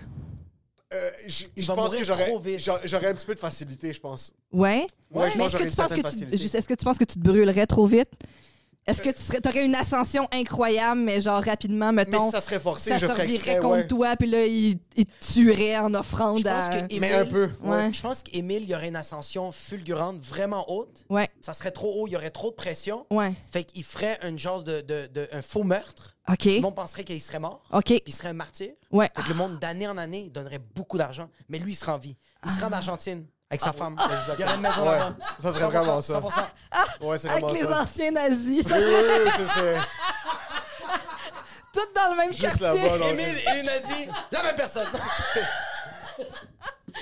Euh, 0.93 1.11
je 1.29 1.67
pense 1.73 1.95
que 1.95 2.03
j'aurais 2.05 3.07
un 3.07 3.15
petit 3.15 3.27
peu 3.27 3.35
de 3.35 3.39
facilité, 3.39 3.93
je 3.93 4.01
pense. 4.01 4.33
Ouais? 4.53 4.87
Ouais, 5.13 5.31
je 5.31 5.39
Mais 5.39 5.45
pense 5.45 5.55
est-ce 5.55 5.59
que 5.59 5.59
que, 5.59 5.59
j'aurais 5.59 5.59
tu 5.59 5.63
une 5.63 5.69
penses 5.69 5.75
certaine 5.77 5.97
que 5.99 6.09
tu, 6.09 6.13
facilité. 6.15 6.37
juste- 6.37 6.55
est-ce 6.57 6.69
que 6.69 6.75
tu 6.75 6.85
penses 6.85 6.99
que 6.99 7.05
tu 7.05 7.15
te 7.15 7.21
brûlerais 7.21 7.67
trop 7.67 7.87
vite? 7.87 8.11
Est-ce 8.87 9.03
que 9.03 9.11
tu 9.41 9.49
aurais 9.49 9.65
une 9.65 9.75
ascension 9.75 10.27
incroyable, 10.33 11.01
mais 11.01 11.21
genre 11.21 11.43
rapidement, 11.45 11.93
Mais 11.93 12.05
mettons, 12.05 12.27
si 12.27 12.31
ça 12.33 12.41
serait 12.41 12.59
forcé, 12.59 12.91
ça 12.91 12.97
je 12.99 13.07
ferais 13.07 13.17
servirait 13.19 13.35
exprès, 13.37 13.61
contre 13.61 13.75
ouais. 13.77 13.87
toi, 13.87 14.17
puis 14.17 14.29
là, 14.29 14.45
il, 14.47 14.79
tuerait 15.21 15.79
en 15.79 15.95
offrande 15.95 16.39
Je 16.39 16.45
pense 16.45 16.53
à... 16.53 16.87
Mais 16.99 17.13
un 17.13 17.27
peu. 17.27 17.51
Ouais. 17.63 17.93
Je 17.93 18.01
pense 18.01 18.23
qu'Émile, 18.23 18.63
il 18.63 18.69
y 18.71 18.75
aurait 18.75 18.89
une 18.89 18.97
ascension 18.97 19.53
fulgurante, 19.53 20.19
vraiment 20.25 20.69
haute. 20.71 21.05
Ouais, 21.09 21.29
Ça 21.41 21.53
serait 21.53 21.71
trop 21.71 21.93
haut, 22.03 22.07
il 22.09 22.13
y 22.13 22.17
aurait 22.17 22.31
trop 22.31 22.51
de 22.51 22.57
pression. 22.57 23.07
ouais. 23.11 23.35
Fait 23.53 23.65
qu'il 23.65 23.85
ferait 23.85 24.19
une 24.27 24.39
genre 24.39 24.63
de, 24.63 24.81
de, 24.81 25.07
de- 25.13 25.29
un 25.33 25.43
faux 25.43 25.63
meurtre. 25.63 26.17
OK. 26.29 26.45
Le 26.47 26.61
monde 26.61 26.75
penserait 26.75 27.05
qu'il 27.05 27.21
serait 27.21 27.39
mort. 27.39 27.63
OK. 27.73 27.85
Puis 27.85 28.03
il 28.07 28.13
serait 28.15 28.29
un 28.29 28.33
martyr. 28.35 28.71
Ouais. 28.91 29.11
Fait 29.15 29.23
que 29.23 29.29
le 29.29 29.35
monde, 29.35 29.59
d'année 29.59 29.89
en 29.89 29.99
année, 29.99 30.23
il 30.27 30.33
donnerait 30.33 30.61
beaucoup 30.75 30.99
d'argent. 30.99 31.29
Mais 31.49 31.59
lui, 31.59 31.73
il 31.73 31.77
serait 31.77 31.93
en 31.93 31.99
vie. 31.99 32.17
Il 32.45 32.51
Ah. 32.51 32.55
serait 32.57 32.67
en 32.67 32.73
Argentine 32.73 33.27
avec 33.51 33.61
sa 33.61 33.73
femme. 33.73 33.97
Il 33.99 34.41
y 34.41 34.45
aurait 34.45 34.55
une 34.55 34.61
maison 34.61 34.83
Ouais, 34.83 34.99
là-bas. 34.99 35.17
ça 35.41 35.49
serait 35.53 35.65
100%, 35.65 35.71
vraiment 35.71 36.03
ça. 36.03 36.21
100%. 36.21 36.43
Ouais, 37.03 37.19
c'est 37.19 37.29
Avec 37.29 37.45
vraiment 37.45 37.61
les 37.61 37.67
ça. 37.69 37.81
anciens 37.83 38.11
nazis, 38.13 38.67
ça, 38.67 38.77
Oui, 38.79 38.85
oui, 38.87 38.95
oui, 39.25 39.31
c'est- 39.37 39.47
c'est 39.61 39.75
tout 41.73 41.89
dans 41.95 42.11
le 42.13 42.17
même 42.17 42.33
juste 42.33 42.43
quartier. 42.59 42.83
là-bas. 42.83 42.99
dans- 42.99 43.09
Émile 43.09 43.39
et 43.47 43.55
les 43.57 43.63
nazis, 43.65 44.07
la 44.31 44.43
même 44.43 44.55
personne. 44.57 44.87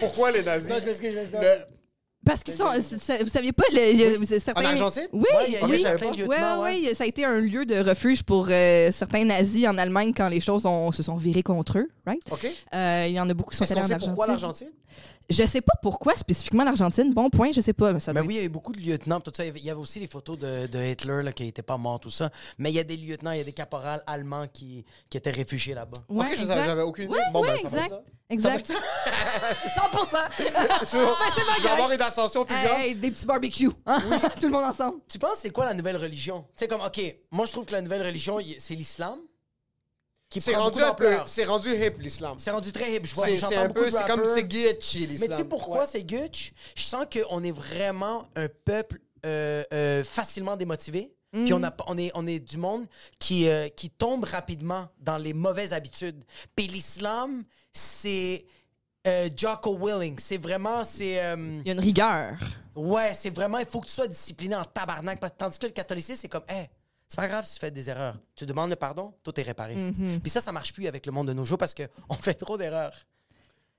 Pourquoi 0.01 0.31
les 0.33 0.43
nazis? 0.43 0.71
Non, 0.71 0.77
je 0.81 0.87
m'excuse, 0.87 1.13
je 1.13 1.17
m'excuse. 1.19 1.41
Le- 1.41 1.65
Parce 2.25 2.43
qu'ils 2.43 2.55
sont... 2.55 2.67
Vous 3.23 3.29
saviez 3.29 3.53
pas... 3.53 3.65
Le, 3.73 3.91
il 3.91 3.97
y 3.97 4.05
a- 4.05 4.39
certains... 4.39 4.63
En 4.63 4.67
Argentine? 4.67 5.09
Oui, 5.13 5.25
Ouais, 5.35 5.45
il 5.49 5.55
y 5.55 5.57
a- 5.57 5.65
oui. 5.65 5.81
certains 5.81 6.11
lieutenants, 6.13 6.61
Ouais, 6.63 6.71
ouais. 6.83 6.89
ouais, 6.89 6.95
ça 6.95 7.05
a 7.05 7.07
été 7.07 7.25
un 7.25 7.41
lieu 7.41 7.65
de 7.65 7.89
refuge 7.89 8.23
pour 8.23 8.49
euh, 8.51 8.91
certains 8.93 9.25
nazis 9.25 9.67
en 9.67 9.79
Allemagne 9.79 10.13
quand 10.15 10.29
les 10.29 10.41
choses 10.41 10.67
ont- 10.67 10.93
se 10.93 11.03
sont 11.03 11.17
virées 11.17 11.43
contre 11.43 11.79
eux, 11.79 11.89
right? 12.07 12.21
OK. 12.31 12.47
Euh, 12.75 13.05
il 13.09 13.15
y 13.15 13.21
en 13.21 13.29
a 13.31 13.35
beaucoup 13.35 13.51
qui 13.51 13.57
sont 13.57 13.65
Est-ce 13.65 13.73
allés 13.73 13.81
qu'on 13.81 13.85
en 13.87 13.89
sait 13.89 13.95
Argentine. 13.95 14.15
pourquoi 14.15 14.27
l'Argentine? 14.27 14.71
Je 15.31 15.45
sais 15.45 15.61
pas 15.61 15.75
pourquoi 15.83 16.15
spécifiquement 16.17 16.65
l'Argentine. 16.65 17.13
Bon 17.13 17.29
point, 17.29 17.53
je 17.53 17.61
sais 17.61 17.75
pas. 17.75 17.93
Mais 17.93 18.01
ça 18.01 18.15
Mais 18.15 18.21
doit 18.21 18.29
oui, 18.29 18.35
il 18.35 18.37
y 18.37 18.41
avait 18.41 18.49
beaucoup 18.49 18.73
de 18.73 18.81
lieutenants, 18.81 19.21
tout 19.21 19.31
ça. 19.35 19.45
Il 19.45 19.59
y 19.63 19.69
avait- 19.71 19.79
aussi 19.79 20.01
les 20.01 20.07
photos 20.07 20.39
de, 20.39 20.67
de 20.67 20.83
Hitler 20.83 21.23
là, 21.23 21.33
qui 21.33 21.43
n'étaient 21.45 21.61
pas 21.63 21.77
morts, 21.77 22.01
tout 22.01 22.09
ça. 22.11 22.31
Mais 22.57 22.71
il 22.71 22.75
y 22.75 22.79
a 22.79 22.85
des 22.85 22.97
lieutenants, 22.97 23.33
il 23.33 23.39
y 23.39 23.41
a 23.43 23.45
des 23.45 23.53
caporals 23.53 24.03
allemands 24.07 24.47
qui, 24.51 24.87
qui 25.11 25.19
étaient 25.19 25.31
réfugiés 25.31 25.75
là-bas. 25.75 25.99
Ouais, 26.09 26.27
OK, 26.33 26.47
j'avais 26.47 26.83
aucune 26.83 27.05
idée. 27.05 27.13
Ouais, 27.15 27.21
Bon, 27.33 27.43
ben, 27.43 27.53
ouais, 27.53 27.59
ça 27.59 27.69
va 27.69 27.83
exact. 27.85 27.95
être 27.95 28.05
Exact. 28.31 28.67
100 28.73 28.75
Je 30.81 30.87
je 31.59 31.63
vais 31.63 31.69
avoir 31.69 31.91
une 31.93 32.03
ascension 32.03 32.45
fulgurante. 32.45 32.79
Hey, 32.81 32.95
des 32.95 33.11
petits 33.11 33.27
barbecues. 33.27 33.71
hein? 33.87 33.99
Tout 34.41 34.47
le 34.47 34.53
monde 34.53 34.65
ensemble. 34.65 34.99
Tu 35.09 35.19
penses 35.19 35.39
c'est 35.41 35.51
quoi 35.51 35.65
la 35.67 35.75
nouvelle 35.75 35.97
religion? 35.97 36.41
Tu 36.57 36.65
sais, 36.65 36.69
comme, 36.69 36.81
OK, 36.81 37.01
moi 37.31 37.47
je 37.47 37.53
trouve 37.53 37.67
que 37.67 37.73
la 37.73 37.81
nouvelle 37.83 38.03
religion, 38.03 38.39
c'est 38.59 38.75
l'islam. 38.75 39.19
Qui 40.31 40.41
C'est 40.41 40.55
rendu 40.57 40.83
un 40.83 40.95
peu... 40.95 41.11
C'est 41.27 41.45
rendu 41.45 41.71
hip, 41.75 41.95
l'islam. 41.99 42.37
C'est 42.39 42.51
rendu 42.51 42.71
très 42.73 42.93
hip. 42.95 43.01
Je 43.05 43.15
vois, 43.15 43.27
C'est 43.29 43.57
un 43.57 43.71
peu... 43.71 43.91
C'est 43.91 44.07
comme... 44.07 44.23
C'est 44.35 44.45
Gucci, 44.45 45.07
l'islam. 45.07 45.29
Mais 45.31 45.37
tu 45.37 45.43
sais 45.43 45.49
pourquoi 45.49 45.81
Ouais. 45.81 45.87
c'est 45.91 46.03
Gutch? 46.05 46.53
Je 46.77 46.83
sens 46.83 47.07
qu'on 47.13 47.43
est 47.45 47.51
vraiment 47.53 48.25
un 48.37 48.49
peuple 48.65 49.01
euh, 49.25 49.65
euh, 49.73 50.05
facilement 50.05 50.57
démotivé. 50.57 51.13
Puis 51.31 51.53
on, 51.53 51.63
a, 51.63 51.71
on, 51.87 51.99
est, 51.99 52.11
on 52.15 52.27
est 52.27 52.39
du 52.39 52.57
monde 52.57 52.87
qui, 53.19 53.49
euh, 53.49 53.69
qui 53.69 53.91
tombe 53.91 54.25
rapidement 54.25 54.89
dans 54.99 55.19
les 55.19 55.35
mauvaises 55.35 55.75
habitudes. 55.75 56.25
Puis 56.57 56.67
l'islam, 56.69 57.45
c'est 57.71 58.47
euh, 59.07 59.29
Jocko 59.37 59.77
Willing. 59.79 60.19
C'est 60.19 60.39
vraiment, 60.39 60.85
c'est... 60.85 61.23
euh, 61.23 61.61
Il 61.65 61.69
y 61.69 61.71
a 61.71 61.75
une 61.75 61.81
rigueur. 61.81 62.33
ouais, 62.75 63.13
c'est 63.15 63.29
vraiment, 63.29 63.59
il 63.59 63.67
faut 63.67 63.81
que 63.81 63.87
tu 63.87 63.93
sois 63.93 64.09
discipliné 64.09 64.57
en 64.57 64.65
tabarnak. 64.65 65.21
Tandis 65.37 65.59
que 65.59 65.67
le 65.67 65.73
catholicisme, 65.73 66.19
c'est 66.23 66.29
comme, 66.29 66.45
hey, 66.49 66.69
c'est 67.09 67.17
pas 67.17 67.29
grave 67.29 67.45
si 67.47 67.55
tu 67.55 67.61
fais 67.61 67.71
des 67.71 67.89
erreurs. 67.91 68.19
Tu 68.35 68.45
demandes 68.47 68.71
le 68.71 68.77
pardon, 68.77 69.15
tout 69.23 69.39
est 69.41 69.43
réparé. 69.43 69.75
Mm-hmm. 69.75 70.21
Puis 70.21 70.31
ça, 70.31 70.41
ça 70.41 70.53
marche 70.53 70.73
plus 70.73 70.87
avec 70.87 71.07
le 71.07 71.13
monde 71.13 71.29
de 71.29 71.33
nos 71.33 71.45
jours 71.45 71.59
parce 71.59 71.75
qu'on 71.75 72.15
fait 72.21 72.35
trop 72.35 72.57
d'erreurs. 72.59 72.93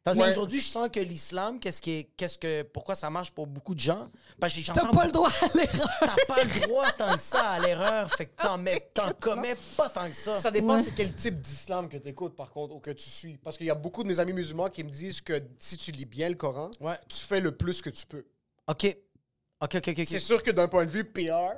Tandis 0.01 0.19
Ouais. 0.21 0.27
qu'aujourd'hui, 0.30 0.61
je 0.61 0.67
sens 0.67 0.88
que 0.89 1.01
l'islam, 1.01 1.59
qu'est-ce 1.59 1.82
qui 1.82 1.91
est, 1.91 2.03
qu'est-ce 2.15 2.38
que, 2.38 2.63
pourquoi 2.63 2.95
ça 2.95 3.09
marche 3.09 3.32
pour 3.32 3.45
beaucoup 3.47 3.75
de 3.75 3.82
gens? 3.82 4.09
Parce 4.39 4.55
que 4.55 4.61
T'as 4.71 4.88
pas 4.93 5.05
le 5.05 5.11
droit 5.11 5.30
à 5.30 5.57
l'erreur. 5.57 5.89
T'as 5.99 6.25
pas 6.25 6.43
le 6.43 6.59
droit 6.67 6.91
tant 6.93 7.15
que 7.17 7.21
ça 7.21 7.49
à 7.49 7.59
l'erreur, 7.59 8.09
fait 8.15 8.27
que 8.27 8.41
t'en 8.41 8.57
mets, 8.57 8.89
t'en 8.93 9.11
commets 9.11 9.57
pas 9.75 9.89
tant 9.89 10.09
que 10.09 10.15
ça. 10.15 10.36
Ça 10.39 10.51
dépend 10.51 10.77
Ouais. 10.77 10.84
c'est 10.84 10.95
quel 10.95 11.13
type 11.13 11.41
d'islam 11.41 11.89
que 11.89 11.97
tu 11.97 12.07
écoutes, 12.07 12.34
par 12.36 12.49
contre, 12.49 12.75
ou 12.75 12.80
que 12.80 12.91
tu 12.91 13.09
suis. 13.09 13.38
Parce 13.39 13.57
qu'il 13.57 13.65
y 13.67 13.69
a 13.71 13.75
beaucoup 13.75 14.01
de 14.03 14.07
mes 14.07 14.19
amis 14.21 14.32
musulmans 14.34 14.69
qui 14.69 14.86
me 14.86 14.89
disent 14.89 15.19
que 15.19 15.34
si 15.59 15.75
tu 15.75 15.91
lis 15.91 16.05
bien 16.05 16.30
le 16.30 16.36
Coran, 16.36 16.71
Ouais. 16.80 16.97
tu 17.09 17.17
fais 17.17 17.41
le 17.41 17.51
plus 17.51 17.82
que 17.82 17.89
tu 17.89 18.05
peux. 18.05 18.25
Ok. 18.67 18.86
Ok, 19.61 19.75
ok, 19.75 19.88
ok. 19.89 19.99
ok. 19.99 20.05
C'est 20.07 20.17
sûr 20.19 20.41
que 20.41 20.51
d'un 20.51 20.69
point 20.69 20.86
de 20.86 20.89
vue 20.91 21.03
PR, 21.03 21.51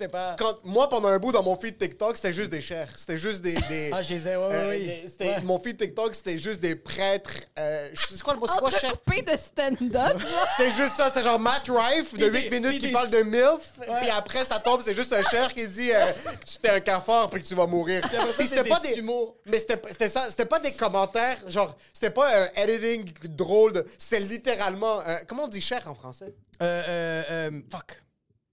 C'est 0.00 0.08
pas. 0.08 0.34
quand, 0.38 0.64
moi, 0.64 0.88
pendant 0.88 1.08
un 1.08 1.18
bout 1.18 1.30
dans 1.30 1.42
mon 1.42 1.56
feed 1.56 1.76
TikTok, 1.76 2.16
c'était 2.16 2.32
juste 2.32 2.50
des 2.50 2.62
chers. 2.62 2.88
C'était 2.96 3.18
juste 3.18 3.42
des. 3.42 3.52
des 3.68 3.90
Ah, 3.92 4.02
je 4.02 4.14
les 4.14 4.28
ai, 4.28 4.36
ouais, 4.36 4.46
ouais, 4.46 4.54
euh, 4.54 4.68
ouais. 4.70 4.78
des- 4.78 5.08
c'était- 5.08 5.28
Ouais. 5.28 5.40
Mon 5.42 5.58
feed 5.60 5.76
TikTok, 5.78 6.14
c'était 6.14 6.38
juste 6.38 6.60
des 6.60 6.74
prêtres. 6.74 7.34
euh, 7.58 7.88
c'est 7.94 8.22
quoi 8.22 8.32
le 8.32 8.40
mot? 8.40 8.46
C'est 8.46 8.58
quoi 8.58 8.70
cher? 8.70 8.90
Entrecoupé 8.92 9.22
de 9.22 9.36
stand-up. 9.36 10.16
C'était 10.56 10.70
juste 10.70 10.96
ça, 10.96 11.08
c'était 11.08 11.22
genre 11.22 11.38
Matt 11.38 11.68
Rife 11.68 12.14
de 12.14 12.28
Puis 12.30 12.40
8 12.40 12.48
des- 12.50 12.60
minutes 12.60 12.80
qui 12.80 12.86
des- 12.86 12.92
parle 12.92 13.10
de 13.10 13.18
MILF, 13.22 13.72
puis 14.00 14.10
après 14.10 14.44
ça 14.44 14.58
tombe, 14.58 14.80
c'est 14.82 14.94
juste 14.96 15.12
un 15.12 15.22
cher 15.22 15.52
qui 15.52 15.66
dit 15.68 15.92
euh, 15.92 16.00
tu 16.46 16.56
t'es 16.58 16.70
un 16.70 16.80
cafard 16.80 17.28
puis 17.28 17.42
que 17.42 17.46
tu 17.46 17.54
vas 17.54 17.66
mourir. 17.66 18.00
Puis 18.02 18.18
c'est 18.38 18.46
c'était 18.56 18.68
pas 18.68 18.80
des 18.80 19.02
mais 19.46 19.58
c'était 19.58 20.08
ça, 20.08 20.30
c'était 20.30 20.46
pas 20.46 20.58
des 20.60 20.72
commentaires, 20.72 21.36
genre 21.46 21.76
c'était 21.92 22.10
pas 22.10 22.44
un 22.44 22.48
editing 22.56 23.12
drôle, 23.24 23.72
de- 23.74 23.86
c'est 23.98 24.20
littéralement 24.20 25.00
euh, 25.06 25.16
comment 25.28 25.44
on 25.44 25.48
dit 25.48 25.60
cher 25.60 25.82
en 25.86 25.94
français? 25.94 26.34
Euh, 26.62 26.82
euh, 26.88 27.22
euh, 27.30 27.60
fuck. 27.70 28.00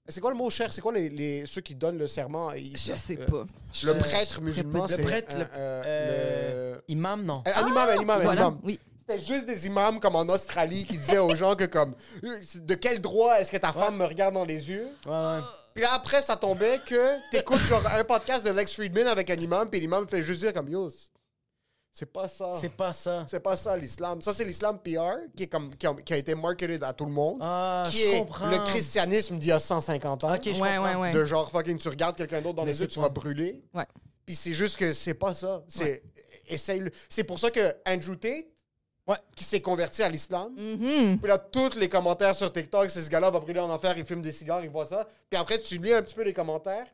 C'est 0.10 0.22
quoi 0.22 0.32
le 0.32 0.38
mot 0.38 0.50
cher? 0.50 0.72
C'est 0.72 0.82
quoi 0.82 0.94
les, 0.94 1.10
les- 1.10 1.46
ceux 1.46 1.62
qui 1.62 1.76
donnent 1.76 1.98
le 1.98 2.08
serment? 2.08 2.52
Ils- 2.54 2.78
Je 2.78 2.94
sais 2.94 3.18
euh, 3.20 3.26
pas. 3.26 3.46
Le 3.84 3.94
prêtre 3.98 4.42
musulman, 4.42 4.84
Le 4.84 4.88
c'est 4.96 5.02
prêtre, 5.04 5.36
le, 5.38 5.44
euh, 5.44 5.84
euh, 5.86 6.76
le- 6.76 6.84
imam, 6.88 7.24
non. 7.24 7.44
un 7.46 7.64
un 7.64 7.68
imam, 7.68 7.90
un 7.90 7.96
imam, 8.02 8.22
un 8.22 8.24
Voilà, 8.24 8.42
imam. 8.42 8.60
oui. 8.64 8.80
C'était 9.10 9.24
juste 9.24 9.46
des 9.46 9.68
imams 9.68 10.00
comme 10.02 10.16
en 10.16 10.24
Australie 10.28 10.84
qui 10.86 10.98
disaient 10.98 11.18
aux 11.18 11.34
gens 11.36 11.56
que 11.56 11.64
comme 11.64 11.94
de 12.56 12.76
quel 12.76 13.00
droit 13.00 13.36
est-ce 13.40 13.52
que 13.52 13.58
ta 13.58 13.72
femme 13.72 13.98
me 13.98 14.06
regarde 14.06 14.34
dans 14.34 14.44
les 14.44 14.70
yeux? 14.70 14.88
Ouais, 15.06 15.12
ouais. 15.12 15.40
Puis 15.76 15.86
après, 15.86 16.22
ça 16.22 16.36
tombait 16.36 16.80
que 16.86 17.30
t'écoutes 17.32 17.62
genre 17.62 17.86
un 17.88 18.04
podcast 18.04 18.46
de 18.46 18.52
Lex 18.52 18.74
Friedman 18.74 19.08
avec 19.08 19.30
un 19.30 19.36
imam, 19.36 19.70
puis 19.70 19.80
l'imam 19.80 20.08
fait 20.10 20.22
juste 20.24 20.42
dire 20.42 20.52
comme 20.54 20.68
yo, 20.68 20.90
C'est 22.00 22.06
pas 22.14 22.28
ça. 22.28 22.52
C'est 22.54 22.70
pas 22.76 22.94
ça. 22.94 23.26
C'est 23.28 23.40
pas 23.40 23.56
ça 23.56 23.76
l'islam. 23.76 24.22
Ça, 24.22 24.32
c'est 24.32 24.46
l'islam 24.46 24.78
PR 24.84 25.18
qui, 25.36 25.44
est 25.44 25.48
comme, 25.48 25.74
qui 25.76 25.88
a, 25.88 25.96
qui 25.96 26.14
a 26.14 26.18
été 26.18 26.36
marketed 26.36 26.84
à 26.84 26.94
tout 26.94 27.06
le 27.06 27.12
monde. 27.12 27.40
Ah, 27.42 27.86
qui 27.90 27.98
je 27.98 28.04
est 28.10 28.20
comprends. 28.20 28.50
le 28.52 28.58
christianisme 28.60 29.40
d'il 29.40 29.50
y 29.50 29.52
a 29.52 29.58
150 29.58 30.24
ans. 30.24 30.32
Ok, 30.36 30.42
je 30.44 30.50
Ouais, 30.62 30.76
comprends. 30.76 30.84
ouais, 30.84 30.96
ouais. 30.96 31.14
De 31.14 31.26
genre, 31.26 31.50
fucking, 31.50 31.80
tu 31.80 31.90
regardes 31.90 32.16
quelqu'un 32.16 32.40
d'autre 32.44 32.54
dans 32.58 32.66
Mais 32.66 32.72
les 32.72 32.82
yeux, 32.82 32.88
tu 32.88 33.00
vas 33.00 33.10
brûler. 33.10 33.64
Ouais. 33.74 33.88
Puis 34.28 34.36
c'est 34.36 34.54
juste 34.54 34.78
que 34.78 34.94
c'est 34.94 35.16
pas 35.16 35.34
ça. 35.34 35.64
C'est 35.68 36.04
essaye 36.48 36.82
le- 36.82 36.92
C'est 37.10 37.24
pour 37.24 37.40
ça 37.40 37.50
que 37.50 37.74
Andrew 37.88 38.16
Tate, 38.16 38.46
Ouais. 39.08 39.18
qui 39.36 39.44
s'est 39.44 39.62
converti 39.62 40.04
à 40.04 40.10
l'islam, 40.10 40.54
Mhm. 40.56 41.18
puis 41.18 41.28
là, 41.28 41.40
tous 41.40 41.76
les 41.78 41.90
commentaires 41.90 42.36
sur 42.36 42.54
TikTok, 42.54 42.92
c'est 42.92 43.02
ce 43.02 43.10
gars-là 43.10 43.32
va 43.32 43.40
brûler 43.40 43.60
en 43.62 43.72
enfer, 43.72 43.98
il 43.98 44.06
fume 44.06 44.22
des 44.22 44.34
cigares, 44.34 44.64
il 44.64 44.70
voit 44.70 44.86
ça. 44.86 45.08
Puis 45.32 45.40
après, 45.40 45.60
tu 45.60 45.80
lis 45.80 45.94
un 45.94 46.04
petit 46.04 46.14
peu 46.14 46.24
les 46.24 46.34
commentaires, 46.34 46.86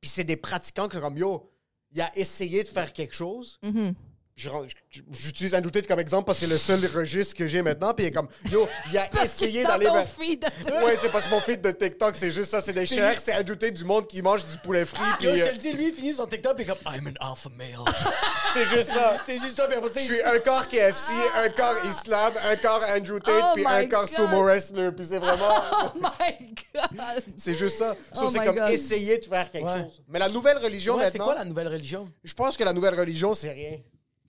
puis 0.00 0.10
c'est 0.10 0.24
des 0.24 0.36
pratiquants 0.36 0.88
qui 0.88 0.96
sont 0.96 1.02
comme, 1.02 1.16
yo, 1.16 1.48
il 1.92 2.00
a 2.00 2.10
essayé 2.16 2.62
de 2.62 2.68
faire 2.68 2.92
quelque 2.92 3.14
chose. 3.14 3.58
Mhm. 3.62 3.94
Je- 3.94 4.09
J'utilise 4.36 5.54
Andrew 5.54 5.70
Tate 5.70 5.86
comme 5.86 6.00
exemple 6.00 6.24
parce 6.26 6.38
que 6.38 6.46
c'est 6.46 6.50
le 6.52 6.58
seul 6.58 6.80
registre 6.94 7.34
que 7.36 7.46
j'ai 7.46 7.60
maintenant, 7.60 7.92
puis 7.92 8.06
il 8.06 8.08
est 8.08 8.12
comme, 8.12 8.28
yo, 8.50 8.66
il 8.90 8.96
a 8.98 9.08
essayé 9.24 9.62
d'aller 9.64 9.84
vers... 9.84 10.06
feed. 10.08 10.44
Ouais, 10.66 10.96
c'est 11.00 11.10
parce 11.12 11.26
que 11.26 11.30
mon 11.30 11.40
feed 11.40 11.60
de 11.60 11.70
TikTok, 11.70 12.16
c'est 12.16 12.32
juste 12.32 12.50
ça, 12.50 12.60
c'est 12.60 12.72
des 12.72 12.86
chers, 12.86 13.20
c'est 13.20 13.34
Andrew 13.36 13.54
Tate 13.54 13.74
du 13.74 13.84
monde 13.84 14.06
qui 14.06 14.22
mange 14.22 14.44
du 14.46 14.56
poulet 14.58 14.86
frit, 14.86 15.02
puis 15.18 15.26
Yo, 15.28 15.34
je 15.36 15.42
euh, 15.42 15.48
te 15.48 15.52
le 15.54 15.58
dis, 15.60 15.72
lui, 15.72 15.88
il 15.88 15.92
finit 15.92 16.14
son 16.14 16.26
TikTok 16.26 16.58
et 16.60 16.64
comme 16.64 16.78
I'm 16.86 17.06
an 17.08 17.30
alpha 17.30 17.50
male. 17.56 17.84
c'est 18.54 18.64
juste 18.66 18.90
ça. 18.92 19.18
c'est 19.26 19.38
juste 19.38 19.56
toi, 19.56 19.66
puis 19.68 19.76
après 19.76 19.90
ça, 19.90 20.00
Je 20.00 20.04
suis 20.06 20.22
un 20.22 20.38
corps 20.38 20.66
KFC, 20.68 21.12
un 21.44 21.48
corps 21.50 21.84
islam, 21.84 22.32
un 22.50 22.56
corps 22.56 22.84
Andrew 22.96 23.18
Tate, 23.20 23.34
Oh 23.42 23.52
puis 23.54 23.64
un 23.66 23.86
corps 23.88 24.06
God. 24.06 24.14
sumo 24.16 24.42
wrestler. 24.42 24.90
Puis 24.92 25.06
c'est 25.06 25.18
vraiment. 25.18 25.54
Oh 25.82 25.98
my 26.02 26.54
God! 26.74 27.22
C'est 27.36 27.54
juste 27.54 27.78
ça. 27.78 27.94
Oh 28.16 28.28
c'est 28.32 28.44
comme 28.44 28.56
God. 28.56 28.68
essayer 28.70 29.18
de 29.18 29.24
faire 29.24 29.50
quelque 29.50 29.66
Ouais. 29.66 29.82
chose. 29.82 30.02
Mais 30.08 30.18
la 30.18 30.28
nouvelle 30.28 30.58
religion 30.58 30.96
Ouais, 30.96 31.04
c'est 31.04 31.18
maintenant. 31.18 31.24
quoi 31.26 31.34
la 31.34 31.44
nouvelle 31.44 31.68
religion? 31.68 32.10
Je 32.24 32.32
pense 32.34 32.56
que 32.56 32.64
la 32.64 32.72
nouvelle 32.72 32.98
religion, 32.98 33.34
c'est 33.34 33.50
rien. 33.52 33.78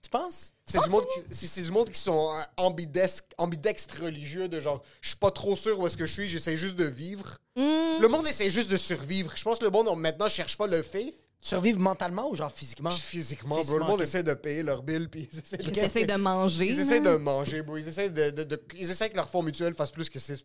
Tu 0.02 0.10
penses? 0.10 0.52
C'est 0.66 0.82
du, 0.82 0.90
monde 0.90 1.04
qui, 1.06 1.20
c'est, 1.30 1.46
c'est 1.46 1.62
du 1.62 1.70
monde 1.70 1.88
qui 1.90 1.98
sont 2.00 2.32
ambidesques- 2.56 3.32
ambidextres 3.38 4.02
religieux, 4.02 4.48
de 4.48 4.60
genre, 4.60 4.82
je 5.00 5.08
suis 5.10 5.16
pas 5.16 5.30
trop 5.30 5.56
sûr 5.56 5.78
où 5.78 5.86
est-ce 5.86 5.96
que 5.96 6.06
je 6.06 6.12
suis, 6.12 6.28
j'essaie 6.28 6.56
juste 6.56 6.76
de 6.76 6.84
vivre. 6.84 7.38
Hmm. 7.56 8.00
Le 8.00 8.06
monde 8.08 8.26
essaie 8.26 8.50
juste 8.50 8.70
de 8.70 8.76
survivre. 8.76 9.32
Je 9.36 9.42
pense 9.44 9.58
que 9.58 9.64
le 9.64 9.70
monde, 9.70 9.88
maintenant, 9.98 10.28
cherche 10.28 10.56
pas 10.56 10.66
le 10.66 10.82
faith. 10.82 11.14
Survivre 11.40 11.78
mentalement 11.80 12.28
ou 12.30 12.36
genre 12.36 12.52
physiquement? 12.52 12.90
Physiquement, 12.90 13.48
bro. 13.56 13.58
Le 13.58 13.64
Physiquement, 13.64 13.88
monde 13.88 14.02
essaie 14.02 14.22
de 14.22 14.34
payer 14.34 14.62
leur 14.62 14.82
bill, 14.82 15.08
puis 15.08 15.28
ils 15.32 15.38
essaient 15.40 15.56
de... 15.56 15.62
Ils 15.64 15.78
essaient 15.78 16.04
de 16.04 16.14
manger. 16.16 16.66
Ils 16.66 16.78
essaient 16.80 17.00
de 17.00 17.16
manger, 17.16 17.62
bro. 17.62 17.76
Ils 17.76 17.88
essaient, 17.88 18.10
de, 18.10 18.30
de- 18.30 18.44
de- 18.44 18.62
ils 18.78 18.90
essaient 18.90 19.10
que 19.10 19.16
leur 19.16 19.28
fonds 19.28 19.42
mutuel 19.42 19.74
fasse 19.74 19.90
plus 19.90 20.08
que 20.08 20.18
6 20.20 20.42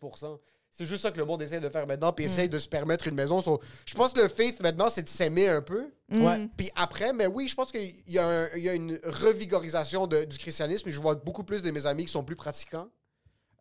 C'est 0.70 0.86
juste 0.86 1.02
ça 1.02 1.10
que 1.10 1.18
le 1.18 1.24
monde 1.24 1.42
essaie 1.42 1.58
de 1.58 1.68
faire 1.68 1.86
maintenant, 1.88 2.12
puis 2.12 2.26
essaie 2.26 2.46
de 2.48 2.58
se 2.58 2.68
permettre 2.68 3.08
une 3.08 3.16
maison. 3.16 3.40
So, 3.40 3.60
je 3.84 3.94
pense 3.94 4.12
que 4.12 4.20
le 4.20 4.28
faith 4.28 4.60
maintenant, 4.60 4.88
c'est 4.88 5.02
de 5.02 5.08
s'aimer 5.08 5.48
un 5.48 5.60
peu. 5.60 5.90
Ouais. 6.12 6.48
Puis 6.56 6.70
après, 6.76 7.12
mais 7.12 7.26
oui, 7.26 7.48
je 7.48 7.54
pense 7.56 7.72
qu'il 7.72 7.94
y, 8.06 8.16
a 8.18 8.26
un- 8.26 8.48
il 8.56 8.62
y 8.62 8.68
a 8.68 8.74
une 8.74 8.96
revigorisation 9.04 10.06
de- 10.06 10.24
du 10.24 10.38
christianisme. 10.38 10.88
Et 10.88 10.92
je 10.92 11.00
vois 11.00 11.16
beaucoup 11.16 11.42
plus 11.42 11.62
de 11.62 11.70
mes 11.72 11.84
amis 11.86 12.04
qui 12.06 12.12
sont 12.12 12.22
plus 12.22 12.36
pratiquants. 12.36 12.88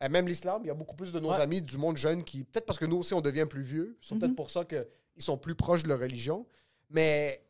Euh, 0.03 0.09
même 0.09 0.27
l'islam, 0.27 0.61
il 0.63 0.67
y 0.67 0.69
a 0.69 0.75
beaucoup 0.75 0.95
plus 0.95 1.11
de 1.11 1.19
nos 1.19 1.31
Ouais. 1.31 1.41
amis 1.41 1.59
du 1.59 1.75
monde 1.79 1.97
jeune 1.97 2.23
qui, 2.23 2.43
peut-être 2.43 2.67
parce 2.67 2.77
que 2.77 2.85
nous 2.85 2.97
aussi, 2.97 3.15
on 3.15 3.21
devient 3.21 3.47
plus 3.49 3.63
vieux, 3.63 3.97
c'est 3.99 4.17
peut-être 4.19 4.35
pour 4.35 4.51
ça 4.51 4.63
qu'ils 4.63 4.85
sont 5.17 5.37
plus 5.39 5.55
proches 5.55 5.81
de 5.81 5.87
leur 5.87 5.99
religion. 5.99 6.45
Mais 6.91 7.43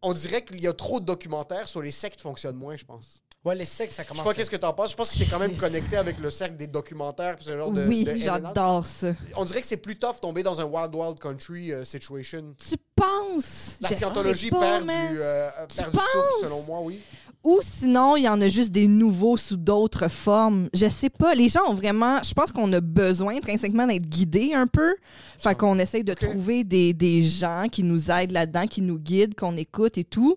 on 0.00 0.14
dirait 0.14 0.42
qu'il 0.42 0.60
y 0.60 0.66
a 0.66 0.72
trop 0.72 0.98
de 0.98 1.04
documentaires 1.04 1.68
sur 1.68 1.82
les 1.82 1.90
sectes 1.90 2.22
fonctionnent 2.22 2.56
moins, 2.56 2.74
je 2.76 2.86
pense. 2.86 3.22
Ouais, 3.42 3.54
les 3.54 3.64
sexes, 3.64 3.94
ça 3.96 4.02
Je 4.02 4.08
commence. 4.08 4.22
sais 4.22 4.28
pas 4.28 4.34
qu'est-ce 4.34 4.50
que 4.50 4.56
t'en 4.56 4.74
penses? 4.74 4.90
Je 4.90 4.96
pense 4.96 5.10
que 5.12 5.18
t'es 5.18 5.24
quand 5.24 5.38
même 5.38 5.54
connecté 5.56 5.96
avec 5.96 6.18
le 6.18 6.30
cercle 6.30 6.56
des 6.56 6.66
documentaires 6.66 7.36
ce 7.40 7.56
genre 7.56 7.70
de. 7.70 7.86
oui, 7.86 8.04
de 8.04 8.14
j'adore 8.14 8.84
ça. 8.84 9.12
On 9.34 9.44
dirait 9.46 9.62
que 9.62 9.66
c'est 9.66 9.78
plus 9.78 9.96
tough 9.96 10.20
tomber 10.20 10.42
dans 10.42 10.60
un 10.60 10.64
wild 10.64 10.94
wild 10.94 11.18
country 11.18 11.72
euh, 11.72 11.82
situation. 11.82 12.54
Tu 12.58 12.76
penses? 12.94 13.78
La 13.80 13.88
Je 13.88 13.94
scientologie 13.94 14.50
pas, 14.50 14.60
perd, 14.60 14.84
man. 14.84 15.12
du, 15.12 15.18
euh, 15.22 15.48
perd 15.74 15.90
du 15.90 15.96
penses? 15.96 16.04
souffle, 16.12 16.44
selon 16.44 16.62
moi, 16.64 16.80
oui. 16.82 17.00
Ou 17.42 17.60
sinon, 17.62 18.16
il 18.16 18.24
y 18.24 18.28
en 18.28 18.38
a 18.42 18.48
juste 18.48 18.72
des 18.72 18.86
nouveaux 18.86 19.38
sous 19.38 19.56
d'autres 19.56 20.08
formes. 20.08 20.68
Je 20.74 20.86
sais 20.90 21.08
pas. 21.08 21.34
Les 21.34 21.48
gens 21.48 21.62
ont 21.66 21.72
vraiment. 21.74 22.22
Je 22.22 22.34
pense 22.34 22.52
qu'on 22.52 22.70
a 22.74 22.82
besoin 22.82 23.36
intrinsèquement 23.36 23.86
d'être 23.86 24.06
guidés 24.06 24.52
un 24.52 24.66
peu. 24.66 24.96
Fait 25.38 25.54
qu'on 25.54 25.78
essaye 25.78 26.04
de 26.04 26.12
trouver 26.12 26.62
des, 26.62 26.92
des 26.92 27.22
gens 27.22 27.68
qui 27.72 27.82
nous 27.84 28.10
aident 28.10 28.32
là-dedans, 28.32 28.66
qui 28.66 28.82
nous 28.82 28.98
guident, 28.98 29.34
qu'on 29.34 29.56
écoute 29.56 29.96
et 29.96 30.04
tout. 30.04 30.36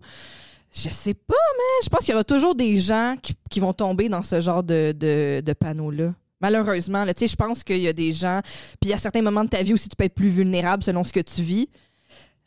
Je 0.73 0.89
sais 0.89 1.13
pas, 1.13 1.35
mais 1.57 1.83
je 1.83 1.89
pense 1.89 1.99
qu'il 2.01 2.11
y 2.11 2.15
aura 2.15 2.23
toujours 2.23 2.55
des 2.55 2.77
gens 2.77 3.15
qui, 3.21 3.35
qui 3.49 3.59
vont 3.59 3.73
tomber 3.73 4.09
dans 4.09 4.23
ce 4.23 4.41
genre 4.41 4.63
de, 4.63 4.91
de, 4.91 5.41
de 5.45 5.53
panneaux-là. 5.53 6.13
Malheureusement, 6.41 7.05
là, 7.05 7.13
je 7.17 7.35
pense 7.35 7.63
qu'il 7.63 7.77
y 7.77 7.87
a 7.87 7.93
des 7.93 8.11
gens. 8.11 8.41
Puis 8.81 8.91
à 8.91 8.97
certains 8.97 9.21
moments 9.21 9.43
de 9.43 9.49
ta 9.49 9.61
vie 9.61 9.73
aussi, 9.73 9.87
tu 9.87 9.95
peux 9.95 10.03
être 10.03 10.15
plus 10.15 10.29
vulnérable 10.29 10.83
selon 10.83 11.03
ce 11.03 11.13
que 11.13 11.19
tu 11.19 11.41
vis. 11.41 11.69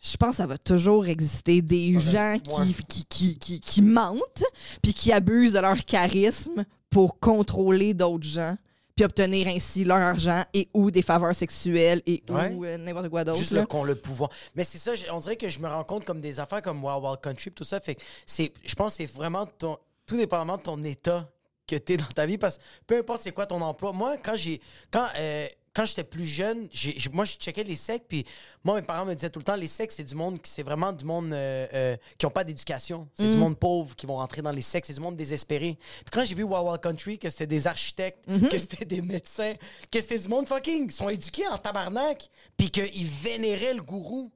Je 0.02 0.16
pense 0.16 0.30
que 0.30 0.36
ça 0.36 0.46
va 0.46 0.58
toujours 0.58 1.06
exister 1.06 1.62
des 1.62 1.98
gens 1.98 2.36
qui, 2.42 2.50
ouais. 2.50 2.66
qui, 2.88 3.04
qui, 3.06 3.38
qui, 3.38 3.60
qui 3.60 3.82
mentent 3.82 4.44
puis 4.82 4.92
qui 4.92 5.12
abusent 5.12 5.54
de 5.54 5.60
leur 5.60 5.82
charisme 5.84 6.66
pour 6.90 7.18
contrôler 7.18 7.94
d'autres 7.94 8.26
gens 8.26 8.56
puis 8.96 9.04
obtenir 9.04 9.46
ainsi 9.48 9.84
leur 9.84 9.98
argent 9.98 10.42
et 10.54 10.68
ou 10.72 10.90
des 10.90 11.02
faveurs 11.02 11.34
sexuelles 11.34 12.02
et 12.06 12.22
Ouais. 12.30 12.54
ou 12.54 12.64
euh, 12.64 12.78
n'importe 12.78 13.10
quoi 13.10 13.24
d'autre. 13.24 13.38
Juste 13.38 13.52
là. 13.52 13.60
le 13.60 13.66
qu'on 13.66 13.84
le 13.84 13.94
pouvoir. 13.94 14.30
Mais 14.54 14.64
c'est 14.64 14.78
ça, 14.78 14.92
on 15.12 15.20
dirait 15.20 15.36
que 15.36 15.50
je 15.50 15.58
me 15.58 15.68
rends 15.68 15.84
compte 15.84 16.06
comme 16.06 16.20
des 16.22 16.40
affaires 16.40 16.62
comme 16.62 16.82
Wild 16.82 17.04
Wild 17.04 17.20
Country 17.20 17.50
tout 17.52 17.62
ça. 17.64 17.78
Fait 17.78 17.98
c'est, 18.24 18.52
je 18.64 18.74
pense 18.74 18.92
que 18.96 19.04
c'est 19.04 19.12
vraiment 19.12 19.44
ton, 19.46 19.76
tout 20.06 20.16
dépendamment 20.16 20.56
de 20.56 20.62
ton 20.62 20.82
état 20.82 21.28
que 21.68 21.76
tu 21.76 21.92
es 21.92 21.96
dans 21.98 22.06
ta 22.06 22.24
vie. 22.24 22.38
Parce 22.38 22.56
que 22.56 22.62
peu 22.86 22.98
importe 22.98 23.20
c'est 23.22 23.32
quoi 23.32 23.44
ton 23.44 23.60
emploi. 23.60 23.92
Moi, 23.92 24.16
quand 24.16 24.34
j'ai. 24.34 24.60
Quand. 24.90 25.06
euh, 25.18 25.46
quand 25.76 25.84
j'étais 25.84 26.04
plus 26.04 26.24
jeune, 26.24 26.70
moi, 27.12 27.26
je 27.26 27.34
checkais 27.34 27.62
les 27.62 27.76
sectes, 27.76 28.06
puis 28.08 28.24
moi, 28.64 28.80
mes 28.80 28.86
parents 28.86 29.04
me 29.04 29.12
disaient 29.12 29.28
tout 29.28 29.40
le 29.40 29.44
temps, 29.44 29.56
les 29.56 29.66
sectes, 29.66 29.92
c'est 29.92 30.04
du 30.04 30.14
monde, 30.14 30.38
c'est 30.42 30.62
vraiment 30.62 30.90
du 30.90 31.04
monde 31.04 31.30
euh, 31.34 31.66
euh, 31.74 31.96
qui 32.16 32.24
n'ont 32.24 32.30
pas 32.30 32.44
d'éducation. 32.44 33.06
C'est 33.12 33.28
du 33.28 33.36
monde 33.36 33.58
pauvre 33.58 33.94
qui 33.94 34.06
vont 34.06 34.16
rentrer 34.16 34.40
dans 34.40 34.52
les 34.52 34.62
sectes, 34.62 34.86
c'est 34.86 34.94
du 34.94 35.00
monde 35.00 35.16
désespéré. 35.16 35.76
Puis 35.78 36.10
quand 36.10 36.24
j'ai 36.24 36.34
vu 36.34 36.44
Wild 36.44 36.64
Wild 36.66 36.80
Country, 36.80 37.18
que 37.18 37.28
c'était 37.28 37.46
des 37.46 37.66
architectes, 37.66 38.24
que 38.50 38.58
c'était 38.58 38.86
des 38.86 39.02
médecins, 39.02 39.52
que 39.90 40.00
c'était 40.00 40.18
du 40.18 40.28
monde 40.28 40.48
fucking, 40.48 40.86
ils 40.86 40.92
sont 40.92 41.10
éduqués 41.10 41.46
en 41.46 41.58
tabarnak, 41.58 42.30
puis 42.56 42.70
qu'ils 42.70 43.06
vénéraient 43.06 43.74
le 43.74 43.82
gourou. 43.82 44.32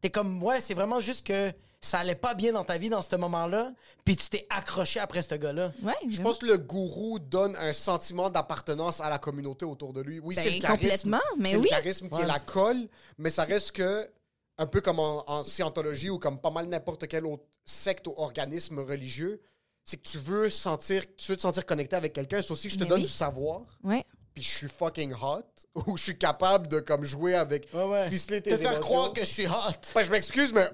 T'es 0.00 0.10
comme, 0.10 0.40
ouais, 0.44 0.60
c'est 0.60 0.74
vraiment 0.74 1.00
juste 1.00 1.26
que 1.26 1.50
ça 1.84 1.98
allait 1.98 2.14
pas 2.14 2.34
bien 2.34 2.52
dans 2.52 2.64
ta 2.64 2.78
vie 2.78 2.88
dans 2.88 3.02
ce 3.02 3.14
moment-là, 3.16 3.72
puis 4.04 4.16
tu 4.16 4.28
t'es 4.28 4.46
accroché 4.50 5.00
après 5.00 5.22
ce 5.22 5.34
gars-là. 5.34 5.72
Ouais, 5.82 5.92
Je 6.08 6.20
pense 6.22 6.38
que 6.38 6.46
le 6.46 6.56
gourou 6.58 7.18
donne 7.18 7.54
un 7.56 7.72
sentiment 7.72 8.30
d'appartenance 8.30 9.00
à 9.00 9.10
la 9.10 9.18
communauté 9.18 9.64
autour 9.64 9.92
de 9.92 10.00
lui. 10.00 10.18
Oui, 10.20 10.34
Ben, 10.34 10.42
c'est 10.44 10.50
le 10.50 10.60
charisme. 10.60 10.82
complètement, 10.82 11.20
mais 11.38 11.50
c'est 11.50 11.56
oui. 11.56 11.62
le 11.64 11.68
charisme 11.68 12.08
qui 12.08 12.14
Ouais. 12.16 12.22
est 12.22 12.26
la 12.26 12.38
colle, 12.38 12.88
mais 13.18 13.30
ça 13.30 13.44
reste 13.44 13.72
que, 13.72 14.10
un 14.58 14.66
peu 14.66 14.80
comme 14.80 14.98
en, 14.98 15.24
en 15.30 15.44
scientologie 15.44 16.10
ou 16.10 16.18
comme 16.18 16.40
pas 16.40 16.50
mal 16.50 16.66
n'importe 16.66 17.06
quel 17.08 17.26
autre 17.26 17.44
secte 17.64 18.06
ou 18.06 18.14
organisme 18.16 18.78
religieux, 18.80 19.40
c'est 19.84 19.96
que 19.98 20.08
tu 20.08 20.18
veux 20.18 20.48
sentir, 20.48 21.02
tu 21.16 21.32
veux 21.32 21.36
te 21.36 21.42
sentir 21.42 21.66
connecté 21.66 21.96
avec 21.96 22.12
quelqu'un. 22.12 22.40
C'est 22.40 22.50
aussi 22.52 22.68
que 22.68 22.74
je 22.74 22.78
te 22.78 22.84
Mais 22.84 22.88
donne 22.88 23.00
oui. 23.00 23.06
du 23.06 23.12
savoir, 23.12 23.62
Ouais. 23.82 24.06
puis 24.32 24.42
je 24.42 24.48
suis 24.48 24.68
fucking 24.68 25.12
hot, 25.12 25.42
ou 25.86 25.96
je 25.98 26.02
suis 26.04 26.16
capable 26.18 26.68
de 26.68 26.80
comme 26.80 27.04
jouer 27.04 27.34
avec, 27.34 27.68
ficeler 28.08 28.40
tes 28.40 28.50
Te 28.52 28.56
faire 28.56 28.72
émotions. 28.72 28.80
croire 28.82 29.12
que 29.12 29.20
je 29.20 29.30
suis 29.30 29.46
hot. 29.46 29.52
Ben, 29.94 30.02
je 30.02 30.10
m'excuse, 30.10 30.52
mais 30.54 30.70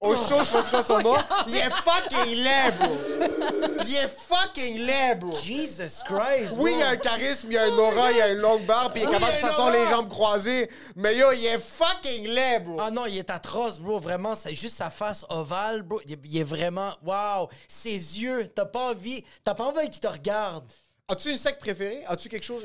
Osha, 0.00 0.36
Osho, 0.36 0.38
je 0.38 0.44
sais 0.44 0.52
pas 0.52 0.62
quoi 0.62 0.82
son 0.84 1.00
nom, 1.00 1.14
il 1.48 1.56
est 1.56 1.70
fucking 1.70 2.34
laid, 2.36 2.72
bro. 2.78 2.96
Il 3.84 3.96
est 3.96 4.08
fucking 4.08 4.78
laid, 4.86 5.16
bro. 5.16 5.32
Jesus 5.42 6.04
Christ. 6.06 6.56
Oui, 6.60 6.70
il 6.72 6.78
y 6.78 6.82
a 6.82 6.90
un 6.90 6.96
charisme, 6.96 7.48
il 7.50 7.54
y 7.54 7.58
a 7.58 7.66
une 7.66 7.74
aura, 7.74 8.12
il 8.12 8.18
y 8.18 8.20
a 8.20 8.30
une 8.30 8.38
longue 8.38 8.64
barbe, 8.64 8.92
puis 8.92 9.02
il 9.02 9.08
est 9.08 9.10
capable 9.10 9.34
de 9.34 9.40
s'asseoir 9.40 9.72
les 9.72 9.88
jambes 9.88 10.08
croisées. 10.08 10.70
Mais 10.94 11.16
yo, 11.16 11.32
il 11.32 11.44
est 11.44 11.58
fucking 11.58 12.28
laid, 12.28 12.60
bro. 12.60 12.76
Ah 12.78 12.92
non, 12.92 13.06
il 13.06 13.18
est 13.18 13.28
atroce, 13.28 13.80
bro. 13.80 13.98
Vraiment, 13.98 14.36
c'est 14.36 14.54
juste 14.54 14.76
sa 14.76 14.90
face 14.90 15.26
ovale, 15.30 15.82
bro. 15.82 16.00
Il 16.06 16.38
est, 16.38 16.44
vraiment. 16.44 16.94
Waouh! 17.04 17.48
Ses 17.66 17.90
yeux, 17.90 18.48
t'as 18.54 18.66
pas 18.66 18.90
envie. 18.90 19.24
T'as 19.42 19.54
pas 19.54 19.64
envie 19.64 19.90
qu'il 19.90 20.00
te 20.00 20.06
regarde. 20.06 20.64
As-tu 21.08 21.30
une 21.30 21.38
secte 21.38 21.58
préférée? 21.58 22.04
As-tu 22.06 22.28
quelque 22.28 22.44
chose? 22.44 22.62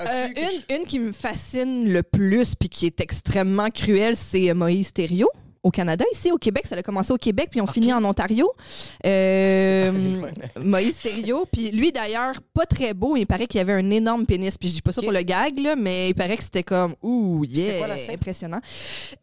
Euh, 0.00 0.28
quelque 0.34 0.68
une, 0.68 0.80
une 0.80 0.86
qui 0.86 0.98
me 0.98 1.12
fascine 1.14 1.90
le 1.90 2.02
plus 2.02 2.54
puis 2.56 2.68
qui 2.68 2.84
est 2.86 3.00
extrêmement 3.00 3.70
cruelle, 3.70 4.16
c'est 4.18 4.52
Moïse 4.52 4.92
Thériault. 4.92 5.30
Au 5.64 5.70
Canada, 5.70 6.04
ici 6.12 6.30
au 6.30 6.36
Québec, 6.38 6.66
ça 6.68 6.76
a 6.76 6.82
commencé 6.82 7.10
au 7.12 7.16
Québec 7.16 7.48
puis 7.50 7.60
on 7.60 7.66
finit 7.66 7.92
en 7.92 8.04
Ontario. 8.04 8.52
Euh, 9.06 9.92
Moïse 10.62 10.98
Thériault, 10.98 11.46
puis 11.50 11.70
lui 11.70 11.92
d'ailleurs 11.92 12.34
pas 12.52 12.66
très 12.66 12.94
beau, 12.94 13.16
il 13.16 13.26
paraît 13.26 13.46
qu'il 13.46 13.60
avait 13.60 13.72
un 13.72 13.90
énorme 13.90 14.26
pénis. 14.26 14.56
Puis 14.58 14.68
je 14.68 14.74
dis 14.74 14.82
pas 14.82 14.92
ça 14.92 15.02
pour 15.02 15.12
le 15.12 15.22
gag 15.22 15.58
là, 15.58 15.76
mais 15.76 16.10
il 16.10 16.14
paraît 16.14 16.36
que 16.36 16.42
c'était 16.42 16.62
comme 16.62 16.94
ouh 17.02 17.44
C'était 17.48 17.78
yeah, 17.78 17.86
quoi 17.86 17.94
impressionnant. 18.14 18.60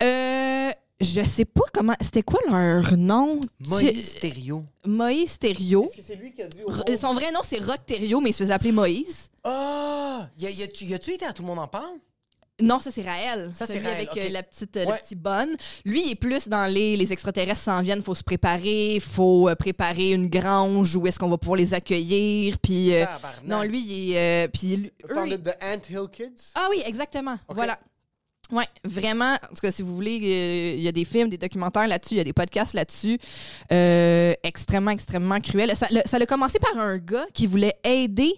Euh, 0.04 0.70
je 1.00 1.24
sais 1.24 1.46
pas 1.46 1.64
comment, 1.74 1.96
c'était 2.00 2.22
quoi 2.24 2.40
leur 2.50 2.96
nom? 2.98 3.40
Moïse 3.68 4.16
Thériault. 4.20 4.64
Moïse 4.86 5.38
Thériault. 5.40 5.86
Est-ce 5.86 5.98
que 5.98 6.04
c'est 6.08 6.16
lui 6.16 6.32
qui 6.32 6.42
a 6.44 6.48
dit 6.48 6.64
au 6.64 6.70
R- 6.72 6.78
monde- 6.88 6.96
Son 6.98 7.14
vrai 7.14 7.32
nom 7.32 7.40
c'est 7.44 7.60
Rock 7.64 7.80
Thériault, 7.86 8.22
mais 8.22 8.30
il 8.30 8.34
se 8.34 8.44
faisait 8.44 8.54
appeler 8.54 8.72
Moïse. 8.72 9.30
Ah! 9.44 10.28
y 10.40 10.46
a- 10.46 10.52
y 10.52 10.64
a-tu 10.64 10.86
y 10.86 10.94
a-tu 10.94 11.12
été 11.14 11.26
à 11.26 11.34
Tout 11.34 11.42
le 11.44 11.48
monde 11.48 11.60
en 11.60 11.68
parle? 11.68 11.96
Non, 12.62 12.80
ça 12.80 12.92
c'est 12.92 13.02
Raël. 13.02 13.50
Ça, 13.54 13.66
c'est 13.66 13.80
Raël, 13.80 14.08
avec 14.08 14.18
euh, 14.18 14.30
la 14.30 14.44
petite, 14.44 14.78
euh, 14.78 14.86
Ouais. 14.86 14.92
le 14.94 14.98
petit 15.00 15.16
bonne. 15.16 15.56
Lui, 15.84 16.04
il 16.06 16.12
est 16.12 16.16
plus 16.16 16.48
dans 16.48 16.72
les, 16.72 16.96
les 16.96 17.12
extraterrestres 17.14 17.60
s'en 17.62 17.82
viennent, 17.82 18.04
faut 18.04 18.14
se 18.14 18.24
préparer, 18.24 19.00
faut 19.00 19.50
euh, 19.50 19.56
préparer 19.56 20.12
une 20.12 20.28
grange 20.28 20.96
où 20.96 21.08
est-ce 21.08 21.18
qu'on 21.18 21.30
va 21.30 21.38
pouvoir 21.40 21.58
les 21.58 21.74
accueillir. 21.74 22.60
Puis 22.60 22.94
euh, 22.94 23.06
non, 23.46 23.64
lui, 23.64 23.80
il 23.82 24.12
est. 24.14 24.46
euh, 24.46 24.48
puis 24.48 24.92
eux, 25.10 25.18
Ant 25.18 25.26
Hill 25.26 26.08
Kids? 26.12 26.52
ah 26.54 26.68
oui, 26.70 26.84
exactement. 26.86 27.38
Voilà. 27.50 27.80
Ouais, 28.52 28.66
vraiment. 28.84 29.34
En 29.36 29.48
tout 29.48 29.62
cas, 29.62 29.72
si 29.72 29.82
vous 29.82 29.96
voulez, 29.96 30.20
euh, 30.22 30.76
il 30.78 30.84
y 30.84 30.88
a 30.88 30.92
des 30.92 31.06
films, 31.06 31.30
des 31.30 31.38
documentaires 31.38 31.88
là-dessus, 31.88 32.16
il 32.16 32.18
y 32.18 32.22
a 32.22 32.26
des 32.26 32.34
podcasts 32.34 32.74
là-dessus. 32.74 33.18
Euh, 33.72 34.34
extrêmement, 34.44 34.92
extrêmement 34.92 35.40
cruel. 35.40 35.74
Ça, 35.76 35.88
le- 35.90 36.02
ça 36.06 36.18
a 36.18 36.26
commencé 36.26 36.60
par 36.60 36.78
un 36.78 36.98
gars 36.98 37.26
qui 37.34 37.48
voulait 37.48 37.74
aider 37.84 38.34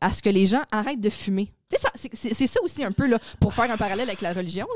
à 0.00 0.12
ce 0.12 0.22
que 0.22 0.28
les 0.30 0.46
gens 0.46 0.62
arrêtent 0.72 1.00
de 1.00 1.10
fumer. 1.10 1.52
Ça- 1.72 1.90
c'est- 1.94 2.46
ça 2.46 2.60
aussi 2.62 2.84
un 2.84 2.92
peu, 2.92 3.06
là, 3.06 3.18
pour 3.40 3.52
faire 3.54 3.70
un 3.70 3.76
parallèle 3.76 4.08
avec 4.08 4.20
la 4.20 4.32
religion. 4.32 4.66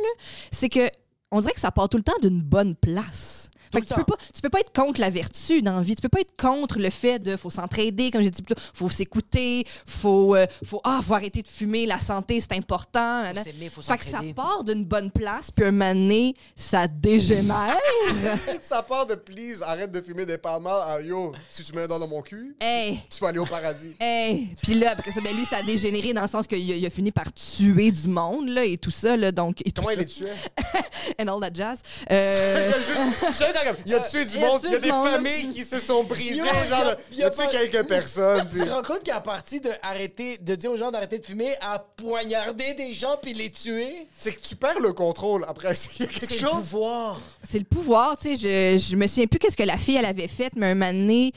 C'est 0.50 0.68
que 0.68 0.88
on 1.30 1.40
dirait 1.40 1.52
que 1.52 1.60
ça 1.60 1.70
part 1.70 1.88
tout 1.88 1.96
le 1.96 2.02
temps 2.02 2.18
d'une 2.22 2.40
bonne 2.42 2.74
place. 2.74 3.49
Fait 3.72 3.78
le 3.80 3.84
que 3.84 3.88
tu 3.88 3.94
peux, 3.94 4.04
pas, 4.04 4.16
tu 4.34 4.40
peux 4.40 4.48
pas 4.48 4.60
être 4.60 4.72
contre 4.72 5.00
la 5.00 5.10
vertu 5.10 5.62
dans 5.62 5.76
la 5.76 5.82
vie. 5.82 5.94
Tu 5.94 6.02
peux 6.02 6.08
pas 6.08 6.20
être 6.20 6.36
contre 6.36 6.78
le 6.78 6.90
fait 6.90 7.18
de 7.18 7.36
faut 7.36 7.50
s'entraider, 7.50 8.10
comme 8.10 8.22
j'ai 8.22 8.30
dit 8.30 8.42
plus 8.42 8.54
tôt, 8.54 8.60
faut 8.74 8.90
s'écouter, 8.90 9.64
faut, 9.86 10.34
euh, 10.34 10.46
faut, 10.64 10.80
ah, 10.84 11.00
faut 11.06 11.14
arrêter 11.14 11.42
de 11.42 11.48
fumer, 11.48 11.86
la 11.86 11.98
santé, 11.98 12.40
c'est 12.40 12.52
important. 12.52 13.22
Faut 13.34 13.42
s'aimer, 13.42 13.68
faut 13.68 13.82
Fait 13.82 13.98
que 13.98 14.04
ça 14.04 14.20
part 14.34 14.64
d'une 14.64 14.84
bonne 14.84 15.10
place, 15.10 15.50
puis 15.50 15.64
un 15.64 15.70
moment 15.70 15.92
donné, 15.94 16.34
ça 16.56 16.86
dégénère. 16.86 17.76
Ça 18.62 18.82
part 18.82 19.06
de 19.06 19.14
please, 19.14 19.62
arrête 19.62 19.90
de 19.90 20.00
fumer 20.00 20.24
des 20.26 20.38
palmas. 20.38 20.84
Ah, 20.86 21.00
yo, 21.00 21.32
si 21.50 21.62
tu 21.64 21.72
mets 21.74 21.82
un 21.82 21.86
doigt 21.88 21.98
dans 21.98 22.08
mon 22.08 22.22
cul, 22.22 22.54
hey, 22.60 23.00
tu 23.08 23.18
vas 23.20 23.28
aller 23.28 23.38
au 23.38 23.46
paradis. 23.46 23.94
hey. 23.98 24.48
Puis 24.62 24.74
là, 24.74 24.92
après 24.92 25.12
ça, 25.12 25.20
ben 25.20 25.34
lui, 25.34 25.44
ça 25.44 25.58
a 25.58 25.62
dégénéré 25.62 26.12
dans 26.12 26.22
le 26.22 26.28
sens 26.28 26.46
qu'il 26.46 26.70
a, 26.72 26.76
il 26.76 26.86
a 26.86 26.90
fini 26.90 27.10
par 27.10 27.32
tuer 27.32 27.90
du 27.90 28.08
monde, 28.08 28.48
là, 28.48 28.64
et 28.64 28.78
tout 28.78 28.90
ça, 28.90 29.16
là, 29.16 29.32
donc... 29.32 29.60
Et 29.64 29.72
tout 29.72 29.82
Comment 29.82 29.90
il 29.90 29.96
ça. 29.96 30.00
les 30.00 30.06
tuait? 30.06 30.32
And 31.18 31.28
all 31.28 31.40
that 31.40 31.54
jazz. 31.54 31.82
Euh, 32.10 32.70
Il 32.80 33.26
juste- 33.34 33.38
même- 33.64 33.76
il 33.86 33.94
a 33.94 34.00
tué 34.00 34.24
du 34.24 34.36
il 34.36 34.44
a 34.44 34.46
monde, 34.46 34.60
il 34.64 34.70
y 34.72 34.74
a 34.74 34.78
du 34.78 34.84
des 34.84 34.90
familles 34.90 35.54
qui 35.54 35.64
se 35.64 35.78
sont 35.78 36.04
brisées, 36.04 36.36
genre, 36.36 36.94
il 37.12 37.18
y 37.18 37.22
a- 37.22 37.30
tué 37.30 37.44
quelques 37.50 37.86
personnes. 37.86 38.48
Tu 38.52 38.58
te 38.64 38.68
rends 38.70 38.82
compte 38.82 39.02
qu'à 39.02 39.20
partir 39.20 39.60
de 39.60 39.70
arrêter, 39.82 40.38
de 40.38 40.54
dire 40.54 40.70
aux 40.72 40.76
gens 40.76 40.90
d'arrêter 40.90 41.18
de 41.18 41.26
fumer, 41.26 41.54
à 41.60 41.78
poignarder 41.78 42.74
des 42.74 42.92
gens 42.92 43.16
puis 43.20 43.32
les 43.34 43.50
tuer, 43.50 44.06
C'est 44.18 44.32
que 44.34 44.40
tu 44.40 44.56
perds 44.56 44.80
le 44.80 44.92
contrôle 44.92 45.44
après. 45.48 45.74
Il 45.98 46.02
y 46.04 46.08
a 46.08 46.10
quelque 46.12 46.26
c'est 46.26 46.40
le 46.40 46.48
chose. 46.48 46.50
pouvoir. 46.60 47.20
c'est 47.48 47.58
le 47.58 47.64
pouvoir, 47.64 48.16
tu 48.18 48.36
sais. 48.36 48.76
Je, 48.78 48.78
je 48.90 48.96
me 48.96 49.06
souviens 49.06 49.26
plus 49.26 49.38
qu'est-ce 49.38 49.56
que 49.56 49.62
la 49.62 49.76
fille, 49.76 49.96
elle 49.96 50.04
avait 50.04 50.28
fait, 50.28 50.52
mais 50.56 50.66
un 50.70 50.74
moment 50.74 50.92
donné, 50.92 51.32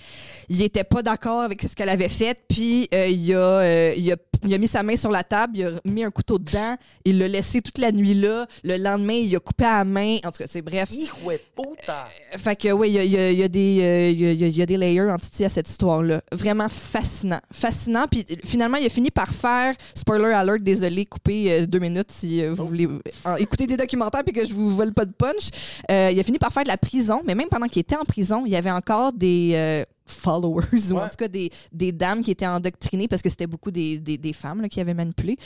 il 0.50 0.62
était 0.62 0.84
pas 0.84 1.02
d'accord 1.04 1.42
avec 1.42 1.62
ce 1.62 1.76
qu'elle 1.76 1.90
avait 1.90 2.10
fait, 2.10 2.38
puis 2.48 2.88
euh, 2.94 3.08
il, 3.08 3.34
a, 3.34 3.38
euh, 3.38 3.94
il, 3.96 4.12
a, 4.12 4.16
il 4.46 4.54
a 4.54 4.58
mis 4.58 4.68
sa 4.68 4.84
main 4.84 4.96
sur 4.98 5.12
la 5.12 5.24
table, 5.24 5.58
il 5.58 5.66
a 5.66 5.72
mis 5.86 6.04
un 6.04 6.12
couteau 6.12 6.38
dedans, 6.40 6.76
il 7.06 7.20
l'a 7.20 7.28
laissé 7.28 7.62
toute 7.62 7.78
la 7.78 7.92
nuit 7.92 8.14
là. 8.14 8.48
Le 8.64 8.78
lendemain, 8.78 9.14
il 9.14 9.36
a 9.36 9.40
coupé 9.40 9.66
à 9.66 9.80
la 9.80 9.86
main. 9.86 10.18
En 10.24 10.32
tout 10.32 10.40
cas, 10.40 10.46
c'est 10.50 10.62
bref. 10.62 10.90
Hijo 10.92 11.14
puta. 11.56 12.08
Fait 12.38 12.56
que 12.56 12.72
oui, 12.72 12.90
il 12.90 12.94
y 12.94 13.00
a, 13.00 13.04
il 13.04 13.12
y 13.12 13.18
a- 13.18 13.32
il 13.32 13.38
y 13.38 13.44
a 13.44 13.48
des 13.48 13.80
euh, 13.82 14.10
y 14.10 14.44
a- 14.44 14.48
y 14.48 14.66
des 14.66 14.78
layers 14.78 15.12
en 15.12 15.18
titi 15.18 15.46
à 15.46 15.50
cette 15.50 15.70
histoire-là. 15.70 16.22
Vraiment 16.32 16.68
fascinant. 16.70 17.40
Fascinant. 17.52 18.06
Puis 18.10 18.26
euh, 18.32 18.36
finalement, 18.44 18.78
il 18.78 18.86
a 18.86 18.90
fini 18.90 19.12
par 19.12 19.30
faire, 19.34 19.76
spoiler 19.94 20.34
alert, 20.34 20.62
désolé, 20.64 21.06
couper 21.06 21.52
euh, 21.52 21.66
deux 21.68 21.78
minutes 21.80 22.10
si 22.12 22.44
vous 22.48 22.66
voulez 22.66 22.88
euh, 23.28 23.36
écouter 23.38 23.68
des 23.68 23.78
documentaires 23.78 24.24
puis 24.24 24.34
que 24.34 24.48
je 24.48 24.54
vous 24.54 24.76
vole 24.76 24.94
pas 24.94 25.06
de 25.06 25.12
punch. 25.14 25.50
Euh, 25.92 26.10
il 26.12 26.20
a 26.20 26.24
fini 26.24 26.40
par 26.40 26.52
faire 26.52 26.64
de 26.64 26.70
la 26.70 26.78
prison, 26.78 27.22
mais 27.26 27.36
même 27.36 27.50
pendant 27.50 27.68
qu'il 27.68 27.82
était 27.82 27.96
en 27.98 28.04
prison, 28.06 28.44
il 28.46 28.52
y 28.52 28.56
avait 28.56 28.72
encore 28.72 29.14
des 29.14 29.52
euh, 29.54 29.84
followers, 30.08 30.92
ou 30.92 30.98
en 30.98 31.08
tout 31.08 31.16
cas 31.18 31.28
des, 31.28 31.52
des 31.72 31.92
dames 31.92 32.24
qui 32.24 32.32
étaient 32.32 32.48
endoctrinées 32.48 33.08
parce 33.08 33.22
que 33.22 33.30
c'était 33.30 33.48
beaucoup 33.48 33.72
des, 33.72 34.00
des, 34.00 34.18
des 34.18 34.34
femmes 34.34 34.62
là, 34.62 34.70
qui 34.70 34.82
avaient 34.82 34.94
manipulé, 34.96 35.38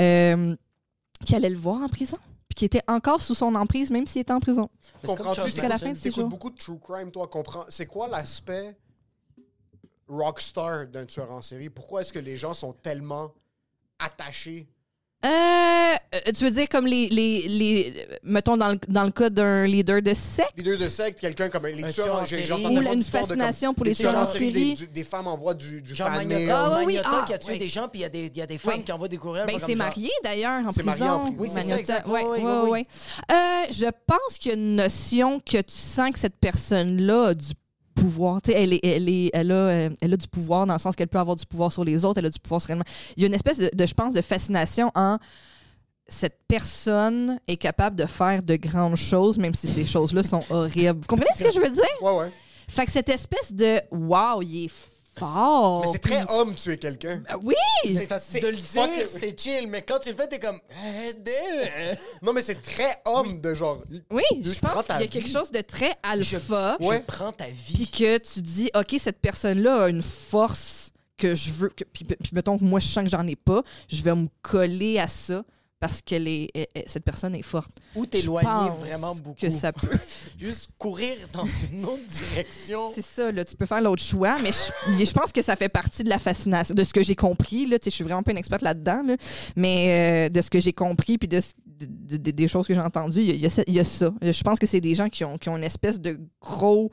euh, 0.00 0.54
qui 1.24 1.34
allaient 1.34 1.50
le 1.50 1.56
voir 1.58 1.82
en 1.82 1.88
prison. 1.88 2.18
Qui 2.56 2.64
étaient 2.64 2.82
encore 2.88 3.20
sous 3.20 3.34
son 3.34 3.54
emprise, 3.54 3.90
même 3.90 4.06
s'il 4.06 4.22
était 4.22 4.32
en 4.32 4.40
prison. 4.40 4.68
Comprends-tu? 5.06 5.42
Jusqu'à 5.42 5.68
la 5.68 5.78
fin 5.78 5.92
de 5.92 5.96
ses 5.96 6.10
jours. 6.10 6.28
beaucoup 6.28 6.50
de 6.50 6.56
true 6.56 6.80
crime, 6.80 7.12
toi, 7.12 7.28
comprends? 7.28 7.66
C'est 7.68 7.86
quoi 7.86 8.08
l'aspect 8.08 8.76
rockstar 10.08 10.86
d'un 10.86 11.04
tueur 11.06 11.30
en 11.30 11.42
série? 11.42 11.68
Pourquoi 11.70 12.00
est-ce 12.00 12.12
que 12.12 12.18
les 12.18 12.36
gens 12.36 12.54
sont 12.54 12.72
tellement 12.72 13.32
attachés? 13.98 14.68
Euh, 15.26 15.96
tu 16.36 16.44
veux 16.44 16.50
dire 16.50 16.68
comme 16.68 16.86
les, 16.86 17.08
les, 17.08 17.48
les 17.48 18.06
mettons 18.22 18.56
dans 18.56 18.70
le, 18.70 18.78
dans 18.88 19.04
le 19.04 19.10
cas 19.10 19.28
d'un 19.28 19.64
leader 19.64 20.00
de 20.00 20.14
secte? 20.14 20.52
Leader 20.56 20.78
de 20.78 20.88
secte, 20.88 21.20
quelqu'un 21.20 21.48
comme 21.48 21.66
les 21.66 21.84
Un 21.84 21.90
tueurs 21.90 22.06
tueur 22.06 22.22
en 22.22 22.26
série. 22.26 22.52
Ou 22.52 22.56
une 22.92 22.96
d'histoires 22.96 23.22
de 23.24 23.28
comme 23.28 23.38
fascination 23.38 23.74
pour 23.74 23.84
les 23.84 23.94
tueurs 23.94 24.16
en 24.16 24.26
série. 24.26 24.74
Des, 24.92 25.04
femmes 25.04 25.26
envoient 25.26 25.54
du, 25.54 25.82
du 25.82 25.94
Genre 25.94 26.10
Magnota. 26.10 26.64
Ah, 26.66 26.82
oui, 26.84 26.98
ah, 27.04 27.24
qui 27.26 27.34
a 27.34 27.38
tué 27.38 27.52
oui. 27.54 27.58
des 27.58 27.68
gens, 27.68 27.88
puis 27.88 28.00
il 28.00 28.02
y 28.02 28.06
a 28.06 28.08
des, 28.08 28.26
il 28.26 28.36
y 28.36 28.42
a 28.42 28.46
des 28.46 28.58
femmes 28.58 28.74
Oui. 28.78 28.84
qui 28.84 28.92
envoient 28.92 29.08
des 29.08 29.16
courriels. 29.16 29.46
Ben, 29.46 29.58
c'est 29.58 29.74
marié 29.74 30.10
d'ailleurs 30.22 30.64
en 30.66 30.72
C'est 30.72 30.84
marié 30.84 31.00
prison. 31.00 31.20
en 31.20 31.32
prison. 31.32 31.60
Oui, 32.06 32.20
Oui, 32.24 32.68
oui. 32.70 32.86
Euh, 33.32 33.34
je 33.70 33.86
pense 34.06 34.38
qu'il 34.38 34.52
y 34.52 34.54
a 34.54 34.58
une 34.58 34.76
notion 34.76 35.40
que 35.40 35.58
tu 35.58 35.76
sens 35.76 36.12
que 36.12 36.18
cette 36.18 36.38
personne-là 36.40 37.28
a 37.28 37.34
du 37.34 37.52
pouvoir. 37.96 38.40
Tu 38.42 38.52
sais, 38.52 38.62
elle, 38.62 38.72
est, 38.72 38.80
elle, 38.84 39.08
est, 39.08 39.30
elle, 39.32 39.50
a, 39.50 39.54
euh, 39.54 39.90
elle 40.00 40.12
a 40.12 40.16
du 40.16 40.28
pouvoir 40.28 40.66
dans 40.66 40.74
le 40.74 40.78
sens 40.78 40.94
qu'elle 40.94 41.08
peut 41.08 41.18
avoir 41.18 41.36
du 41.36 41.46
pouvoir 41.46 41.72
sur 41.72 41.84
les 41.84 42.04
autres, 42.04 42.18
elle 42.18 42.26
a 42.26 42.30
du 42.30 42.38
pouvoir 42.38 42.60
sur 42.60 42.70
elle-même. 42.70 42.84
Il 43.16 43.22
y 43.22 43.24
a 43.24 43.28
une 43.28 43.34
espèce 43.34 43.58
de, 43.58 43.70
de, 43.72 43.86
je 43.86 43.94
pense, 43.94 44.12
de 44.12 44.20
fascination 44.22 44.92
en 44.94 45.18
cette 46.08 46.38
personne 46.46 47.40
est 47.48 47.56
capable 47.56 47.96
de 47.96 48.06
faire 48.06 48.42
de 48.42 48.54
grandes 48.56 48.96
choses, 48.96 49.38
même 49.38 49.54
si 49.54 49.66
ces 49.66 49.84
choses-là 49.84 50.22
sont 50.22 50.42
horribles. 50.50 51.00
Vous 51.00 51.06
comprenez 51.08 51.30
ce 51.36 51.42
que 51.42 51.52
je 51.52 51.58
veux 51.58 51.70
dire? 51.70 51.82
Ouais, 52.00 52.16
ouais. 52.16 52.32
Fait 52.68 52.86
que 52.86 52.92
cette 52.92 53.08
espèce 53.08 53.52
de 53.52 53.80
wow, 53.90 54.42
il 54.42 54.66
est 54.66 54.95
fort. 55.18 55.80
Mais 55.84 55.92
c'est 55.92 55.98
très 55.98 56.24
puis- 56.24 56.34
homme 56.34 56.54
tuer 56.54 56.78
quelqu'un. 56.78 57.22
Ah 57.28 57.36
Oui! 57.42 57.54
C'est 57.84 58.06
facile 58.06 58.42
de 58.42 58.48
le 58.48 58.56
fuck 58.56 58.88
dire, 58.90 59.00
it. 59.04 59.08
c'est 59.20 59.40
chill, 59.40 59.66
mais 59.68 59.82
quand 59.82 59.98
tu 59.98 60.10
le 60.10 60.14
fais, 60.16 60.26
t'es 60.28 60.38
comme. 60.38 60.58
Eh, 60.70 61.12
damn. 61.14 61.96
Non, 62.22 62.32
mais 62.32 62.42
c'est 62.42 62.60
très 62.60 63.00
homme 63.04 63.40
de 63.40 63.54
genre. 63.54 63.82
Oui, 64.10 64.22
Je 64.40 64.50
je 64.52 64.58
prends 64.60 64.74
pense 64.74 64.86
ta 64.86 64.94
qu'il 64.98 65.02
y 65.06 65.08
a 65.08 65.10
vie. 65.10 65.18
quelque 65.20 65.30
chose 65.32 65.50
de 65.50 65.60
très 65.60 65.94
alpha. 66.02 66.76
Ouais. 66.80 66.96
Je 67.08 67.14
prends 67.14 67.32
ta 67.32 67.44
Puis 67.44 67.54
vie. 67.74 67.90
que 67.90 68.18
tu 68.18 68.42
dis, 68.42 68.70
OK, 68.74 68.96
cette 69.00 69.20
personne-là 69.20 69.84
a 69.84 69.88
une 69.88 70.02
force 70.02 70.92
que 71.16 71.34
je 71.34 71.50
veux. 71.52 71.68
que- 71.70 71.84
puis, 71.84 72.04
puis 72.04 72.30
mettons 72.32 72.58
que 72.58 72.64
moi, 72.64 72.78
je 72.80 72.86
sens 72.88 73.04
que 73.04 73.10
j'en 73.10 73.26
ai 73.26 73.36
pas, 73.36 73.62
je 73.88 74.02
vais 74.02 74.14
me 74.14 74.28
coller 74.42 74.98
à 74.98 75.08
ça 75.08 75.42
parce 75.78 76.00
que 76.00 76.16
cette 76.86 77.04
personne 77.04 77.34
est 77.34 77.42
forte. 77.42 77.76
Ou 77.94 78.04
Je 78.04 78.08
t'éloigner 78.08 78.48
pense 78.48 78.78
vraiment 78.80 79.14
beaucoup. 79.14 79.38
Que 79.40 79.50
ça 79.50 79.72
peut. 79.72 79.98
Juste 80.38 80.70
courir 80.78 81.16
dans 81.32 81.44
une 81.70 81.84
autre 81.84 82.02
direction. 82.08 82.90
C'est 82.94 83.04
ça, 83.04 83.30
là, 83.30 83.44
tu 83.44 83.56
peux 83.56 83.66
faire 83.66 83.80
l'autre 83.80 84.02
choix, 84.02 84.36
mais 84.42 84.50
je, 84.52 85.04
je 85.04 85.12
pense 85.12 85.32
que 85.32 85.42
ça 85.42 85.54
fait 85.56 85.68
partie 85.68 86.02
de 86.02 86.08
la 86.08 86.18
fascination, 86.18 86.74
de 86.74 86.82
ce 86.84 86.92
que 86.92 87.02
j'ai 87.02 87.14
compris. 87.14 87.66
Là, 87.66 87.76
je 87.84 87.90
suis 87.90 88.04
vraiment 88.04 88.22
pas 88.22 88.30
une 88.32 88.38
experte 88.38 88.62
là-dedans, 88.62 89.02
là, 89.06 89.16
mais 89.54 90.26
euh, 90.26 90.28
de 90.30 90.40
ce 90.40 90.48
que 90.50 90.60
j'ai 90.60 90.72
compris 90.72 91.18
puis 91.18 91.28
de, 91.28 91.40
ce- 91.40 91.52
de- 91.66 92.16
de- 92.16 92.30
des 92.30 92.48
choses 92.48 92.66
que 92.66 92.72
j'ai 92.74 92.80
entendues, 92.80 93.20
il 93.22 93.34
y, 93.36 93.72
y 93.72 93.78
a 93.80 93.84
ça. 93.84 94.10
Je 94.22 94.42
pense 94.42 94.58
que 94.58 94.66
c'est 94.66 94.80
des 94.80 94.94
gens 94.94 95.08
qui 95.10 95.24
ont, 95.24 95.36
qui 95.36 95.48
ont 95.50 95.56
une 95.58 95.64
espèce 95.64 96.00
de 96.00 96.18
gros. 96.40 96.90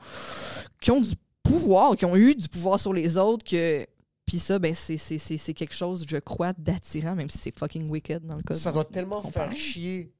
qui 0.80 0.90
ont 0.90 1.00
du 1.00 1.14
pouvoir, 1.42 1.96
qui 1.96 2.04
ont 2.04 2.16
eu 2.16 2.34
du 2.34 2.48
pouvoir 2.48 2.78
sur 2.78 2.92
les 2.92 3.16
autres, 3.16 3.44
que. 3.44 3.86
Puis 4.26 4.38
ça, 4.38 4.58
ben, 4.58 4.74
c'est- 4.74 4.96
c'est 4.96 5.18
c'est- 5.18 5.36
c'est 5.36 5.52
quelque 5.54 5.74
chose, 5.74 6.04
je 6.08 6.16
crois, 6.16 6.52
d'attirant, 6.56 7.14
même 7.14 7.28
si 7.28 7.38
c'est 7.38 7.58
fucking 7.58 7.88
wicked 7.90 8.24
dans 8.26 8.36
le 8.36 8.42
cas 8.42 8.54
Ça 8.54 8.72
doit 8.72 8.84
tellement 8.84 9.20
faire 9.22 9.52
chier. 9.54 10.12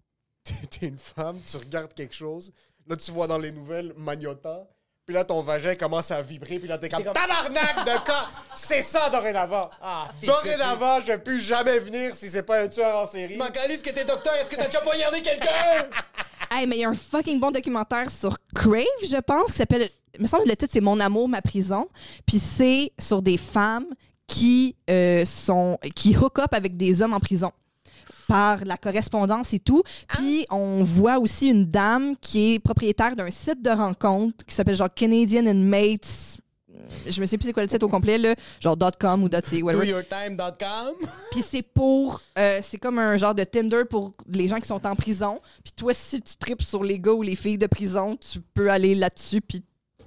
T'es 0.70 0.86
une 0.88 0.98
femme, 0.98 1.38
tu 1.50 1.56
regardes 1.56 1.94
quelque 1.94 2.14
chose, 2.14 2.52
là 2.86 2.96
tu 2.96 3.10
vois 3.12 3.26
dans 3.26 3.38
les 3.38 3.50
nouvelles 3.50 3.94
Magnota, 3.96 4.68
puis 5.06 5.14
là 5.14 5.24
ton 5.24 5.40
vagin 5.40 5.74
commence 5.74 6.10
à 6.10 6.20
vibrer, 6.20 6.58
puis 6.58 6.68
là 6.68 6.76
t'es 6.76 6.90
comme, 6.90 7.02
comme- 7.02 7.14
tabarnak 7.14 7.86
de 7.86 8.04
cas! 8.06 8.28
C'est 8.54 8.82
ça 8.82 9.08
dorénavant! 9.08 9.70
Ah, 9.80 10.08
Dorénavant, 10.22 11.00
je 11.00 11.12
ne 11.12 11.16
peux 11.16 11.38
jamais 11.38 11.78
venir 11.78 12.14
si 12.14 12.28
c'est 12.28 12.42
pas 12.42 12.60
un 12.62 12.68
tueur 12.68 12.94
en 12.94 13.06
série. 13.10 13.38
Macalis, 13.38 13.80
que 13.80 13.88
t'es 13.90 14.04
docteur, 14.04 14.34
est-ce 14.34 14.50
que 14.50 14.56
t'as 14.56 14.66
déjà 14.66 14.80
poignardé 14.82 15.22
quelqu'un? 15.22 15.48
Hey, 16.56 16.68
mais 16.68 16.76
il 16.76 16.80
y 16.82 16.84
a 16.84 16.88
un 16.88 16.94
fucking 16.94 17.40
bon 17.40 17.50
documentaire 17.50 18.08
sur 18.08 18.36
Crave, 18.54 18.84
je 19.02 19.20
pense, 19.20 19.46
qui 19.46 19.52
s'appelle. 19.54 19.88
Il 20.14 20.22
me 20.22 20.28
semble 20.28 20.44
que 20.44 20.50
le 20.50 20.54
titre, 20.54 20.70
c'est 20.72 20.80
Mon 20.80 21.00
amour, 21.00 21.28
ma 21.28 21.42
prison. 21.42 21.88
Puis 22.24 22.38
c'est 22.38 22.92
sur 22.96 23.22
des 23.22 23.38
femmes 23.38 23.86
qui 24.28 24.76
euh, 24.88 25.24
sont. 25.24 25.78
qui 25.96 26.16
hook 26.16 26.38
up 26.38 26.52
avec 26.54 26.76
des 26.76 27.02
hommes 27.02 27.12
en 27.12 27.18
prison 27.18 27.50
par 28.28 28.64
la 28.64 28.76
correspondance 28.76 29.52
et 29.52 29.58
tout. 29.58 29.82
Puis 30.06 30.46
on 30.48 30.84
voit 30.84 31.18
aussi 31.18 31.48
une 31.48 31.66
dame 31.66 32.14
qui 32.20 32.54
est 32.54 32.58
propriétaire 32.60 33.16
d'un 33.16 33.32
site 33.32 33.60
de 33.60 33.70
rencontre 33.70 34.46
qui 34.46 34.54
s'appelle 34.54 34.76
genre 34.76 34.94
Canadian 34.94 35.46
Inmates. 35.46 36.38
Je 37.06 37.20
me 37.20 37.26
sais 37.26 37.36
plus 37.36 37.46
c'est 37.46 37.52
quoi 37.52 37.62
le 37.62 37.68
site 37.68 37.82
au 37.82 37.88
complet, 37.88 38.18
là. 38.18 38.34
Genre 38.60 38.76
.com 38.98 39.24
ou 39.24 39.28
.ca, 39.30 39.40
whatever. 39.62 39.86
DoYourTime.com. 39.86 40.94
Puis 41.32 41.42
c'est 41.42 41.62
pour. 41.62 42.20
euh, 42.38 42.60
c'est 42.62 42.78
comme 42.78 42.98
un 42.98 43.16
genre 43.16 43.34
de 43.34 43.44
Tinder 43.44 43.84
pour 43.88 44.12
les 44.28 44.48
gens 44.48 44.60
qui 44.60 44.66
sont 44.66 44.86
en 44.86 44.94
prison. 44.94 45.40
Puis 45.62 45.72
toi, 45.76 45.92
si 45.94 46.20
tu 46.20 46.36
tripes 46.36 46.62
sur 46.62 46.82
les 46.84 46.98
gars 46.98 47.12
ou 47.12 47.22
les 47.22 47.36
filles 47.36 47.58
de 47.58 47.66
prison, 47.66 48.16
tu 48.16 48.40
peux 48.40 48.70
aller 48.70 48.94
là-dessus 48.94 49.40
puis 49.40 49.64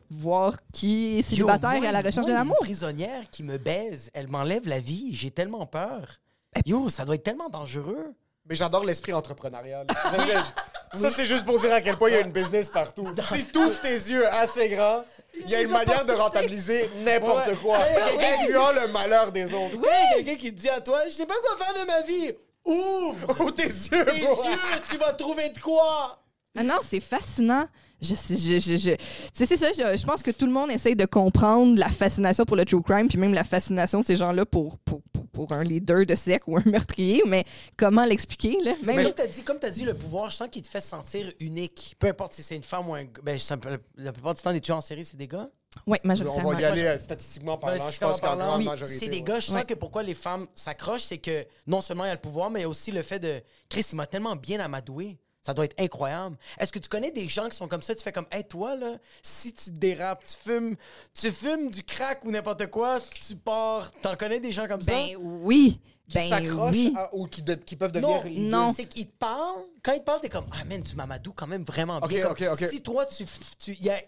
voir 0.10 0.56
qui 0.72 1.18
est 1.18 1.22
célibataire 1.22 1.84
et 1.84 1.88
à 1.88 1.92
la 1.92 2.00
recherche 2.02 2.26
moi, 2.26 2.30
de 2.30 2.34
l'amour. 2.34 2.56
Une 2.62 2.66
prisonnière 2.66 3.30
qui 3.30 3.44
me 3.44 3.58
baise, 3.58 4.10
elle 4.14 4.28
m'enlève 4.28 4.68
la 4.68 4.80
vie. 4.80 5.14
J'ai 5.14 5.32
tellement 5.32 5.66
peur. 5.66 6.20
Yo, 6.66 6.90
ça 6.90 7.06
doit 7.06 7.16
être 7.16 7.24
tellement 7.24 7.50
dangereux. 7.50 8.14
Mais 8.50 8.56
j'adore 8.56 8.86
l'esprit 8.86 9.12
entrepreneurial. 9.14 9.86
Ça, 10.94 11.12
c'est 11.12 11.26
juste 11.26 11.44
pour 11.44 11.60
dire 11.60 11.74
à 11.74 11.82
quel 11.82 11.98
point 11.98 12.10
il 12.10 12.14
y 12.14 12.16
a 12.16 12.22
une 12.22 12.32
business 12.32 12.70
partout. 12.70 13.06
Si 13.34 13.46
tu 13.46 13.58
ouvres 13.60 13.80
tes 13.82 13.90
yeux 13.90 14.26
assez 14.28 14.70
grands, 14.70 15.04
il 15.46 15.50
y 15.52 15.56
a 15.56 15.62
une 15.62 15.70
manière 15.72 16.06
de 16.06 16.12
rentabiliser 16.14 16.90
n'importe 17.04 17.48
Ouais. 17.48 17.56
quoi, 17.62 17.78
Ouais, 17.78 18.18
ouais. 18.18 18.34
incluant 18.42 18.72
le 18.74 18.92
malheur 18.92 19.32
des 19.32 19.46
autres. 19.46 19.76
Oui, 19.78 20.16
quelqu'un 20.16 20.36
qui 20.36 20.54
te 20.54 20.60
dit 20.60 20.70
à 20.70 20.82
toi, 20.82 21.00
je 21.06 21.12
sais 21.12 21.26
pas 21.26 21.36
quoi 21.46 21.66
faire 21.66 21.74
de 21.82 21.88
ma 21.88 22.02
vie. 22.02 22.32
Ouvre 22.66 23.30
Ouvre 23.30 23.52
tes 23.52 23.64
yeux, 23.64 24.06
tes 24.06 24.22
bro. 24.22 24.44
yeux, 24.44 24.58
tu 24.90 24.98
vas 24.98 25.14
trouver 25.14 25.50
de 25.50 25.60
quoi. 25.60 26.22
Ah 26.58 26.64
non, 26.64 26.76
c'est 26.82 27.00
fascinant. 27.00 27.66
Je, 28.02 28.14
je, 28.14 28.60
je, 28.60 28.78
je- 28.78 28.96
c'est 29.34 29.56
ça, 29.58 29.68
je, 29.72 29.98
je 29.98 30.06
pense 30.06 30.22
que 30.22 30.32
tout 30.32 30.46
le 30.46 30.52
monde 30.52 30.70
essaye 30.70 30.96
de 30.96 31.06
comprendre 31.06 31.80
la 31.80 31.90
fascination 31.90 32.46
pour 32.46 32.56
le 32.58 32.66
true 32.66 32.82
crime, 32.84 33.08
puis 33.08 33.18
même 33.18 33.34
la 33.34 33.44
fascination 33.44 34.02
de 34.02 34.06
ces 34.06 34.16
gens-là 34.18 34.46
pour, 34.46 34.78
pour, 34.80 35.02
pour, 35.46 35.52
un 35.52 35.64
leader 35.64 36.06
de 36.06 36.16
secte 36.16 36.44
ou 36.48 36.58
un 36.58 36.64
meurtrier, 36.66 37.22
mais 37.28 37.44
comment 37.78 38.06
l'expliquer, 38.06 38.58
là? 38.64 38.74
Mais 38.84 39.04
comme 39.04 39.14
t'as 39.14 39.28
dit, 39.28 39.44
comme 39.44 39.60
t'as 39.60 39.70
dit, 39.70 39.86
le 39.86 39.94
pouvoir, 39.94 40.30
je 40.30 40.38
sens 40.38 40.48
qu'il 40.50 40.62
te 40.64 40.68
fait 40.68 40.82
sentir 40.82 41.32
unique. 41.40 41.96
Peu 42.00 42.08
importe 42.08 42.34
si 42.34 42.44
c'est 42.44 42.56
une 42.56 42.64
femme 42.64 42.90
ou 42.90 42.96
un 42.96 43.04
gars. 43.04 43.22
Ben, 43.24 43.38
je 43.38 43.54
la 43.98 44.12
plupart 44.12 44.34
du 44.34 44.42
temps, 44.42 44.52
les 44.52 44.62
tueurs 44.62 44.78
en 44.78 44.82
série, 44.82 45.06
c'est 45.06 45.18
des 45.18 45.28
gars. 45.28 45.50
Oui, 45.86 45.98
On 46.04 46.08
majoritairement. 46.08 46.54
va 46.54 46.62
y 46.62 46.66
aller 46.66 46.84
euh, 46.86 46.98
statistiquement 46.98 47.56
Ben, 47.56 47.68
parlant. 47.68 47.86
Je 47.86 47.92
systématiquement 47.92 48.10
pense 48.10 48.20
qu'en 48.22 48.28
parlant, 48.38 48.46
grande 48.52 48.60
oui, 48.62 48.66
majorité. 48.66 48.98
C'est 48.98 49.10
des 49.10 49.18
ouais. 49.18 49.24
gars, 49.24 49.40
je 49.40 49.46
sens 49.48 49.56
Ouais. 49.56 49.66
que 49.66 49.74
pourquoi 49.76 50.02
les 50.04 50.14
femmes 50.16 50.48
s'accrochent, 50.56 51.04
c'est 51.04 51.18
que 51.20 51.46
non 51.68 51.82
seulement 51.82 52.06
il 52.06 52.08
y 52.08 52.12
a 52.12 52.16
le 52.16 52.22
pouvoir, 52.22 52.50
mais 52.50 52.66
aussi 52.66 52.92
le 52.92 53.04
fait 53.04 53.20
de. 53.20 53.42
Chris, 53.70 53.86
il 53.92 53.96
m'a 53.96 54.08
tellement 54.08 54.36
bien 54.36 54.60
amadoué. 54.60 55.20
Ça 55.48 55.54
doit 55.54 55.64
être 55.64 55.80
incroyable. 55.82 56.36
Est-ce 56.60 56.74
que 56.74 56.80
tu 56.80 56.90
connais 56.90 57.10
des 57.10 57.30
gens 57.30 57.48
qui 57.48 57.56
sont 57.56 57.70
comme 57.70 57.82
ça? 57.82 57.96
Tu 57.96 58.04
fais 58.04 58.12
comme, 58.12 58.26
hey, 58.32 58.44
toi, 58.44 58.76
là, 58.76 58.98
si 59.24 59.54
tu 59.54 59.72
dérapes, 59.72 60.26
tu 60.26 60.34
fumes, 60.50 60.76
tu 61.14 61.32
fumes 61.32 61.70
du 61.70 61.84
crack 61.84 62.26
ou 62.26 62.32
n'importe 62.32 62.68
quoi, 62.70 63.00
tu 63.26 63.34
pars. 63.38 63.90
T'en 64.02 64.18
connais 64.18 64.42
des 64.42 64.52
gens 64.52 64.68
comme 64.68 64.82
Ben 64.84 65.12
ça? 65.14 65.18
oui. 65.18 65.80
Qui 66.10 66.16
Ben 66.16 66.28
s'accrochent 66.30 66.72
oui. 66.74 66.94
à- 66.98 67.16
ou 67.16 67.28
qui, 67.28 67.42
de- 67.44 67.54
qui 67.56 67.78
peuvent 67.78 67.94
devenir. 67.94 68.24
non. 68.50 68.74
C'est 68.76 68.84
qu'ils 68.86 69.08
te 69.08 69.16
parlent. 69.18 69.64
Quand 69.82 69.94
ils 69.94 70.00
te 70.00 70.04
parlent, 70.04 70.20
t'es 70.20 70.28
comme, 70.28 70.48
ah, 70.52 70.66
man, 70.66 70.84
tu 70.84 70.98
m'amadoues 70.98 71.32
quand 71.34 71.48
même 71.48 71.64
vraiment 71.64 72.02
bien. 72.02 72.28
Ok, 72.30 72.38
Comme, 72.40 72.48
ok, 72.54 72.62
ok. 72.62 72.70
Si 72.70 72.82
toi, 72.82 73.06
tu. 73.06 73.26
tu 73.58 73.74
y 73.80 73.90
a, 73.90 74.02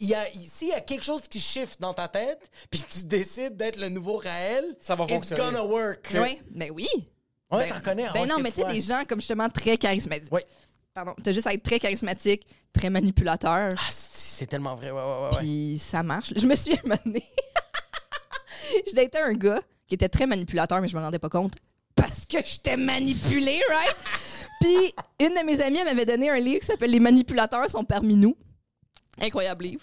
il 0.00 0.08
y 0.08 0.14
a, 0.16 0.24
s'il 0.32 0.66
y 0.68 0.72
a 0.72 0.80
quelque 0.80 1.04
chose 1.04 1.22
qui 1.28 1.38
shift 1.38 1.80
dans 1.80 1.94
ta 1.94 2.08
tête, 2.08 2.50
puis 2.70 2.82
tu 2.90 3.04
décides 3.04 3.56
d'être 3.56 3.76
le 3.78 3.88
nouveau 3.88 4.16
Raël, 4.16 4.64
Ça 4.80 4.96
va 4.96 5.04
it's 5.04 5.12
fonctionner. 5.14 5.42
gonna 5.42 5.64
work. 5.64 6.08
Oui, 6.12 6.40
ben 6.50 6.72
oui. 6.72 6.88
Ouais, 7.50 7.68
Ben- 7.68 7.74
t'en 7.74 7.80
connais. 7.82 8.04
Ben 8.14 8.22
ouais, 8.22 8.26
non, 8.26 8.36
c'est 8.38 8.42
mais 8.44 8.50
tu 8.50 8.62
sais, 8.62 8.72
des 8.72 8.80
gens 8.80 9.02
comme 9.06 9.20
justement 9.20 9.46
très 9.50 9.76
charismatiques. 9.76 10.32
Oui. 10.32 10.40
Pardon, 10.94 11.14
t'as 11.24 11.32
juste 11.32 11.46
à 11.46 11.54
être 11.54 11.62
très 11.62 11.78
charismatique, 11.78 12.46
très 12.72 12.90
manipulateur. 12.90 13.70
Ah, 13.74 13.88
c'est 13.90 14.46
tellement 14.46 14.74
vrai. 14.76 14.90
Ouais, 14.90 15.00
ouais, 15.00 15.22
ouais. 15.30 15.38
Puis 15.38 15.78
ça 15.78 16.02
marche. 16.02 16.34
Je 16.36 16.46
me 16.46 16.54
suis 16.54 16.74
amenée. 16.84 17.24
je 18.86 18.94
datais 18.94 19.20
un 19.20 19.32
gars 19.32 19.62
qui 19.88 19.94
était 19.94 20.10
très 20.10 20.26
manipulateur, 20.26 20.82
mais 20.82 20.88
je 20.88 20.96
me 20.96 21.02
rendais 21.02 21.18
pas 21.18 21.30
compte 21.30 21.54
parce 21.94 22.26
que 22.26 22.38
j'étais 22.44 22.76
manipulée, 22.76 23.62
right? 23.70 23.96
Puis 24.60 24.94
une 25.18 25.34
de 25.34 25.46
mes 25.46 25.60
amies 25.62 25.78
elle 25.78 25.86
m'avait 25.86 26.06
donné 26.06 26.28
un 26.28 26.38
livre 26.38 26.60
qui 26.60 26.66
s'appelle 26.66 26.90
Les 26.90 27.00
manipulateurs 27.00 27.70
sont 27.70 27.84
parmi 27.84 28.14
nous. 28.16 28.36
Incroyable 29.18 29.64
livre. 29.64 29.82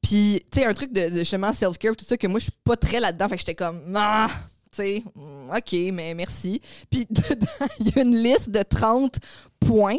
Puis, 0.00 0.42
tu 0.50 0.60
sais, 0.60 0.66
un 0.66 0.74
truc 0.74 0.92
de, 0.92 1.08
de 1.08 1.18
justement 1.18 1.52
self-care, 1.52 1.94
tout 1.94 2.04
ça, 2.04 2.16
que 2.16 2.26
moi, 2.26 2.38
je 2.38 2.44
suis 2.44 2.58
pas 2.64 2.76
très 2.76 3.00
là-dedans. 3.00 3.28
Fait 3.28 3.34
que 3.34 3.40
j'étais 3.40 3.54
comme, 3.54 3.80
ah, 3.94 4.28
sais, 4.76 5.02
mm, 5.14 5.50
OK, 5.50 5.72
mais 5.92 6.14
merci. 6.14 6.60
Puis, 6.90 7.06
dedans, 7.10 7.46
il 7.80 7.88
y 7.88 7.98
a 7.98 8.02
une 8.02 8.16
liste 8.16 8.50
de 8.50 8.62
30 8.62 9.16
points. 9.58 9.98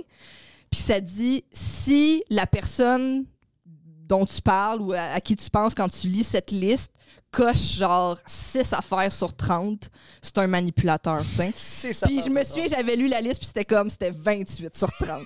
Puis, 0.70 0.82
ça 0.82 1.00
dit, 1.00 1.44
si 1.52 2.24
la 2.30 2.46
personne 2.48 3.26
dont 3.66 4.26
tu 4.26 4.42
parles 4.42 4.82
ou 4.82 4.94
à, 4.94 5.14
à 5.14 5.22
qui 5.22 5.36
tu 5.36 5.50
penses 5.50 5.74
quand 5.74 5.90
tu 5.90 6.08
lis 6.08 6.24
cette 6.24 6.52
liste 6.52 6.92
coche 7.32 7.78
genre 7.78 8.18
6 8.26 8.74
affaires 8.74 9.12
sur 9.12 9.34
30, 9.34 9.90
c'est 10.22 10.38
un 10.38 10.48
manipulateur, 10.48 11.22
tu 11.22 11.36
sais. 11.36 11.52
C'est 11.56 11.94
ça. 11.94 12.08
Puis 12.08 12.22
je 12.22 12.30
me 12.30 12.44
souviens, 12.44 12.68
j'avais 12.68 12.96
lu 12.96 13.08
la 13.08 13.22
liste, 13.22 13.40
puis 13.40 13.48
c'était 13.48 13.66
comme, 13.66 13.90
c'était 13.90 14.12
28 14.12 14.78
sur 14.78 14.92
30. 14.92 15.26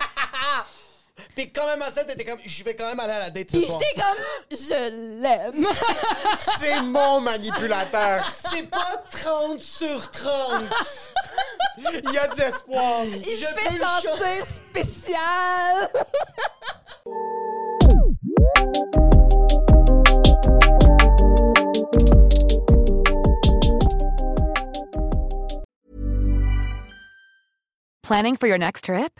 Puis 1.35 1.51
quand 1.51 1.65
même 1.65 1.81
à 1.81 1.91
ça, 1.91 2.03
t'étais 2.03 2.25
comme, 2.25 2.39
je 2.45 2.63
vais 2.63 2.75
quand 2.75 2.87
même 2.87 2.99
aller 2.99 3.13
à 3.13 3.19
la 3.19 3.29
date 3.29 3.49
ce 3.51 3.57
Puis 3.57 3.65
soir. 3.65 3.79
j'étais 3.79 4.01
comme, 4.01 4.57
je 4.57 5.21
l'aime. 5.21 5.65
C'est 6.59 6.81
mon 6.81 7.21
manipulateur. 7.21 8.29
C'est 8.51 8.69
pas 8.69 9.03
30 9.11 9.59
sur 9.59 10.11
30. 10.11 10.63
Il 11.77 12.11
y 12.13 12.17
a 12.17 12.27
de 12.27 12.35
l'espoir. 12.37 13.03
Il 13.05 13.37
Je 13.37 13.45
me 13.45 13.53
peux 13.53 13.61
fait 13.61 13.77
le 13.77 13.79
sentir 13.79 14.45
spécial. 14.45 15.89
Planning 28.03 28.35
for 28.37 28.47
your 28.47 28.57
next 28.57 28.85
trip? 28.85 29.19